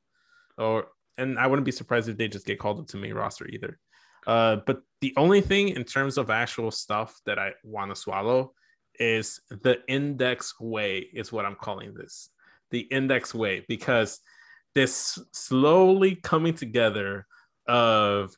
Or 0.56 0.86
and 1.18 1.38
I 1.38 1.46
wouldn't 1.46 1.66
be 1.66 1.72
surprised 1.72 2.08
if 2.08 2.16
they 2.16 2.28
just 2.28 2.46
get 2.46 2.58
called 2.58 2.80
up 2.80 2.86
to 2.88 2.96
main 2.96 3.12
roster 3.12 3.46
either. 3.46 3.78
Uh, 4.26 4.56
but 4.66 4.80
the 5.02 5.12
only 5.18 5.42
thing 5.42 5.68
in 5.68 5.84
terms 5.84 6.16
of 6.16 6.30
actual 6.30 6.70
stuff 6.70 7.20
that 7.26 7.38
I 7.38 7.52
want 7.62 7.90
to 7.90 7.96
swallow 7.96 8.52
is 8.98 9.40
the 9.50 9.80
index 9.86 10.58
way 10.60 10.98
is 11.12 11.30
what 11.30 11.44
I'm 11.44 11.56
calling 11.56 11.92
this. 11.92 12.30
The 12.70 12.80
index 12.80 13.34
way 13.34 13.64
because 13.68 14.20
this 14.74 15.18
slowly 15.32 16.14
coming 16.14 16.54
together 16.54 17.26
of 17.68 18.34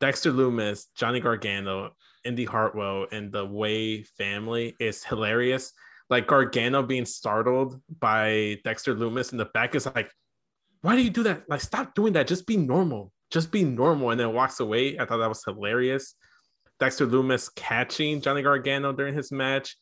Dexter 0.00 0.32
Loomis, 0.32 0.86
Johnny 0.96 1.20
Gargano, 1.20 1.90
Indi 2.24 2.44
Hartwell, 2.44 3.06
and 3.12 3.30
the 3.30 3.46
Way 3.46 4.02
family 4.02 4.74
is 4.80 5.04
hilarious 5.04 5.72
like 6.08 6.26
Gargano 6.26 6.82
being 6.82 7.04
startled 7.04 7.80
by 8.00 8.58
Dexter 8.64 8.94
Loomis 8.94 9.32
in 9.32 9.38
the 9.38 9.46
back 9.46 9.74
is 9.74 9.86
like, 9.86 10.10
why 10.82 10.94
do 10.94 11.02
you 11.02 11.10
do 11.10 11.24
that? 11.24 11.42
Like, 11.48 11.60
stop 11.60 11.94
doing 11.94 12.12
that. 12.12 12.28
Just 12.28 12.46
be 12.46 12.56
normal. 12.56 13.12
Just 13.30 13.50
be 13.50 13.64
normal. 13.64 14.10
And 14.10 14.20
then 14.20 14.32
walks 14.32 14.60
away. 14.60 14.98
I 14.98 15.04
thought 15.04 15.18
that 15.18 15.28
was 15.28 15.42
hilarious. 15.44 16.14
Dexter 16.78 17.06
Loomis 17.06 17.48
catching 17.48 18.20
Johnny 18.20 18.42
Gargano 18.42 18.92
during 18.92 19.14
his 19.14 19.32
match, 19.32 19.76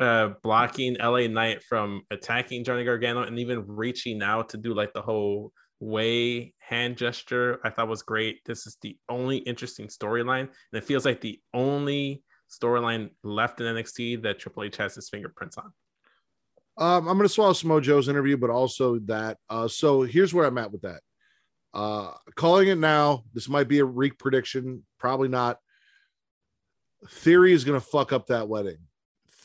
uh, 0.00 0.30
blocking 0.42 0.96
LA 0.98 1.26
Knight 1.26 1.62
from 1.62 2.02
attacking 2.10 2.64
Johnny 2.64 2.84
Gargano, 2.84 3.22
and 3.22 3.38
even 3.38 3.64
reaching 3.66 4.22
out 4.22 4.48
to 4.48 4.56
do 4.56 4.74
like 4.74 4.92
the 4.92 5.02
whole 5.02 5.52
way 5.80 6.54
hand 6.58 6.96
gesture. 6.96 7.60
I 7.62 7.70
thought 7.70 7.88
was 7.88 8.02
great. 8.02 8.40
This 8.46 8.66
is 8.66 8.76
the 8.80 8.96
only 9.08 9.38
interesting 9.38 9.88
storyline, 9.88 10.48
and 10.48 10.82
it 10.82 10.84
feels 10.84 11.04
like 11.04 11.20
the 11.20 11.40
only 11.52 12.22
storyline 12.50 13.10
left 13.22 13.60
in 13.60 13.66
NXT 13.74 14.22
that 14.22 14.38
Triple 14.38 14.64
H 14.64 14.76
has 14.78 14.94
his 14.94 15.08
fingerprints 15.08 15.56
on? 15.58 15.72
Um, 16.76 17.08
I'm 17.08 17.16
going 17.16 17.28
to 17.28 17.32
swallow 17.32 17.52
Samoa 17.52 17.80
Joe's 17.80 18.08
interview, 18.08 18.36
but 18.36 18.50
also 18.50 18.98
that. 19.00 19.38
Uh, 19.48 19.68
so 19.68 20.02
here's 20.02 20.32
where 20.32 20.46
I'm 20.46 20.58
at 20.58 20.72
with 20.72 20.82
that. 20.82 21.00
Uh, 21.74 22.12
calling 22.36 22.68
it 22.68 22.78
now. 22.78 23.24
This 23.34 23.48
might 23.48 23.68
be 23.68 23.78
a 23.80 23.84
reek 23.84 24.18
prediction. 24.18 24.84
Probably 24.98 25.28
not. 25.28 25.58
Theory 27.08 27.52
is 27.52 27.64
going 27.64 27.78
to 27.80 27.86
fuck 27.86 28.12
up 28.12 28.26
that 28.26 28.48
wedding. 28.48 28.78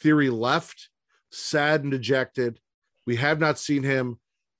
Theory 0.01 0.29
left, 0.29 0.89
sad 1.31 1.83
and 1.83 1.91
dejected. 1.91 2.59
We 3.05 3.15
have 3.17 3.39
not 3.39 3.59
seen 3.59 3.83
him. 3.83 4.19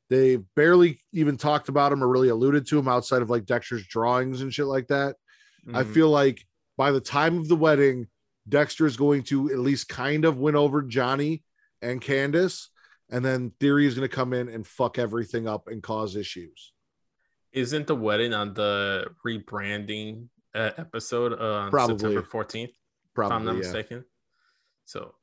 They 0.10 0.38
barely 0.56 1.00
even 1.14 1.36
talked 1.38 1.68
about 1.70 1.92
him 1.92 2.04
or 2.04 2.08
really 2.08 2.30
alluded 2.30 2.68
to 2.68 2.78
him 2.80 2.88
outside 2.88 3.22
of 3.22 3.30
like 3.30 3.46
Dexter's 3.46 3.86
drawings 3.88 4.42
and 4.42 4.54
shit 4.54 4.68
like 4.68 4.88
that. 4.88 5.16
I 5.74 5.84
Mhm. 5.84 5.94
feel 5.94 6.10
like 6.10 6.46
by 6.78 6.92
the 6.92 7.02
time 7.02 7.38
of 7.40 7.48
the 7.48 7.56
wedding, 7.56 8.08
Dexter 8.48 8.86
is 8.86 8.98
going 8.98 9.24
to 9.24 9.52
at 9.52 9.60
least 9.60 9.90
kind 9.90 10.26
of 10.26 10.38
win 10.38 10.56
over 10.56 10.82
Johnny 10.82 11.44
and 11.82 12.02
Candice, 12.02 12.68
and 13.10 13.24
then 13.24 13.52
Theory 13.60 13.88
is 13.88 13.96
going 13.96 14.08
to 14.08 14.16
come 14.16 14.34
in 14.34 14.50
and 14.50 14.66
fuck 14.66 15.00
everything 15.00 15.48
up 15.48 15.68
and 15.68 15.82
cause 15.82 16.16
issues. 16.16 16.74
Isn't 17.54 17.88
the 17.88 17.96
wedding 17.96 18.34
on 18.34 18.54
the 18.54 19.08
rebranding 19.26 20.28
uh, 20.54 20.72
episode 20.78 21.34
uh, 21.34 21.66
on 21.66 21.72
Probably. 21.72 21.98
September 21.98 22.22
14th? 22.22 22.72
Probably, 23.14 23.36
if 23.36 23.40
I'm 23.40 23.46
not 23.46 23.54
yeah. 23.54 23.60
mistaken. 23.60 24.06
So, 24.86 25.16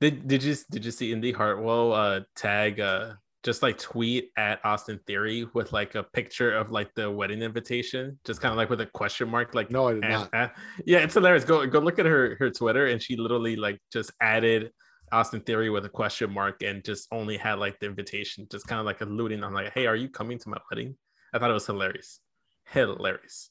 did 0.00 0.28
did 0.28 0.42
you 0.42 0.54
did 0.70 0.84
you 0.84 0.90
see 0.90 1.12
Indi 1.12 1.32
Hartwell 1.32 1.92
uh, 1.92 2.20
tag 2.36 2.78
uh, 2.78 3.14
just 3.44 3.62
like 3.62 3.78
tweet 3.78 4.30
at 4.36 4.64
Austin 4.64 4.98
Theory 5.06 5.46
with 5.54 5.72
like 5.72 5.94
a 5.94 6.02
picture 6.02 6.56
of 6.56 6.70
like 6.70 6.92
the 6.94 7.10
wedding 7.10 7.42
invitation, 7.42 8.18
just 8.24 8.40
kind 8.40 8.52
of 8.52 8.56
like 8.56 8.70
with 8.70 8.80
a 8.80 8.86
question 8.86 9.28
mark, 9.28 9.54
like 9.54 9.70
No, 9.70 9.88
I 9.88 9.92
did 9.94 10.02
not. 10.02 10.52
yeah, 10.84 10.98
it's 10.98 11.14
hilarious. 11.14 11.44
Go 11.44 11.66
go 11.66 11.78
look 11.78 11.98
at 11.98 12.06
her 12.06 12.36
her 12.38 12.50
Twitter, 12.50 12.86
and 12.86 13.02
she 13.02 13.16
literally 13.16 13.56
like 13.56 13.80
just 13.92 14.10
added 14.20 14.72
Austin 15.12 15.40
Theory 15.40 15.70
with 15.70 15.84
a 15.84 15.88
question 15.88 16.32
mark, 16.32 16.62
and 16.62 16.84
just 16.84 17.06
only 17.12 17.36
had 17.36 17.58
like 17.58 17.78
the 17.78 17.86
invitation, 17.86 18.46
just 18.50 18.66
kind 18.66 18.80
of 18.80 18.86
like 18.86 19.00
alluding 19.00 19.44
on 19.44 19.54
like, 19.54 19.72
hey, 19.72 19.86
are 19.86 19.96
you 19.96 20.08
coming 20.08 20.38
to 20.40 20.48
my 20.48 20.58
wedding? 20.70 20.96
I 21.32 21.38
thought 21.38 21.50
it 21.50 21.54
was 21.54 21.66
hilarious, 21.66 22.20
hilarious. 22.72 23.50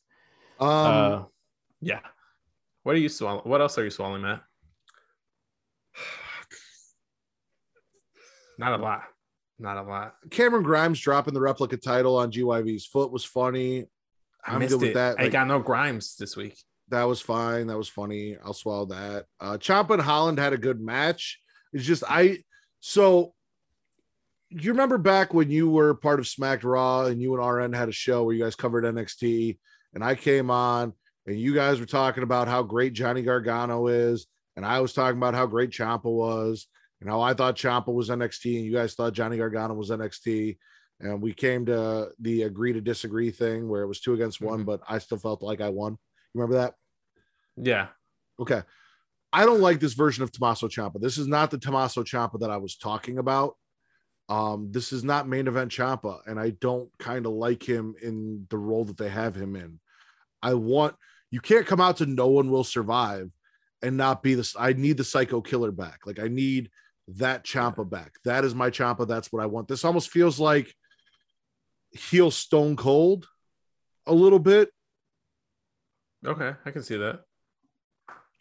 Um, 0.60 0.70
uh, 0.70 1.24
yeah. 1.82 2.00
What 2.84 2.96
are 2.96 3.00
you 3.00 3.10
swallowing? 3.10 3.50
What 3.50 3.62
else 3.62 3.78
are 3.78 3.84
you 3.84 3.90
swallowing, 3.90 4.22
Matt? 4.24 4.42
Not 8.58 8.80
a 8.80 8.82
lot. 8.82 9.04
Not 9.60 9.78
a 9.78 9.82
lot. 9.84 10.16
Cameron 10.30 10.64
Grimes 10.64 11.00
dropping 11.00 11.34
the 11.34 11.42
replica 11.42 11.78
title 11.78 12.18
on 12.18 12.32
GYV's 12.32 12.86
foot 12.86 13.12
was 13.12 13.26
funny. 13.26 13.86
I 14.46 14.54
I'm 14.54 14.60
missed 14.60 14.72
good 14.74 14.82
with 14.82 14.90
it. 14.92 14.94
that. 14.96 15.20
I 15.20 15.24
Like, 15.24 15.32
got 15.32 15.48
no 15.48 15.60
Grimes 15.60 16.16
this 16.16 16.36
week. 16.38 16.58
that 16.90 17.04
was 17.04 17.20
fine. 17.22 17.68
That 17.68 17.78
was 17.78 17.90
funny. 17.90 18.38
I'll 18.44 18.54
swallow 18.54 18.86
that. 18.88 19.26
Uh 19.40 19.58
Ciampa 19.58 19.92
and 19.92 20.02
Holland 20.02 20.38
had 20.40 20.54
a 20.54 20.58
good 20.58 20.80
match. 20.80 21.40
It's 21.74 21.86
just 21.86 22.04
I 22.08 22.40
so 22.80 23.34
you 24.50 24.72
remember 24.72 24.98
back 24.98 25.34
when 25.34 25.50
you 25.52 25.70
were 25.70 25.94
part 25.96 26.20
of 26.20 26.28
Smacked 26.28 26.64
Raw 26.64 27.06
and 27.06 27.22
you 27.22 27.36
and 27.38 27.46
RN 27.46 27.74
had 27.74 27.90
a 27.90 27.94
show 27.94 28.24
where 28.24 28.34
you 28.36 28.44
guys 28.44 28.56
covered 28.56 28.86
NXT 28.86 29.58
and 29.94 30.04
I 30.04 30.16
came 30.16 30.50
on 30.50 30.94
and 31.26 31.38
you 31.38 31.54
guys 31.54 31.80
were 31.82 31.86
talking 31.86 32.24
about 32.24 32.48
how 32.48 32.64
great 32.64 32.94
Johnny 32.94 33.24
Gargano 33.24 33.88
is 33.88 34.28
and 34.56 34.66
I 34.66 34.80
was 34.80 34.94
talking 34.94 35.18
about 35.18 35.34
how 35.34 35.48
great 35.48 35.72
Ciampa 35.72 36.06
was 36.06 36.68
and 37.02 37.10
how 37.10 37.22
I 37.22 37.34
thought 37.34 37.56
Ciampa 37.56 37.94
was 37.94 38.10
NXT 38.10 38.57
and 38.57 38.65
you 38.65 38.74
guys 38.74 38.94
thought 38.95 39.14
Johnny 39.14 39.38
Gargano 39.38 39.74
was 39.74 39.90
NXT 39.91 40.57
and 40.99 41.22
we 41.22 41.34
came 41.34 41.65
to 41.68 42.10
the 42.19 42.44
agree 42.44 42.74
to 42.74 42.82
disagree 42.82 43.30
thing 43.32 43.69
where 43.69 43.84
it 43.84 43.88
was 43.88 44.02
two 44.02 44.14
against 44.14 44.41
one 44.41 44.61
Mhm. 44.64 44.65
but 44.65 44.82
I 44.88 44.98
still 44.98 45.19
felt 45.19 45.41
like 45.44 45.61
I 45.61 45.69
won. 45.69 45.94
You 45.94 46.41
remember 46.41 46.57
that? 46.57 46.76
Yeah. 47.56 47.88
Okay. 48.40 48.64
I 49.34 49.45
don't 49.45 49.61
like 49.61 49.80
this 49.80 49.94
version 49.94 50.24
of 50.24 50.32
Tommaso 50.32 50.68
Ciampa. 50.68 50.99
This 51.02 51.18
is 51.18 51.28
not 51.28 51.52
the 51.52 51.57
Tommaso 51.57 52.03
Ciampa 52.03 52.40
that 52.40 52.49
I 52.49 52.57
was 52.57 52.78
talking 52.78 53.18
about. 53.18 53.56
Um, 54.30 54.72
this 54.72 54.91
is 54.91 55.03
not 55.03 55.28
main 55.28 55.48
event 55.48 55.72
Ciampa, 55.72 56.19
and 56.26 56.40
I 56.40 56.49
don't 56.52 56.90
kind 56.99 57.26
of 57.26 57.34
like 57.34 57.64
him 57.68 57.95
in 58.02 58.45
the 58.49 58.57
role 58.57 58.84
that 58.86 58.98
they 58.98 59.10
have 59.10 59.36
him 59.36 59.56
in. 59.56 59.80
I 60.41 60.53
want 60.53 60.95
you 61.30 61.41
can't 61.41 61.65
come 61.68 61.82
out 61.82 61.98
to 61.98 62.06
no 62.06 62.28
one 62.28 62.49
will 62.49 62.64
survive 62.64 63.30
and 63.82 63.98
not 63.98 64.24
be 64.24 64.34
this. 64.34 64.56
I 64.57 64.74
need 64.74 64.98
the 64.98 65.03
psycho 65.03 65.41
killer 65.41 65.72
back. 65.72 65.99
Like 66.06 66.19
I 66.19 66.28
need 66.30 66.69
that 67.08 67.46
Ciampa 67.46 67.90
back. 67.90 68.14
That 68.26 68.44
is 68.44 68.54
my 68.54 68.70
Ciampa. 68.70 69.08
That's 69.08 69.32
what 69.32 69.42
I 69.42 69.46
want. 69.46 69.68
This 69.68 69.86
almost 69.86 70.10
feels 70.10 70.40
like 70.40 70.74
heel 71.92 72.32
Stone 72.32 72.76
Cold 72.76 73.28
a 74.06 74.14
little 74.14 74.40
bit. 74.40 74.70
Okay. 76.26 76.54
I 76.66 76.72
can 76.72 76.84
see 76.84 76.98
that. 76.98 77.22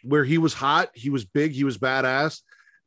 where 0.06 0.24
he 0.24 0.38
was 0.38 0.54
hot, 0.54 0.90
he 0.94 1.10
was 1.10 1.24
big, 1.24 1.52
he 1.52 1.64
was 1.64 1.78
badass, 1.78 2.40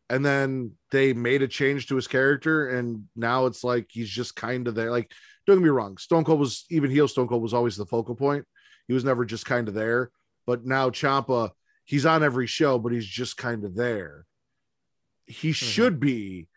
and 0.09 0.25
then 0.25 0.71
they 0.91 1.13
made 1.13 1.41
a 1.41 1.47
change 1.47 1.87
to 1.87 1.95
his 1.95 2.07
character, 2.07 2.69
and 2.69 3.03
now 3.15 3.45
it's 3.45 3.63
like 3.63 3.87
he's 3.89 4.09
just 4.09 4.35
kind 4.35 4.67
of 4.67 4.75
there. 4.75 4.91
Like, 4.91 5.11
don't 5.45 5.57
get 5.57 5.63
me 5.63 5.69
wrong, 5.69 5.97
Stone 5.97 6.23
Cold 6.23 6.39
was 6.39 6.65
even 6.69 6.89
heel 6.89 7.07
Stone 7.07 7.27
Cold 7.27 7.43
was 7.43 7.53
always 7.53 7.75
the 7.75 7.85
focal 7.85 8.15
point. 8.15 8.45
He 8.87 8.93
was 8.93 9.03
never 9.03 9.25
just 9.25 9.45
kind 9.45 9.67
of 9.67 9.73
there, 9.73 10.11
but 10.47 10.65
now 10.65 10.89
Ciampa, 10.89 11.51
he's 11.85 12.05
on 12.05 12.23
every 12.23 12.47
show, 12.47 12.79
but 12.79 12.91
he's 12.91 13.05
just 13.05 13.37
kind 13.37 13.63
of 13.63 13.75
there. 13.75 14.25
He 15.29 15.51
should 15.51 15.99
be 15.99 16.47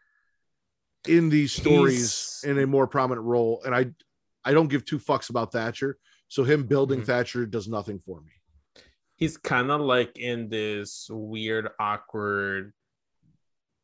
in 1.06 1.28
these 1.28 1.52
stories 1.52 2.40
He's- 2.42 2.44
in 2.44 2.58
a 2.58 2.66
more 2.66 2.86
prominent 2.86 3.26
role, 3.26 3.62
and 3.64 3.74
I, 3.74 3.92
I 4.44 4.52
don't 4.52 4.68
give 4.68 4.84
two 4.84 4.98
fucks 4.98 5.30
about 5.30 5.52
Thatcher. 5.52 5.98
So 6.28 6.44
him 6.44 6.66
building 6.66 7.02
Mhm. 7.02 7.06
Thatcher 7.06 7.44
does 7.46 7.68
nothing 7.68 7.98
for 7.98 8.20
me. 8.22 8.32
He's 9.16 9.36
kind 9.36 9.70
of 9.70 9.82
like 9.82 10.18
in 10.18 10.48
this 10.48 11.08
weird, 11.10 11.68
awkward, 11.78 12.72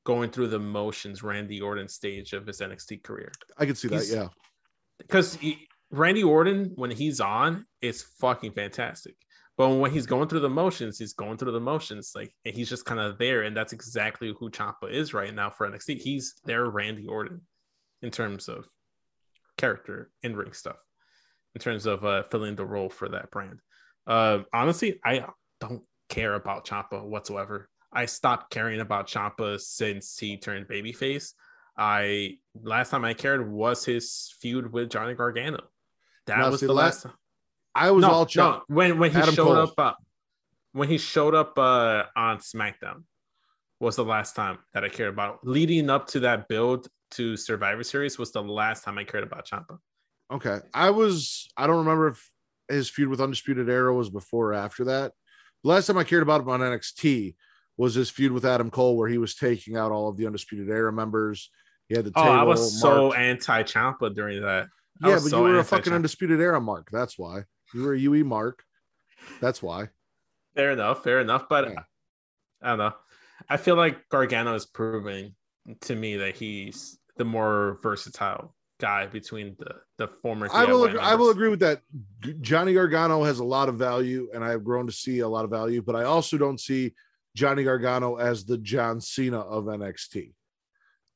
going 0.04 0.30
through 0.30 0.48
the 0.48 0.58
motions 0.58 1.22
Randy 1.22 1.60
Orton 1.60 1.86
stage 1.88 2.32
of 2.32 2.46
his 2.46 2.60
NXT 2.62 2.96
career. 3.02 3.30
I 3.58 3.66
can 3.66 3.74
see 3.74 3.88
that. 3.88 4.06
Yeah. 4.08 4.28
because 4.96 5.38
Randy 5.90 6.24
Orton, 6.24 6.72
when 6.76 6.90
he's 6.90 7.20
on, 7.20 7.66
is 7.82 8.02
fucking 8.02 8.52
fantastic. 8.52 9.16
But 9.58 9.70
when 9.70 9.90
he's 9.90 10.06
going 10.06 10.28
through 10.28 10.40
the 10.40 10.48
motions, 10.48 10.98
he's 10.98 11.14
going 11.14 11.36
through 11.36 11.50
the 11.50 11.60
motions, 11.60 12.12
like 12.14 12.32
and 12.44 12.54
he's 12.54 12.68
just 12.68 12.84
kind 12.84 13.00
of 13.00 13.18
there, 13.18 13.42
and 13.42 13.56
that's 13.56 13.72
exactly 13.72 14.32
who 14.38 14.50
Ciampa 14.50 14.88
is 14.88 15.12
right 15.12 15.34
now 15.34 15.50
for 15.50 15.68
NXT. 15.68 16.00
He's 16.00 16.36
their 16.44 16.66
Randy 16.70 17.08
Orton 17.08 17.40
in 18.00 18.12
terms 18.12 18.48
of 18.48 18.68
character 19.56 20.12
in 20.22 20.36
ring 20.36 20.52
stuff, 20.52 20.76
in 21.56 21.60
terms 21.60 21.86
of 21.86 22.04
uh, 22.04 22.22
filling 22.30 22.54
the 22.54 22.64
role 22.64 22.88
for 22.88 23.08
that 23.08 23.32
brand. 23.32 23.58
Uh, 24.06 24.40
honestly, 24.52 25.00
I 25.04 25.26
don't 25.60 25.82
care 26.08 26.34
about 26.34 26.64
Ciampa 26.64 27.04
whatsoever. 27.04 27.68
I 27.92 28.06
stopped 28.06 28.50
caring 28.50 28.80
about 28.80 29.08
Ciampa 29.08 29.60
since 29.60 30.16
he 30.16 30.36
turned 30.36 30.68
babyface. 30.68 31.32
I 31.76 32.36
last 32.62 32.90
time 32.90 33.04
I 33.04 33.14
cared 33.14 33.50
was 33.50 33.84
his 33.84 34.32
feud 34.40 34.72
with 34.72 34.88
Johnny 34.88 35.14
Gargano. 35.14 35.64
That 36.26 36.38
Now, 36.38 36.50
was 36.50 36.60
see, 36.60 36.66
the 36.66 36.72
la- 36.72 36.82
last. 36.82 37.06
I 37.74 37.90
was 37.90 38.02
no, 38.02 38.10
all 38.10 38.26
ch- 38.26 38.36
no, 38.36 38.62
when 38.68 38.98
when 38.98 39.10
he 39.10 39.18
Adam 39.18 39.34
showed 39.34 39.44
Cole. 39.46 39.56
up, 39.58 39.74
uh, 39.78 39.92
when 40.72 40.88
he 40.88 40.98
showed 40.98 41.34
up 41.34 41.58
uh, 41.58 42.04
on 42.16 42.38
SmackDown, 42.38 43.04
was 43.80 43.96
the 43.96 44.04
last 44.04 44.34
time 44.34 44.58
that 44.74 44.84
I 44.84 44.88
cared 44.88 45.12
about. 45.12 45.46
Leading 45.46 45.88
up 45.90 46.06
to 46.08 46.20
that 46.20 46.48
build 46.48 46.88
to 47.12 47.36
Survivor 47.36 47.82
Series 47.84 48.18
was 48.18 48.32
the 48.32 48.42
last 48.42 48.84
time 48.84 48.98
I 48.98 49.04
cared 49.04 49.24
about 49.24 49.46
Ciampa. 49.46 49.78
Okay. 50.32 50.58
I 50.74 50.90
was 50.90 51.48
I 51.56 51.66
don't 51.66 51.78
remember 51.78 52.08
if 52.08 52.32
his 52.68 52.90
feud 52.90 53.08
with 53.08 53.20
Undisputed 53.20 53.68
Era 53.68 53.94
was 53.94 54.10
before 54.10 54.48
or 54.50 54.54
after 54.54 54.84
that. 54.84 55.12
The 55.64 55.70
last 55.70 55.86
time 55.86 55.96
I 55.98 56.04
cared 56.04 56.22
about 56.22 56.42
him 56.42 56.50
on 56.50 56.60
NXT 56.60 57.34
was 57.76 57.94
his 57.94 58.10
feud 58.10 58.32
with 58.32 58.44
Adam 58.44 58.70
Cole, 58.70 58.96
where 58.96 59.08
he 59.08 59.18
was 59.18 59.34
taking 59.34 59.76
out 59.76 59.90
all 59.92 60.08
of 60.08 60.16
the 60.16 60.26
Undisputed 60.26 60.68
Era 60.68 60.92
members. 60.92 61.50
He 61.88 61.94
had 61.96 62.04
the 62.04 62.12
Oh, 62.14 62.22
table. 62.22 62.34
I 62.34 62.42
was 62.42 62.78
so 62.80 63.12
anti 63.14 63.62
Ciampa 63.62 64.14
during 64.14 64.42
that. 64.42 64.66
I 65.02 65.08
yeah, 65.08 65.14
but 65.14 65.20
so 65.22 65.46
you 65.46 65.52
were 65.52 65.58
a 65.60 65.64
fucking 65.64 65.92
Undisputed 65.92 66.40
Era 66.40 66.60
mark. 66.60 66.88
That's 66.90 67.16
why 67.18 67.44
you 67.74 67.82
were 67.82 67.94
a 67.94 67.98
UE 67.98 68.24
mark. 68.24 68.62
That's 69.40 69.62
why. 69.62 69.88
Fair 70.54 70.72
enough, 70.72 71.02
fair 71.04 71.20
enough. 71.20 71.48
But 71.48 71.70
Yeah. 71.70 71.82
I 72.62 72.68
don't 72.70 72.78
know. 72.78 72.92
I 73.48 73.56
feel 73.56 73.76
like 73.76 74.08
Gargano 74.08 74.54
is 74.54 74.66
proving 74.66 75.34
to 75.82 75.94
me 75.94 76.16
that 76.16 76.34
he's 76.36 76.98
the 77.16 77.24
more 77.24 77.78
versatile 77.82 78.54
guy 78.80 79.06
between 79.06 79.56
the 79.58 79.74
the 79.98 80.08
former. 80.22 80.48
I 80.52 80.64
will. 80.64 80.84
Agree, 80.84 80.98
I 81.00 81.14
will 81.14 81.30
agree 81.30 81.48
with 81.48 81.60
that. 81.60 81.82
Johnny 82.40 82.74
Gargano 82.74 83.22
has 83.24 83.38
a 83.38 83.44
lot 83.44 83.68
of 83.68 83.76
value, 83.76 84.28
and 84.34 84.44
I 84.44 84.50
have 84.50 84.64
grown 84.64 84.86
to 84.86 84.92
see 84.92 85.20
a 85.20 85.28
lot 85.28 85.44
of 85.44 85.50
value. 85.50 85.82
But 85.82 85.94
I 85.96 86.04
also 86.04 86.36
don't 86.38 86.60
see 86.60 86.94
Johnny 87.36 87.62
Gargano 87.64 88.16
as 88.16 88.44
the 88.44 88.58
John 88.58 89.00
Cena 89.00 89.40
of 89.40 89.64
NXT. 89.64 90.32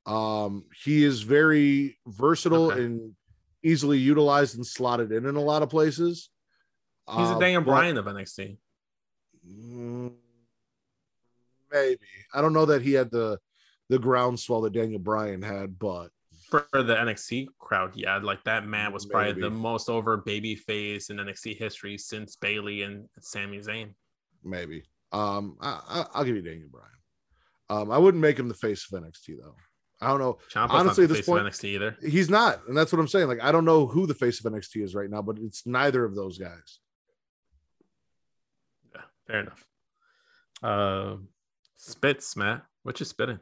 Um, 0.07 0.65
he 0.85 1.05
is 1.05 1.23
very 1.23 1.99
versatile 2.07 2.73
Okay. 2.73 2.85
and 2.85 3.15
easily 3.65 3.99
utilized 3.99 4.57
and 4.57 4.66
slotted 4.66 5.12
in 5.12 5.27
in 5.27 5.37
a 5.37 5.41
lot 5.41 5.62
of 5.62 5.70
places. 5.70 6.31
He's 7.09 7.29
Uh, 7.29 7.37
a 7.37 7.41
Daniel 7.41 7.62
but- 7.62 7.73
Bryan 7.73 7.99
of 7.99 8.07
NXT. 8.07 8.59
Mm, 9.47 10.15
maybe 11.73 11.99
I 12.33 12.41
don't 12.41 12.53
know 12.53 12.66
that 12.66 12.83
he 12.83 12.93
had 12.93 13.11
the 13.11 13.39
the 13.89 13.99
groundswell 13.99 14.61
that 14.62 14.73
Daniel 14.73 15.01
Bryan 15.01 15.43
had, 15.43 15.79
but 15.79 16.09
For 16.49 16.66
the 16.73 16.95
NXT 16.95 17.49
crowd, 17.59 17.93
yeah, 17.95 18.19
like 18.19 18.43
that 18.45 18.66
man 18.66 18.93
was 18.93 19.05
probably 19.07 19.41
the 19.41 19.51
most 19.51 19.89
over 19.91 20.16
baby 20.19 20.55
face 20.55 21.11
in 21.11 21.16
NXT 21.19 21.57
history 21.59 21.99
since 21.99 22.37
Bayley 22.37 22.83
and 22.83 23.09
Sami 23.20 23.59
Zayn. 23.59 23.95
maybe. 24.45 24.85
Um, 25.12 25.57
I, 25.61 25.81
I, 25.89 26.07
I'll 26.15 26.24
give 26.24 26.37
you 26.37 26.43
Daniel 26.43 26.69
Bryan. 26.70 26.89
Um, 27.69 27.91
I 27.91 27.99
wouldn't 27.99 28.20
make 28.23 28.39
him 28.39 28.49
the 28.49 28.55
face 28.55 28.87
of 28.91 29.03
NXT 29.03 29.37
though. 29.43 29.57
I 30.01 30.09
don't 30.09 30.19
know. 30.20 30.39
Ciampa's 30.53 30.70
Honestly, 30.73 31.05
at 31.05 31.09
this 31.11 31.19
face 31.19 31.29
of 31.29 31.35
point- 31.35 31.47
NXT 31.47 31.65
either. 31.74 31.97
He's 32.03 32.31
not, 32.31 32.66
and 32.66 32.77
that's 32.77 32.93
what 32.93 32.99
I'm 33.01 33.09
saying. 33.09 33.29
Like, 33.29 33.43
I 33.43 33.53
don't 33.53 33.65
know 33.65 33.87
who 33.87 34.07
the 34.07 34.15
face 34.15 34.45
of 34.45 34.51
NXT 34.51 34.83
is 34.83 34.95
right 34.95 35.09
now, 35.11 35.23
but 35.23 35.39
it's 35.39 35.66
neither 35.66 36.05
of 36.05 36.15
those 36.15 36.39
guys. 36.39 36.81
Fair 39.32 39.40
enough. 39.40 39.66
Um, 40.62 41.28
spits, 41.76 42.36
Matt. 42.36 42.64
What 42.82 43.00
you 43.00 43.06
spitting? 43.06 43.38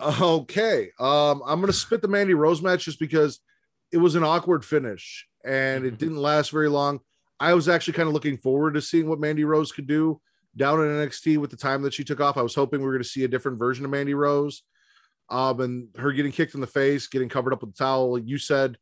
Okay. 0.00 0.90
Um, 0.98 1.42
I'm 1.44 1.60
gonna 1.60 1.72
spit 1.74 2.00
the 2.00 2.08
Mandy 2.08 2.32
Rose 2.32 2.62
match 2.62 2.86
just 2.86 2.98
because 2.98 3.40
it 3.92 3.98
was 3.98 4.14
an 4.14 4.24
awkward 4.24 4.64
finish 4.64 5.28
and 5.44 5.84
it 5.84 5.94
Mhm. 5.94 5.98
didn't 5.98 6.16
last 6.16 6.50
very 6.50 6.70
long. 6.70 7.00
I 7.38 7.52
was 7.52 7.68
actually 7.68 7.92
kind 7.94 8.08
of 8.08 8.14
looking 8.14 8.38
forward 8.38 8.74
to 8.74 8.80
seeing 8.80 9.08
what 9.08 9.20
Mandy 9.20 9.44
Rose 9.44 9.72
could 9.72 9.86
do 9.86 10.20
down 10.56 10.80
in 10.80 10.86
NXT 10.88 11.36
with 11.36 11.50
the 11.50 11.56
time 11.56 11.82
that 11.82 11.92
she 11.92 12.04
took 12.04 12.20
off. 12.20 12.38
I 12.38 12.42
was 12.42 12.54
hoping 12.54 12.80
we 12.80 12.86
were 12.86 12.92
gonna 12.92 13.04
see 13.04 13.24
a 13.24 13.28
different 13.28 13.58
version 13.58 13.84
of 13.84 13.90
Mandy 13.90 14.14
Rose. 14.14 14.62
Um, 15.28 15.60
and 15.60 15.96
her 15.98 16.12
getting 16.12 16.32
kicked 16.32 16.54
in 16.54 16.60
the 16.62 16.66
face, 16.66 17.06
getting 17.08 17.28
covered 17.28 17.52
up 17.52 17.60
with 17.60 17.74
the 17.74 17.78
towel, 17.78 18.12
like 18.12 18.26
you 18.26 18.38
said, 18.38 18.78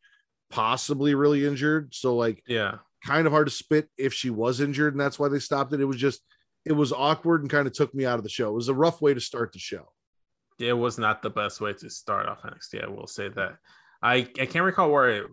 possibly 0.50 1.14
really 1.16 1.44
injured. 1.46 1.94
So 1.94 2.14
like 2.14 2.44
Yeah, 2.46 2.78
kind 3.04 3.26
of 3.26 3.32
hard 3.32 3.46
to 3.46 3.52
spit 3.52 3.88
if 3.96 4.12
she 4.12 4.30
was 4.30 4.60
injured, 4.60 4.94
and 4.94 5.00
that's 5.00 5.18
why 5.18 5.28
they 5.28 5.38
stopped 5.38 5.72
it. 5.72 5.80
It 5.80 5.84
was 5.86 5.96
just 5.96 6.20
it 6.64 6.72
was 6.72 6.92
awkward 6.92 7.40
and 7.42 7.50
kind 7.50 7.66
of 7.66 7.72
took 7.72 7.94
me 7.94 8.04
out 8.04 8.18
of 8.18 8.22
the 8.24 8.28
show. 8.30 8.50
It 8.50 8.54
was 8.54 8.68
a 8.68 8.74
rough 8.74 9.00
way 9.00 9.14
to 9.14 9.20
start 9.20 9.52
the 9.52 9.58
show. 9.58 9.86
it 10.58 10.74
was 10.74 10.98
not 10.98 11.22
the 11.22 11.30
best 11.30 11.60
way 11.60 11.72
to 11.72 11.88
start 11.88 12.26
off 12.26 12.42
NXT. 12.42 12.84
I 12.84 12.88
will 12.88 13.06
say 13.06 13.28
that. 13.28 13.56
I 14.02 14.28
I 14.38 14.46
can't 14.46 14.64
recall 14.64 14.90
where 14.90 15.26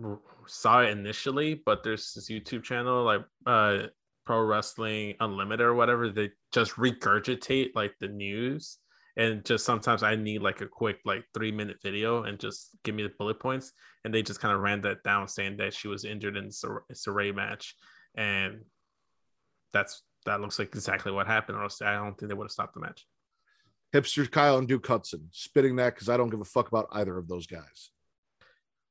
I 0.00 0.14
saw 0.46 0.82
it 0.82 0.90
initially, 0.90 1.54
but 1.66 1.82
there's 1.82 2.12
this 2.14 2.30
YouTube 2.30 2.62
channel 2.64 3.04
like 3.04 3.22
uh 3.46 3.86
Pro 4.26 4.42
Wrestling 4.42 5.14
Unlimited 5.20 5.66
or 5.66 5.74
whatever. 5.74 6.08
They 6.10 6.30
just 6.52 6.72
regurgitate 6.72 7.70
like 7.74 7.94
the 7.98 8.08
news, 8.08 8.78
and 9.16 9.44
just 9.44 9.64
sometimes 9.64 10.02
I 10.04 10.14
need 10.14 10.42
like 10.42 10.60
a 10.60 10.68
quick 10.68 10.98
like 11.04 11.24
three 11.34 11.50
minute 11.52 11.78
video 11.82 12.22
and 12.22 12.38
just 12.38 12.70
give 12.84 12.94
me 12.94 13.02
the 13.02 13.12
bullet 13.18 13.40
points. 13.40 13.72
And 14.04 14.14
they 14.14 14.22
just 14.22 14.40
kind 14.40 14.54
of 14.54 14.60
ran 14.60 14.80
that 14.82 15.02
down, 15.02 15.28
saying 15.28 15.58
that 15.58 15.74
she 15.74 15.88
was 15.88 16.04
injured 16.04 16.36
in 16.36 16.46
the 16.46 16.52
Sar- 16.52 16.84
Saray 16.92 17.34
match, 17.34 17.74
and 18.14 18.62
that's 19.72 20.02
that 20.26 20.40
looks 20.40 20.58
like 20.58 20.68
exactly 20.68 21.12
what 21.12 21.26
happened. 21.26 21.58
Or 21.58 21.64
else 21.64 21.82
I 21.82 21.94
don't 21.94 22.16
think 22.18 22.28
they 22.28 22.34
would 22.34 22.44
have 22.44 22.50
stopped 22.50 22.74
the 22.74 22.80
match. 22.80 23.06
Hipster 23.94 24.30
Kyle 24.30 24.58
and 24.58 24.68
Duke 24.68 24.86
Hudson 24.86 25.28
spitting 25.32 25.76
that 25.76 25.94
because 25.94 26.08
I 26.08 26.16
don't 26.16 26.30
give 26.30 26.40
a 26.40 26.44
fuck 26.44 26.68
about 26.68 26.88
either 26.92 27.18
of 27.18 27.28
those 27.28 27.46
guys. 27.46 27.90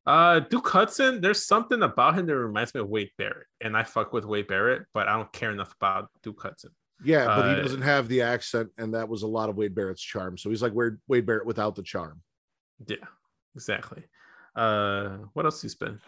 Uh, 0.05 0.39
Duke 0.39 0.67
Hudson, 0.67 1.21
there's 1.21 1.45
something 1.45 1.83
about 1.83 2.17
him 2.17 2.25
that 2.25 2.35
reminds 2.35 2.73
me 2.73 2.81
of 2.81 2.89
Wade 2.89 3.11
Barrett, 3.17 3.47
and 3.61 3.77
I 3.77 3.83
fuck 3.83 4.11
with 4.11 4.25
Wade 4.25 4.47
Barrett, 4.47 4.83
but 4.93 5.07
I 5.07 5.15
don't 5.15 5.31
care 5.31 5.51
enough 5.51 5.73
about 5.79 6.09
Duke 6.23 6.41
Hudson. 6.41 6.71
Yeah, 7.03 7.25
but 7.25 7.45
Uh, 7.45 7.55
he 7.55 7.61
doesn't 7.61 7.81
have 7.81 8.07
the 8.07 8.21
accent, 8.23 8.69
and 8.77 8.93
that 8.93 9.07
was 9.07 9.23
a 9.23 9.27
lot 9.27 9.49
of 9.49 9.55
Wade 9.55 9.75
Barrett's 9.75 10.01
charm. 10.01 10.37
So 10.37 10.49
he's 10.49 10.61
like 10.61 10.73
Wade, 10.73 10.97
Wade 11.07 11.25
Barrett 11.25 11.45
without 11.45 11.75
the 11.75 11.83
charm. 11.83 12.21
Yeah, 12.87 12.97
exactly. 13.55 14.03
Uh, 14.55 15.17
what 15.33 15.45
else 15.45 15.63
you 15.63 15.69
spend? 15.69 15.99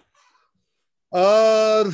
Uh, 1.11 1.91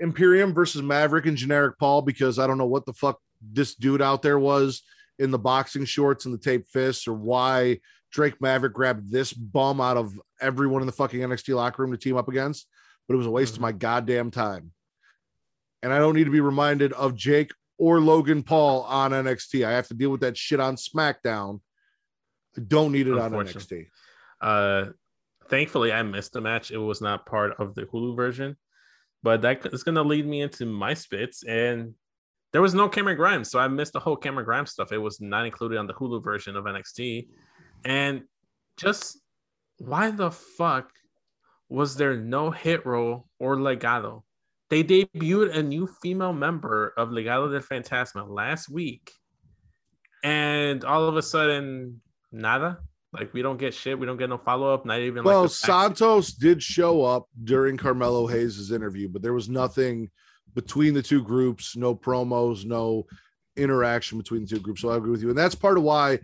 Imperium 0.00 0.54
versus 0.54 0.82
Maverick 0.82 1.26
and 1.26 1.36
generic 1.36 1.78
Paul 1.78 2.02
because 2.02 2.38
I 2.38 2.46
don't 2.46 2.58
know 2.58 2.66
what 2.66 2.86
the 2.86 2.92
fuck 2.92 3.18
this 3.42 3.74
dude 3.74 4.02
out 4.02 4.22
there 4.22 4.38
was 4.38 4.82
in 5.18 5.30
the 5.30 5.38
boxing 5.38 5.84
shorts 5.84 6.24
and 6.24 6.34
the 6.34 6.38
taped 6.38 6.70
fists, 6.70 7.06
or 7.06 7.14
why 7.14 7.80
Drake 8.10 8.40
Maverick 8.40 8.72
grabbed 8.72 9.10
this 9.10 9.32
bum 9.32 9.80
out 9.80 9.96
of 9.96 10.18
everyone 10.40 10.82
in 10.82 10.86
the 10.86 10.92
fucking 10.92 11.20
NXT 11.20 11.54
locker 11.54 11.82
room 11.82 11.92
to 11.92 11.98
team 11.98 12.16
up 12.16 12.28
against. 12.28 12.66
But 13.06 13.14
it 13.14 13.18
was 13.18 13.26
a 13.26 13.30
waste 13.30 13.54
of 13.54 13.60
my 13.60 13.72
goddamn 13.72 14.30
time. 14.30 14.72
And 15.82 15.92
I 15.92 15.98
don't 15.98 16.14
need 16.14 16.24
to 16.24 16.30
be 16.30 16.40
reminded 16.40 16.92
of 16.94 17.14
Jake 17.14 17.52
or 17.76 18.00
Logan 18.00 18.42
Paul 18.42 18.82
on 18.82 19.10
NXT. 19.10 19.66
I 19.66 19.72
have 19.72 19.88
to 19.88 19.94
deal 19.94 20.10
with 20.10 20.22
that 20.22 20.36
shit 20.36 20.60
on 20.60 20.76
SmackDown. 20.76 21.60
I 22.56 22.60
don't 22.66 22.92
need 22.92 23.08
it 23.08 23.18
on 23.18 23.32
NXT. 23.32 23.88
Uh, 24.40 24.86
thankfully, 25.48 25.92
I 25.92 26.02
missed 26.02 26.32
the 26.32 26.40
match. 26.40 26.70
It 26.70 26.78
was 26.78 27.00
not 27.00 27.26
part 27.26 27.52
of 27.58 27.74
the 27.74 27.82
Hulu 27.82 28.16
version, 28.16 28.56
but 29.22 29.42
that 29.42 29.66
is 29.72 29.82
going 29.82 29.94
to 29.96 30.02
lead 30.02 30.26
me 30.26 30.42
into 30.42 30.66
my 30.66 30.94
spits. 30.94 31.44
And 31.44 31.94
there 32.52 32.62
was 32.62 32.74
no 32.74 32.88
Cameron 32.88 33.16
Grimes, 33.16 33.50
so 33.50 33.58
I 33.58 33.68
missed 33.68 33.92
the 33.92 34.00
whole 34.00 34.16
Cameron 34.16 34.44
Grimes 34.44 34.70
stuff. 34.70 34.92
It 34.92 34.98
was 34.98 35.20
not 35.20 35.46
included 35.46 35.78
on 35.78 35.86
the 35.86 35.94
Hulu 35.94 36.22
version 36.22 36.56
of 36.56 36.64
NXT. 36.64 37.28
And 37.84 38.22
just 38.76 39.18
why 39.78 40.10
the 40.10 40.30
fuck 40.30 40.90
was 41.68 41.96
there 41.96 42.16
no 42.16 42.50
hit 42.50 42.86
roll 42.86 43.28
or 43.38 43.56
legado? 43.56 44.22
They 44.70 44.82
debuted 44.82 45.54
a 45.54 45.62
new 45.62 45.86
female 45.86 46.32
member 46.32 46.94
of 46.96 47.10
Legado 47.10 47.52
del 47.52 47.60
Fantasma 47.60 48.28
last 48.28 48.68
week, 48.68 49.12
and 50.24 50.84
all 50.84 51.06
of 51.06 51.16
a 51.16 51.22
sudden, 51.22 52.00
nada. 52.32 52.78
Like 53.14 53.32
we 53.32 53.42
don't 53.42 53.58
get 53.58 53.72
shit. 53.72 53.98
We 53.98 54.06
don't 54.06 54.16
get 54.16 54.28
no 54.28 54.38
follow 54.38 54.74
up. 54.74 54.84
Not 54.84 54.98
even 55.00 55.22
Well, 55.24 55.42
like 55.42 55.50
Santos 55.50 56.32
did 56.32 56.62
show 56.62 57.02
up 57.04 57.26
during 57.44 57.76
Carmelo 57.76 58.26
Hayes' 58.26 58.72
interview, 58.72 59.08
but 59.08 59.22
there 59.22 59.32
was 59.32 59.48
nothing 59.48 60.10
between 60.54 60.94
the 60.94 61.02
two 61.02 61.22
groups, 61.22 61.76
no 61.76 61.94
promos, 61.94 62.64
no 62.64 63.06
interaction 63.56 64.18
between 64.18 64.42
the 64.42 64.48
two 64.48 64.58
groups. 64.60 64.80
So 64.80 64.90
I 64.90 64.96
agree 64.96 65.10
with 65.12 65.22
you. 65.22 65.28
And 65.28 65.38
that's 65.38 65.54
part 65.54 65.78
of 65.78 65.84
why 65.84 66.18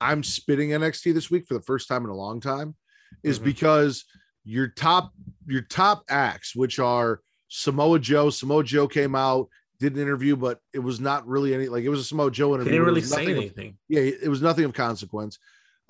I'm 0.00 0.22
spitting 0.24 0.70
NXT 0.70 1.14
this 1.14 1.30
week 1.30 1.46
for 1.46 1.54
the 1.54 1.62
first 1.62 1.86
time 1.88 2.02
in 2.04 2.10
a 2.10 2.14
long 2.16 2.40
time, 2.40 2.74
is 3.22 3.38
Mhm. 3.38 3.44
because 3.44 4.04
your 4.44 4.66
top 4.68 5.12
your 5.46 5.62
top 5.62 6.02
acts, 6.08 6.56
which 6.56 6.78
are 6.80 7.20
Samoa 7.48 7.98
Joe, 8.00 8.30
Samoa 8.30 8.64
Joe 8.64 8.88
came 8.88 9.14
out, 9.14 9.48
did 9.78 9.94
an 9.94 10.02
interview, 10.02 10.34
but 10.36 10.58
it 10.72 10.78
was 10.80 10.98
not 11.00 11.26
really 11.26 11.54
any 11.54 11.68
like 11.68 11.84
it 11.84 11.88
was 11.88 12.00
a 12.00 12.04
Samoa 12.04 12.30
Joe 12.32 12.48
He 12.48 12.54
interview. 12.54 12.72
didn't 12.72 12.86
really 12.86 13.00
say 13.02 13.16
nothing 13.16 13.30
of- 13.36 13.38
anything. 13.38 13.78
yeah, 13.88 14.00
it 14.00 14.28
was 14.28 14.42
nothing 14.42 14.64
of 14.64 14.72
consequence. 14.72 15.38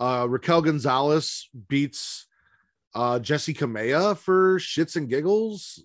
Uh, 0.03 0.27
Raquel 0.27 0.62
Gonzalez 0.62 1.49
beats 1.69 2.27
uh, 2.93 3.20
Jessi 3.20 3.57
Kamea 3.57 4.16
for 4.16 4.59
shits 4.59 4.97
and 4.97 5.09
giggles. 5.09 5.81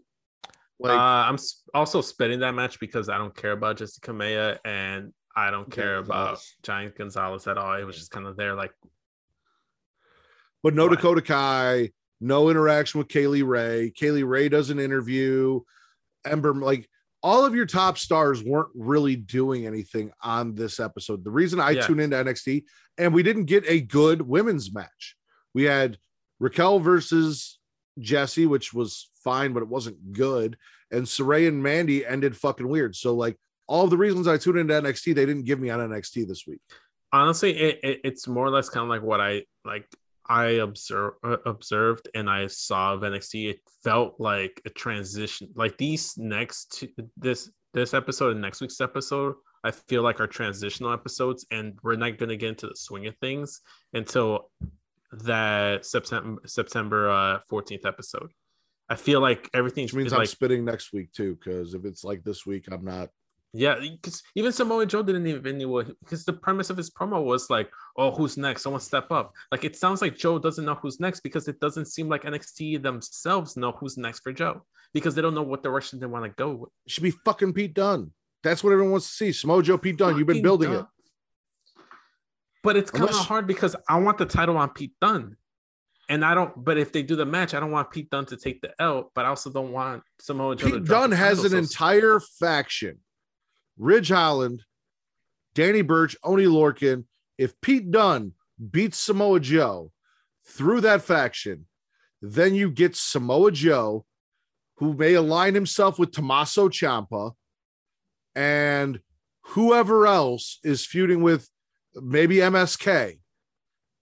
Like, 0.80 0.98
uh, 0.98 1.30
I'm 1.30 1.38
also 1.76 2.02
spitting 2.02 2.40
that 2.40 2.56
match 2.56 2.80
because 2.80 3.10
I 3.10 3.20
don't 3.20 3.36
care 3.36 3.52
about 3.52 3.78
Jessica 3.78 4.12
Maya 4.12 4.58
and 4.66 5.14
I 5.36 5.52
don't 5.52 5.70
care 5.70 5.98
about 5.98 6.40
Giant 6.64 6.98
Gonzalez 6.98 7.46
at 7.46 7.60
all. 7.60 7.76
It 7.76 7.84
was 7.84 7.96
just 7.96 8.10
kind 8.10 8.26
of 8.26 8.36
there, 8.38 8.56
like 8.56 8.72
but 10.64 10.74
no 10.74 10.88
why? 10.88 10.96
Dakota 10.96 11.22
Kai, 11.22 11.92
no 12.20 12.50
interaction 12.50 12.98
with 12.98 13.10
Kay 13.10 13.28
Lee 13.28 13.44
Ray. 13.44 13.92
Kay 13.96 14.10
Lee 14.10 14.24
Ray 14.24 14.50
does 14.50 14.72
an 14.72 14.80
interview. 14.80 15.60
Ember, 16.26 16.56
like 16.56 16.90
all 17.24 17.46
of 17.46 17.56
your 17.56 17.66
top 17.66 17.98
stars 17.98 18.44
weren't 18.44 18.70
really 18.76 19.16
doing 19.16 19.66
anything 19.66 20.12
on 20.22 20.56
this 20.56 20.80
episode. 20.80 21.24
The 21.24 21.32
reason 21.32 21.60
I 21.60 21.72
Yeah. 21.72 21.88
tune 21.88 22.00
into 22.00 22.16
NXT, 22.18 22.66
and 22.98 23.14
we 23.14 23.24
didn't 23.24 23.46
get 23.46 23.64
a 23.68 23.82
good 23.82 24.22
women's 24.22 24.74
match. 24.74 25.16
We 25.54 25.64
had 25.64 25.98
Raquel 26.40 26.80
versus 26.80 27.60
Jessi, 28.00 28.48
which 28.48 28.74
was 28.74 29.10
fine, 29.24 29.54
but 29.54 29.64
it 29.64 29.70
wasn't 29.70 30.14
good. 30.14 30.58
And 30.92 31.06
Saray 31.06 31.48
and 31.48 31.62
Mandy 31.64 32.06
ended 32.06 32.38
fucking 32.38 32.68
weird. 32.68 32.96
So, 32.96 33.16
like, 33.16 33.38
all 33.68 33.84
of 33.84 33.90
the 33.90 33.98
reasons 33.98 34.28
I 34.28 34.38
tuned 34.38 34.60
into 34.60 34.74
NXT, 34.76 35.14
they 35.14 35.26
didn't 35.26 35.44
give 35.46 35.60
me 35.60 35.70
on 35.70 35.80
NXT 35.80 36.26
this 36.28 36.46
week. 36.48 36.60
honestly, 37.14 37.58
it, 37.58 37.80
it 37.84 38.02
it's 38.04 38.28
more 38.28 38.46
or 38.46 38.50
less 38.50 38.70
kind 38.70 38.84
of 38.84 38.90
like 38.90 39.02
what 39.02 39.20
I 39.22 39.44
like. 39.66 39.88
I 40.30 40.46
observe, 40.46 41.14
uh, 41.24 41.38
observed 41.46 42.10
and 42.14 42.30
I 42.30 42.48
saw 42.48 42.94
of 42.94 43.02
NXT. 43.02 43.50
It 43.50 43.60
felt 43.84 44.20
like 44.20 44.62
a 44.66 44.70
transition. 44.70 45.50
Like 45.56 45.78
these 45.78 46.18
next 46.18 46.80
two, 46.80 46.90
this 47.16 47.50
this 47.74 47.94
episode 47.94 48.32
and 48.32 48.42
next 48.42 48.62
week's 48.62 48.82
episode, 48.82 49.36
I 49.64 49.72
feel 49.72 50.02
like 50.02 50.20
are 50.20 50.28
transitional 50.28 50.94
episodes, 50.94 51.46
and 51.52 51.78
we're 51.84 51.96
not 51.96 52.18
going 52.18 52.30
to 52.30 52.38
get 52.38 52.50
into 52.50 52.68
the 52.68 52.76
swing 52.76 53.08
of 53.08 53.16
things 53.18 53.62
until 53.94 54.50
that 55.12 55.86
September 55.86 56.42
September 56.46 57.10
uh, 57.10 57.40
14th 57.52 57.86
episode. 57.86 58.32
I 58.90 58.96
feel 58.96 59.20
like 59.20 59.50
everything's 59.54 59.94
Which 59.94 60.04
means 60.04 60.14
I'm 60.14 60.20
like 60.20 60.30
spitting 60.30 60.64
next 60.64 60.94
week 60.94 61.12
too, 61.12 61.36
because 61.36 61.74
if 61.74 61.86
it's 61.86 62.04
like 62.04 62.24
this 62.24 62.46
week, 62.46 62.66
I'm 62.72 62.86
not. 62.86 63.10
Yeah, 63.54 63.80
because 63.80 64.22
even 64.36 64.52
Samoa 64.52 64.86
Joe 64.86 65.02
didn't 65.04 65.26
even 65.26 65.58
know 65.58 65.82
because 66.04 66.26
the 66.26 66.34
premise 66.34 66.70
of 66.70 66.78
his 66.78 66.90
promo 66.92 67.24
was 67.24 67.50
like, 67.50 67.70
oh, 67.98 68.12
who's 68.12 68.38
next? 68.38 68.64
Someone 68.64 68.82
step 68.82 69.12
up. 69.12 69.34
Like 69.52 69.64
it 69.64 69.76
sounds 69.76 70.02
like 70.02 70.18
Joe 70.18 70.38
doesn't 70.38 70.66
know 70.66 70.76
who's 70.76 71.00
next 71.00 71.22
because 71.22 71.48
it 71.48 71.60
doesn't 71.60 71.86
seem 71.86 72.10
like 72.10 72.24
NXT 72.24 72.84
themselves 72.84 73.56
know 73.58 73.72
who's 73.72 73.98
next 73.98 74.20
for 74.20 74.34
Joe 74.34 74.64
because 74.94 75.16
they 75.16 75.22
don't 75.22 75.34
know 75.34 75.44
what 75.44 75.64
direction 75.64 76.00
they 76.00 76.06
want 76.06 76.26
to 76.26 76.30
go 76.30 76.52
with. 76.54 76.70
It 76.86 76.92
should 76.92 77.04
be 77.04 77.12
fucking 77.12 77.54
Pete 77.54 77.74
Dunne. 77.74 78.12
That's 78.44 78.64
what 78.64 78.72
everyone 78.74 78.92
wants 78.92 79.08
to 79.08 79.14
see. 79.14 79.32
Samoa 79.32 79.64
Joe, 79.64 79.78
Pete 79.78 79.98
Dunne. 79.98 80.18
You've 80.18 80.28
been 80.28 80.44
building 80.44 80.72
Dunne. 80.72 80.82
it. 80.82 80.86
But 82.64 82.76
it's 82.76 82.92
kind 82.92 83.06
of 83.06 83.10
Unless- 83.12 83.26
hard 83.26 83.48
because 83.48 83.76
I 83.88 83.98
want 84.00 84.18
the 84.18 84.26
title 84.26 84.58
on 84.58 84.70
Pete 84.70 84.94
Dunne. 85.02 85.38
And 86.10 86.24
I 86.24 86.34
don't, 86.36 86.64
but 86.64 86.78
if 86.78 86.94
they 86.94 87.04
do 87.04 87.16
the 87.18 87.26
match, 87.26 87.54
I 87.54 87.60
don't 87.60 87.72
want 87.72 87.92
Pete 87.92 88.10
Dunne 88.10 88.26
to 88.28 88.38
take 88.38 88.62
the 88.62 88.72
L, 88.80 89.12
but 89.14 89.26
I 89.26 89.30
also 89.30 89.50
don't 89.50 89.72
want 89.74 90.04
Samoa 90.22 90.56
Joe. 90.56 90.72
Pete 90.72 90.86
Dunne 90.86 91.12
has 91.12 91.44
an 91.44 91.52
so- 91.52 91.58
entire 91.58 92.20
faction. 92.20 93.00
Ridge 93.78 94.10
Holland, 94.10 94.64
Danny 95.54 95.82
Burch, 95.82 96.16
Oni 96.24 96.46
Lorcan. 96.46 97.06
If 97.38 97.60
Pete 97.62 97.92
Dunne 97.92 98.34
beats 98.72 98.98
Samoa 98.98 99.40
Joe 99.40 99.92
through 100.46 100.82
that 100.82 101.02
faction, 101.02 101.68
then 102.22 102.56
you 102.56 102.72
get 102.72 102.96
Samoa 102.96 103.52
Joe, 103.52 104.06
who 104.78 104.94
may 104.94 105.14
align 105.14 105.54
himself 105.54 106.00
with 106.00 106.12
Tommaso 106.12 106.70
Ciampa, 106.70 107.34
and 108.36 109.00
whoever 109.42 110.06
else 110.08 110.60
is 110.64 110.86
feuding 110.86 111.22
with 111.22 111.50
maybe 111.96 112.38
MSK. 112.38 113.20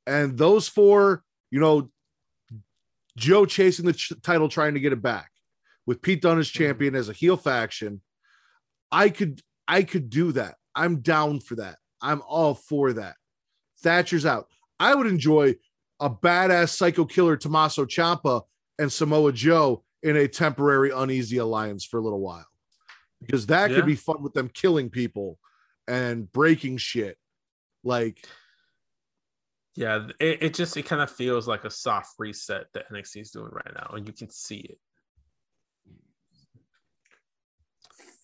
And 0.08 0.38
those 0.38 0.68
four, 0.68 1.24
you 1.52 1.60
know, 1.60 1.90
Joe 3.18 3.46
chasing 3.46 3.86
the 3.86 3.94
ch- 3.94 4.14
title, 4.22 4.50
trying 4.50 4.74
to 4.74 4.80
get 4.80 4.94
it 4.94 5.02
back 5.02 5.32
with 5.86 6.02
Pete 6.02 6.22
Dunne 6.22 6.40
as 6.40 6.50
champion 6.50 6.96
as 6.96 7.10
a 7.10 7.14
heel 7.14 7.38
faction. 7.38 8.02
I 8.92 9.10
could, 9.10 9.42
I 9.68 9.84
could 9.84 10.10
do 10.10 10.32
that. 10.34 10.56
I'm 10.76 11.02
down 11.02 11.40
for 11.40 11.56
that. 11.56 11.78
I'm 12.02 12.22
all 12.28 12.54
for 12.54 12.94
that. 12.94 13.16
Thatcher's 13.82 14.26
out. 14.26 14.48
I 14.80 14.94
would 14.94 15.08
enjoy 15.08 15.56
a 16.00 16.10
badass 16.10 16.70
psycho 16.70 17.06
killer 17.06 17.38
Tommaso 17.38 17.86
Ciampa 17.86 18.44
and 18.78 18.92
Samoa 18.92 19.32
Joe 19.32 19.84
in 20.04 20.18
a 20.18 20.28
temporary 20.28 20.92
uneasy 20.92 21.38
alliance 21.38 21.86
for 21.86 21.98
a 21.98 22.02
little 22.04 22.20
while 22.20 22.46
because 23.22 23.46
that 23.48 23.72
Yeah. 23.72 23.78
could 23.78 23.86
be 23.86 23.96
fun 23.96 24.22
with 24.22 24.34
them 24.34 24.50
killing 24.50 24.90
people 24.90 25.40
and 25.88 26.32
breaking 26.32 26.78
shit. 26.78 27.18
Like, 27.84 28.28
Yeah, 29.76 30.08
it, 30.20 30.44
it 30.44 30.54
just 30.54 30.76
it 30.78 30.84
kind 30.84 31.02
of 31.02 31.10
feels 31.10 31.48
like 31.48 31.64
a 31.66 31.70
soft 31.72 32.16
reset 32.20 32.68
that 32.74 32.90
NXT 32.92 33.22
is 33.22 33.32
doing 33.32 33.50
right 33.52 33.74
now, 33.74 33.94
and 33.96 34.06
you 34.06 34.14
can 34.14 34.30
see 34.30 34.58
it. 34.58 34.78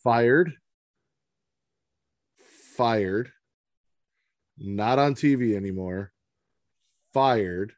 fired, 0.04 0.52
fired, 2.82 3.32
not 4.58 4.98
on 4.98 5.14
TV 5.14 5.56
anymore, 5.56 6.12
fired, 7.14 7.74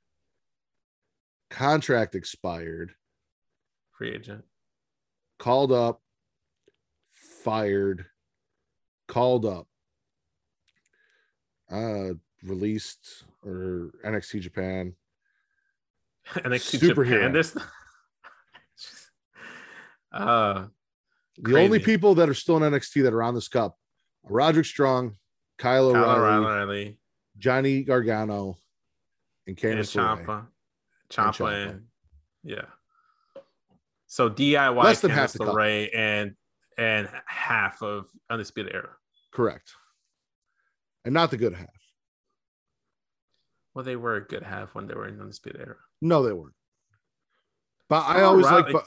contract 1.49 2.15
expired, 2.15 2.93
Free 3.97 4.13
agent. 4.15 4.45
called 5.39 5.73
up, 5.73 6.01
fired, 7.43 8.05
called 9.09 9.45
up, 9.45 9.67
uh, 11.69 12.13
released 12.41 13.25
or 13.45 13.91
NXT 14.05 14.39
Japan. 14.39 14.95
NXT 16.30 16.80
Superhero. 16.80 17.09
Japan. 17.09 17.34
This. 17.34 17.57
uh, 20.13 20.67
The 21.39 21.59
only 21.59 21.80
people 21.80 22.15
that 22.15 22.30
are 22.30 22.34
still 22.34 22.55
in 22.63 22.71
NXT 22.71 23.03
that 23.03 23.13
are 23.13 23.21
on 23.23 23.35
this 23.35 23.49
cup 23.49 23.75
Roderick 24.23 24.65
Strong, 24.65 25.17
Kyle 25.57 25.91
Kyle 25.91 26.03
O'Reilly, 26.03 26.45
O'Reilly 26.45 26.99
Johnny 27.37 27.83
Gargano, 27.83 28.57
and 29.47 29.57
and 29.57 29.57
Candice. 29.57 29.95
Ciampa, 29.95 30.47
Ciampa, 31.09 31.81
yeah. 32.43 32.65
So 34.07 34.29
DIY, 34.29 34.83
Less 34.83 35.01
than 35.01 35.11
Candice 35.11 35.15
half 35.15 35.33
the 35.33 35.39
cup. 35.39 35.55
LeRae, 35.55 35.89
and 35.95 36.35
and 36.77 37.09
half 37.25 37.81
of 37.81 38.07
Undisputed 38.29 38.73
Era. 38.73 38.89
Correct. 39.31 39.73
And 41.05 41.13
not 41.13 41.31
the 41.31 41.37
good 41.37 41.53
half. 41.53 41.67
Well, 43.73 43.83
they 43.83 43.95
were 43.95 44.15
a 44.15 44.25
good 44.25 44.43
half 44.43 44.75
when 44.75 44.87
they 44.87 44.93
were 44.93 45.07
in 45.07 45.19
Undisputed 45.19 45.59
Era. 45.59 45.77
No, 46.01 46.23
they 46.23 46.31
weren't. 46.31 46.53
But 47.89 48.03
I 48.05 48.13
Kyle 48.13 48.29
always 48.29 48.45
like. 48.45 48.71
But 48.71 48.85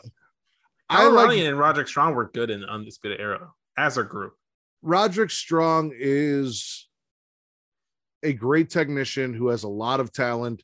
I 0.88 0.96
Kyle 0.98 1.12
O'Reilly 1.12 1.40
like 1.40 1.48
and 1.48 1.58
Roderick 1.58 1.88
Strong 1.88 2.14
were 2.14 2.30
good 2.32 2.50
in 2.50 2.64
Undisputed 2.64 3.20
Era 3.20 3.50
as 3.76 3.98
a 3.98 4.04
group. 4.04 4.34
Roderick 4.82 5.30
Strong 5.30 5.92
is 5.96 6.88
a 8.22 8.32
great 8.32 8.70
technician 8.70 9.34
who 9.34 9.48
has 9.48 9.64
a 9.64 9.68
lot 9.68 10.00
of 10.00 10.12
talent. 10.12 10.62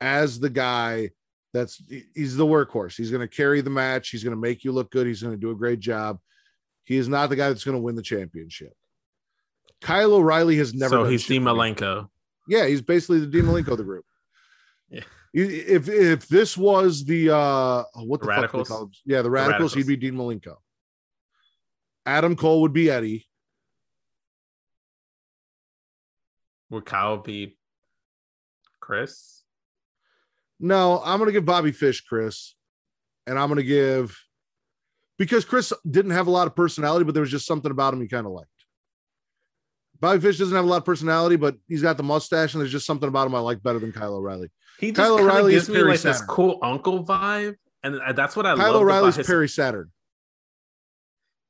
As 0.00 0.38
the 0.38 0.50
guy 0.50 1.10
that's 1.52 1.82
he's 2.14 2.36
the 2.36 2.46
workhorse. 2.46 2.96
He's 2.96 3.10
going 3.10 3.26
to 3.26 3.36
carry 3.36 3.60
the 3.62 3.70
match. 3.70 4.10
He's 4.10 4.22
going 4.22 4.36
to 4.36 4.40
make 4.40 4.62
you 4.64 4.70
look 4.70 4.90
good. 4.92 5.06
He's 5.06 5.22
going 5.22 5.34
to 5.34 5.40
do 5.40 5.50
a 5.50 5.54
great 5.56 5.80
job. 5.80 6.18
He 6.84 6.96
is 6.96 7.08
not 7.08 7.30
the 7.30 7.36
guy 7.36 7.48
that's 7.48 7.64
going 7.64 7.76
to 7.76 7.82
win 7.82 7.96
the 7.96 8.02
championship. 8.02 8.72
Kyle 9.80 10.14
O'Reilly 10.14 10.56
has 10.58 10.72
never. 10.74 10.90
so 10.90 11.04
he's 11.04 11.26
Dean. 11.26 11.42
Malenko. 11.42 12.08
Yeah, 12.46 12.66
he's 12.66 12.80
basically 12.82 13.20
the 13.20 13.26
Dean 13.26 13.44
Malenko 13.44 13.68
of 13.72 13.78
the 13.78 13.84
group. 13.84 14.04
Yeah. 14.90 15.02
If 15.34 15.88
if 15.90 16.26
this 16.28 16.56
was 16.56 17.04
the 17.04 17.28
uh 17.34 17.84
what 17.96 18.20
the, 18.20 18.26
The 18.26 18.26
fuck 18.26 18.26
do 18.26 18.26
they 18.26 18.30
Radicals? 18.40 18.68
call 18.68 18.80
them? 18.80 18.90
Yeah, 19.04 19.20
the 19.20 19.30
radicals, 19.30 19.74
Radicals. 19.74 19.74
he'd 19.74 19.86
be 19.86 19.96
Dean 19.96 20.14
Malenko. 20.14 20.54
Adam 22.06 22.34
Cole 22.36 22.62
would 22.62 22.72
be 22.72 22.90
Eddie. 22.90 23.27
Would 26.70 26.84
Kyle 26.84 27.18
be 27.18 27.56
Chris? 28.80 29.42
No, 30.60 31.00
I'm 31.04 31.18
gonna 31.18 31.32
give 31.32 31.44
Bobby 31.44 31.72
Fish 31.72 32.02
Chris, 32.02 32.54
and 33.26 33.38
I'm 33.38 33.48
gonna 33.48 33.62
give 33.62 34.16
because 35.18 35.44
Chris 35.44 35.72
didn't 35.88 36.12
have 36.12 36.26
a 36.26 36.30
lot 36.30 36.46
of 36.46 36.54
personality, 36.54 37.04
but 37.04 37.14
there 37.14 37.20
was 37.22 37.30
just 37.30 37.46
something 37.46 37.70
about 37.70 37.94
him 37.94 38.00
he 38.00 38.08
kind 38.08 38.26
of 38.26 38.32
liked. 38.32 38.50
Bobby 40.00 40.20
Fish 40.20 40.38
doesn't 40.38 40.54
have 40.54 40.64
a 40.64 40.68
lot 40.68 40.76
of 40.78 40.84
personality, 40.84 41.36
but 41.36 41.56
he's 41.66 41.82
got 41.82 41.96
the 41.96 42.02
mustache, 42.02 42.54
and 42.54 42.60
there's 42.60 42.72
just 42.72 42.86
something 42.86 43.08
about 43.08 43.26
him 43.26 43.34
I 43.34 43.40
like 43.40 43.62
better 43.62 43.78
than 43.78 43.92
Kyle 43.92 44.14
O'Reilly. 44.14 44.50
He 44.78 44.92
just 44.92 44.98
Kyle 44.98 45.18
O'Reilly 45.18 45.52
gives 45.52 45.68
is 45.68 45.74
me 45.74 45.82
like 45.82 46.00
this 46.00 46.18
Saturn. 46.18 46.26
cool 46.28 46.58
uncle 46.62 47.04
vibe, 47.04 47.56
and 47.82 48.00
that's 48.16 48.36
what 48.36 48.46
I 48.46 48.54
Kyle 48.54 48.72
love 48.72 48.82
O'Reilly's 48.82 49.14
about 49.14 49.18
his. 49.18 49.26
Perry 49.26 49.48
Saturn. 49.48 49.90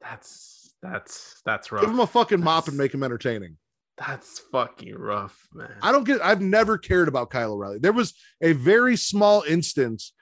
That's 0.00 0.72
that's 0.82 1.42
that's 1.44 1.68
Give 1.70 1.90
him 1.90 2.00
a 2.00 2.06
fucking 2.06 2.42
mop 2.42 2.68
and 2.68 2.78
make 2.78 2.94
him 2.94 3.02
entertaining. 3.02 3.56
That's 3.98 4.38
fucking 4.38 4.94
rough, 4.94 5.48
man. 5.52 5.74
I 5.82 5.90
don't 5.90 6.04
get. 6.04 6.20
I've 6.22 6.40
never 6.40 6.78
cared 6.78 7.08
about 7.08 7.30
Kyle 7.30 7.52
O'Reilly. 7.52 7.78
There 7.78 7.92
was 7.92 8.14
a 8.40 8.52
very 8.52 8.96
small 8.96 9.42
instance 9.42 10.12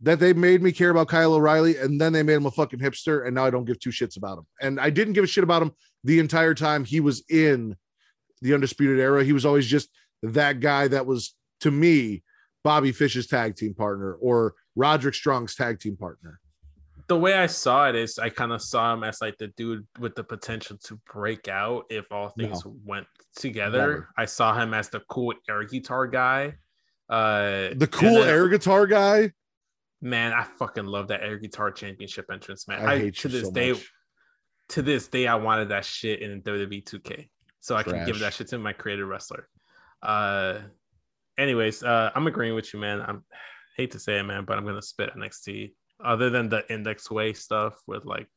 that 0.00 0.18
they 0.18 0.32
made 0.32 0.62
me 0.62 0.72
care 0.72 0.90
about 0.90 1.08
Kyle 1.08 1.34
O'Reilly, 1.34 1.76
and 1.76 2.00
then 2.00 2.12
they 2.12 2.22
made 2.22 2.34
him 2.34 2.46
a 2.46 2.50
fucking 2.50 2.80
hipster, 2.80 3.24
and 3.24 3.34
now 3.34 3.44
I 3.44 3.50
don't 3.50 3.64
give 3.64 3.78
two 3.78 3.90
shits 3.90 4.16
about 4.16 4.38
him. 4.38 4.46
And 4.60 4.80
I 4.80 4.90
didn't 4.90 5.14
give 5.14 5.24
a 5.24 5.28
shit 5.28 5.44
about 5.44 5.62
him 5.62 5.72
the 6.04 6.18
entire 6.18 6.54
time 6.54 6.84
he 6.84 7.00
was 7.00 7.24
in 7.30 7.76
the 8.42 8.54
undisputed 8.54 8.98
era. 8.98 9.24
He 9.24 9.32
was 9.32 9.46
always 9.46 9.66
just 9.66 9.88
that 10.22 10.60
guy 10.60 10.88
that 10.88 11.06
was 11.06 11.34
to 11.60 11.70
me 11.70 12.22
Bobby 12.64 12.92
Fish's 12.92 13.26
tag 13.26 13.56
team 13.56 13.74
partner 13.74 14.14
or 14.14 14.54
Roderick 14.74 15.14
Strong's 15.14 15.54
tag 15.54 15.78
team 15.80 15.96
partner. 15.96 16.40
The 17.08 17.16
way 17.18 17.34
I 17.34 17.46
saw 17.46 17.88
it 17.88 17.94
is 17.94 18.18
I 18.18 18.30
kind 18.30 18.52
of 18.52 18.60
saw 18.62 18.92
him 18.92 19.04
as 19.04 19.20
like 19.20 19.36
the 19.38 19.48
dude 19.48 19.86
with 19.98 20.14
the 20.16 20.24
potential 20.24 20.76
to 20.84 21.00
break 21.12 21.48
out 21.48 21.84
if 21.90 22.10
all 22.10 22.30
things 22.30 22.62
went 22.84 23.06
together. 23.36 23.78
Never. 23.78 24.08
I 24.16 24.24
saw 24.24 24.58
him 24.58 24.74
as 24.74 24.88
the 24.88 25.00
cool 25.08 25.34
air 25.48 25.64
guitar 25.64 26.06
guy. 26.06 26.54
Uh 27.08 27.68
The 27.76 27.88
cool 27.90 28.14
then- 28.20 28.28
air 28.28 28.48
guitar 28.48 28.86
guy. 28.86 29.32
man, 30.02 30.32
I 30.32 30.44
fucking 30.58 30.86
love 30.86 31.08
that 31.08 31.22
air 31.22 31.38
guitar 31.38 31.70
championship 31.70 32.26
entrance, 32.32 32.66
man. 32.68 32.84
I, 32.84 32.92
I, 32.94 33.10
to 33.10 33.28
this 33.28 33.44
so 33.46 33.50
day, 33.52 33.72
much. 33.72 33.92
to 34.70 34.82
this 34.82 35.08
day, 35.08 35.26
I 35.26 35.36
wanted 35.36 35.68
that 35.70 35.84
shit 35.84 36.20
in 36.22 36.42
WWE 36.42 36.82
2K, 36.84 37.28
so 37.60 37.76
I 37.76 37.82
can 37.82 38.04
give 38.04 38.18
that 38.18 38.34
shit 38.34 38.48
to 38.48 38.58
my 38.58 38.72
creative 38.72 39.06
wrestler. 39.08 39.48
Uh, 40.02 40.58
anyways, 41.38 41.82
uh, 41.82 42.10
I'm 42.14 42.26
agreeing 42.26 42.54
with 42.54 42.72
you, 42.74 42.80
man. 42.80 43.00
I'm 43.00 43.24
hate 43.76 43.92
to 43.92 43.98
say 43.98 44.18
it, 44.18 44.22
man, 44.24 44.44
but 44.44 44.58
I'm 44.58 44.64
gonna 44.66 44.82
spit 44.82 45.10
NXT. 45.16 45.72
Other 46.04 46.30
than 46.30 46.48
the 46.48 46.70
Index 46.72 47.10
Way 47.10 47.32
stuff 47.32 47.80
with 47.86 48.04
like 48.04 48.28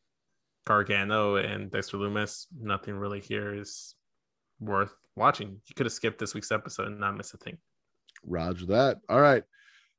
Gargano 0.66 1.36
and 1.36 1.70
Dexter 1.72 1.98
Loomis, 1.98 2.48
nothing 2.60 2.96
really 2.96 3.20
here 3.20 3.54
is 3.54 3.96
worth 4.60 4.94
watching. 5.16 5.62
You 5.68 5.76
could 5.76 5.86
have 5.86 5.94
skipped 5.94 6.20
this 6.20 6.34
week's 6.34 6.52
episode 6.52 6.88
and 6.88 7.00
not 7.00 7.18
miss 7.18 7.34
a 7.34 7.38
thing. 7.38 7.58
Roger 8.26 8.66
that. 8.68 8.98
All 9.10 9.22
right. 9.22 9.44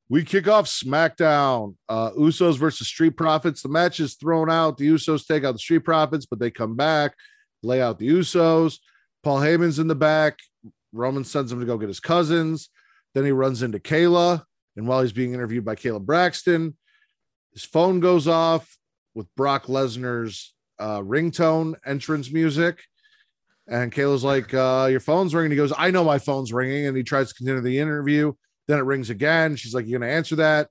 We 0.09 0.23
kick 0.23 0.47
off 0.47 0.65
SmackDown. 0.65 1.75
Uh 1.87 2.11
Usos 2.11 2.57
versus 2.57 2.87
Street 2.87 3.15
Profits. 3.15 3.61
The 3.61 3.69
match 3.69 3.99
is 3.99 4.15
thrown 4.15 4.49
out. 4.49 4.77
The 4.77 4.89
Usos 4.89 5.25
take 5.25 5.43
out 5.43 5.53
the 5.53 5.59
Street 5.59 5.85
Profits, 5.85 6.25
but 6.25 6.39
they 6.39 6.51
come 6.51 6.75
back, 6.75 7.15
lay 7.63 7.81
out 7.81 7.99
the 7.99 8.09
Usos. 8.09 8.79
Paul 9.23 9.39
Heyman's 9.39 9.79
in 9.79 9.87
the 9.87 9.95
back. 9.95 10.39
Roman 10.93 11.23
sends 11.23 11.51
him 11.51 11.59
to 11.59 11.65
go 11.65 11.77
get 11.77 11.87
his 11.87 11.99
cousins. 11.99 12.69
Then 13.13 13.23
he 13.25 13.31
runs 13.31 13.61
into 13.61 13.79
Kayla. 13.79 14.43
And 14.75 14.87
while 14.87 15.01
he's 15.01 15.11
being 15.11 15.33
interviewed 15.33 15.65
by 15.65 15.75
Kayla 15.75 16.01
Braxton, 16.01 16.75
his 17.53 17.63
phone 17.63 17.99
goes 17.99 18.27
off 18.27 18.77
with 19.13 19.33
Brock 19.35 19.65
Lesnar's 19.65 20.53
uh, 20.79 20.99
ringtone 20.99 21.75
entrance 21.85 22.31
music. 22.31 22.81
And 23.67 23.91
Kayla's 23.91 24.23
like, 24.23 24.53
uh, 24.53 24.87
Your 24.89 24.99
phone's 24.99 25.35
ringing. 25.35 25.51
He 25.51 25.57
goes, 25.57 25.73
I 25.77 25.91
know 25.91 26.03
my 26.03 26.19
phone's 26.19 26.51
ringing. 26.51 26.87
And 26.87 26.97
he 26.97 27.03
tries 27.03 27.29
to 27.29 27.35
continue 27.35 27.61
the 27.61 27.79
interview. 27.79 28.33
Then 28.67 28.79
it 28.79 28.83
rings 28.83 29.09
again. 29.09 29.55
She's 29.55 29.73
like, 29.73 29.85
You're 29.87 29.99
going 29.99 30.09
to 30.09 30.15
answer 30.15 30.35
that. 30.37 30.69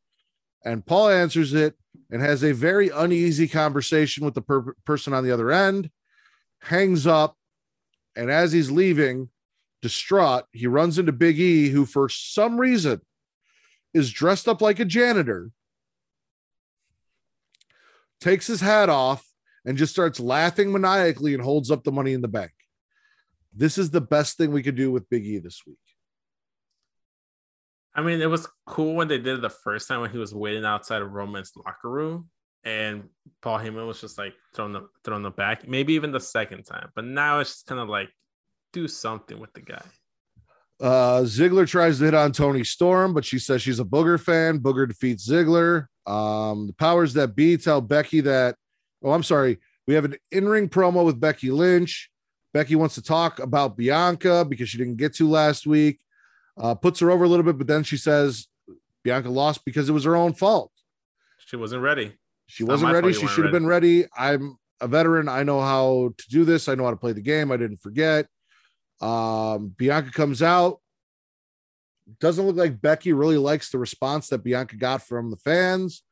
And 0.64 0.84
Paul 0.84 1.08
answers 1.08 1.54
it 1.54 1.74
and 2.10 2.20
has 2.20 2.42
a 2.42 2.52
very 2.52 2.88
uneasy 2.88 3.48
conversation 3.48 4.24
with 4.24 4.34
the 4.34 4.42
per- 4.42 4.74
person 4.84 5.12
on 5.12 5.24
the 5.24 5.30
other 5.30 5.50
end, 5.50 5.90
hangs 6.60 7.06
up. 7.06 7.36
And 8.16 8.30
as 8.30 8.52
he's 8.52 8.70
leaving, 8.70 9.30
distraught, 9.80 10.44
he 10.52 10.66
runs 10.66 10.98
into 10.98 11.12
Big 11.12 11.38
E, 11.38 11.68
who 11.68 11.86
for 11.86 12.08
some 12.08 12.60
reason 12.60 13.00
is 13.94 14.12
dressed 14.12 14.48
up 14.48 14.60
like 14.60 14.78
a 14.80 14.84
janitor, 14.84 15.50
takes 18.20 18.46
his 18.46 18.60
hat 18.60 18.88
off, 18.88 19.24
and 19.64 19.76
just 19.76 19.92
starts 19.92 20.20
laughing 20.20 20.72
maniacally 20.72 21.34
and 21.34 21.42
holds 21.42 21.70
up 21.70 21.84
the 21.84 21.92
money 21.92 22.12
in 22.12 22.20
the 22.20 22.28
bank. 22.28 22.52
This 23.54 23.78
is 23.78 23.90
the 23.90 24.00
best 24.00 24.36
thing 24.36 24.52
we 24.52 24.62
could 24.62 24.76
do 24.76 24.90
with 24.90 25.08
Big 25.10 25.26
E 25.26 25.38
this 25.38 25.62
week. 25.66 25.76
I 27.94 28.02
mean, 28.02 28.20
it 28.20 28.30
was 28.30 28.48
cool 28.66 28.94
when 28.94 29.08
they 29.08 29.18
did 29.18 29.38
it 29.38 29.42
the 29.42 29.50
first 29.50 29.88
time 29.88 30.00
when 30.00 30.10
he 30.10 30.18
was 30.18 30.34
waiting 30.34 30.64
outside 30.64 31.02
of 31.02 31.10
Roman's 31.10 31.52
locker 31.56 31.90
room, 31.90 32.30
and 32.64 33.08
Paul 33.42 33.58
Heyman 33.58 33.86
was 33.86 34.00
just 34.00 34.16
like 34.16 34.34
throwing 34.54 34.72
the 34.72 34.88
throwing 35.04 35.22
the 35.22 35.30
back. 35.30 35.66
Maybe 35.66 35.94
even 35.94 36.12
the 36.12 36.20
second 36.20 36.64
time, 36.64 36.90
but 36.94 37.04
now 37.04 37.40
it's 37.40 37.50
just 37.50 37.66
kind 37.66 37.80
of 37.80 37.88
like 37.88 38.08
do 38.72 38.86
something 38.86 39.38
with 39.38 39.52
the 39.52 39.62
guy. 39.62 39.82
Uh, 40.80 41.20
Ziggler 41.22 41.68
tries 41.68 41.98
to 41.98 42.04
hit 42.06 42.14
on 42.14 42.32
Toni 42.32 42.64
Storm, 42.64 43.12
but 43.12 43.24
she 43.24 43.38
says 43.38 43.60
she's 43.60 43.80
a 43.80 43.84
Booger 43.84 44.18
fan. 44.18 44.60
Booger 44.60 44.88
defeats 44.88 45.28
Ziggler. 45.28 45.86
Um, 46.10 46.66
the 46.66 46.72
powers 46.72 47.14
that 47.14 47.36
be 47.36 47.56
tell 47.56 47.80
Becky 47.80 48.20
that, 48.22 48.56
oh, 49.04 49.12
I'm 49.12 49.22
sorry. 49.22 49.58
We 49.86 49.94
have 49.94 50.04
an 50.04 50.16
in 50.32 50.48
ring 50.48 50.68
promo 50.68 51.04
with 51.04 51.20
Becky 51.20 51.50
Lynch. 51.50 52.10
Becky 52.52 52.74
wants 52.74 52.96
to 52.96 53.02
talk 53.02 53.38
about 53.38 53.76
Bianca 53.76 54.44
because 54.44 54.68
she 54.68 54.78
didn't 54.78 54.96
get 54.96 55.14
to 55.14 55.28
last 55.28 55.66
week. 55.66 56.00
Uh, 56.60 56.74
puts 56.74 56.98
her 57.00 57.10
over 57.10 57.24
a 57.24 57.28
little 57.28 57.44
bit, 57.44 57.58
but 57.58 57.68
then 57.68 57.84
she 57.84 57.96
says 57.96 58.48
Bianca 59.04 59.30
lost 59.30 59.64
because 59.64 59.88
it 59.88 59.92
was 59.92 60.04
her 60.04 60.16
own 60.16 60.34
fault. 60.34 60.72
She 61.46 61.56
wasn't 61.56 61.82
ready. 61.82 62.12
She 62.46 62.64
wasn't 62.64 62.92
ready. 62.92 63.12
She 63.12 63.28
should 63.28 63.44
have 63.44 63.52
been 63.52 63.66
ready. 63.66 64.06
I'm 64.16 64.56
a 64.80 64.88
veteran. 64.88 65.28
I 65.28 65.44
know 65.44 65.60
how 65.60 66.12
to 66.16 66.28
do 66.28 66.44
this. 66.44 66.68
I 66.68 66.74
know 66.74 66.84
how 66.84 66.90
to 66.90 66.96
play 66.96 67.12
the 67.12 67.20
game. 67.20 67.52
I 67.52 67.56
didn't 67.56 67.78
forget. 67.78 68.26
Um, 69.00 69.68
Bianca 69.76 70.10
comes 70.10 70.42
out. 70.42 70.79
Doesn't 72.18 72.46
look 72.46 72.56
like 72.56 72.80
Becky 72.80 73.12
really 73.12 73.36
likes 73.36 73.70
the 73.70 73.78
response 73.78 74.28
that 74.28 74.44
Bianca 74.44 74.76
got 74.76 75.02
from 75.02 75.30
the 75.30 75.36
fans. 75.36 76.02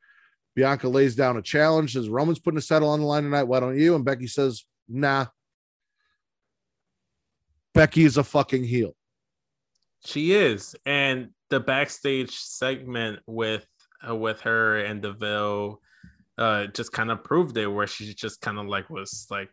Bianca 0.55 0.87
lays 0.87 1.15
down 1.15 1.37
a 1.37 1.41
challenge, 1.41 1.93
says 1.93 2.09
Roman's 2.09 2.39
putting 2.39 2.57
a 2.57 2.61
settle 2.61 2.89
on 2.89 2.99
the 2.99 3.05
line 3.05 3.23
tonight. 3.23 3.43
Why 3.43 3.59
don't 3.59 3.79
you? 3.79 3.95
And 3.95 4.05
Becky 4.05 4.27
says, 4.27 4.65
nah. 4.87 5.27
Becky 7.73 8.03
is 8.03 8.17
a 8.17 8.23
fucking 8.23 8.63
heel. 8.63 8.93
She 10.05 10.33
is. 10.33 10.75
And 10.85 11.29
the 11.49 11.59
backstage 11.59 12.31
segment 12.31 13.19
with 13.25 13.65
uh, 14.07 14.15
with 14.15 14.41
her 14.41 14.79
and 14.79 15.01
Deville 15.01 15.81
uh 16.37 16.67
just 16.67 16.93
kind 16.93 17.11
of 17.11 17.23
proved 17.23 17.57
it 17.57 17.67
where 17.67 17.87
she 17.87 18.13
just 18.13 18.39
kind 18.39 18.57
of 18.57 18.65
like 18.65 18.89
was 18.89 19.27
like 19.29 19.49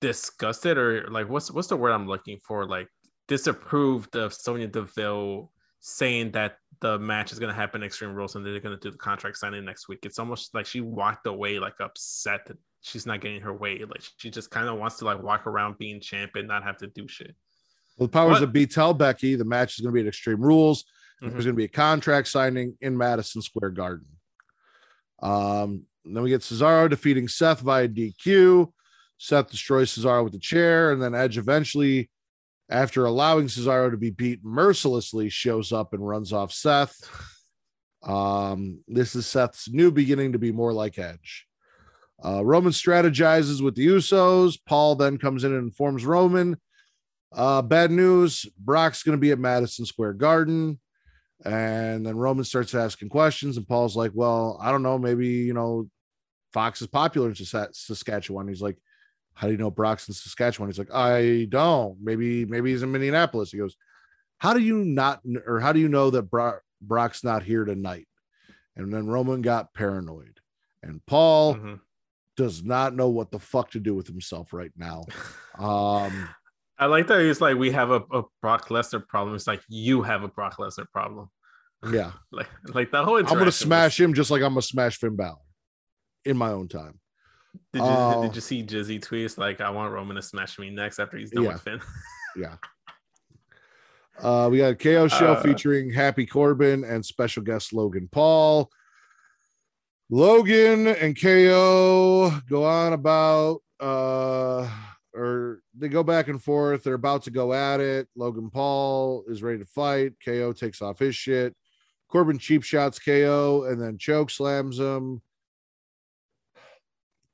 disgusted 0.00 0.76
or 0.76 1.06
like 1.08 1.28
what's 1.28 1.50
what's 1.52 1.68
the 1.68 1.76
word 1.76 1.92
I'm 1.92 2.08
looking 2.08 2.38
for? 2.46 2.66
Like 2.66 2.88
disapproved 3.30 4.16
of 4.16 4.34
Sonya 4.34 4.66
Deville 4.66 5.52
saying 5.78 6.32
that 6.32 6.58
the 6.80 6.98
match 6.98 7.30
is 7.30 7.38
going 7.38 7.48
to 7.48 7.54
happen 7.54 7.82
Extreme 7.82 8.12
Rules 8.14 8.34
and 8.34 8.44
they're 8.44 8.58
going 8.58 8.76
to 8.76 8.82
do 8.82 8.90
the 8.90 8.98
contract 8.98 9.38
signing 9.38 9.64
next 9.64 9.88
week. 9.88 10.00
It's 10.02 10.18
almost 10.18 10.52
like 10.52 10.66
she 10.66 10.80
walked 10.80 11.28
away 11.28 11.60
like 11.60 11.74
upset 11.78 12.44
that 12.46 12.58
she's 12.80 13.06
not 13.06 13.20
getting 13.20 13.40
her 13.40 13.54
way. 13.54 13.78
Like 13.78 14.02
she 14.16 14.30
just 14.30 14.50
kind 14.50 14.68
of 14.68 14.78
wants 14.78 14.96
to 14.98 15.04
like 15.04 15.22
walk 15.22 15.46
around 15.46 15.78
being 15.78 16.00
champ 16.00 16.32
and 16.34 16.48
not 16.48 16.64
have 16.64 16.76
to 16.78 16.88
do 16.88 17.06
shit. 17.06 17.36
Well, 17.96 18.08
the 18.08 18.12
powers 18.12 18.40
what? 18.40 18.42
of 18.42 18.52
B 18.52 18.66
tell 18.66 18.92
Becky 18.92 19.36
the 19.36 19.44
match 19.44 19.78
is 19.78 19.82
going 19.84 19.94
to 19.94 19.94
be 19.94 20.00
at 20.00 20.08
Extreme 20.08 20.42
Rules. 20.42 20.82
Mm-hmm. 21.22 21.30
There's 21.30 21.44
going 21.44 21.54
to 21.54 21.60
be 21.60 21.64
a 21.64 21.68
contract 21.68 22.26
signing 22.26 22.76
in 22.80 22.98
Madison 22.98 23.42
Square 23.42 23.70
Garden. 23.70 24.06
Um, 25.22 25.84
then 26.04 26.22
we 26.24 26.30
get 26.30 26.40
Cesaro 26.40 26.90
defeating 26.90 27.28
Seth 27.28 27.60
via 27.60 27.86
DQ. 27.86 28.72
Seth 29.18 29.50
destroys 29.50 29.94
Cesaro 29.94 30.24
with 30.24 30.32
the 30.32 30.38
chair, 30.40 30.90
and 30.90 31.00
then 31.00 31.14
Edge 31.14 31.38
eventually, 31.38 32.10
after 32.70 33.04
allowing 33.04 33.46
Cesaro 33.46 33.90
to 33.90 33.96
be 33.96 34.10
beat 34.10 34.44
mercilessly, 34.44 35.28
shows 35.28 35.72
up 35.72 35.92
and 35.92 36.06
runs 36.06 36.32
off 36.32 36.52
Seth. 36.52 36.96
Um, 38.02 38.80
this 38.86 39.14
is 39.14 39.26
Seth's 39.26 39.68
new 39.68 39.90
beginning 39.90 40.32
to 40.32 40.38
be 40.38 40.52
more 40.52 40.72
like 40.72 40.98
Edge. 40.98 41.46
Uh, 42.24 42.44
Roman 42.44 42.72
strategizes 42.72 43.62
with 43.62 43.74
the 43.74 43.86
Usos. 43.86 44.58
Paul 44.66 44.94
then 44.94 45.18
comes 45.18 45.44
in 45.44 45.52
and 45.52 45.64
informs 45.64 46.04
Roman. 46.04 46.58
Uh, 47.32 47.62
bad 47.62 47.90
news 47.90 48.46
Brock's 48.58 49.02
going 49.02 49.16
to 49.16 49.20
be 49.20 49.32
at 49.32 49.38
Madison 49.38 49.84
Square 49.84 50.14
Garden. 50.14 50.78
And 51.44 52.04
then 52.04 52.16
Roman 52.16 52.44
starts 52.44 52.74
asking 52.74 53.08
questions, 53.08 53.56
and 53.56 53.66
Paul's 53.66 53.96
like, 53.96 54.12
Well, 54.14 54.58
I 54.62 54.70
don't 54.70 54.82
know. 54.82 54.98
Maybe, 54.98 55.28
you 55.28 55.54
know, 55.54 55.88
Fox 56.52 56.82
is 56.82 56.88
popular 56.88 57.28
in 57.28 57.34
Saskatchewan. 57.34 58.48
He's 58.48 58.60
like, 58.60 58.76
How 59.34 59.46
do 59.46 59.52
you 59.52 59.58
know 59.58 59.70
Brock's 59.70 60.08
in 60.08 60.14
Saskatchewan? 60.14 60.68
He's 60.68 60.78
like, 60.78 60.92
I 60.92 61.46
don't. 61.48 61.96
Maybe, 62.02 62.44
maybe 62.44 62.70
he's 62.70 62.82
in 62.82 62.92
Minneapolis. 62.92 63.50
He 63.50 63.58
goes, 63.58 63.76
How 64.38 64.52
do 64.52 64.60
you 64.60 64.84
not, 64.84 65.20
or 65.46 65.60
how 65.60 65.72
do 65.72 65.80
you 65.80 65.88
know 65.88 66.10
that 66.10 66.30
Brock, 66.30 66.62
Brock's 66.82 67.24
not 67.24 67.42
here 67.42 67.64
tonight? 67.64 68.06
And 68.76 68.92
then 68.92 69.06
Roman 69.06 69.42
got 69.42 69.74
paranoid. 69.74 70.40
And 70.82 71.04
Paul 71.06 71.54
mm-hmm. 71.54 71.74
does 72.36 72.62
not 72.62 72.94
know 72.94 73.08
what 73.08 73.30
the 73.30 73.38
fuck 73.38 73.70
to 73.72 73.80
do 73.80 73.94
with 73.94 74.06
himself 74.06 74.52
right 74.52 74.72
now. 74.76 75.04
Um, 75.58 76.28
I 76.78 76.86
like 76.86 77.06
that 77.08 77.20
he's 77.20 77.42
like, 77.42 77.58
we 77.58 77.70
have 77.72 77.90
a, 77.90 78.02
a 78.10 78.22
Brock 78.40 78.68
Lesnar 78.68 79.06
problem. 79.06 79.36
It's 79.36 79.46
like 79.46 79.60
you 79.68 80.02
have 80.02 80.22
a 80.22 80.28
Brock 80.28 80.56
Lesnar 80.58 80.90
problem. 80.90 81.30
Yeah. 81.90 82.12
like 82.30 82.48
like 82.74 82.92
that 82.92 83.06
whole 83.06 83.16
I'm 83.16 83.24
gonna 83.24 83.50
smash 83.50 83.98
was... 83.98 84.04
him 84.04 84.12
just 84.12 84.30
like 84.30 84.42
I'm 84.42 84.50
gonna 84.50 84.60
smash 84.60 84.98
Finn 84.98 85.16
Balor 85.16 85.38
in 86.26 86.36
my 86.36 86.50
own 86.50 86.68
time. 86.68 87.00
Did 87.72 87.80
you 87.80 87.84
uh, 87.84 88.22
did 88.22 88.34
you 88.34 88.40
see 88.40 88.64
Jizzy 88.64 89.00
tweets 89.00 89.38
like 89.38 89.60
I 89.60 89.70
want 89.70 89.92
Roman 89.92 90.16
to 90.16 90.22
smash 90.22 90.58
me 90.58 90.70
next 90.70 90.98
after 90.98 91.16
he's 91.16 91.30
done 91.30 91.44
yeah. 91.44 91.52
with 91.52 91.62
Finn? 91.62 91.80
yeah. 92.36 92.54
Uh, 94.18 94.48
we 94.50 94.58
got 94.58 94.72
a 94.72 94.74
KO 94.74 95.08
show 95.08 95.32
uh, 95.32 95.42
featuring 95.42 95.90
Happy 95.90 96.26
Corbin 96.26 96.84
and 96.84 97.04
special 97.04 97.42
guest 97.42 97.72
Logan 97.72 98.08
Paul. 98.10 98.70
Logan 100.10 100.88
and 100.88 101.20
KO 101.20 102.30
go 102.48 102.64
on 102.64 102.92
about 102.92 103.62
uh 103.78 104.68
or 105.14 105.60
they 105.76 105.88
go 105.88 106.02
back 106.02 106.28
and 106.28 106.42
forth. 106.42 106.82
They're 106.82 106.94
about 106.94 107.22
to 107.24 107.30
go 107.30 107.52
at 107.52 107.80
it. 107.80 108.08
Logan 108.16 108.50
Paul 108.50 109.24
is 109.28 109.42
ready 109.42 109.58
to 109.58 109.66
fight. 109.66 110.12
KO 110.24 110.52
takes 110.52 110.82
off 110.82 110.98
his 110.98 111.16
shit. 111.16 111.54
Corbin 112.08 112.38
cheap 112.38 112.62
shots 112.62 112.98
KO 112.98 113.64
and 113.68 113.80
then 113.80 113.98
choke 113.98 114.30
slams 114.30 114.78
him. 114.78 115.22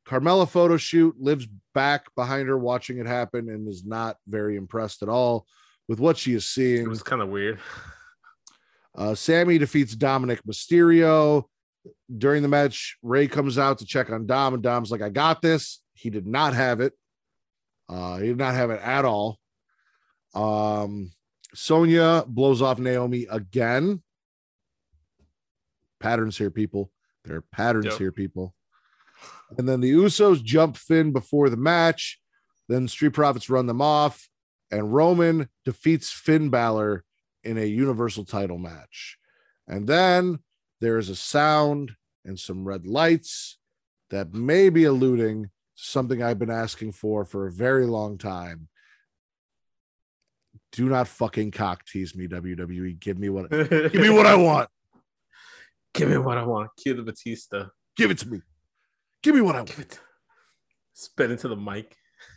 Carmella 0.06 0.48
photo 0.48 0.76
shoot 0.76 1.16
lives 1.18 1.48
back 1.74 2.14
behind 2.14 2.48
her 2.48 2.56
watching 2.56 2.98
it 2.98 3.06
happen 3.06 3.48
and 3.48 3.68
is 3.68 3.84
not 3.84 4.16
very 4.26 4.56
impressed 4.56 5.02
at 5.02 5.08
all 5.08 5.46
with 5.88 5.98
what 5.98 6.16
she 6.16 6.34
is 6.34 6.46
seeing. 6.46 6.82
It 6.82 6.88
was 6.88 7.02
kind 7.02 7.22
of 7.22 7.28
weird. 7.28 7.58
Uh, 8.94 9.14
Sami 9.14 9.58
defeats 9.58 9.94
Dominic 9.94 10.42
Mysterio. 10.44 11.44
During 12.16 12.42
the 12.42 12.48
match, 12.48 12.96
Rey 13.02 13.28
comes 13.28 13.58
out 13.58 13.78
to 13.78 13.86
check 13.86 14.10
on 14.10 14.26
Dom, 14.26 14.54
and 14.54 14.62
Dom's 14.62 14.90
like, 14.90 15.02
I 15.02 15.08
got 15.08 15.42
this. 15.42 15.80
He 15.94 16.10
did 16.10 16.26
not 16.26 16.54
have 16.54 16.80
it. 16.80 16.92
Uh, 17.88 18.18
he 18.18 18.28
did 18.28 18.38
not 18.38 18.54
have 18.54 18.70
it 18.70 18.80
at 18.82 19.04
all. 19.04 19.38
Um, 20.34 21.12
Sonya 21.54 22.24
blows 22.26 22.62
off 22.62 22.78
Naomi 22.78 23.26
again. 23.30 24.02
Patterns 26.00 26.36
here, 26.36 26.50
people. 26.50 26.90
There 27.24 27.36
are 27.36 27.44
patterns 27.52 27.86
yep. 27.86 27.98
here, 27.98 28.12
people. 28.12 28.55
And 29.58 29.68
then 29.68 29.80
the 29.80 29.92
Usos 29.92 30.42
jump 30.42 30.76
Finn 30.76 31.12
before 31.12 31.48
the 31.48 31.56
match. 31.56 32.18
Then 32.68 32.88
Street 32.88 33.12
Profits 33.12 33.48
run 33.48 33.66
them 33.66 33.80
off, 33.80 34.28
and 34.70 34.92
Roman 34.92 35.48
defeats 35.64 36.10
Finn 36.10 36.50
Balor 36.50 37.04
in 37.44 37.58
a 37.58 37.64
Universal 37.64 38.24
title 38.24 38.58
match. 38.58 39.18
And 39.68 39.86
then 39.86 40.40
there 40.80 40.98
is 40.98 41.08
a 41.08 41.16
sound 41.16 41.92
and 42.24 42.38
some 42.38 42.64
red 42.64 42.86
lights 42.86 43.58
that 44.10 44.34
may 44.34 44.68
be 44.68 44.84
alluding 44.84 45.50
something 45.76 46.22
I've 46.22 46.38
been 46.38 46.50
asking 46.50 46.92
for 46.92 47.24
for 47.24 47.46
a 47.46 47.52
very 47.52 47.86
long 47.86 48.18
time. 48.18 48.68
Do 50.72 50.88
not 50.88 51.08
fucking 51.08 51.52
cock 51.52 51.86
tease 51.86 52.14
me, 52.14 52.26
WWE. 52.26 52.98
Give 52.98 53.18
me 53.18 53.28
what 53.28 53.50
give 53.50 53.94
me 53.94 54.10
what 54.10 54.26
I 54.26 54.34
want. 54.34 54.68
Give 55.94 56.10
me 56.10 56.18
what 56.18 56.36
I 56.36 56.44
want. 56.44 56.70
Cue 56.82 56.94
the 56.94 57.02
Batista. 57.02 57.66
Give 57.96 58.10
it 58.10 58.18
to 58.18 58.28
me. 58.28 58.40
Give 59.26 59.34
me 59.34 59.40
what 59.40 59.56
I 59.56 59.58
want. 59.58 59.70
Give 59.70 59.80
it. 59.80 59.98
Spit 60.92 61.32
into 61.32 61.48
the 61.48 61.56
mic. 61.56 61.96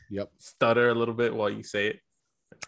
Yep. 0.10 0.32
Stutter 0.40 0.90
a 0.90 0.95
little 0.95 1.14
bit 1.14 1.32
while 1.32 1.48
you 1.48 1.61
say 1.61 1.90
it. 1.90 1.99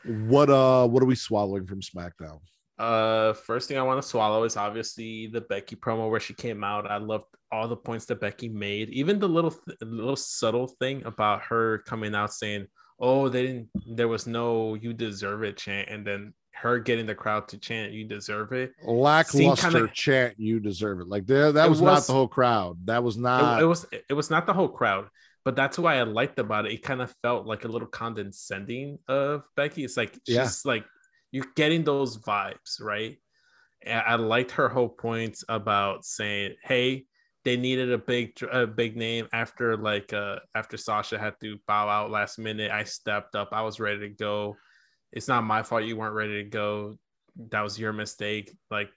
What 0.05 0.47
uh 0.47 0.87
what 0.87 1.01
are 1.01 1.07
we 1.07 1.15
swallowing 1.15 1.65
from 1.65 1.81
SmackDown? 1.81 2.39
Uh, 2.77 3.33
first 3.33 3.67
thing 3.67 3.79
I 3.79 3.81
want 3.81 3.99
to 3.99 4.07
swallow 4.07 4.43
is 4.43 4.57
obviously 4.57 5.25
the 5.25 5.41
Becky 5.41 5.75
promo 5.75 6.07
where 6.07 6.19
she 6.19 6.35
came 6.35 6.63
out. 6.63 6.89
I 6.89 6.97
loved 6.97 7.25
all 7.51 7.67
the 7.67 7.75
points 7.75 8.05
that 8.05 8.21
Becky 8.21 8.47
made, 8.47 8.89
even 8.89 9.17
the 9.17 9.27
little, 9.27 9.51
th- 9.51 9.77
little 9.81 10.15
subtle 10.15 10.67
thing 10.67 11.03
about 11.05 11.41
her 11.43 11.79
coming 11.79 12.13
out 12.13 12.31
saying, 12.31 12.67
"Oh, 12.99 13.27
they 13.27 13.41
didn't. 13.41 13.69
There 13.95 14.07
was 14.07 14.27
no 14.27 14.75
you 14.75 14.93
deserve 14.93 15.41
it 15.43 15.57
chant," 15.57 15.89
and 15.89 16.05
then 16.05 16.33
her 16.61 16.79
getting 16.79 17.05
the 17.05 17.15
crowd 17.15 17.47
to 17.49 17.57
chant 17.57 17.91
"You 17.91 18.05
deserve 18.05 18.53
it." 18.53 18.73
Lackluster 18.83 19.69
kinda, 19.69 19.91
chant 19.93 20.39
"You 20.39 20.59
deserve 20.59 20.99
it." 20.99 21.07
Like 21.07 21.25
that, 21.27 21.55
that 21.55 21.69
was, 21.69 21.81
was, 21.81 21.93
not 21.93 22.07
the 22.07 22.13
whole 22.13 22.27
crowd. 22.27 22.77
That 22.85 23.03
was 23.03 23.17
not. 23.17 23.59
It, 23.59 23.63
it 23.63 23.67
was. 23.67 23.85
It 24.09 24.13
was 24.13 24.29
not 24.29 24.45
the 24.45 24.53
whole 24.53 24.69
crowd 24.69 25.07
but 25.43 25.55
that's 25.55 25.79
why 25.79 25.97
I 25.97 26.03
liked 26.03 26.39
about 26.39 26.65
it. 26.65 26.73
It 26.73 26.83
kind 26.83 27.01
of 27.01 27.13
felt 27.21 27.47
like 27.47 27.65
a 27.65 27.67
little 27.67 27.87
condescending 27.87 28.99
of 29.07 29.43
Becky. 29.55 29.83
It's 29.83 29.97
like 29.97 30.13
she's 30.27 30.35
yeah. 30.35 30.49
like 30.65 30.85
you're 31.31 31.47
getting 31.55 31.83
those 31.83 32.17
vibes, 32.17 32.79
right? 32.79 33.17
And 33.83 34.03
I 34.05 34.15
liked 34.15 34.51
her 34.51 34.69
whole 34.69 34.89
points 34.89 35.43
about 35.49 36.05
saying, 36.05 36.55
"Hey, 36.63 37.05
they 37.43 37.57
needed 37.57 37.91
a 37.91 37.97
big, 37.97 38.33
a 38.51 38.67
big 38.67 38.95
name 38.95 39.27
after 39.33 39.77
like 39.77 40.13
uh 40.13 40.39
after 40.53 40.77
Sasha 40.77 41.17
had 41.17 41.33
to 41.41 41.57
bow 41.67 41.89
out 41.89 42.11
last 42.11 42.37
minute. 42.37 42.71
I 42.71 42.83
stepped 42.83 43.35
up. 43.35 43.49
I 43.51 43.63
was 43.63 43.79
ready 43.79 43.99
to 44.01 44.09
go. 44.09 44.57
It's 45.11 45.27
not 45.27 45.43
my 45.43 45.63
fault 45.63 45.83
you 45.83 45.97
weren't 45.97 46.15
ready 46.15 46.43
to 46.43 46.49
go. 46.49 46.97
That 47.49 47.61
was 47.61 47.79
your 47.79 47.93
mistake. 47.93 48.55
Like, 48.69 48.89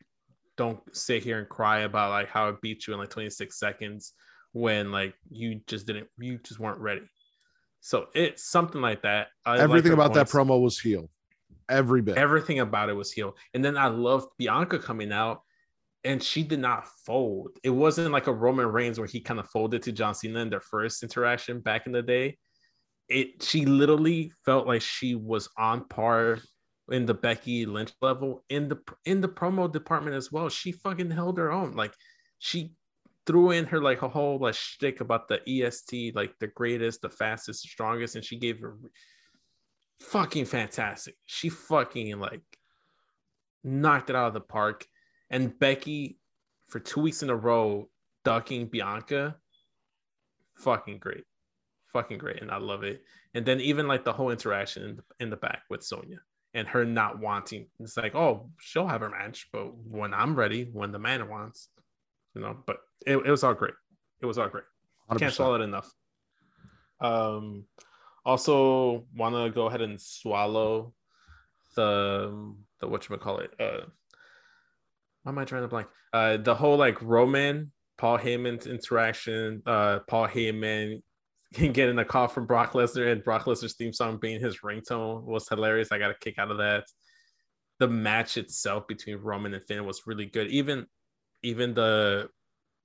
don't 0.57 0.81
sit 0.95 1.23
here 1.23 1.39
and 1.39 1.49
cry 1.49 1.81
about 1.81 2.11
like 2.11 2.29
how 2.29 2.49
I 2.49 2.53
beat 2.63 2.87
you 2.87 2.93
in 2.93 3.01
like 3.01 3.11
26 3.11 3.59
seconds 3.59 4.13
when 4.53 4.93
like 4.93 5.15
you 5.31 5.61
just 5.67 5.87
didn't, 5.87 6.07
you 6.19 6.39
just 6.39 6.61
weren't 6.61 6.79
ready. 6.79 7.03
So 7.81 8.07
it's 8.15 8.45
something 8.45 8.81
like 8.81 9.03
that. 9.03 9.29
I 9.45 9.59
Everything 9.59 9.93
about 9.93 10.15
points. 10.15 10.33
that 10.33 10.39
promo 10.39 10.61
was 10.61 10.79
heel 10.79 11.11
Every 11.69 12.03
bit. 12.03 12.17
Everything 12.17 12.61
about 12.61 12.89
it 12.89 12.95
was 12.95 13.13
heel. 13.13 13.37
And 13.55 13.65
then 13.65 13.77
I 13.77 13.89
loved 13.89 14.29
Bianca 14.39 14.79
coming 14.79 15.13
out 15.13 15.43
and 16.05 16.23
she 16.23 16.43
did 16.43 16.59
not 16.59 16.87
fold. 17.07 17.51
It 17.63 17.71
wasn't 17.71 18.13
like 18.13 18.27
a 18.27 18.33
Roman 18.33 18.67
Reigns 18.67 18.99
where 18.99 19.09
he 19.09 19.21
kind 19.21 19.41
of 19.41 19.49
folded 19.49 19.83
to 19.83 19.93
John 19.93 20.15
Cena 20.15 20.41
in 20.41 20.51
their 20.51 20.61
first 20.61 21.03
interaction 21.03 21.61
back 21.61 21.87
in 21.87 21.93
the 21.93 22.03
day. 22.03 22.37
It 23.09 23.43
she 23.43 23.67
literally 23.67 24.33
felt 24.45 24.67
like 24.67 24.83
she 24.83 25.15
was 25.15 25.49
on 25.59 25.87
par 25.89 26.39
in 26.91 27.07
the 27.07 27.15
Becky 27.15 27.67
Lynch 27.67 27.93
level 28.01 28.45
in 28.49 28.69
the 28.69 28.79
in 29.05 29.21
the 29.21 29.29
promo 29.29 29.71
department 29.71 30.17
as 30.17 30.33
well. 30.33 30.49
She 30.49 30.73
fucking 30.73 31.11
held 31.11 31.39
her 31.39 31.53
own. 31.53 31.73
Like 31.73 31.95
she 32.39 32.75
threw 33.27 33.51
in 33.51 33.65
her 33.67 33.81
like 33.81 34.03
a 34.03 34.09
whole 34.09 34.39
like 34.39 34.55
shtick 34.55 35.01
about 35.01 35.29
the 35.29 35.41
EST, 35.49 36.15
like 36.15 36.35
the 36.39 36.49
greatest, 36.49 37.03
the 37.03 37.09
fastest, 37.09 37.63
the 37.63 37.69
strongest, 37.69 38.17
and 38.17 38.25
she 38.25 38.37
gave 38.37 38.61
her 38.61 38.77
fucking 40.01 40.45
fantastic. 40.45 41.17
She 41.27 41.49
fucking 41.49 42.19
like 42.19 42.43
knocked 43.63 44.11
it 44.11 44.17
out 44.17 44.29
of 44.29 44.35
the 44.35 44.41
park. 44.41 44.87
And 45.31 45.59
Becky 45.59 46.19
for 46.69 46.81
two 46.81 47.01
weeks 47.01 47.23
in 47.23 47.31
a 47.31 47.37
row 47.37 47.89
ducking 48.25 48.67
Bianca, 48.67 49.37
fucking 50.57 50.99
great, 50.99 51.25
fucking 51.95 52.19
great, 52.19 52.43
and 52.43 52.51
I 52.51 52.59
love 52.59 52.83
it. 52.83 53.03
And 53.33 53.47
then 53.47 53.61
even 53.61 53.89
like 53.89 54.05
the 54.05 54.13
whole 54.13 54.31
interaction 54.31 54.83
in 54.83 54.97
the, 54.97 55.03
in 55.21 55.31
the 55.31 55.37
back 55.37 55.63
with 55.71 55.83
Sonya 55.83 56.19
and 56.53 56.69
her 56.69 56.85
not 56.85 57.19
wanting. 57.19 57.69
It's 57.81 57.97
like, 57.97 58.15
oh, 58.15 58.51
she'll 58.59 58.87
have 58.87 59.01
her 59.01 59.09
match, 59.09 59.49
but 59.53 59.75
when 59.77 60.13
I'm 60.13 60.35
ready, 60.35 60.69
when 60.71 60.93
the 60.93 60.99
man 60.99 61.27
wants, 61.31 61.69
you 62.35 62.43
know. 62.43 62.59
But 62.67 62.79
it, 63.07 63.17
it 63.17 63.31
was 63.31 63.43
all 63.43 63.55
great. 63.55 63.75
It 64.21 64.27
was 64.27 64.37
all 64.37 64.49
great. 64.49 64.65
100%. 65.11 65.19
Can't 65.19 65.33
swallow 65.33 65.55
it 65.55 65.63
enough. 65.63 65.91
Um, 67.01 67.65
also 68.27 69.07
want 69.17 69.35
to 69.35 69.51
go 69.51 69.67
ahead 69.67 69.81
and 69.81 70.01
swallow 70.01 70.93
the 71.77 72.55
the 72.81 72.89
what 72.89 73.09
you 73.09 73.17
call 73.17 73.39
it. 73.39 73.53
Uh, 73.59 73.87
why 75.23 75.33
am 75.33 75.39
I 75.39 75.45
trying 75.45 75.63
to 75.63 75.69
blank? 75.69 75.89
Uh, 76.13 76.37
the 76.37 76.55
whole 76.55 76.77
like 76.77 77.01
Roman 77.03 77.73
Paul 77.99 78.19
Heyman's 78.19 78.67
interaction. 78.67 79.63
Uh, 79.67 80.01
Paul 80.09 80.29
Heyman 80.29 81.03
getting 81.55 81.99
a 81.99 82.05
call 82.05 82.29
from 82.29 82.47
Brock 82.47 82.73
Lesnar 82.73 83.11
and 83.11 83.23
Brock 83.23 83.45
Lesnar's 83.45 83.75
theme 83.75 83.93
song 83.93 84.19
being 84.19 84.41
his 84.41 84.61
ringtone 84.61 85.23
was 85.23 85.49
hilarious. 85.49 85.93
I 85.93 85.99
got 85.99 86.11
a 86.11 86.17
kick 86.21 86.39
out 86.39 86.51
of 86.51 86.59
that. 86.59 86.85
The 87.79 87.89
match 87.89 88.37
itself 88.37 88.87
between 88.87 89.17
Roman 89.17 89.55
and 89.55 89.65
Finn 89.67 89.85
was 89.85 90.07
really 90.07 90.27
good. 90.27 90.49
Even 90.49 90.87
even 91.43 91.75
the 91.75 92.29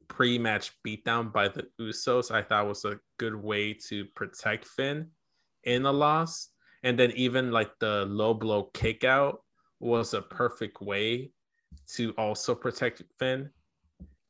pre-match 0.08 0.74
beatdown 0.86 1.32
by 1.32 1.48
the 1.48 1.68
Usos, 1.80 2.32
I 2.32 2.42
thought 2.42 2.68
was 2.68 2.84
a 2.84 3.00
good 3.18 3.36
way 3.36 3.74
to 3.88 4.06
protect 4.16 4.66
Finn 4.66 5.08
in 5.64 5.86
a 5.86 5.92
loss. 5.92 6.50
And 6.84 6.98
then 6.98 7.12
even 7.12 7.52
like 7.52 7.72
the 7.80 8.06
low 8.06 8.34
blow 8.34 8.64
kick 8.74 9.04
out 9.04 9.42
was 9.80 10.14
a 10.14 10.22
perfect 10.22 10.82
way 10.82 11.32
to 11.96 12.12
also 12.18 12.54
protect 12.56 13.04
Finn. 13.18 13.50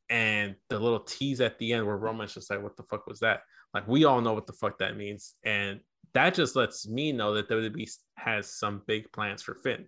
And 0.08 0.54
the 0.68 0.78
little 0.78 1.00
tease 1.00 1.40
at 1.40 1.58
the 1.58 1.72
end 1.72 1.86
where 1.86 1.96
Roman's 1.96 2.34
just 2.34 2.50
like, 2.50 2.62
what 2.62 2.76
the 2.76 2.82
fuck 2.84 3.06
was 3.06 3.20
that? 3.20 3.42
Like 3.74 3.86
we 3.86 4.04
all 4.04 4.20
know 4.20 4.32
what 4.32 4.46
the 4.46 4.52
fuck 4.52 4.78
that 4.78 4.96
means. 4.96 5.34
And 5.44 5.80
that 6.14 6.34
just 6.34 6.56
lets 6.56 6.88
me 6.88 7.12
know 7.12 7.34
that 7.34 7.48
WWE 7.48 7.90
has 8.16 8.52
some 8.52 8.82
big 8.86 9.10
plans 9.12 9.42
for 9.42 9.54
Finn. 9.54 9.86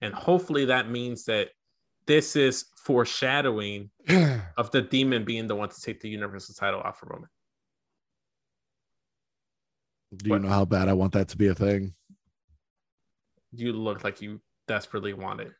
And 0.00 0.14
hopefully 0.14 0.66
that 0.66 0.90
means 0.90 1.24
that 1.24 1.48
this 2.06 2.36
is 2.36 2.66
foreshadowing 2.84 3.90
of 4.56 4.70
the 4.70 4.82
demon 4.82 5.24
being 5.24 5.48
the 5.48 5.56
one 5.56 5.68
to 5.68 5.80
take 5.80 6.00
the 6.00 6.08
universal 6.08 6.54
title 6.54 6.80
off 6.80 7.02
of 7.02 7.08
Roman. 7.08 7.28
Do 10.14 10.28
you 10.28 10.32
what? 10.32 10.42
know 10.42 10.48
how 10.48 10.64
bad 10.64 10.88
I 10.88 10.92
want 10.92 11.12
that 11.14 11.28
to 11.28 11.36
be 11.36 11.48
a 11.48 11.54
thing? 11.54 11.94
You 13.52 13.72
look 13.72 14.04
like 14.04 14.22
you 14.22 14.40
desperately 14.68 15.14
want 15.14 15.40
it 15.40 15.52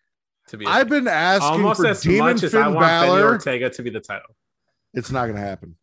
to 0.49 0.57
be. 0.57 0.67
I've 0.67 0.89
thing. 0.89 1.05
been 1.05 1.09
asking 1.09 1.49
almost 1.49 1.81
for 1.81 1.87
as 1.89 2.03
Demon 2.03 2.19
much 2.19 2.41
Finn 2.41 2.47
as 2.47 2.55
I 2.55 2.69
want 2.69 2.79
Balor. 2.81 3.23
Ortega 3.25 3.71
to 3.71 3.83
be 3.83 3.91
the 3.91 4.01
title. 4.01 4.37
It's 4.95 5.11
not 5.11 5.25
going 5.25 5.37
to 5.37 5.43
happen. 5.43 5.77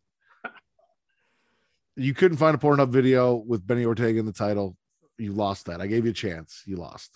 You 1.96 2.14
couldn't 2.14 2.38
find 2.38 2.54
a 2.54 2.58
Pornhub 2.58 2.90
video 2.90 3.34
with 3.34 3.66
Benny 3.66 3.84
Ortega 3.84 4.18
in 4.18 4.26
the 4.26 4.32
title. 4.32 4.76
You 5.18 5.32
lost 5.32 5.66
that. 5.66 5.80
I 5.80 5.86
gave 5.86 6.04
you 6.04 6.10
a 6.10 6.14
chance. 6.14 6.62
You 6.66 6.76
lost. 6.76 7.10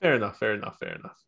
Fair 0.00 0.14
enough. 0.14 0.38
Fair 0.38 0.54
enough. 0.54 0.78
Fair 0.78 0.94
enough. 0.94 1.18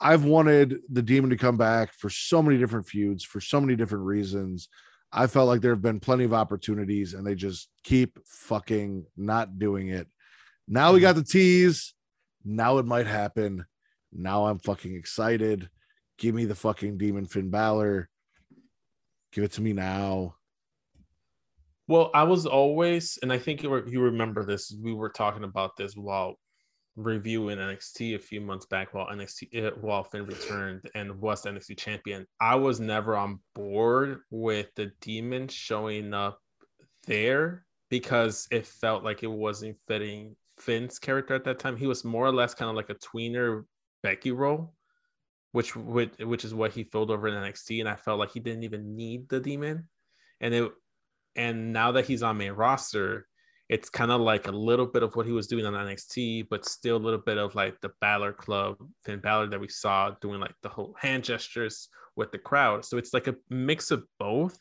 I've 0.00 0.24
wanted 0.24 0.78
the 0.90 1.02
demon 1.02 1.30
to 1.30 1.36
come 1.36 1.56
back 1.56 1.92
for 1.94 2.10
so 2.10 2.42
many 2.42 2.58
different 2.58 2.86
feuds 2.86 3.24
for 3.24 3.40
so 3.40 3.60
many 3.60 3.76
different 3.76 4.04
reasons. 4.04 4.68
I 5.12 5.26
felt 5.26 5.48
like 5.48 5.60
there 5.60 5.72
have 5.72 5.82
been 5.82 6.00
plenty 6.00 6.24
of 6.24 6.34
opportunities 6.34 7.14
and 7.14 7.26
they 7.26 7.34
just 7.34 7.68
keep 7.82 8.18
fucking 8.26 9.06
not 9.16 9.58
doing 9.58 9.88
it. 9.88 10.06
Now 10.68 10.92
we 10.92 10.98
mm-hmm. 10.98 11.06
got 11.06 11.14
the 11.14 11.24
tease. 11.24 11.94
Now 12.44 12.78
it 12.78 12.86
might 12.86 13.06
happen. 13.06 13.64
Now 14.12 14.46
I'm 14.46 14.58
fucking 14.58 14.94
excited. 14.94 15.68
Give 16.18 16.34
me 16.34 16.44
the 16.44 16.54
fucking 16.54 16.98
demon 16.98 17.26
Finn 17.26 17.50
Balor. 17.50 18.08
Give 19.32 19.44
it 19.44 19.52
to 19.52 19.62
me 19.62 19.72
now. 19.72 20.35
Well, 21.88 22.10
I 22.14 22.24
was 22.24 22.46
always, 22.46 23.18
and 23.22 23.32
I 23.32 23.38
think 23.38 23.62
you, 23.62 23.70
were, 23.70 23.86
you 23.86 24.00
remember 24.00 24.44
this. 24.44 24.76
We 24.82 24.92
were 24.92 25.08
talking 25.08 25.44
about 25.44 25.76
this 25.76 25.94
while 25.94 26.36
reviewing 26.96 27.58
NXT 27.58 28.16
a 28.16 28.18
few 28.18 28.40
months 28.40 28.66
back 28.66 28.94
while 28.94 29.06
NXT 29.06 29.66
uh, 29.66 29.70
while 29.80 30.02
Finn 30.02 30.26
returned 30.26 30.90
and 30.94 31.20
was 31.20 31.44
NXT 31.44 31.78
champion. 31.78 32.26
I 32.40 32.56
was 32.56 32.80
never 32.80 33.16
on 33.16 33.40
board 33.54 34.20
with 34.30 34.74
the 34.74 34.90
demon 35.00 35.48
showing 35.48 36.14
up 36.14 36.40
there 37.06 37.64
because 37.90 38.48
it 38.50 38.66
felt 38.66 39.04
like 39.04 39.22
it 39.22 39.30
wasn't 39.30 39.76
fitting 39.86 40.34
Finn's 40.58 40.98
character 40.98 41.34
at 41.34 41.44
that 41.44 41.58
time. 41.58 41.76
He 41.76 41.86
was 41.86 42.04
more 42.04 42.26
or 42.26 42.32
less 42.32 42.54
kind 42.54 42.70
of 42.70 42.76
like 42.76 42.90
a 42.90 42.94
tweener 42.94 43.64
Becky 44.02 44.32
role, 44.32 44.74
which, 45.52 45.76
which 45.76 46.44
is 46.44 46.54
what 46.54 46.72
he 46.72 46.84
filled 46.84 47.10
over 47.10 47.28
in 47.28 47.34
NXT, 47.34 47.80
and 47.80 47.88
I 47.88 47.94
felt 47.94 48.18
like 48.18 48.32
he 48.32 48.40
didn't 48.40 48.64
even 48.64 48.96
need 48.96 49.28
the 49.28 49.38
demon. 49.38 49.88
And 50.40 50.54
it 50.54 50.72
and 51.36 51.72
now 51.72 51.92
that 51.92 52.06
he's 52.06 52.22
on 52.22 52.38
main 52.38 52.52
roster, 52.52 53.26
it's 53.68 53.90
kind 53.90 54.10
of 54.10 54.20
like 54.20 54.48
a 54.48 54.52
little 54.52 54.86
bit 54.86 55.02
of 55.02 55.14
what 55.14 55.26
he 55.26 55.32
was 55.32 55.46
doing 55.46 55.66
on 55.66 55.74
NXT, 55.74 56.48
but 56.48 56.64
still 56.64 56.96
a 56.96 56.98
little 56.98 57.20
bit 57.20 57.36
of 57.36 57.54
like 57.54 57.80
the 57.80 57.90
Balor 58.00 58.32
Club, 58.32 58.76
Finn 59.04 59.20
Balor 59.20 59.48
that 59.48 59.60
we 59.60 59.68
saw 59.68 60.10
doing 60.20 60.40
like 60.40 60.54
the 60.62 60.68
whole 60.68 60.94
hand 60.98 61.24
gestures 61.24 61.88
with 62.14 62.32
the 62.32 62.38
crowd. 62.38 62.84
So 62.84 62.96
it's 62.96 63.12
like 63.12 63.26
a 63.26 63.36
mix 63.50 63.90
of 63.90 64.04
both. 64.18 64.58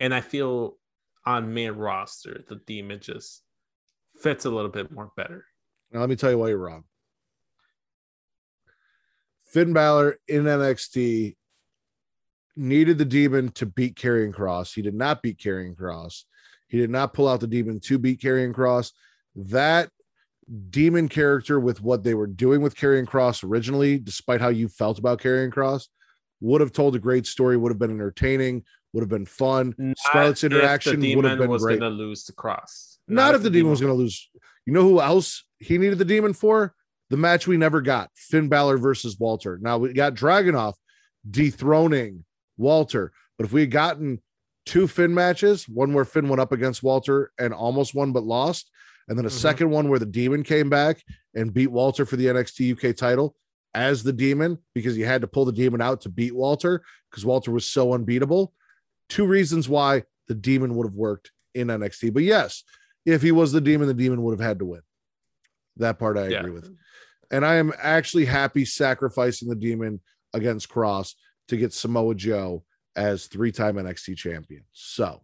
And 0.00 0.12
I 0.12 0.20
feel 0.20 0.76
on 1.24 1.54
main 1.54 1.72
roster, 1.72 2.44
the 2.48 2.56
demon 2.66 3.00
just 3.00 3.42
fits 4.20 4.44
a 4.44 4.50
little 4.50 4.70
bit 4.70 4.90
more 4.92 5.10
better. 5.16 5.44
Now, 5.92 6.00
let 6.00 6.08
me 6.08 6.16
tell 6.16 6.30
you 6.30 6.38
why 6.38 6.48
you're 6.48 6.58
wrong. 6.58 6.84
Finn 9.44 9.72
Balor 9.72 10.18
in 10.28 10.44
NXT 10.44 11.36
needed 12.58 12.98
the 12.98 13.04
demon 13.04 13.50
to 13.52 13.66
beat 13.66 13.94
Karrion 13.94 14.32
Kross. 14.32 14.74
He 14.74 14.82
did 14.82 14.94
not 14.94 15.22
beat 15.22 15.38
Karrion 15.38 15.76
Kross. 15.76 16.24
He 16.66 16.78
did 16.78 16.90
not 16.90 17.14
pull 17.14 17.28
out 17.28 17.40
the 17.40 17.46
demon 17.46 17.80
to 17.80 17.98
beat 17.98 18.20
Karrion 18.20 18.52
Kross. 18.52 18.92
That 19.34 19.90
demon 20.70 21.08
character 21.08 21.60
with 21.60 21.82
what 21.82 22.02
they 22.02 22.14
were 22.14 22.26
doing 22.26 22.60
with 22.60 22.76
Karrion 22.76 23.06
Kross 23.06 23.44
originally, 23.44 23.98
despite 23.98 24.40
how 24.40 24.48
you 24.48 24.68
felt 24.68 24.98
about 24.98 25.20
Karrion 25.20 25.52
Kross, 25.52 25.88
would 26.40 26.60
have 26.60 26.72
told 26.72 26.94
a 26.94 26.98
great 26.98 27.26
story, 27.26 27.56
would 27.56 27.70
have 27.70 27.78
been 27.78 27.90
entertaining, 27.90 28.64
would 28.92 29.02
have 29.02 29.08
been 29.08 29.26
fun. 29.26 29.74
Not 29.78 29.98
Scarlett's 29.98 30.44
interaction 30.44 31.00
would 31.00 31.24
have 31.24 31.38
been 31.38 31.50
was 31.50 31.62
great. 31.62 31.80
Going 31.80 31.92
to 31.92 31.96
lose 31.96 32.24
the 32.24 32.32
cross. 32.32 32.98
Not, 33.08 33.26
Not 33.26 33.34
if 33.36 33.42
the 33.42 33.50
demon, 33.50 33.60
demon 33.60 33.70
was 33.70 33.80
going 33.80 33.92
to 33.92 33.98
lose. 33.98 34.28
You 34.66 34.72
know 34.72 34.82
who 34.82 35.00
else 35.00 35.44
he 35.58 35.78
needed 35.78 35.98
the 35.98 36.04
demon 36.04 36.32
for? 36.32 36.74
The 37.10 37.16
match 37.16 37.46
we 37.46 37.56
never 37.56 37.80
got: 37.80 38.10
Finn 38.14 38.48
Balor 38.48 38.78
versus 38.78 39.18
Walter. 39.18 39.58
Now 39.60 39.78
we 39.78 39.92
got 39.94 40.14
Dragunov 40.14 40.74
dethroning 41.28 42.24
Walter, 42.58 43.12
but 43.36 43.46
if 43.46 43.52
we 43.52 43.62
had 43.62 43.70
gotten 43.70 44.20
two 44.66 44.86
Finn 44.86 45.14
matches, 45.14 45.68
one 45.68 45.94
where 45.94 46.04
Finn 46.04 46.28
went 46.28 46.40
up 46.40 46.52
against 46.52 46.82
Walter 46.82 47.32
and 47.38 47.54
almost 47.54 47.94
won 47.94 48.12
but 48.12 48.24
lost, 48.24 48.70
and 49.08 49.16
then 49.16 49.24
a 49.24 49.28
mm-hmm. 49.28 49.38
second 49.38 49.70
one 49.70 49.88
where 49.88 49.98
the 49.98 50.06
Demon 50.06 50.42
came 50.42 50.68
back 50.68 51.02
and 51.34 51.54
beat 51.54 51.70
Walter 51.70 52.04
for 52.04 52.16
the 52.16 52.26
NXT 52.26 52.72
UK 52.72 52.94
title 52.94 53.34
as 53.74 54.02
the 54.02 54.12
Demon 54.12 54.58
because 54.74 54.94
he 54.94 55.02
had 55.02 55.22
to 55.22 55.26
pull 55.26 55.44
the 55.44 55.52
Demon 55.52 55.80
out 55.80 56.02
to 56.02 56.08
beat 56.08 56.34
Walter 56.34 56.82
because 57.10 57.24
Walter 57.24 57.50
was 57.50 57.64
so 57.64 57.94
unbeatable. 57.94 58.52
Two 59.08 59.24
reasons 59.24 59.68
why 59.68 60.02
the 60.26 60.34
Demon 60.34 60.74
would 60.74 60.86
have 60.86 60.96
worked 60.96 61.32
in 61.54 61.68
NXT. 61.68 62.12
But 62.12 62.24
yes, 62.24 62.64
if 63.06 63.22
he 63.22 63.32
was 63.32 63.52
the 63.52 63.60
Demon, 63.60 63.88
the 63.88 63.94
Demon 63.94 64.22
would 64.22 64.38
have 64.38 64.46
had 64.46 64.58
to 64.58 64.66
win. 64.66 64.82
That 65.78 65.98
part 65.98 66.18
I 66.18 66.28
yeah. 66.28 66.40
agree 66.40 66.52
with. 66.52 66.70
And 67.30 67.44
I 67.44 67.54
am 67.54 67.72
actually 67.80 68.26
happy 68.26 68.64
sacrificing 68.64 69.48
the 69.48 69.54
Demon 69.54 70.00
against 70.34 70.68
Kross 70.68 71.14
to 71.48 71.56
get 71.56 71.72
Samoa 71.72 72.14
Joe 72.14 72.64
as 72.96 73.26
three 73.26 73.52
time 73.52 73.76
NXT 73.76 74.16
champion. 74.16 74.64
So, 74.72 75.22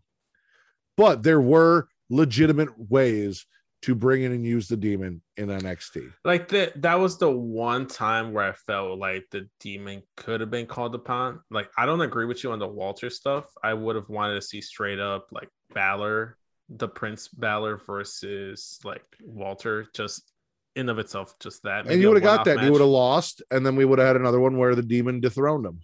but 0.97 1.23
there 1.23 1.41
were 1.41 1.89
legitimate 2.11 2.71
ways 2.79 3.47
to 3.83 3.95
bring 3.95 4.23
in 4.23 4.33
and 4.33 4.47
use 4.47 4.67
the 4.67 4.79
demon 4.79 5.21
in 5.37 5.49
NXT. 5.49 6.11
Like 6.25 6.49
that 6.49 6.81
that 6.81 6.99
was 6.99 7.19
the 7.19 7.31
one 7.31 7.87
time 7.87 8.33
where 8.33 8.45
I 8.45 8.53
felt 8.53 8.99
like 8.99 9.27
the 9.31 9.47
demon 9.61 10.03
could 10.17 10.41
have 10.41 10.51
been 10.51 10.67
called 10.67 10.95
upon. 10.95 11.41
Like 11.51 11.69
I 11.77 11.85
don't 11.85 12.01
agree 12.01 12.25
with 12.25 12.43
you 12.43 12.53
on 12.53 12.59
the 12.59 12.67
Walter 12.67 13.11
stuff. 13.11 13.45
I 13.63 13.75
would 13.75 13.97
have 13.97 14.09
wanted 14.09 14.37
to 14.37 14.43
see 14.43 14.63
straight 14.63 15.01
up 15.01 15.27
like 15.33 15.49
Balor, 15.75 16.39
the 16.71 16.89
Prince 16.89 17.29
Balor 17.29 17.83
versus 17.87 18.81
like 18.85 19.05
Walter 19.23 19.87
just 19.95 20.33
in 20.77 20.89
of 20.89 20.99
itself 20.99 21.35
just 21.39 21.63
that. 21.65 21.87
and 21.87 22.01
you 22.01 22.09
would 22.09 22.23
have 22.23 22.25
got 22.25 22.45
that. 22.47 22.57
You 22.57 22.63
match. 22.63 22.71
would 22.73 22.81
have 22.81 22.91
lost, 22.91 23.43
and 23.51 23.65
then 23.65 23.77
we 23.77 23.85
would 23.85 23.99
have 23.99 24.09
had 24.09 24.17
another 24.17 24.41
one 24.41 24.57
where 24.57 24.75
the 24.75 24.83
demon 24.83 25.21
dethroned 25.21 25.67
him. 25.67 25.81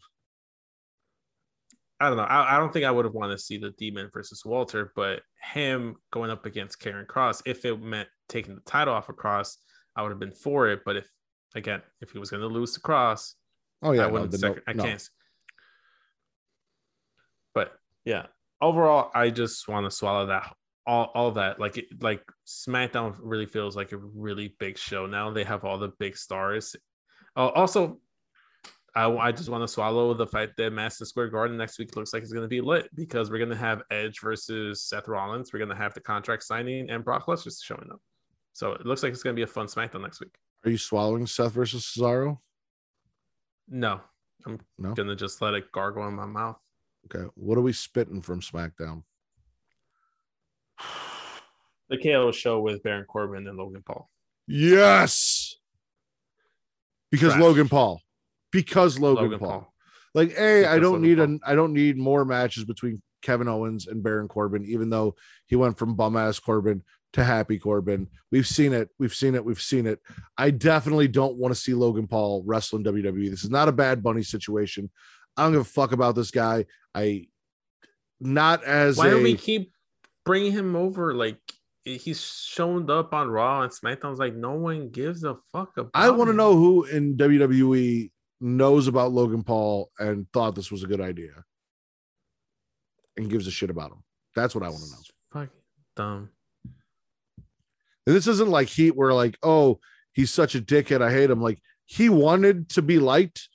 I 2.01 2.09
don't 2.09 2.17
know. 2.17 2.23
I, 2.25 2.57
I 2.57 2.59
don't 2.59 2.73
think 2.73 2.87
I 2.87 2.91
would 2.91 3.05
have 3.05 3.13
wanted 3.15 3.37
to 3.37 3.43
see 3.43 3.59
the 3.59 3.71
demon 3.73 4.09
versus 4.13 4.43
Walter, 4.45 4.91
but 4.97 5.21
him 5.53 5.97
going 6.13 6.31
up 6.31 6.47
against 6.47 6.81
Karrion 6.81 7.07
Kross, 7.07 7.43
if 7.45 7.65
it 7.67 7.81
meant 7.81 8.09
taking 8.29 8.55
the 8.55 8.63
title 8.63 8.95
off 8.95 9.09
of 9.11 9.17
Kross, 9.17 9.57
I 9.95 10.03
would 10.03 10.11
have 10.11 10.19
been 10.19 10.33
for 10.33 10.69
it. 10.69 10.81
But 10.85 10.97
if 10.97 11.09
again, 11.55 11.83
if 12.01 12.11
he 12.13 12.19
was 12.19 12.31
going 12.31 12.41
to 12.41 12.47
lose 12.47 12.73
to 12.75 12.81
Kross, 12.81 13.35
Oh 13.83 13.93
yeah, 13.93 14.05
I 14.05 14.07
no, 14.07 14.13
wouldn't. 14.15 14.31
the 14.33 14.39
sec- 14.39 14.57
no- 14.57 14.63
I 14.67 14.73
can't. 14.73 15.09
But 17.55 17.73
yeah, 18.05 18.27
overall, 18.61 19.11
I 19.15 19.31
just 19.31 19.69
want 19.69 19.87
to 19.87 19.91
swallow 19.91 20.27
that 20.27 20.55
all 20.87 21.11
all 21.15 21.31
that. 21.33 21.61
Like 21.61 21.79
it, 21.79 22.03
like 22.03 22.23
SmackDown 22.47 23.17
really 23.21 23.47
feels 23.47 23.77
like 23.77 23.93
a 23.93 23.99
really 23.99 24.55
big 24.59 24.79
show 24.79 25.07
now. 25.07 25.31
They 25.31 25.45
have 25.45 25.65
all 25.65 25.79
the 25.79 25.93
big 25.99 26.17
stars. 26.17 26.77
Uh, 27.37 27.49
also, 27.49 28.01
I, 28.97 29.09
I 29.11 29.33
just 29.33 29.49
want 29.49 29.63
to 29.63 29.69
swallow 29.69 30.13
the 30.15 30.27
fact 30.27 30.57
that 30.57 30.73
Madison 30.73 31.07
Square 31.07 31.29
Garden 31.29 31.57
next 31.57 31.79
week 31.79 31.95
looks 31.97 32.13
like 32.13 32.23
it's 32.23 32.33
going 32.33 32.43
to 32.45 32.49
be 32.49 32.61
lit 32.61 32.89
because 32.95 33.31
we're 33.31 33.39
going 33.39 33.51
to 33.51 33.57
have 33.57 33.83
Edge 33.91 34.19
versus 34.21 34.83
Seth 34.83 35.07
Rollins. 35.07 35.53
We're 35.53 35.61
going 35.61 35.69
to 35.71 35.77
have 35.77 35.95
the 35.95 36.01
contract 36.01 36.43
signing 36.43 36.91
and 36.91 37.05
Brock 37.05 37.27
Lesnar 37.27 37.53
showing 37.63 37.89
up. 37.93 38.01
So 38.53 38.73
it 38.73 38.85
looks 38.85 39.03
like 39.03 39.13
it's 39.13 39.23
going 39.23 39.35
to 39.35 39.39
be 39.39 39.45
a 39.45 39.47
fun 39.47 39.67
SmackDown 39.67 40.03
next 40.03 40.21
week. 40.21 40.35
Are 40.65 40.71
you 40.71 40.79
swallowing 40.79 41.27
Seth 41.27 41.53
versus 41.53 41.85
Cesaro? 41.97 42.39
No, 43.69 44.01
I'm 44.45 44.59
No. 44.79 44.93
gonna 44.95 45.15
just 45.15 45.41
let 45.41 45.55
it 45.55 45.71
gargle 45.71 46.07
in 46.09 46.15
my 46.15 46.27
mouth. 46.27 46.59
Okay. 47.07 47.25
What 47.37 47.57
are 47.57 47.61
we 47.63 47.73
spitting 47.73 48.21
from 48.21 48.41
SmackDown? 48.41 49.05
The 51.89 51.99
KO 52.03 52.31
show 52.33 52.61
with 52.61 52.83
Baron 52.83 53.05
Corbin 53.07 53.47
and 53.49 53.57
Logan 53.57 53.83
Paul. 53.87 54.11
Yes. 54.47 55.55
Because 57.11 57.33
Trash. 57.33 57.43
Logan 57.43 57.69
Paul. 57.69 58.01
Because 58.53 58.99
Logan, 58.99 59.25
Logan 59.25 59.39
Paul. 59.39 59.49
Paul. 59.49 59.75
Like, 60.15 60.37
a, 60.37 60.67
I 60.67 60.75
Because 60.75 60.83
don't 60.83 60.93
Logan 60.93 61.03
need 61.03 61.17
Paul. 61.17 61.25
an 61.25 61.41
I 61.45 61.55
don't 61.55 61.73
need 61.73 61.97
more 61.97 62.25
matches 62.25 62.65
between 62.65 63.01
Kevin 63.23 63.49
Owens 63.49 63.87
and 63.87 64.03
Baron 64.03 64.29
Corbin, 64.29 64.65
even 64.65 64.91
though 64.91 65.15
he 65.47 65.57
went 65.57 65.79
from 65.79 65.95
bum 65.95 66.17
ass 66.17 66.39
Corbin 66.39 66.83
to 67.13 67.25
happy 67.25 67.59
Corbin. 67.59 68.09
We've 68.31 68.47
seen 68.47 68.73
it. 68.73 68.89
We've 68.99 69.15
seen 69.15 69.35
it. 69.35 69.45
We've 69.45 69.61
seen 69.61 69.87
it. 69.87 70.01
I 70.39 70.51
definitely 70.51 71.09
don't 71.09 71.37
want 71.37 71.55
to 71.55 71.61
see 71.61 71.75
Logan 71.75 72.07
Paul 72.07 72.43
wrestle 72.47 72.79
in 72.79 72.85
WWE. 72.85 73.31
This 73.31 73.45
is 73.45 73.51
not 73.51 73.69
a 73.69 73.73
bad 73.73 74.03
bunny 74.03 74.23
situation. 74.23 74.91
I 75.37 75.45
don't 75.45 75.53
give 75.53 75.61
a 75.63 75.65
fuck 75.65 75.93
about 75.93 76.15
this 76.15 76.31
guy. 76.31 76.67
I 76.95 77.29
not 78.21 78.65
as 78.65 78.97
Why 78.97 79.09
a, 79.09 79.11
do 79.11 79.23
we 79.23 79.37
keep 79.37 79.73
bringing 80.25 80.53
him 80.53 80.77
over? 80.77 81.15
Like 81.15 81.39
he's 81.85 82.21
shown 82.21 82.91
up 82.91 83.15
on 83.15 83.31
Raw 83.31 83.63
and 83.63 83.73
SmackDown's 83.73 84.19
like 84.19 84.35
no 84.35 84.53
one 84.53 84.91
gives 84.91 85.25
a 85.25 85.37
fuck 85.53 85.77
about. 85.77 85.91
I 85.95 86.11
want 86.11 86.31
to 86.31 86.37
know 86.37 86.55
who 86.55 86.85
in 86.85 87.17
WWE 87.17 88.11
knows 88.41 88.87
about 88.89 89.13
Logan 89.13 89.43
Paul 89.43 89.91
and 89.99 90.27
thought 90.33 90.55
this 90.55 90.71
was 90.71 90.83
a 90.83 90.87
good 90.87 91.01
idea 91.01 91.45
and 93.17 93.29
gives 93.31 93.47
a 93.47 93.51
shit 93.51 93.71
about 93.71 93.91
him. 93.93 94.03
That's 94.35 94.55
what 94.55 94.65
I 94.65 94.69
want 94.69 94.83
to 94.85 94.91
know. 94.91 94.97
Fucking 95.33 95.61
dumb. 95.97 96.31
And 98.07 98.17
this 98.17 98.27
isn't 98.27 98.49
like 98.51 98.69
Heat 98.69 98.97
where 98.97 99.13
like, 99.13 99.37
oh, 99.43 99.79
he's 100.13 100.33
such 100.33 100.55
a 100.55 100.61
dickhead. 100.61 101.03
I 101.03 101.13
hate 101.13 101.31
him. 101.31 101.41
Like 101.43 101.61
he 101.87 102.09
wanted 102.09 102.69
to 102.71 102.83
be 102.83 102.99
liked, 102.99 103.49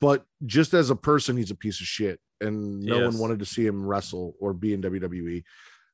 but 0.00 0.24
just 0.46 0.74
as 0.74 0.90
a 0.90 0.96
person, 0.96 1.36
he's 1.36 1.50
a 1.50 1.54
piece 1.56 1.80
of 1.80 1.86
shit. 1.86 2.20
And 2.40 2.80
no 2.80 2.98
Yes. 3.00 3.12
one 3.12 3.18
wanted 3.20 3.38
to 3.40 3.46
see 3.46 3.66
him 3.66 3.84
wrestle 3.84 4.34
or 4.40 4.52
be 4.52 4.72
in 4.74 4.80
WWE. 4.82 5.42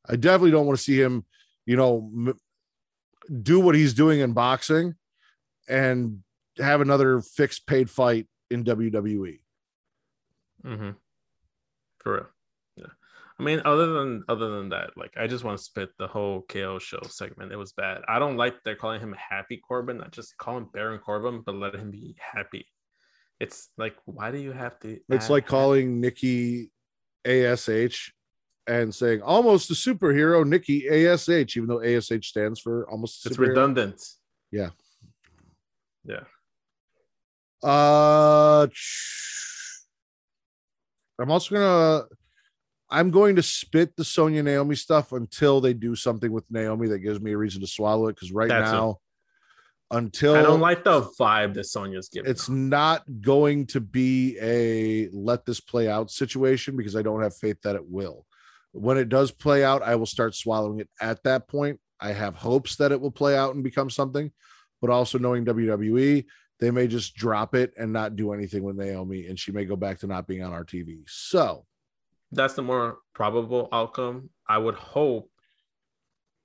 I 0.09 0.17
definitely 0.17 0.51
don't 0.51 0.67
want 0.67 0.79
to 0.79 0.85
see 0.85 1.01
him, 1.01 1.25
you 1.67 1.77
know, 1.77 2.11
m- 2.15 2.39
do 3.43 3.61
what 3.61 3.75
he's 3.75 3.95
doing 3.95 4.21
in 4.21 4.33
boxing 4.33 4.95
and 5.69 6.23
have 6.59 6.81
another 6.81 7.21
fixed 7.21 7.67
paid 7.67 7.91
fight 7.91 8.27
in. 8.51 8.65
WWE. 8.65 9.41
Mm-hmm. 10.65 10.91
For 11.99 12.13
real. 12.15 12.27
Yeah. 12.77 12.87
I 13.39 13.43
mean, 13.43 13.63
other 13.65 13.87
than 13.95 14.25
other 14.29 14.57
than 14.57 14.69
that, 14.71 14.91
like 14.97 15.13
I 15.17 15.27
just 15.27 15.45
want 15.45 15.59
to 15.59 15.65
spit 15.65 15.91
the 15.99 16.07
whole 16.07 16.43
KO 16.49 16.79
show 16.79 17.01
segment. 17.09 17.53
It 17.53 17.57
was 17.57 17.73
bad. 17.73 18.03
I 18.09 18.19
don't 18.19 18.37
like 18.37 18.55
they're 18.65 18.77
calling 18.77 19.01
him 19.01 19.15
Happy 19.19 19.57
Corbin. 19.57 20.01
I 20.01 20.09
just 20.09 20.37
call 20.39 20.57
him 20.57 20.69
Baron 20.73 20.99
Corbin, 21.01 21.43
but 21.45 21.55
let 21.57 21.75
him 21.75 21.91
be 21.91 22.17
happy. 22.19 22.67
It's 23.41 23.69
like, 23.77 23.97
why 24.05 24.31
do 24.31 24.39
you 24.39 24.53
have 24.53 24.79
to? 24.81 24.99
It's 25.09 25.29
like 25.29 25.45
happy? 25.45 25.51
calling 25.51 26.01
Nikki 26.01 26.71
ASH 27.27 28.13
and 28.67 28.95
saying 28.95 29.21
almost 29.23 29.71
a 29.71 29.75
superhero, 29.75 30.47
Nikki 30.47 30.89
ASH, 30.89 31.29
even 31.29 31.67
though 31.67 31.83
ASH 31.83 32.29
stands 32.29 32.61
for 32.61 32.89
almost 32.89 33.27
It's 33.27 33.37
superhero. 33.37 33.49
redundant. 33.49 34.01
Yeah. 34.51 34.71
Yeah. 36.05 36.21
Uh, 37.65 38.67
I'm 41.19 41.31
also 41.31 41.55
gonna. 41.55 42.05
I'm 42.91 43.11
going 43.11 43.37
to 43.37 43.43
spit 43.43 43.97
the 43.97 44.05
Sonya 44.05 44.43
Naomi 44.43 44.77
stuff 44.77 45.13
until 45.13 45.61
they 45.61 45.73
do 45.73 45.97
something 45.97 46.31
with 46.31 46.45
Naomi 46.51 46.89
that 46.89 46.99
gives 46.99 47.21
me 47.21 47.33
a 47.33 47.39
reason 47.39 47.63
to 47.63 47.67
swallow 47.67 48.09
it. 48.09 48.15
Because 48.15 48.31
right 48.31 48.49
That's 48.49 48.71
it. 48.71 48.75
now, 48.75 48.99
until 49.91 50.37
I 50.37 50.43
don't 50.43 50.61
like 50.61 50.85
the 50.85 51.03
vibe 51.19 51.55
that 51.55 51.65
Sonya's 51.65 52.09
giving. 52.09 52.31
it's 52.31 52.49
not 52.49 53.03
going 53.21 53.67
to 53.69 53.81
be 53.81 54.37
a 54.41 55.09
let 55.13 55.45
this 55.45 55.61
play 55.61 55.89
out 55.89 56.11
situation 56.11 56.77
because 56.77 56.97
I 56.97 57.03
don't 57.03 57.23
have 57.23 57.37
faith 57.37 57.57
that 57.63 57.77
it 57.77 57.89
will. 57.89 58.27
When 58.73 58.99
it 58.99 59.09
does 59.09 59.31
play 59.31 59.65
out, 59.65 59.83
I 59.83 59.95
will 59.95 60.07
start 60.07 60.35
swallowing 60.35 60.81
it 60.81 60.89
at 61.01 61.23
that 61.23 61.49
point. 61.49 61.81
I 62.01 62.13
have 62.13 62.35
hopes 62.35 62.77
that 62.77 62.93
it 62.93 63.01
will 63.01 63.13
play 63.13 63.37
out 63.37 63.55
and 63.55 63.63
become 63.63 63.89
something, 63.89 64.33
but 64.81 64.91
also 64.91 65.19
knowing 65.19 65.45
WWE, 65.45 66.25
they 66.61 66.71
may 66.71 66.87
just 66.87 67.15
drop 67.15 67.55
it 67.55 67.73
and 67.77 67.93
not 67.93 68.17
do 68.17 68.33
anything 68.33 68.63
with 68.63 68.77
Naomi, 68.77 69.27
and 69.27 69.39
she 69.39 69.53
may 69.53 69.65
go 69.65 69.77
back 69.77 69.99
to 70.01 70.07
not 70.07 70.27
being 70.27 70.43
on 70.43 70.53
our 70.53 70.65
TV. 70.65 71.03
So, 71.07 71.67
that's 72.33 72.55
the 72.55 72.63
more 72.63 72.99
probable 73.15 73.69
outcome. 73.73 74.31
I 74.49 74.59
would 74.59 74.75
hope 74.75 75.31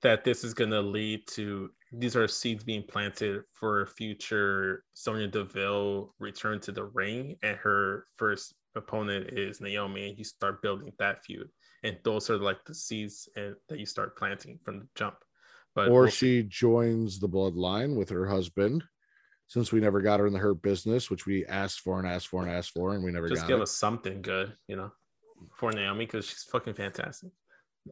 that 0.02 0.24
this 0.24 0.44
is 0.44 0.54
going 0.54 0.70
to 0.70 0.80
lead 0.80 1.26
to 1.28 1.70
these 1.92 2.14
are 2.16 2.28
seeds 2.28 2.62
being 2.62 2.84
planted 2.84 3.42
for 3.52 3.82
a 3.82 3.86
future 3.86 4.84
Sonya 4.94 5.26
Deville 5.26 6.14
return 6.18 6.60
to 6.60 6.72
the 6.72 6.84
ring, 6.84 7.36
and 7.42 7.56
her 7.56 8.06
first 8.16 8.54
opponent 8.76 9.30
is 9.30 9.60
Naomi, 9.60 10.08
and 10.08 10.18
you 10.18 10.24
start 10.24 10.62
building 10.62 10.92
that 10.98 11.24
feud. 11.24 11.48
And 11.82 11.96
those 12.04 12.30
are 12.30 12.38
like 12.38 12.64
the 12.64 12.74
seeds 12.74 13.28
and 13.34 13.56
that 13.68 13.78
you 13.78 13.86
start 13.86 14.16
planting 14.16 14.58
from 14.64 14.80
the 14.80 14.86
jump. 14.94 15.16
But 15.74 15.88
or 15.88 16.02
we'll 16.02 16.10
she 16.10 16.42
joins 16.44 17.18
the 17.18 17.28
bloodline 17.28 17.96
with 17.96 18.10
her 18.10 18.26
husband, 18.26 18.84
since 19.50 19.72
we 19.72 19.80
never 19.80 20.00
got 20.00 20.20
her 20.20 20.28
in 20.28 20.32
the 20.32 20.38
hurt 20.38 20.62
business, 20.62 21.10
which 21.10 21.26
we 21.26 21.44
asked 21.44 21.80
for 21.80 21.98
and 21.98 22.06
asked 22.06 22.28
for 22.28 22.40
and 22.40 22.52
asked 22.52 22.70
for, 22.70 22.94
and 22.94 23.02
we 23.02 23.10
never 23.10 23.28
just 23.28 23.48
give 23.48 23.58
it. 23.58 23.62
us 23.62 23.72
something 23.72 24.22
good, 24.22 24.54
you 24.68 24.76
know, 24.76 24.92
for 25.56 25.72
Naomi 25.72 26.06
because 26.06 26.24
she's 26.24 26.44
fucking 26.44 26.74
fantastic. 26.74 27.30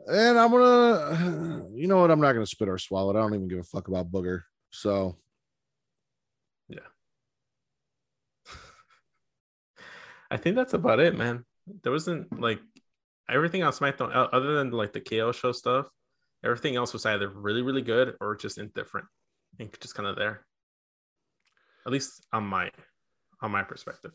And 0.07 0.39
I'm 0.39 0.53
gonna, 0.53 1.67
you 1.75 1.89
know 1.89 2.01
what? 2.01 2.13
I'm 2.13 2.21
not 2.21 2.35
gonna 2.35 2.47
spit 2.47 2.69
or 2.69 2.79
swallow 2.79 3.11
it. 3.11 3.19
I 3.19 3.23
don't 3.23 3.35
even 3.35 3.49
give 3.49 3.59
a 3.59 3.65
fuck 3.65 3.89
about 3.89 4.13
Booger. 4.13 4.43
So 4.71 5.17
yeah, 6.69 6.79
I 10.31 10.37
think 10.37 10.55
that's 10.55 10.75
about 10.75 11.01
it, 11.01 11.19
man. 11.19 11.45
There 11.83 11.91
wasn't 11.91 12.41
like 12.41 12.61
everything 13.29 13.63
else 13.63 13.83
on 13.83 13.93
SmackDown, 13.93 14.29
other 14.33 14.55
than 14.55 14.71
like 14.71 14.93
the 14.93 15.01
KO 15.01 15.33
show 15.33 15.51
stuff. 15.51 15.89
Everything 16.45 16.77
else 16.77 16.93
was 16.93 17.05
either 17.05 17.29
really, 17.29 17.63
really 17.63 17.83
good 17.83 18.15
or 18.21 18.37
just 18.37 18.59
indifferent 18.59 19.09
and 19.59 19.69
just 19.81 19.97
kind 19.97 20.09
of 20.09 20.15
there. 20.15 20.47
At 21.87 21.93
least 21.93 22.27
on 22.33 22.45
my 22.45 22.71
on 23.41 23.51
my 23.51 23.63
perspective. 23.63 24.13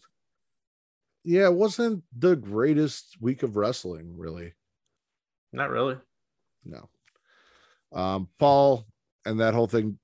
yeah, 1.23 1.45
it 1.45 1.53
wasn't 1.53 2.03
the 2.17 2.35
greatest 2.35 3.15
week 3.21 3.43
of 3.43 3.55
wrestling, 3.55 4.17
really. 4.17 4.53
Not 5.53 5.69
really. 5.69 5.97
No. 6.65 6.89
Um, 7.93 8.27
Paul 8.39 8.85
and 9.25 9.39
that 9.39 9.53
whole 9.53 9.67
thing 9.67 9.99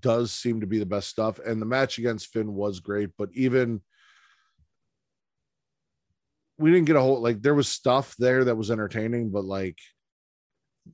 does 0.00 0.32
seem 0.32 0.60
to 0.60 0.66
be 0.66 0.78
the 0.78 0.86
best 0.86 1.08
stuff. 1.08 1.38
And 1.38 1.60
the 1.60 1.66
match 1.66 1.98
against 1.98 2.28
Finn 2.28 2.54
was 2.54 2.80
great, 2.80 3.10
but 3.18 3.28
even 3.34 3.82
we 6.58 6.70
didn't 6.70 6.86
get 6.86 6.96
a 6.96 7.00
whole 7.00 7.20
like 7.20 7.42
there 7.42 7.54
was 7.54 7.68
stuff 7.68 8.14
there 8.18 8.44
that 8.44 8.56
was 8.56 8.70
entertaining, 8.70 9.30
but 9.30 9.44
like 9.44 9.78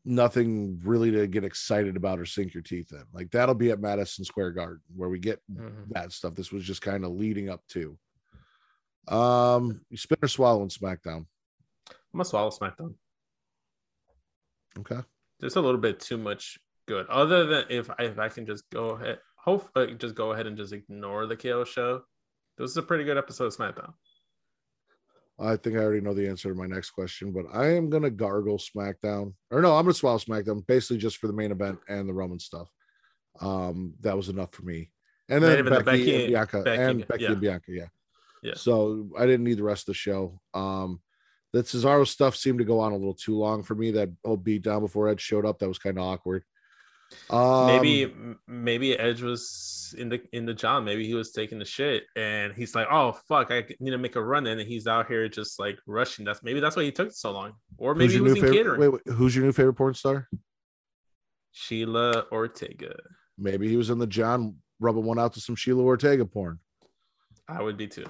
nothing 0.05 0.81
really 0.85 1.11
to 1.11 1.27
get 1.27 1.45
excited 1.45 1.97
about 1.97 2.19
or 2.19 2.27
sink 2.27 2.53
your 2.55 2.63
teeth 2.63 2.93
in. 2.93 3.03
Like 3.13 3.31
that'll 3.31 3.55
be 3.55 3.71
at 3.71 3.81
Madison 3.81 4.25
Square 4.25 4.53
Garden 4.53 4.81
where 4.95 5.09
we 5.09 5.19
get 5.19 5.41
Mhm. 5.51 5.89
that 5.91 6.13
stuff. 6.13 6.35
This 6.35 6.53
was 6.53 6.65
just 6.65 6.83
kind 6.83 7.05
of 7.05 7.13
leading 7.13 7.49
up 7.49 7.67
to. 7.69 7.99
Um, 9.09 9.81
you 9.89 9.97
spin 9.97 10.19
or 10.23 10.29
swallow 10.29 10.63
in 10.63 10.69
SmackDown. 10.69 11.27
I'm 11.89 11.95
gonna 12.13 12.25
swallow 12.27 12.51
SmackDown. 12.51 12.95
Okay. 14.79 15.01
Just 15.41 15.57
a 15.57 15.61
little 15.61 15.81
bit 15.81 16.01
too 16.01 16.19
much 16.19 16.59
good. 16.87 17.07
Other 17.09 17.47
than 17.47 17.65
if 17.71 17.89
I 17.91 18.05
if 18.05 18.19
I 18.19 18.29
can 18.29 18.45
just 18.47 18.69
go 18.71 18.91
ahead, 18.91 19.21
hope 19.37 19.71
uh, 19.75 19.87
just 19.87 20.15
go 20.15 20.33
ahead 20.33 20.47
and 20.47 20.57
just 20.57 20.73
ignore 20.73 21.27
the 21.27 21.37
KO 21.37 21.65
show. 21.65 22.03
This 22.59 22.71
is 22.71 22.77
a 22.77 22.83
pretty 22.83 23.05
good 23.05 23.17
episode 23.17 23.47
of 23.47 23.57
SmackDown. 23.57 23.95
I 25.41 25.57
think 25.57 25.77
I 25.77 25.81
already 25.81 26.01
know 26.01 26.15
the 26.15 26.29
answer 26.29 26.49
to 26.49 26.55
my 26.55 26.67
next 26.67 26.91
question, 26.91 27.33
but 27.33 27.45
I 27.53 27.69
am 27.75 27.91
gonna 27.91 28.11
gargle 28.11 28.59
SmackDown. 28.59 29.35
Or 29.51 29.63
no, 29.63 29.77
I'm 29.77 29.85
gonna 29.85 29.95
swallow 29.95 30.19
SmackDown 30.19 30.67
basically 30.67 30.99
just 30.99 31.19
for 31.19 31.29
the 31.29 31.33
main 31.33 31.53
event 31.53 31.79
and 31.89 32.09
the 32.09 32.15
Roman 32.15 32.41
stuff. 32.41 32.69
Um, 33.41 33.95
that 34.01 34.17
was 34.17 34.29
enough 34.29 34.53
for 34.53 34.63
me. 34.63 34.91
And 35.29 35.43
then 35.45 35.65
Becky, 35.65 35.85
Becky- 35.85 36.15
and 36.17 36.33
Bianca 36.33 36.63
Becky, 36.63 36.83
and 36.83 37.09
Becky 37.09 37.23
yeah. 37.25 37.31
and 37.31 37.41
Bianca, 37.41 37.73
yeah. 37.73 37.87
Yeah. 38.43 38.55
So 38.57 39.11
I 39.19 39.27
didn't 39.27 39.45
need 39.45 39.59
the 39.59 39.65
rest 39.65 39.83
of 39.83 39.87
the 39.87 39.95
show. 39.95 40.41
Um, 40.55 41.01
that 41.53 41.67
Cesaro 41.67 42.07
stuff 42.07 42.37
seemed 42.37 42.59
to 42.59 42.65
go 42.65 42.81
on 42.81 42.93
a 42.93 42.97
little 42.97 43.15
too 43.15 43.37
long 43.37 43.63
for 43.63 43.75
me. 43.75 43.91
That 43.91 44.11
whole 44.25 44.37
beat 44.37 44.63
down 44.63 44.81
before 44.81 45.09
Ed 45.09 45.21
showed 45.21 45.47
up, 45.47 45.59
that 45.59 45.69
was 45.69 45.79
kind 45.79 45.99
of 45.99 46.05
awkward. 46.05 46.45
Um, 47.31 47.67
maybe 47.67 48.13
maybe 48.47 48.99
Edge 48.99 49.23
was 49.23 49.95
in 49.97 50.09
the 50.09 50.21
in 50.33 50.45
the 50.45 50.55
job. 50.55 50.85
Maybe 50.85 51.07
he 51.07 51.15
was 51.15 51.33
taking 51.33 51.59
the 51.59 51.65
shit, 51.65 52.05
and 52.17 52.53
he's 52.53 52.75
like, 52.75 52.87
"Oh 52.91 53.13
fuck, 53.29 53.51
I 53.51 53.65
need 53.81 53.91
to 53.91 53.99
make 53.99 54.17
a 54.17 54.23
run." 54.23 54.47
in," 54.47 54.59
And 54.59 54.69
he's 54.69 54.87
out 54.87 55.07
here 55.07 55.29
just 55.29 55.59
like 55.59 55.79
rushing. 55.87 56.25
That's 56.25 56.43
maybe 56.43 56.61
that's 56.61 56.77
why 56.77 56.83
he 56.83 56.93
took 56.93 57.13
so 57.13 57.33
long, 57.33 57.55
or 57.79 57.95
maybe 57.95 58.15
he 58.15 58.21
was 58.21 58.35
new 58.35 58.41
in 58.41 58.43
favorite? 58.43 58.57
catering. 58.57 58.81
Wait, 58.81 58.89
wait, 58.89 59.15
who's 59.15 59.35
your 59.35 59.45
new 59.45 59.53
favorite 59.53 59.75
porn 59.75 59.95
star? 59.95 60.29
Sheila 61.53 62.27
Ortega. 62.31 62.95
Maybe 63.39 63.69
he 63.69 63.77
was 63.77 63.91
in 63.91 63.99
the 63.99 64.07
John 64.07 64.57
rubbing 64.81 65.05
one 65.05 65.19
out 65.19 65.33
to 65.35 65.41
some 65.41 65.57
Sheila 65.57 65.83
Ortega 65.83 66.25
porn. 66.25 66.59
I 67.49 67.63
would 67.63 67.77
be 67.77 67.87
too. 67.87 68.07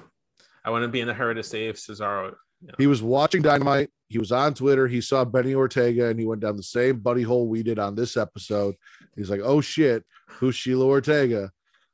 I 0.65 0.71
wouldn't 0.71 0.93
be 0.93 1.01
in 1.01 1.09
a 1.09 1.15
hurry 1.15 1.35
to 1.37 1.43
save 1.43 1.77
Cesaro. 1.77 2.35
you 2.61 2.69
know. 2.69 2.75
He 2.79 2.87
was 2.87 3.03
watching 3.03 3.43
Dynamite. 3.43 3.91
He 4.09 4.19
was 4.19 4.33
on 4.33 4.55
Twitter. 4.55 4.89
He 4.89 5.01
saw 5.01 5.25
Benny 5.25 5.55
Ortega 5.55 6.07
and 6.07 6.19
he 6.19 6.25
went 6.25 6.41
down 6.41 6.57
the 6.57 6.63
same 6.63 7.01
buddy 7.01 7.23
hole 7.23 7.47
we 7.47 7.63
did 7.63 7.79
on 7.79 7.95
this 7.95 8.17
episode. 8.17 8.75
He's 9.17 9.31
like, 9.31 9.43
oh 9.43 9.61
shit, 9.61 10.05
who's 10.29 10.55
Sheila 10.55 10.87
Ortega? 10.87 11.53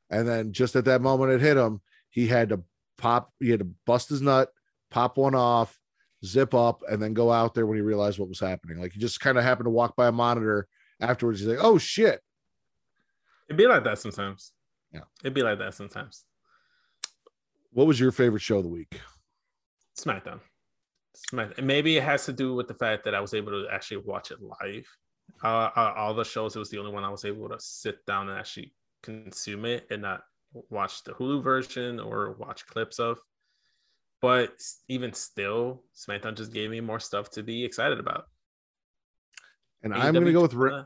And 0.09 0.27
then 0.27 0.53
just 0.53 0.75
at 0.75 0.85
that 0.85 1.01
moment 1.01 1.33
it 1.33 1.41
hit 1.41 1.57
him, 1.57 1.81
he 2.09 2.27
had 2.27 2.49
to 2.49 2.61
pop, 2.97 3.33
he 3.39 3.49
had 3.49 3.59
to 3.59 3.67
bust 3.85 4.09
his 4.09 4.21
nut, 4.21 4.49
pop 4.91 5.17
one 5.17 5.35
off, 5.35 5.77
zip 6.23 6.53
up, 6.53 6.83
and 6.89 7.01
then 7.01 7.13
go 7.13 7.31
out 7.31 7.53
there 7.53 7.65
when 7.65 7.77
he 7.77 7.81
realized 7.81 8.17
what 8.17 8.29
was 8.29 8.39
happening. 8.39 8.79
Like 8.79 8.93
he 8.93 8.99
just 8.99 9.19
kind 9.19 9.37
of 9.37 9.43
happened 9.43 9.65
to 9.65 9.71
walk 9.71 9.95
by 9.97 10.07
a 10.07 10.11
monitor 10.11 10.67
afterwards. 11.01 11.39
He's 11.41 11.49
like, 11.49 11.63
oh 11.63 11.77
shit. 11.77 12.21
It'd 13.49 13.57
be 13.57 13.67
like 13.67 13.83
that 13.83 13.99
sometimes. 13.99 14.53
Yeah. 14.93 15.01
It'd 15.21 15.33
be 15.33 15.43
like 15.43 15.59
that 15.59 15.73
sometimes. 15.73 16.23
What 17.71 17.87
was 17.87 17.99
your 17.99 18.13
favorite 18.13 18.41
show 18.41 18.57
of 18.57 18.63
the 18.63 18.69
week? 18.69 19.01
SmackDown. 19.99 20.39
Maybe 21.61 21.97
it 21.97 22.03
has 22.03 22.25
to 22.25 22.33
do 22.33 22.53
with 22.55 22.67
the 22.67 22.73
fact 22.73 23.03
that 23.05 23.15
I 23.15 23.19
was 23.19 23.33
able 23.33 23.51
to 23.51 23.67
actually 23.71 23.97
watch 23.97 24.31
it 24.31 24.39
live. 24.41 24.85
Uh, 25.43 25.69
uh, 25.75 25.93
all 25.95 26.13
the 26.13 26.23
shows, 26.23 26.55
it 26.55 26.59
was 26.59 26.69
the 26.69 26.77
only 26.77 26.91
one 26.91 27.03
I 27.03 27.09
was 27.09 27.25
able 27.25 27.49
to 27.49 27.59
sit 27.59 28.05
down 28.05 28.29
and 28.29 28.37
actually 28.39 28.73
consume 29.01 29.65
it 29.65 29.87
and 29.89 30.01
not 30.01 30.23
watch 30.69 31.03
the 31.03 31.13
Hulu 31.13 31.43
version 31.43 31.99
or 31.99 32.33
watch 32.33 32.65
clips 32.67 32.99
of. 32.99 33.19
But 34.21 34.61
even 34.87 35.13
still, 35.13 35.83
SmackDown 35.95 36.35
just 36.35 36.53
gave 36.53 36.69
me 36.71 36.79
more 36.79 36.99
stuff 36.99 37.29
to 37.31 37.43
be 37.43 37.63
excited 37.65 37.99
about. 37.99 38.25
And 39.83 39.93
I'm 39.93 40.13
gonna 40.13 40.31
go 40.31 40.41
with 40.41 40.53
Ra- 40.53 40.75
Uh, 40.75 40.85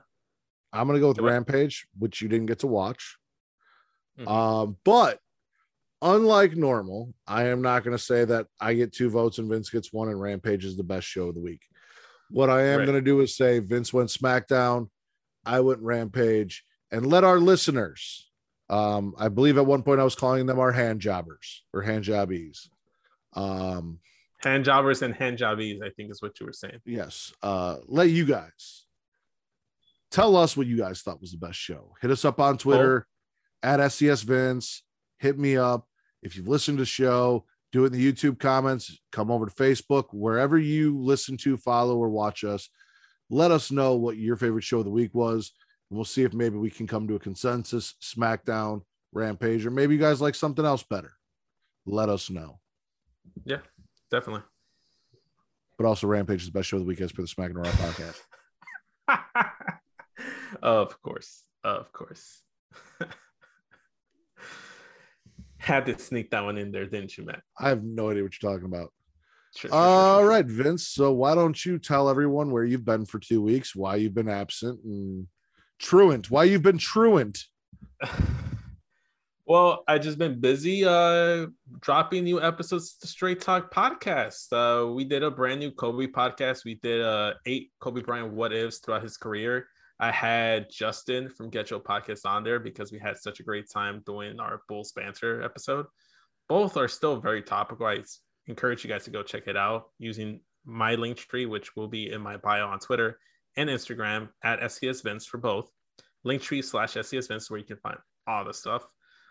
I'm 0.73 0.87
gonna 0.87 0.99
go 0.99 1.09
with 1.09 1.19
Rampage, 1.19 1.87
which 1.97 2.21
you 2.21 2.27
didn't 2.27 2.47
get 2.47 2.59
to 2.59 2.67
watch. 2.67 3.17
Mhm. 4.17 4.27
Um, 4.27 4.77
but 4.83 5.19
unlike 6.01 6.55
normal, 6.55 7.13
I 7.27 7.45
am 7.47 7.61
not 7.61 7.83
gonna 7.83 7.97
say 7.97 8.25
that 8.25 8.47
I 8.59 8.73
get 8.73 8.93
two 8.93 9.09
votes 9.09 9.37
and 9.37 9.49
Vince 9.49 9.69
gets 9.69 9.91
one, 9.93 10.09
and 10.09 10.19
Rampage 10.19 10.65
is 10.65 10.77
the 10.77 10.83
best 10.83 11.07
show 11.07 11.27
of 11.29 11.35
the 11.35 11.41
week. 11.41 11.61
What 12.29 12.49
I 12.49 12.63
am 12.63 12.79
Right. 12.79 12.85
gonna 12.85 13.01
do 13.01 13.19
is 13.21 13.35
say 13.35 13.59
Vince 13.59 13.91
went 13.93 14.09
SmackDown, 14.09 14.89
I 15.45 15.59
went 15.61 15.81
Rampage, 15.81 16.63
and 16.91 17.05
let 17.05 17.23
our 17.23 17.39
listeners. 17.39 18.29
Um, 18.69 19.15
I 19.17 19.29
believe 19.29 19.57
at 19.57 19.65
one 19.65 19.81
point 19.83 19.99
I 19.99 20.03
was 20.03 20.13
calling 20.15 20.45
them 20.45 20.59
our 20.59 20.71
hand 20.71 21.01
jobbers 21.01 21.63
or 21.73 21.81
hand 21.81 22.03
jobbies. 22.03 22.69
Um, 23.33 23.99
hand 24.43 24.63
jobbers 24.63 25.01
and 25.01 25.13
hand 25.13 25.37
jobbies, 25.39 25.81
I 25.81 25.89
think 25.89 26.11
is 26.11 26.21
what 26.21 26.39
you 26.39 26.45
were 26.45 26.53
saying. 26.53 26.79
yes 26.85 27.33
uh 27.43 27.77
let 27.87 28.09
you 28.09 28.25
guys 28.25 28.85
tell 30.11 30.35
us 30.37 30.55
what 30.55 30.65
you 30.67 30.77
guys 30.77 31.01
thought 31.01 31.19
was 31.21 31.31
the 31.31 31.37
best 31.37 31.57
show 31.59 31.93
hit 32.01 32.09
us 32.09 32.23
up 32.25 32.39
on 32.39 32.57
twitter 32.57 33.05
at 33.61 33.79
scs 33.91 34.21
vince 34.23 34.83
hit 35.19 35.37
me 35.37 35.57
up 35.57 35.87
if 36.23 36.35
you've 36.35 36.47
listened 36.47 36.77
to 36.77 36.81
the 36.81 36.85
show 36.85 37.45
do 37.71 37.83
it 37.83 37.87
in 37.87 37.93
the 37.93 38.11
youtube 38.13 38.39
comments 38.39 38.99
come 39.11 39.29
over 39.31 39.45
to 39.45 39.51
facebook 39.55 40.05
wherever 40.11 40.57
you 40.57 40.97
listen 40.99 41.37
to 41.37 41.55
follow 41.57 41.97
or 41.97 42.09
watch 42.09 42.43
us 42.43 42.69
let 43.29 43.51
us 43.51 43.71
know 43.71 43.95
what 43.95 44.17
your 44.17 44.35
favorite 44.35 44.63
show 44.63 44.79
of 44.79 44.85
the 44.85 44.91
week 44.91 45.13
was 45.13 45.51
and 45.89 45.97
we'll 45.97 46.05
see 46.05 46.23
if 46.23 46.33
maybe 46.33 46.57
we 46.57 46.69
can 46.69 46.87
come 46.87 47.07
to 47.07 47.15
a 47.15 47.19
consensus 47.19 47.95
smackdown 48.01 48.81
rampage 49.13 49.65
or 49.65 49.71
maybe 49.71 49.95
you 49.95 49.99
guys 49.99 50.21
like 50.21 50.35
something 50.35 50.65
else 50.65 50.83
better 50.83 51.13
let 51.85 52.09
us 52.09 52.29
know 52.29 52.59
Yeah, 53.45 53.59
definitely. 54.11 54.43
but 55.77 55.85
also 55.87 56.07
rampage 56.07 56.41
is 56.41 56.47
the 56.47 56.51
best 56.51 56.69
show 56.69 56.77
of 56.77 56.83
the 56.83 56.87
week 56.87 57.01
as 57.01 57.11
per 57.11 57.21
the 57.21 57.27
smack 57.27 57.49
and 57.51 57.57
raw 57.57 57.65
podcast 57.65 58.19
of 60.61 61.01
course. 61.01 61.43
Of 61.63 61.91
course. 61.91 62.41
Had 65.69 65.85
to 65.85 65.99
sneak 65.99 66.31
that 66.31 66.43
one 66.43 66.57
in 66.57 66.71
there, 66.71 66.87
didn't 66.87 67.15
you, 67.15 67.25
Matt? 67.25 67.43
I 67.59 67.69
have 67.69 67.83
no 67.83 68.09
idea 68.09 68.23
what 68.23 68.33
you're 68.41 68.51
talking 68.51 68.65
about. 68.65 68.91
Sure, 69.55 69.69
sure, 69.69 69.77
sure, 69.77 69.79
All 69.79 70.21
sure, 70.21 70.27
right, 70.27 70.45
Vince. 70.45 70.87
So 70.87 71.11
why 71.13 71.35
don't 71.35 71.63
you 71.63 71.77
tell 71.77 72.09
everyone 72.09 72.49
where 72.49 72.63
you've 72.63 72.85
been 72.85 73.05
for 73.05 73.19
two 73.19 73.39
weeks, 73.39 73.75
why 73.75 73.97
you've 73.97 74.15
been 74.15 74.29
absent, 74.29 74.79
and 74.83 75.27
truant, 75.77 76.31
why 76.31 76.45
you've 76.45 76.63
been 76.63 76.79
truant? 76.79 77.45
well, 79.45 79.83
I 79.87 79.99
just 79.99 80.17
been 80.17 80.39
busy 80.39 80.85
uh 80.85 81.45
dropping 81.81 82.23
new 82.23 82.41
episodes 82.41 82.95
to 82.97 83.05
Straight 83.07 83.39
Talk 83.39 83.71
podcast. 83.71 84.51
Uh 84.51 84.91
we 84.91 85.03
did 85.03 85.21
a 85.21 85.29
brand 85.29 85.59
new 85.59 85.69
Kobe 85.69 86.07
podcast. 86.07 86.65
We 86.65 86.75
did 86.81 87.01
uh 87.01 87.35
eight 87.45 87.71
Kobe 87.79 88.01
Bryant 88.01 88.33
what 88.33 88.53
ifs 88.53 88.79
throughout 88.79 89.03
his 89.03 89.17
career. 89.17 89.67
I 89.99 90.11
had 90.11 90.69
Justin 90.71 91.29
from 91.29 91.49
Get 91.49 91.69
Your 91.69 91.79
Podcast 91.79 92.25
on 92.25 92.43
there 92.43 92.59
because 92.59 92.91
we 92.91 92.99
had 92.99 93.17
such 93.17 93.39
a 93.39 93.43
great 93.43 93.69
time 93.69 94.01
doing 94.05 94.39
our 94.39 94.61
Bulls 94.69 94.93
banter 94.93 95.43
episode. 95.43 95.87
Both 96.47 96.77
are 96.77 96.87
still 96.87 97.19
very 97.19 97.43
topical. 97.43 97.85
I 97.85 97.99
encourage 98.47 98.83
you 98.83 98.89
guys 98.89 99.03
to 99.05 99.11
go 99.11 99.23
check 99.23 99.47
it 99.47 99.57
out 99.57 99.89
using 99.99 100.39
my 100.65 100.95
link 100.95 101.17
tree, 101.17 101.45
which 101.45 101.75
will 101.75 101.87
be 101.87 102.11
in 102.11 102.21
my 102.21 102.37
bio 102.37 102.67
on 102.67 102.79
Twitter 102.79 103.19
and 103.57 103.69
Instagram 103.69 104.29
at 104.43 104.61
SCS 104.61 105.03
Vince 105.03 105.25
for 105.25 105.37
both. 105.37 105.69
Linktree 106.25 106.63
slash 106.63 106.93
SCS 106.93 107.27
Vince 107.27 107.49
where 107.49 107.59
you 107.59 107.65
can 107.65 107.77
find 107.77 107.97
all 108.25 108.45
the 108.45 108.53
stuff. 108.53 108.85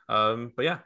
Um, 0.08 0.52
but 0.54 0.64
yeah, 0.64 0.78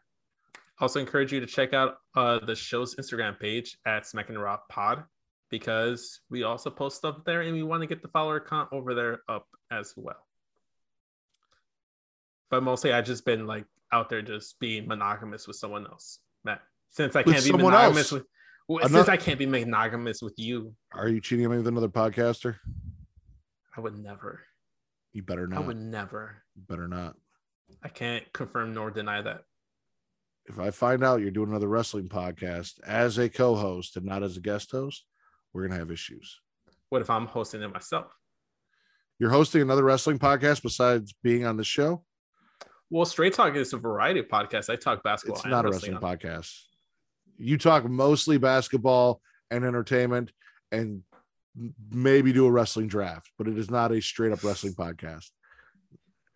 also 0.81 1.01
encourage 1.01 1.33
you 1.33 1.41
to 1.41 1.47
check 1.47 1.75
out 1.75 1.97
uh, 2.17 2.45
the 2.45 2.55
show's 2.55 2.95
Instagram 2.97 3.39
page 3.39 3.79
at 3.87 4.07
Smack 4.07 4.29
and 4.29 4.41
Raw 4.41 4.59
Pod 4.69 5.05
because 5.53 6.21
we 6.31 6.43
also 6.45 6.71
post 6.71 6.97
stuff 6.97 7.19
there 7.27 7.43
and 7.43 7.53
we 7.53 7.63
want 7.63 7.83
to 7.83 7.87
get 7.87 8.01
the 8.01 8.09
follower 8.09 8.41
count 8.41 8.71
over 8.73 8.95
there 8.95 9.21
up 9.29 9.47
as 9.71 9.93
well. 9.97 10.27
But 12.51 12.63
mostly, 12.63 12.93
I've 12.93 13.05
just 13.05 13.25
been 13.27 13.47
like 13.47 13.67
out 13.93 14.09
there 14.09 14.23
just 14.23 14.59
being 14.59 14.89
monogamous 14.89 15.47
with 15.47 15.57
someone 15.57 15.87
else, 15.87 16.19
Matt. 16.43 16.63
Since 16.89 17.15
I 17.17 17.21
With 17.23 17.35
can't 17.35 17.45
be 17.45 17.53
monogamous 17.53 17.99
else? 17.99 18.13
with, 18.13 18.25
well, 18.67 18.79
Another- 18.79 18.95
since 19.05 19.09
I 19.11 19.17
can't 19.19 19.39
be 19.39 19.47
monogamous 19.47 20.23
with 20.23 20.35
you, 20.39 20.75
Are 20.93 21.09
you 21.09 21.21
cheating 21.21 21.45
on 21.47 21.53
me 21.53 21.59
with 21.59 21.67
another 21.69 21.89
podcaster? 21.89 22.57
I 23.77 23.81
would 23.81 23.99
never. 23.99 24.41
You 25.13 25.23
better 25.23 25.47
not. 25.47 25.63
I 25.63 25.67
would 25.67 25.79
never. 25.81 26.43
You 26.57 26.63
better 26.67 26.89
not. 26.89 27.15
I 27.83 27.89
can't 27.89 28.31
confirm 28.33 28.73
nor 28.73 28.91
deny 28.91 29.21
that. 29.21 29.45
If 30.47 30.59
I 30.59 30.71
find 30.71 31.05
out 31.05 31.21
you're 31.21 31.31
doing 31.31 31.51
another 31.51 31.69
wrestling 31.69 32.09
podcast 32.09 32.81
as 32.87 33.19
a 33.19 33.29
co-host 33.29 33.97
and 33.97 34.07
not 34.07 34.23
as 34.23 34.37
a 34.37 34.41
guest 34.41 34.71
host, 34.73 35.05
we're 35.53 35.67
gonna 35.67 35.79
have 35.79 35.91
issues. 35.91 36.41
What 36.89 37.03
if 37.03 37.11
I'm 37.11 37.27
hosting 37.27 37.63
it 37.63 37.73
myself? 37.73 38.07
You're 39.19 39.31
hosting 39.31 39.63
another 39.63 39.85
wrestling 39.85 40.19
podcast 40.19 40.63
besides 40.63 41.15
being 41.23 41.47
on 41.47 41.57
the 41.57 41.65
show. 41.65 42.05
Well, 42.91 43.05
Straight 43.05 43.33
Talk 43.33 43.55
is 43.57 43.73
a 43.73 43.79
variety 43.79 44.21
of 44.21 44.29
podcasts. 44.29 44.69
I 44.69 44.77
talk 44.77 45.03
basketball. 45.03 45.39
It's 45.39 45.47
not 45.47 45.65
a 45.65 45.71
wrestling 45.71 45.97
podcast. 45.97 46.53
You 47.39 47.57
talk 47.57 47.89
mostly 47.89 48.37
basketball 48.39 49.21
and 49.51 49.65
entertainment, 49.65 50.33
and 50.71 51.03
maybe 51.91 52.33
do 52.33 52.47
a 52.47 52.51
wrestling 52.51 52.89
draft, 52.89 53.31
but 53.39 53.49
it 53.49 53.59
is 53.59 53.71
not 53.71 53.93
a 53.93 54.01
straight 54.01 54.33
up 54.33 54.43
wrestling 54.43 54.75
podcast. 54.75 55.31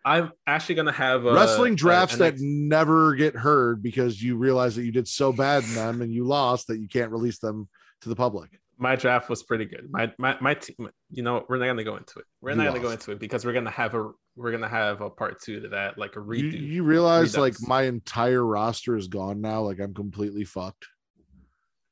I'm 0.05 0.31
actually 0.45 0.75
gonna 0.75 0.93
have 0.93 1.25
uh, 1.25 1.29
a, 1.29 1.33
wrestling 1.33 1.75
drafts 1.75 2.19
a- 2.19 2.23
a 2.23 2.31
that 2.31 2.39
never 2.39 3.13
get 3.15 3.35
heard 3.35 3.83
because 3.83 4.21
you 4.21 4.37
realize 4.37 4.75
that 4.77 4.85
you 4.85 4.91
did 4.91 5.07
so 5.07 5.33
bad 5.33 5.63
in 5.65 5.73
them 5.73 6.01
and 6.01 6.13
you 6.13 6.23
lost 6.23 6.67
that 6.67 6.79
you 6.79 6.87
can't 6.87 7.11
release 7.11 7.39
them 7.39 7.67
to 8.01 8.09
the 8.09 8.15
public. 8.15 8.49
My 8.77 8.95
draft 8.95 9.29
was 9.29 9.43
pretty 9.43 9.65
good. 9.65 9.87
My 9.91 10.11
my 10.17 10.37
my 10.41 10.53
team. 10.53 10.89
You 11.09 11.23
know, 11.23 11.45
we're 11.49 11.57
not 11.57 11.65
gonna 11.65 11.83
go 11.83 11.95
into 11.97 12.19
it. 12.19 12.25
We're 12.41 12.51
You 12.51 12.57
not 12.57 12.67
gonna 12.67 12.79
go 12.79 12.91
into 12.91 13.11
it 13.11 13.19
because 13.19 13.45
we're 13.45 13.53
gonna 13.53 13.71
have 13.71 13.93
a 13.95 14.11
we're 14.35 14.51
gonna 14.51 14.69
have 14.69 15.01
a 15.01 15.09
part 15.09 15.41
two 15.41 15.59
to 15.61 15.69
that, 15.69 15.97
like 15.97 16.15
a 16.15 16.19
You, 16.19 16.25
redo. 16.25 16.61
you 16.61 16.83
realize 16.83 17.37
like 17.37 17.55
my 17.61 17.83
entire 17.83 18.45
roster 18.45 18.95
is 18.95 19.07
gone 19.07 19.41
now. 19.41 19.61
Like 19.61 19.79
I'm 19.79 19.93
completely 19.93 20.43
fucked. 20.45 20.85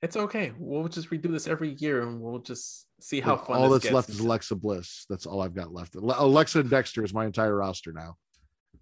It's 0.02 0.16
okay. 0.18 0.54
We'll 0.60 0.88
just 0.88 1.10
redo 1.10 1.32
this 1.32 1.48
every 1.48 1.74
year, 1.80 2.04
and 2.04 2.22
we'll 2.22 2.40
just 2.40 2.86
see 3.02 3.20
how 3.22 3.38
Like, 3.38 3.48
fun. 3.48 3.58
all 3.58 3.70
that's 3.70 3.90
left 3.90 4.10
is 4.10 4.20
Alexa 4.20 4.56
Bliss. 4.56 5.06
That's 5.10 5.26
all 5.26 5.42
I've 5.42 5.56
got 5.56 5.74
left. 5.74 5.96
Alexa 5.96 6.60
and 6.60 6.70
Dexter 6.70 7.04
is 7.04 7.14
my 7.14 7.26
entire 7.26 7.56
roster 7.56 7.92
now. 7.92 8.16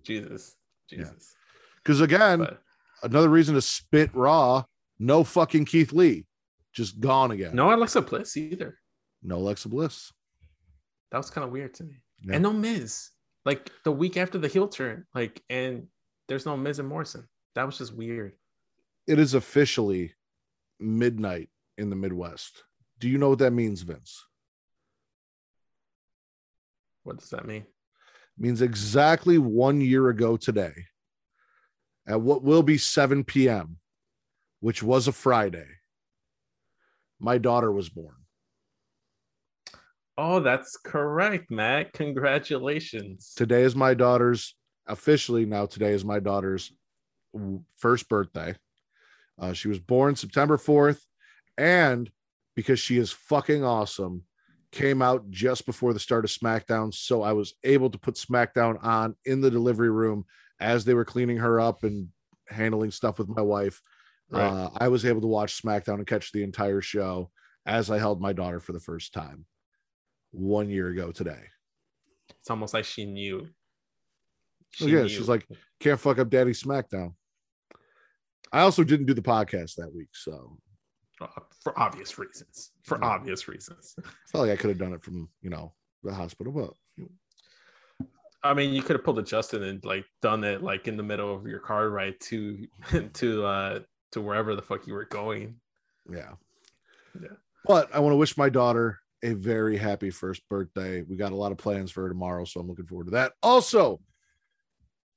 Jesus, 0.04 0.56
Jesus. 0.90 1.34
Because 1.78 2.02
again, 2.02 2.40
But 2.40 2.62
another 3.04 3.30
reason 3.30 3.56
to 3.56 3.62
spit 3.62 4.14
raw. 4.14 4.64
No 5.00 5.24
fucking 5.24 5.66
Keith 5.66 5.94
Lee, 5.94 6.26
just 6.74 7.00
gone 7.00 7.32
again. 7.32 7.56
no 7.56 7.74
Alexa 7.74 8.02
Bliss 8.02 8.36
either. 8.38 8.78
no 9.22 9.38
Alexa 9.38 9.70
Bliss. 9.70 10.12
That 11.12 11.18
was 11.18 11.30
kind 11.30 11.46
of 11.46 11.52
weird 11.52 11.74
to 11.76 11.84
me. 11.84 12.02
Yeah. 12.22 12.36
And 12.36 12.44
no 12.44 12.52
Miz. 12.54 13.10
like 13.46 13.72
the 13.84 13.92
week 13.92 14.18
after 14.18 14.38
the 14.40 14.48
heel 14.48 14.68
turn, 14.68 15.06
like, 15.14 15.42
and 15.50 15.88
there's 16.28 16.46
no 16.46 16.58
Miz 16.58 16.80
and 16.80 16.88
Morrison. 16.88 17.28
That 17.56 17.66
was 17.66 17.78
just 17.78 17.94
weird. 17.94 18.34
It 19.06 19.20
is 19.20 19.34
officially 19.34 20.14
midnight 20.80 21.50
in 21.78 21.90
the 21.90 21.96
Midwest. 21.96 22.64
Do 23.00 23.08
you 23.10 23.18
know 23.18 23.30
what 23.30 23.40
that 23.40 23.52
means, 23.52 23.82
Vince? 23.82 24.24
What 27.04 27.20
does 27.20 27.30
that 27.32 27.46
mean? 27.46 27.66
means 28.38 28.62
exactly 28.64 29.38
one 29.38 29.80
year 29.80 30.10
ago 30.10 30.38
today, 30.38 30.74
at 32.08 32.20
what 32.20 32.44
will 32.44 32.64
be 32.64 32.78
7 32.80 33.24
p.m., 33.24 33.78
which 34.60 34.82
was 34.82 35.08
a 35.08 35.12
Friday, 35.12 35.68
my 37.20 37.38
daughter 37.38 37.72
was 37.72 37.90
born. 37.90 38.16
Oh, 40.18 40.40
that's 40.40 40.78
correct, 40.78 41.50
Matt. 41.50 41.94
Congratulations. 41.94 43.34
Today 43.36 43.64
is 43.64 43.76
my 43.76 43.94
daughter's 43.94 44.56
officially 44.86 45.46
now. 45.46 45.66
Today 45.66 45.92
is 45.92 46.06
my 46.06 46.20
daughter's 46.20 46.72
first 47.78 48.08
birthday. 48.10 48.56
Uh, 49.40 49.54
she 49.54 49.68
was 49.68 49.80
born 49.80 50.16
September 50.16 50.58
4th, 50.58 51.02
and 51.58 52.12
because 52.56 52.80
she 52.80 52.98
is 52.98 53.12
fucking 53.12 53.64
awesome, 53.64 54.24
came 54.72 55.02
out 55.02 55.30
just 55.30 55.66
before 55.66 55.94
the 55.94 56.00
start 56.00 56.26
of 56.26 56.32
SmackDown. 56.32 56.94
So 56.94 57.24
I 57.24 57.34
was 57.34 57.54
able 57.64 57.90
to 57.90 57.98
put 57.98 58.16
SmackDown 58.16 58.84
on 58.84 59.16
in 59.26 59.42
the 59.42 59.52
delivery 59.52 59.90
room 59.90 60.26
as 60.60 60.86
they 60.86 60.94
were 60.94 61.06
cleaning 61.06 61.38
her 61.38 61.60
up 61.60 61.84
and 61.84 62.10
handling 62.50 62.92
stuff 62.92 63.20
with 63.20 63.30
my 63.30 63.42
wife. 63.42 63.82
Right. 64.34 64.48
Uh, 64.48 64.70
I 64.78 64.88
was 64.88 65.06
able 65.06 65.22
to 65.22 65.28
watch 65.28 65.62
SmackDown 65.62 65.96
and 65.96 66.08
catch 66.08 66.32
the 66.32 66.44
entire 66.44 66.82
show 66.82 67.30
as 67.66 67.92
I 67.92 68.00
held 68.00 68.20
my 68.20 68.34
daughter 68.34 68.60
for 68.60 68.74
the 68.74 68.80
first 68.80 69.14
time 69.14 69.46
one 70.32 70.70
year 70.70 70.90
ago 70.90 71.12
today. 71.12 71.44
It's 72.40 72.50
almost 72.50 72.74
like 72.74 72.86
she 72.86 73.06
knew. 73.06 73.48
She 74.72 74.86
oh, 74.86 74.88
yeah, 74.88 75.02
knew. 75.04 75.10
she's 75.10 75.30
like, 75.30 75.48
can't 75.80 76.00
fuck 76.00 76.18
up 76.18 76.30
Daddy 76.30 76.52
SmackDown. 76.52 77.14
I 78.52 78.62
also 78.62 78.84
didn't 78.84 79.06
do 79.06 79.14
the 79.14 79.22
podcast 79.22 79.76
that 79.76 79.94
week, 79.94 80.10
so 80.14 80.58
uh, 81.22 81.28
for 81.62 81.78
obvious 81.80 82.18
reasons. 82.18 82.72
For 82.84 83.00
yeah. 83.02 83.10
obvious 83.10 83.48
reasons. 83.48 83.96
I 84.04 84.10
felt 84.32 84.48
like 84.48 84.58
I 84.58 84.62
could 84.62 84.70
have 84.70 84.80
done 84.80 84.94
it 84.94 85.04
from 85.04 85.30
you 85.42 85.50
know 85.50 85.74
the 86.04 86.14
hospital, 86.14 86.54
but 86.54 87.08
I 88.44 88.54
mean, 88.54 88.74
you 88.74 88.82
could 88.82 88.96
have 88.96 89.06
pulled 89.06 89.20
a 89.20 89.24
Justin 89.24 89.64
and 89.64 89.84
like 89.86 90.06
done 90.22 90.44
it 90.44 90.62
like 90.62 90.88
in 90.88 90.98
the 90.98 91.04
middle 91.04 91.34
of 91.34 91.48
your 91.48 91.60
car 91.60 91.90
ride 91.90 92.16
to 92.22 92.68
to 93.14 93.46
uh 93.46 93.80
to 94.14 94.22
wherever 94.22 94.56
the 94.56 94.62
fuck 94.62 94.88
you 94.88 94.94
were 94.94 95.06
going. 95.06 95.56
Yeah, 96.10 96.34
yeah. 97.22 97.30
But 97.66 97.94
I 97.94 98.00
want 98.00 98.14
to 98.14 98.18
wish 98.18 98.38
my 98.38 98.50
daughter 98.50 99.00
a 99.24 99.34
very 99.34 99.78
happy 99.78 100.10
first 100.10 100.42
birthday. 100.50 101.02
We 101.02 101.16
got 101.16 101.32
a 101.32 101.36
lot 101.36 101.52
of 101.52 101.58
plans 101.58 101.92
for 101.92 102.04
her 102.04 102.10
tomorrow, 102.10 102.46
so 102.46 102.60
I'm 102.60 102.68
looking 102.68 102.86
forward 102.86 103.06
to 103.06 103.12
that. 103.12 103.34
Also, 103.42 104.00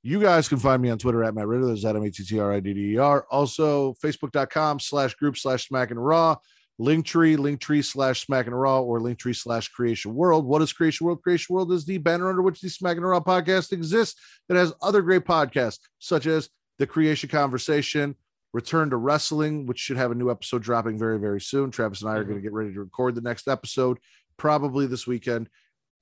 you 0.01 0.21
guys 0.21 0.47
can 0.47 0.59
find 0.59 0.81
me 0.81 0.89
on 0.89 0.97
Twitter 0.97 1.23
at 1.23 1.35
Matt 1.35 1.47
Ridder. 1.47 1.67
That's 1.67 1.83
at 1.83 1.95
M-A-T-T-R-I-D-D-E-R. 1.95 3.25
Also, 3.29 3.93
Facebook.com 4.03 4.79
slash 4.79 5.13
group 5.15 5.37
slash 5.37 5.67
smack 5.67 5.91
and 5.91 6.03
raw. 6.03 6.37
Linktree, 6.79 7.37
Linktree 7.37 7.83
slash 7.83 8.25
Smack 8.25 8.45
and 8.45 8.59
Raw, 8.59 8.81
or 8.81 8.99
Linktree 8.99 9.35
slash 9.35 9.69
Creation 9.69 10.13
World. 10.13 10.45
What 10.45 10.61
is 10.61 10.71
Creation 10.71 11.05
World? 11.05 11.23
Creation 11.23 11.55
World 11.55 11.71
is 11.71 11.85
the 11.85 11.97
banner 11.97 12.29
under 12.29 12.43
which 12.43 12.61
the 12.61 12.69
Smack 12.69 12.97
and 12.97 13.05
Raw 13.05 13.19
podcast 13.19 13.71
exists. 13.71 14.19
It 14.47 14.55
has 14.55 14.73
other 14.81 15.01
great 15.01 15.25
podcasts, 15.25 15.79
such 15.99 16.27
as 16.27 16.49
The 16.77 16.85
Creation 16.85 17.29
Conversation, 17.29 18.15
Return 18.53 18.89
to 18.89 18.97
Wrestling, 18.97 19.65
which 19.65 19.79
should 19.79 19.97
have 19.97 20.11
a 20.11 20.15
new 20.15 20.31
episode 20.31 20.63
dropping 20.63 20.97
very, 20.97 21.19
very 21.19 21.41
soon. 21.41 21.71
Travis 21.71 22.01
and 22.01 22.09
I 22.09 22.15
are 22.15 22.19
mm-hmm. 22.19 22.29
going 22.29 22.41
to 22.41 22.43
get 22.43 22.53
ready 22.53 22.73
to 22.73 22.79
record 22.79 23.15
the 23.15 23.21
next 23.21 23.47
episode, 23.47 23.99
probably 24.37 24.87
this 24.87 25.05
weekend. 25.05 25.49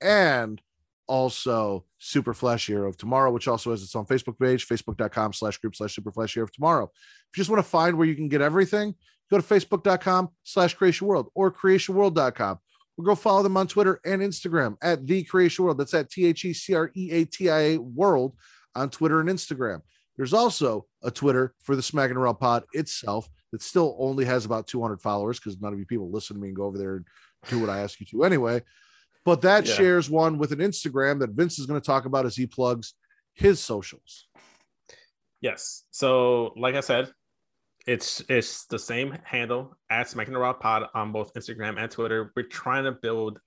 And 0.00 0.60
also 1.08 1.84
Super 1.98 2.34
Flash 2.34 2.66
Hero 2.66 2.88
of 2.88 2.96
Tomorrow, 2.96 3.32
which 3.32 3.48
also 3.48 3.70
has 3.70 3.82
its 3.82 3.94
own 3.94 4.06
Facebook 4.06 4.38
page, 4.38 4.66
facebook.com 4.66 5.32
slash 5.32 5.58
group 5.58 5.76
slash 5.76 5.94
Super 5.94 6.12
Flash 6.12 6.34
Hero 6.34 6.44
of 6.44 6.52
Tomorrow. 6.52 6.84
If 6.84 7.36
you 7.36 7.40
just 7.40 7.50
want 7.50 7.62
to 7.62 7.68
find 7.68 7.96
where 7.96 8.06
you 8.06 8.14
can 8.14 8.28
get 8.28 8.40
everything, 8.40 8.94
go 9.30 9.38
to 9.38 9.42
facebook.com 9.42 10.30
slash 10.44 10.74
creation 10.74 11.06
world 11.06 11.30
or 11.34 11.52
creationworld.com 11.52 12.58
or 12.98 13.04
go 13.04 13.14
follow 13.14 13.42
them 13.42 13.56
on 13.56 13.66
Twitter 13.66 14.00
and 14.04 14.22
Instagram 14.22 14.76
at 14.82 15.06
the 15.06 15.22
creation 15.24 15.64
world. 15.64 15.78
That's 15.78 15.94
at 15.94 16.10
T 16.10 16.26
H 16.26 16.44
E 16.44 16.52
C 16.52 16.74
R 16.74 16.90
E 16.94 17.10
A 17.12 17.24
T 17.24 17.50
I 17.50 17.60
A 17.60 17.78
world 17.78 18.34
on 18.74 18.90
Twitter 18.90 19.20
and 19.20 19.28
Instagram. 19.28 19.80
There's 20.16 20.32
also 20.32 20.86
a 21.02 21.10
Twitter 21.10 21.54
for 21.62 21.76
the 21.76 21.82
Smack 21.82 22.10
and 22.10 22.20
Raw 22.20 22.32
pod 22.32 22.64
itself 22.72 23.28
that 23.52 23.62
still 23.62 23.96
only 23.98 24.24
has 24.24 24.44
about 24.44 24.66
200 24.66 25.00
followers 25.00 25.38
because 25.38 25.60
none 25.60 25.72
of 25.72 25.78
you 25.78 25.86
people 25.86 26.10
listen 26.10 26.36
to 26.36 26.42
me 26.42 26.48
and 26.48 26.56
go 26.56 26.64
over 26.64 26.78
there 26.78 26.96
and 26.96 27.06
do 27.48 27.60
what 27.60 27.70
I 27.70 27.80
ask 27.80 28.00
you 28.00 28.06
to 28.06 28.24
anyway. 28.24 28.62
But 29.24 29.42
that 29.42 29.66
yeah. 29.66 29.74
shares 29.74 30.08
one 30.08 30.38
with 30.38 30.52
an 30.52 30.60
Instagram 30.60 31.20
that 31.20 31.30
Vince 31.30 31.58
is 31.58 31.66
going 31.66 31.80
to 31.80 31.84
talk 31.84 32.04
about 32.04 32.26
as 32.26 32.36
he 32.36 32.46
plugs 32.46 32.94
his 33.34 33.60
socials. 33.60 34.26
Yes. 35.40 35.84
So, 35.90 36.52
like 36.56 36.74
I 36.74 36.80
said, 36.80 37.10
it's 37.86 38.22
it's 38.28 38.66
the 38.66 38.78
same 38.78 39.16
handle 39.22 39.76
at 39.90 40.08
Smacking 40.08 40.34
the 40.34 40.40
Raw 40.40 40.52
Pod 40.52 40.88
on 40.94 41.12
both 41.12 41.34
Instagram 41.34 41.78
and 41.78 41.90
Twitter. 41.90 42.32
We're 42.34 42.44
trying 42.44 42.84
to 42.84 42.92
build 42.92 43.38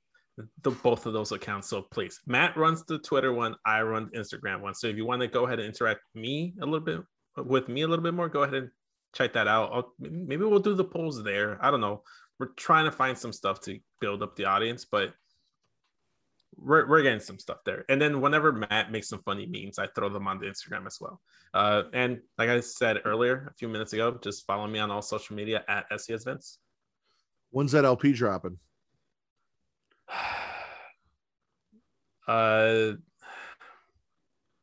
the 0.61 0.71
both 0.71 1.05
of 1.05 1.13
those 1.13 1.31
accounts. 1.31 1.69
So 1.69 1.83
please, 1.91 2.19
Matt 2.27 2.55
runs 2.57 2.83
the 2.85 2.99
Twitter 2.99 3.33
one, 3.33 3.55
I 3.65 3.81
run 3.81 4.09
the 4.11 4.19
Instagram 4.19 4.61
one. 4.61 4.75
So 4.75 4.87
if 4.87 4.95
you 4.95 5.05
want 5.05 5.21
to 5.21 5.27
go 5.27 5.45
ahead 5.45 5.59
and 5.59 5.67
interact 5.67 6.01
me 6.15 6.53
a 6.61 6.65
little 6.65 6.85
bit 6.85 7.01
with 7.37 7.69
me 7.69 7.81
a 7.81 7.87
little 7.87 8.03
bit 8.03 8.13
more, 8.13 8.29
go 8.29 8.43
ahead 8.43 8.55
and 8.55 8.69
check 9.15 9.33
that 9.33 9.47
out. 9.47 9.71
I'll, 9.73 9.93
maybe 9.99 10.43
we'll 10.43 10.59
do 10.59 10.75
the 10.75 10.83
polls 10.83 11.23
there. 11.23 11.63
I 11.63 11.71
don't 11.71 11.81
know. 11.81 12.03
We're 12.39 12.47
trying 12.57 12.85
to 12.85 12.91
find 12.91 13.17
some 13.17 13.33
stuff 13.33 13.59
to 13.61 13.79
build 13.99 14.23
up 14.23 14.35
the 14.35 14.45
audience, 14.45 14.85
but 14.85 15.13
we're, 16.55 16.87
we're 16.87 17.03
getting 17.03 17.19
some 17.19 17.39
stuff 17.39 17.57
there. 17.65 17.85
And 17.89 18.01
then 18.01 18.21
whenever 18.21 18.51
Matt 18.51 18.91
makes 18.91 19.09
some 19.09 19.21
funny 19.23 19.45
memes, 19.45 19.79
I 19.79 19.87
throw 19.87 20.09
them 20.09 20.27
on 20.27 20.39
the 20.39 20.47
Instagram 20.47 20.85
as 20.85 20.97
well. 20.99 21.21
Uh, 21.53 21.83
and 21.93 22.19
like 22.37 22.49
I 22.49 22.59
said 22.59 23.01
earlier, 23.05 23.47
a 23.49 23.53
few 23.55 23.67
minutes 23.67 23.93
ago, 23.93 24.17
just 24.21 24.45
follow 24.45 24.67
me 24.67 24.79
on 24.79 24.91
all 24.91 25.01
social 25.01 25.35
media 25.35 25.63
at 25.67 25.89
SCS 25.91 26.25
Vince. 26.25 26.59
When's 27.51 27.71
that 27.71 27.85
LP 27.85 28.13
dropping? 28.13 28.57
Uh, 32.27 32.93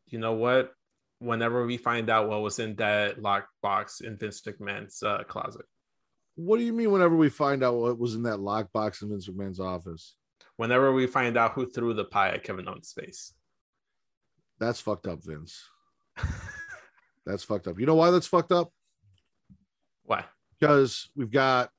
you 0.07 0.21
know 0.21 0.35
what? 0.35 0.73
Whenever 1.19 1.67
we 1.67 1.79
find 1.79 2.09
out 2.09 2.29
what 2.29 2.41
was 2.41 2.61
in 2.61 2.77
that 2.77 3.21
lockbox 3.21 4.05
in 4.05 4.17
Vince 4.17 4.41
McMahon's 4.43 5.03
uh, 5.03 5.25
closet. 5.27 5.65
What 6.37 6.59
do 6.59 6.63
you 6.63 6.73
mean? 6.73 6.93
Whenever 6.93 7.17
we 7.17 7.29
find 7.29 7.65
out 7.65 7.75
what 7.75 7.99
was 7.99 8.15
in 8.15 8.23
that 8.23 8.39
lockbox 8.39 9.03
in 9.03 9.09
Vince 9.09 9.29
McMahon's 9.29 9.59
office? 9.59 10.15
whenever 10.57 10.93
we 10.93 11.07
find 11.07 11.37
out 11.37 11.53
who 11.53 11.71
threw 11.71 11.95
the 11.95 12.05
pie 12.05 12.31
at 12.31 12.43
Kevin 12.43 12.69
Owens' 12.69 12.93
face. 12.93 13.33
That's 14.59 14.81
fucked 14.81 15.07
up, 15.07 15.23
Vince. 15.23 15.63
that's 17.27 17.45
fucked 17.45 17.69
up. 17.69 17.79
You 17.79 17.87
know 17.87 17.95
why 17.95 18.11
that's 18.11 18.27
fucked 18.27 18.53
up? 18.53 18.73
Why? 20.05 20.25
Because 20.59 21.11
we've 21.15 21.31
got 21.31 21.71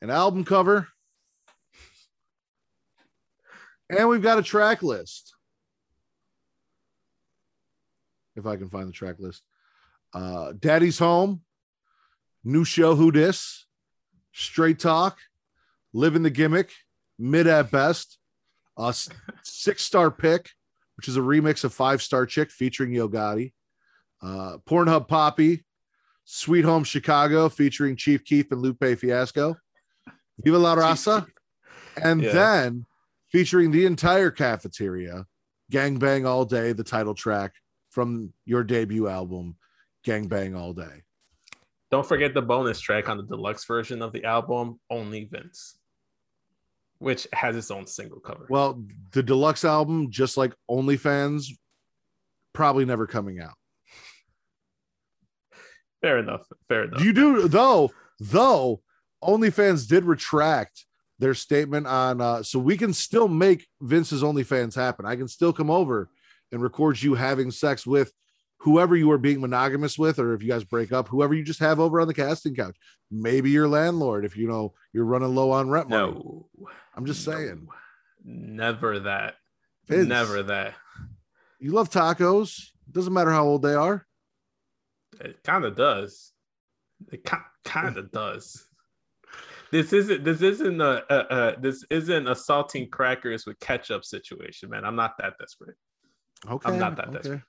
an 0.00 0.10
album 0.10 0.44
cover 0.44 0.88
and 3.98 4.08
we've 4.08 4.22
got 4.22 4.38
a 4.38 4.42
track 4.42 4.82
list. 4.82 5.34
If 8.36 8.46
I 8.46 8.56
can 8.56 8.68
find 8.68 8.88
the 8.88 8.92
track 8.92 9.16
list. 9.18 9.42
Uh, 10.12 10.52
Daddy's 10.58 10.98
Home, 10.98 11.42
New 12.42 12.64
Show 12.64 12.94
Who 12.94 13.10
Dis, 13.12 13.66
Straight 14.32 14.78
Talk, 14.78 15.18
living 15.92 16.22
the 16.22 16.30
gimmick, 16.30 16.72
mid 17.18 17.46
at 17.46 17.70
best. 17.70 18.18
A 18.76 18.92
six 19.44 19.82
star 19.82 20.10
pick, 20.10 20.50
which 20.96 21.06
is 21.06 21.16
a 21.16 21.20
remix 21.20 21.62
of 21.62 21.72
Five 21.72 22.02
Star 22.02 22.26
Chick 22.26 22.50
featuring 22.50 22.92
Yo 22.92 23.08
Gotti. 23.08 23.52
Uh, 24.20 24.58
Pornhub 24.68 25.06
Poppy, 25.06 25.64
Sweet 26.24 26.64
Home 26.64 26.82
Chicago 26.82 27.48
featuring 27.48 27.94
Chief 27.94 28.24
Keef 28.24 28.50
and 28.50 28.60
Lupe 28.60 28.98
Fiasco. 28.98 29.56
Viva 30.38 30.58
La 30.58 30.74
Raza. 30.74 31.26
And 32.02 32.22
yeah. 32.22 32.32
then 32.32 32.86
featuring 33.34 33.72
the 33.72 33.84
entire 33.84 34.30
cafeteria, 34.30 35.26
Gang 35.68 35.98
Bang 35.98 36.24
All 36.24 36.44
Day, 36.44 36.72
the 36.72 36.84
title 36.84 37.14
track 37.14 37.52
from 37.90 38.32
your 38.44 38.62
debut 38.62 39.08
album, 39.08 39.56
Gang 40.04 40.28
Bang 40.28 40.54
All 40.54 40.72
Day. 40.72 41.02
Don't 41.90 42.06
forget 42.06 42.32
the 42.32 42.42
bonus 42.42 42.78
track 42.78 43.08
on 43.08 43.16
the 43.16 43.24
deluxe 43.24 43.64
version 43.64 44.02
of 44.02 44.12
the 44.12 44.24
album, 44.24 44.78
Only 44.88 45.24
Vince 45.24 45.78
which 46.98 47.26
has 47.34 47.54
its 47.54 47.70
own 47.70 47.86
single 47.86 48.20
cover. 48.20 48.46
Well, 48.48 48.82
the 49.12 49.22
deluxe 49.22 49.64
album, 49.64 50.10
just 50.10 50.38
like 50.38 50.54
OnlyFans, 50.70 51.48
probably 52.54 52.86
never 52.86 53.06
coming 53.06 53.40
out. 53.40 53.52
Fair 56.00 56.18
enough. 56.18 56.46
Fair 56.68 56.84
enough. 56.84 57.02
You 57.02 57.12
do 57.12 57.48
though, 57.48 57.90
though 58.20 58.80
OnlyFans 59.22 59.86
did 59.86 60.04
retract 60.04 60.86
their 61.18 61.34
statement 61.34 61.86
on 61.86 62.20
uh 62.20 62.42
so 62.42 62.58
we 62.58 62.76
can 62.76 62.92
still 62.92 63.28
make 63.28 63.66
Vince's 63.80 64.22
OnlyFans 64.22 64.74
happen. 64.74 65.06
I 65.06 65.16
can 65.16 65.28
still 65.28 65.52
come 65.52 65.70
over 65.70 66.10
and 66.52 66.60
record 66.62 67.00
you 67.00 67.14
having 67.14 67.50
sex 67.50 67.86
with 67.86 68.12
whoever 68.58 68.96
you 68.96 69.10
are 69.10 69.18
being 69.18 69.42
monogamous 69.42 69.98
with, 69.98 70.18
or 70.18 70.32
if 70.32 70.42
you 70.42 70.48
guys 70.48 70.64
break 70.64 70.90
up, 70.90 71.08
whoever 71.08 71.34
you 71.34 71.44
just 71.44 71.60
have 71.60 71.78
over 71.78 72.00
on 72.00 72.08
the 72.08 72.14
casting 72.14 72.54
couch. 72.54 72.76
Maybe 73.10 73.50
your 73.50 73.68
landlord, 73.68 74.24
if 74.24 74.36
you 74.36 74.48
know 74.48 74.72
you're 74.92 75.04
running 75.04 75.34
low 75.34 75.50
on 75.50 75.68
rent 75.68 75.90
money. 75.90 76.12
No, 76.12 76.48
I'm 76.96 77.04
just 77.04 77.26
no, 77.26 77.34
saying. 77.34 77.68
Never 78.24 79.00
that. 79.00 79.34
Vince, 79.86 80.08
Never 80.08 80.42
that. 80.44 80.74
You 81.58 81.72
love 81.72 81.90
tacos. 81.90 82.68
Doesn't 82.90 83.12
matter 83.12 83.30
how 83.30 83.44
old 83.44 83.62
they 83.62 83.74
are. 83.74 84.06
It 85.20 85.42
kind 85.44 85.64
of 85.64 85.76
does. 85.76 86.32
It 87.12 87.30
kind 87.64 87.96
of 87.98 88.10
does. 88.10 88.66
This 89.74 89.92
isn't. 89.92 90.22
This 90.22 90.40
isn't 90.40 90.80
a, 90.80 91.02
a, 91.10 91.16
a. 91.16 91.60
This 91.60 91.84
isn't 91.90 92.28
a 92.28 92.36
salting 92.36 92.88
crackers 92.90 93.44
with 93.44 93.58
ketchup 93.58 94.04
situation, 94.04 94.70
man. 94.70 94.84
I'm 94.84 94.94
not 94.94 95.18
that 95.18 95.34
desperate. 95.40 95.74
Okay. 96.48 96.70
I'm 96.70 96.78
not 96.78 96.94
that 96.94 97.08
okay. 97.08 97.16
desperate. 97.16 97.42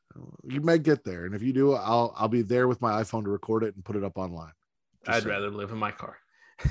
You 0.43 0.61
may 0.61 0.80
get 0.80 1.03
there, 1.03 1.26
and 1.26 1.35
if 1.35 1.43
you 1.43 1.53
do, 1.53 1.73
I'll 1.73 2.15
I'll 2.18 2.27
be 2.27 2.41
there 2.41 2.68
with 2.68 2.81
my 2.81 3.03
iPhone 3.03 3.26
to 3.26 3.30
record 3.30 3.64
it 3.64 3.76
and 3.76 3.85
put 3.85 3.95
it 3.95 4.03
up 4.03 4.18
online. 4.18 4.53
Just 5.06 5.18
I'd 5.18 5.22
saying. 5.22 5.35
rather 5.35 5.52
live 5.52 5.69
in 5.72 5.77
my 5.77 5.91
car. 5.91 6.18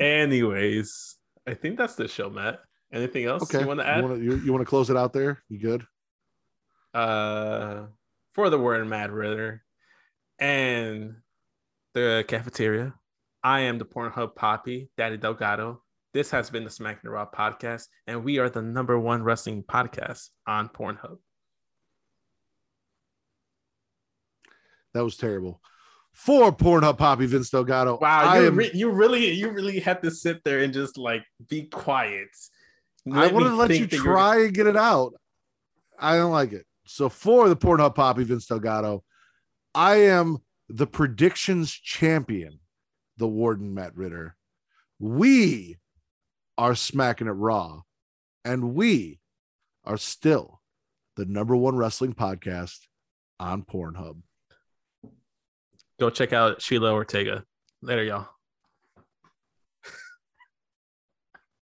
Anyways, 0.00 1.16
I 1.46 1.52
think 1.52 1.76
that's 1.76 1.96
the 1.96 2.08
show, 2.08 2.30
Matt. 2.30 2.60
Anything 2.94 3.26
else 3.26 3.42
Okay. 3.42 3.60
you 3.60 3.66
want 3.66 3.80
to 3.80 3.86
add? 3.86 3.98
You 3.98 4.08
want 4.08 4.18
to 4.20 4.24
you, 4.24 4.36
you 4.36 4.52
want 4.54 4.62
to 4.62 4.70
close 4.70 4.88
it 4.88 4.96
out 4.96 5.12
there? 5.12 5.42
You 5.50 5.58
good? 5.58 5.86
uh, 6.94 7.82
for 8.32 8.48
the 8.48 8.58
word 8.58 8.86
Matt 8.88 9.12
Ridder 9.12 9.62
and 10.38 11.16
the 11.98 12.24
cafeteria. 12.26 12.94
I 13.42 13.60
am 13.60 13.78
the 13.78 13.84
Pornhub 13.84 14.34
Poppy, 14.34 14.90
Daddy 14.96 15.16
Delgado. 15.16 15.82
This 16.14 16.30
has 16.30 16.50
been 16.50 16.64
the 16.64 16.70
Smack 16.70 17.00
and 17.02 17.12
Raw 17.12 17.26
podcast, 17.30 17.86
and 18.06 18.24
we 18.24 18.38
are 18.38 18.48
the 18.48 18.62
number 18.62 18.98
one 18.98 19.22
wrestling 19.22 19.62
podcast 19.62 20.28
on 20.46 20.68
Pornhub. 20.68 21.18
That 24.94 25.04
was 25.04 25.16
terrible. 25.16 25.60
For 26.12 26.50
Pornhub 26.50 26.98
Poppy 26.98 27.26
Vince 27.26 27.50
Delgado. 27.50 27.98
Wow, 28.00 28.34
you, 28.34 28.46
am. 28.46 28.56
re- 28.56 28.70
you 28.74 28.90
really, 28.90 29.30
you 29.32 29.50
really 29.50 29.78
had 29.78 30.02
to 30.02 30.10
sit 30.10 30.42
there 30.44 30.60
and 30.60 30.72
just 30.72 30.98
like 30.98 31.22
be 31.48 31.64
quiet. 31.64 32.28
I 33.06 33.20
Let 33.20 33.28
me 33.28 33.34
wanted 33.34 33.48
to 33.50 33.54
let 33.56 33.70
you 33.70 33.76
you're- 33.90 33.98
try 33.98 34.40
and 34.44 34.54
get 34.54 34.66
it 34.66 34.76
out. 34.76 35.12
I 35.98 36.16
don't 36.16 36.32
like 36.32 36.52
it. 36.52 36.64
So 36.86 37.08
for 37.08 37.48
the 37.48 37.56
Pornhub 37.56 37.94
Poppy 37.94 38.24
Vince 38.24 38.46
Delgado, 38.46 39.04
I 39.74 39.96
am 40.06 40.38
the 40.68 40.86
predictions 40.86 41.72
champion, 41.72 42.60
the 43.16 43.28
Warden 43.28 43.74
Matt 43.74 43.96
Ridder. 43.96 44.36
We 44.98 45.76
are 46.56 46.74
smacking 46.74 47.26
it 47.26 47.32
raw, 47.32 47.82
and 48.44 48.74
we 48.74 49.20
are 49.84 49.96
still 49.96 50.60
the 51.16 51.24
number 51.24 51.56
one 51.56 51.76
wrestling 51.76 52.14
podcast 52.14 52.78
on 53.40 53.62
Pornhub. 53.62 54.20
Go 55.98 56.10
check 56.10 56.32
out 56.32 56.62
Sheila 56.62 56.92
Ortega. 56.92 57.44
Later, 57.82 58.04
y'all. 58.04 58.28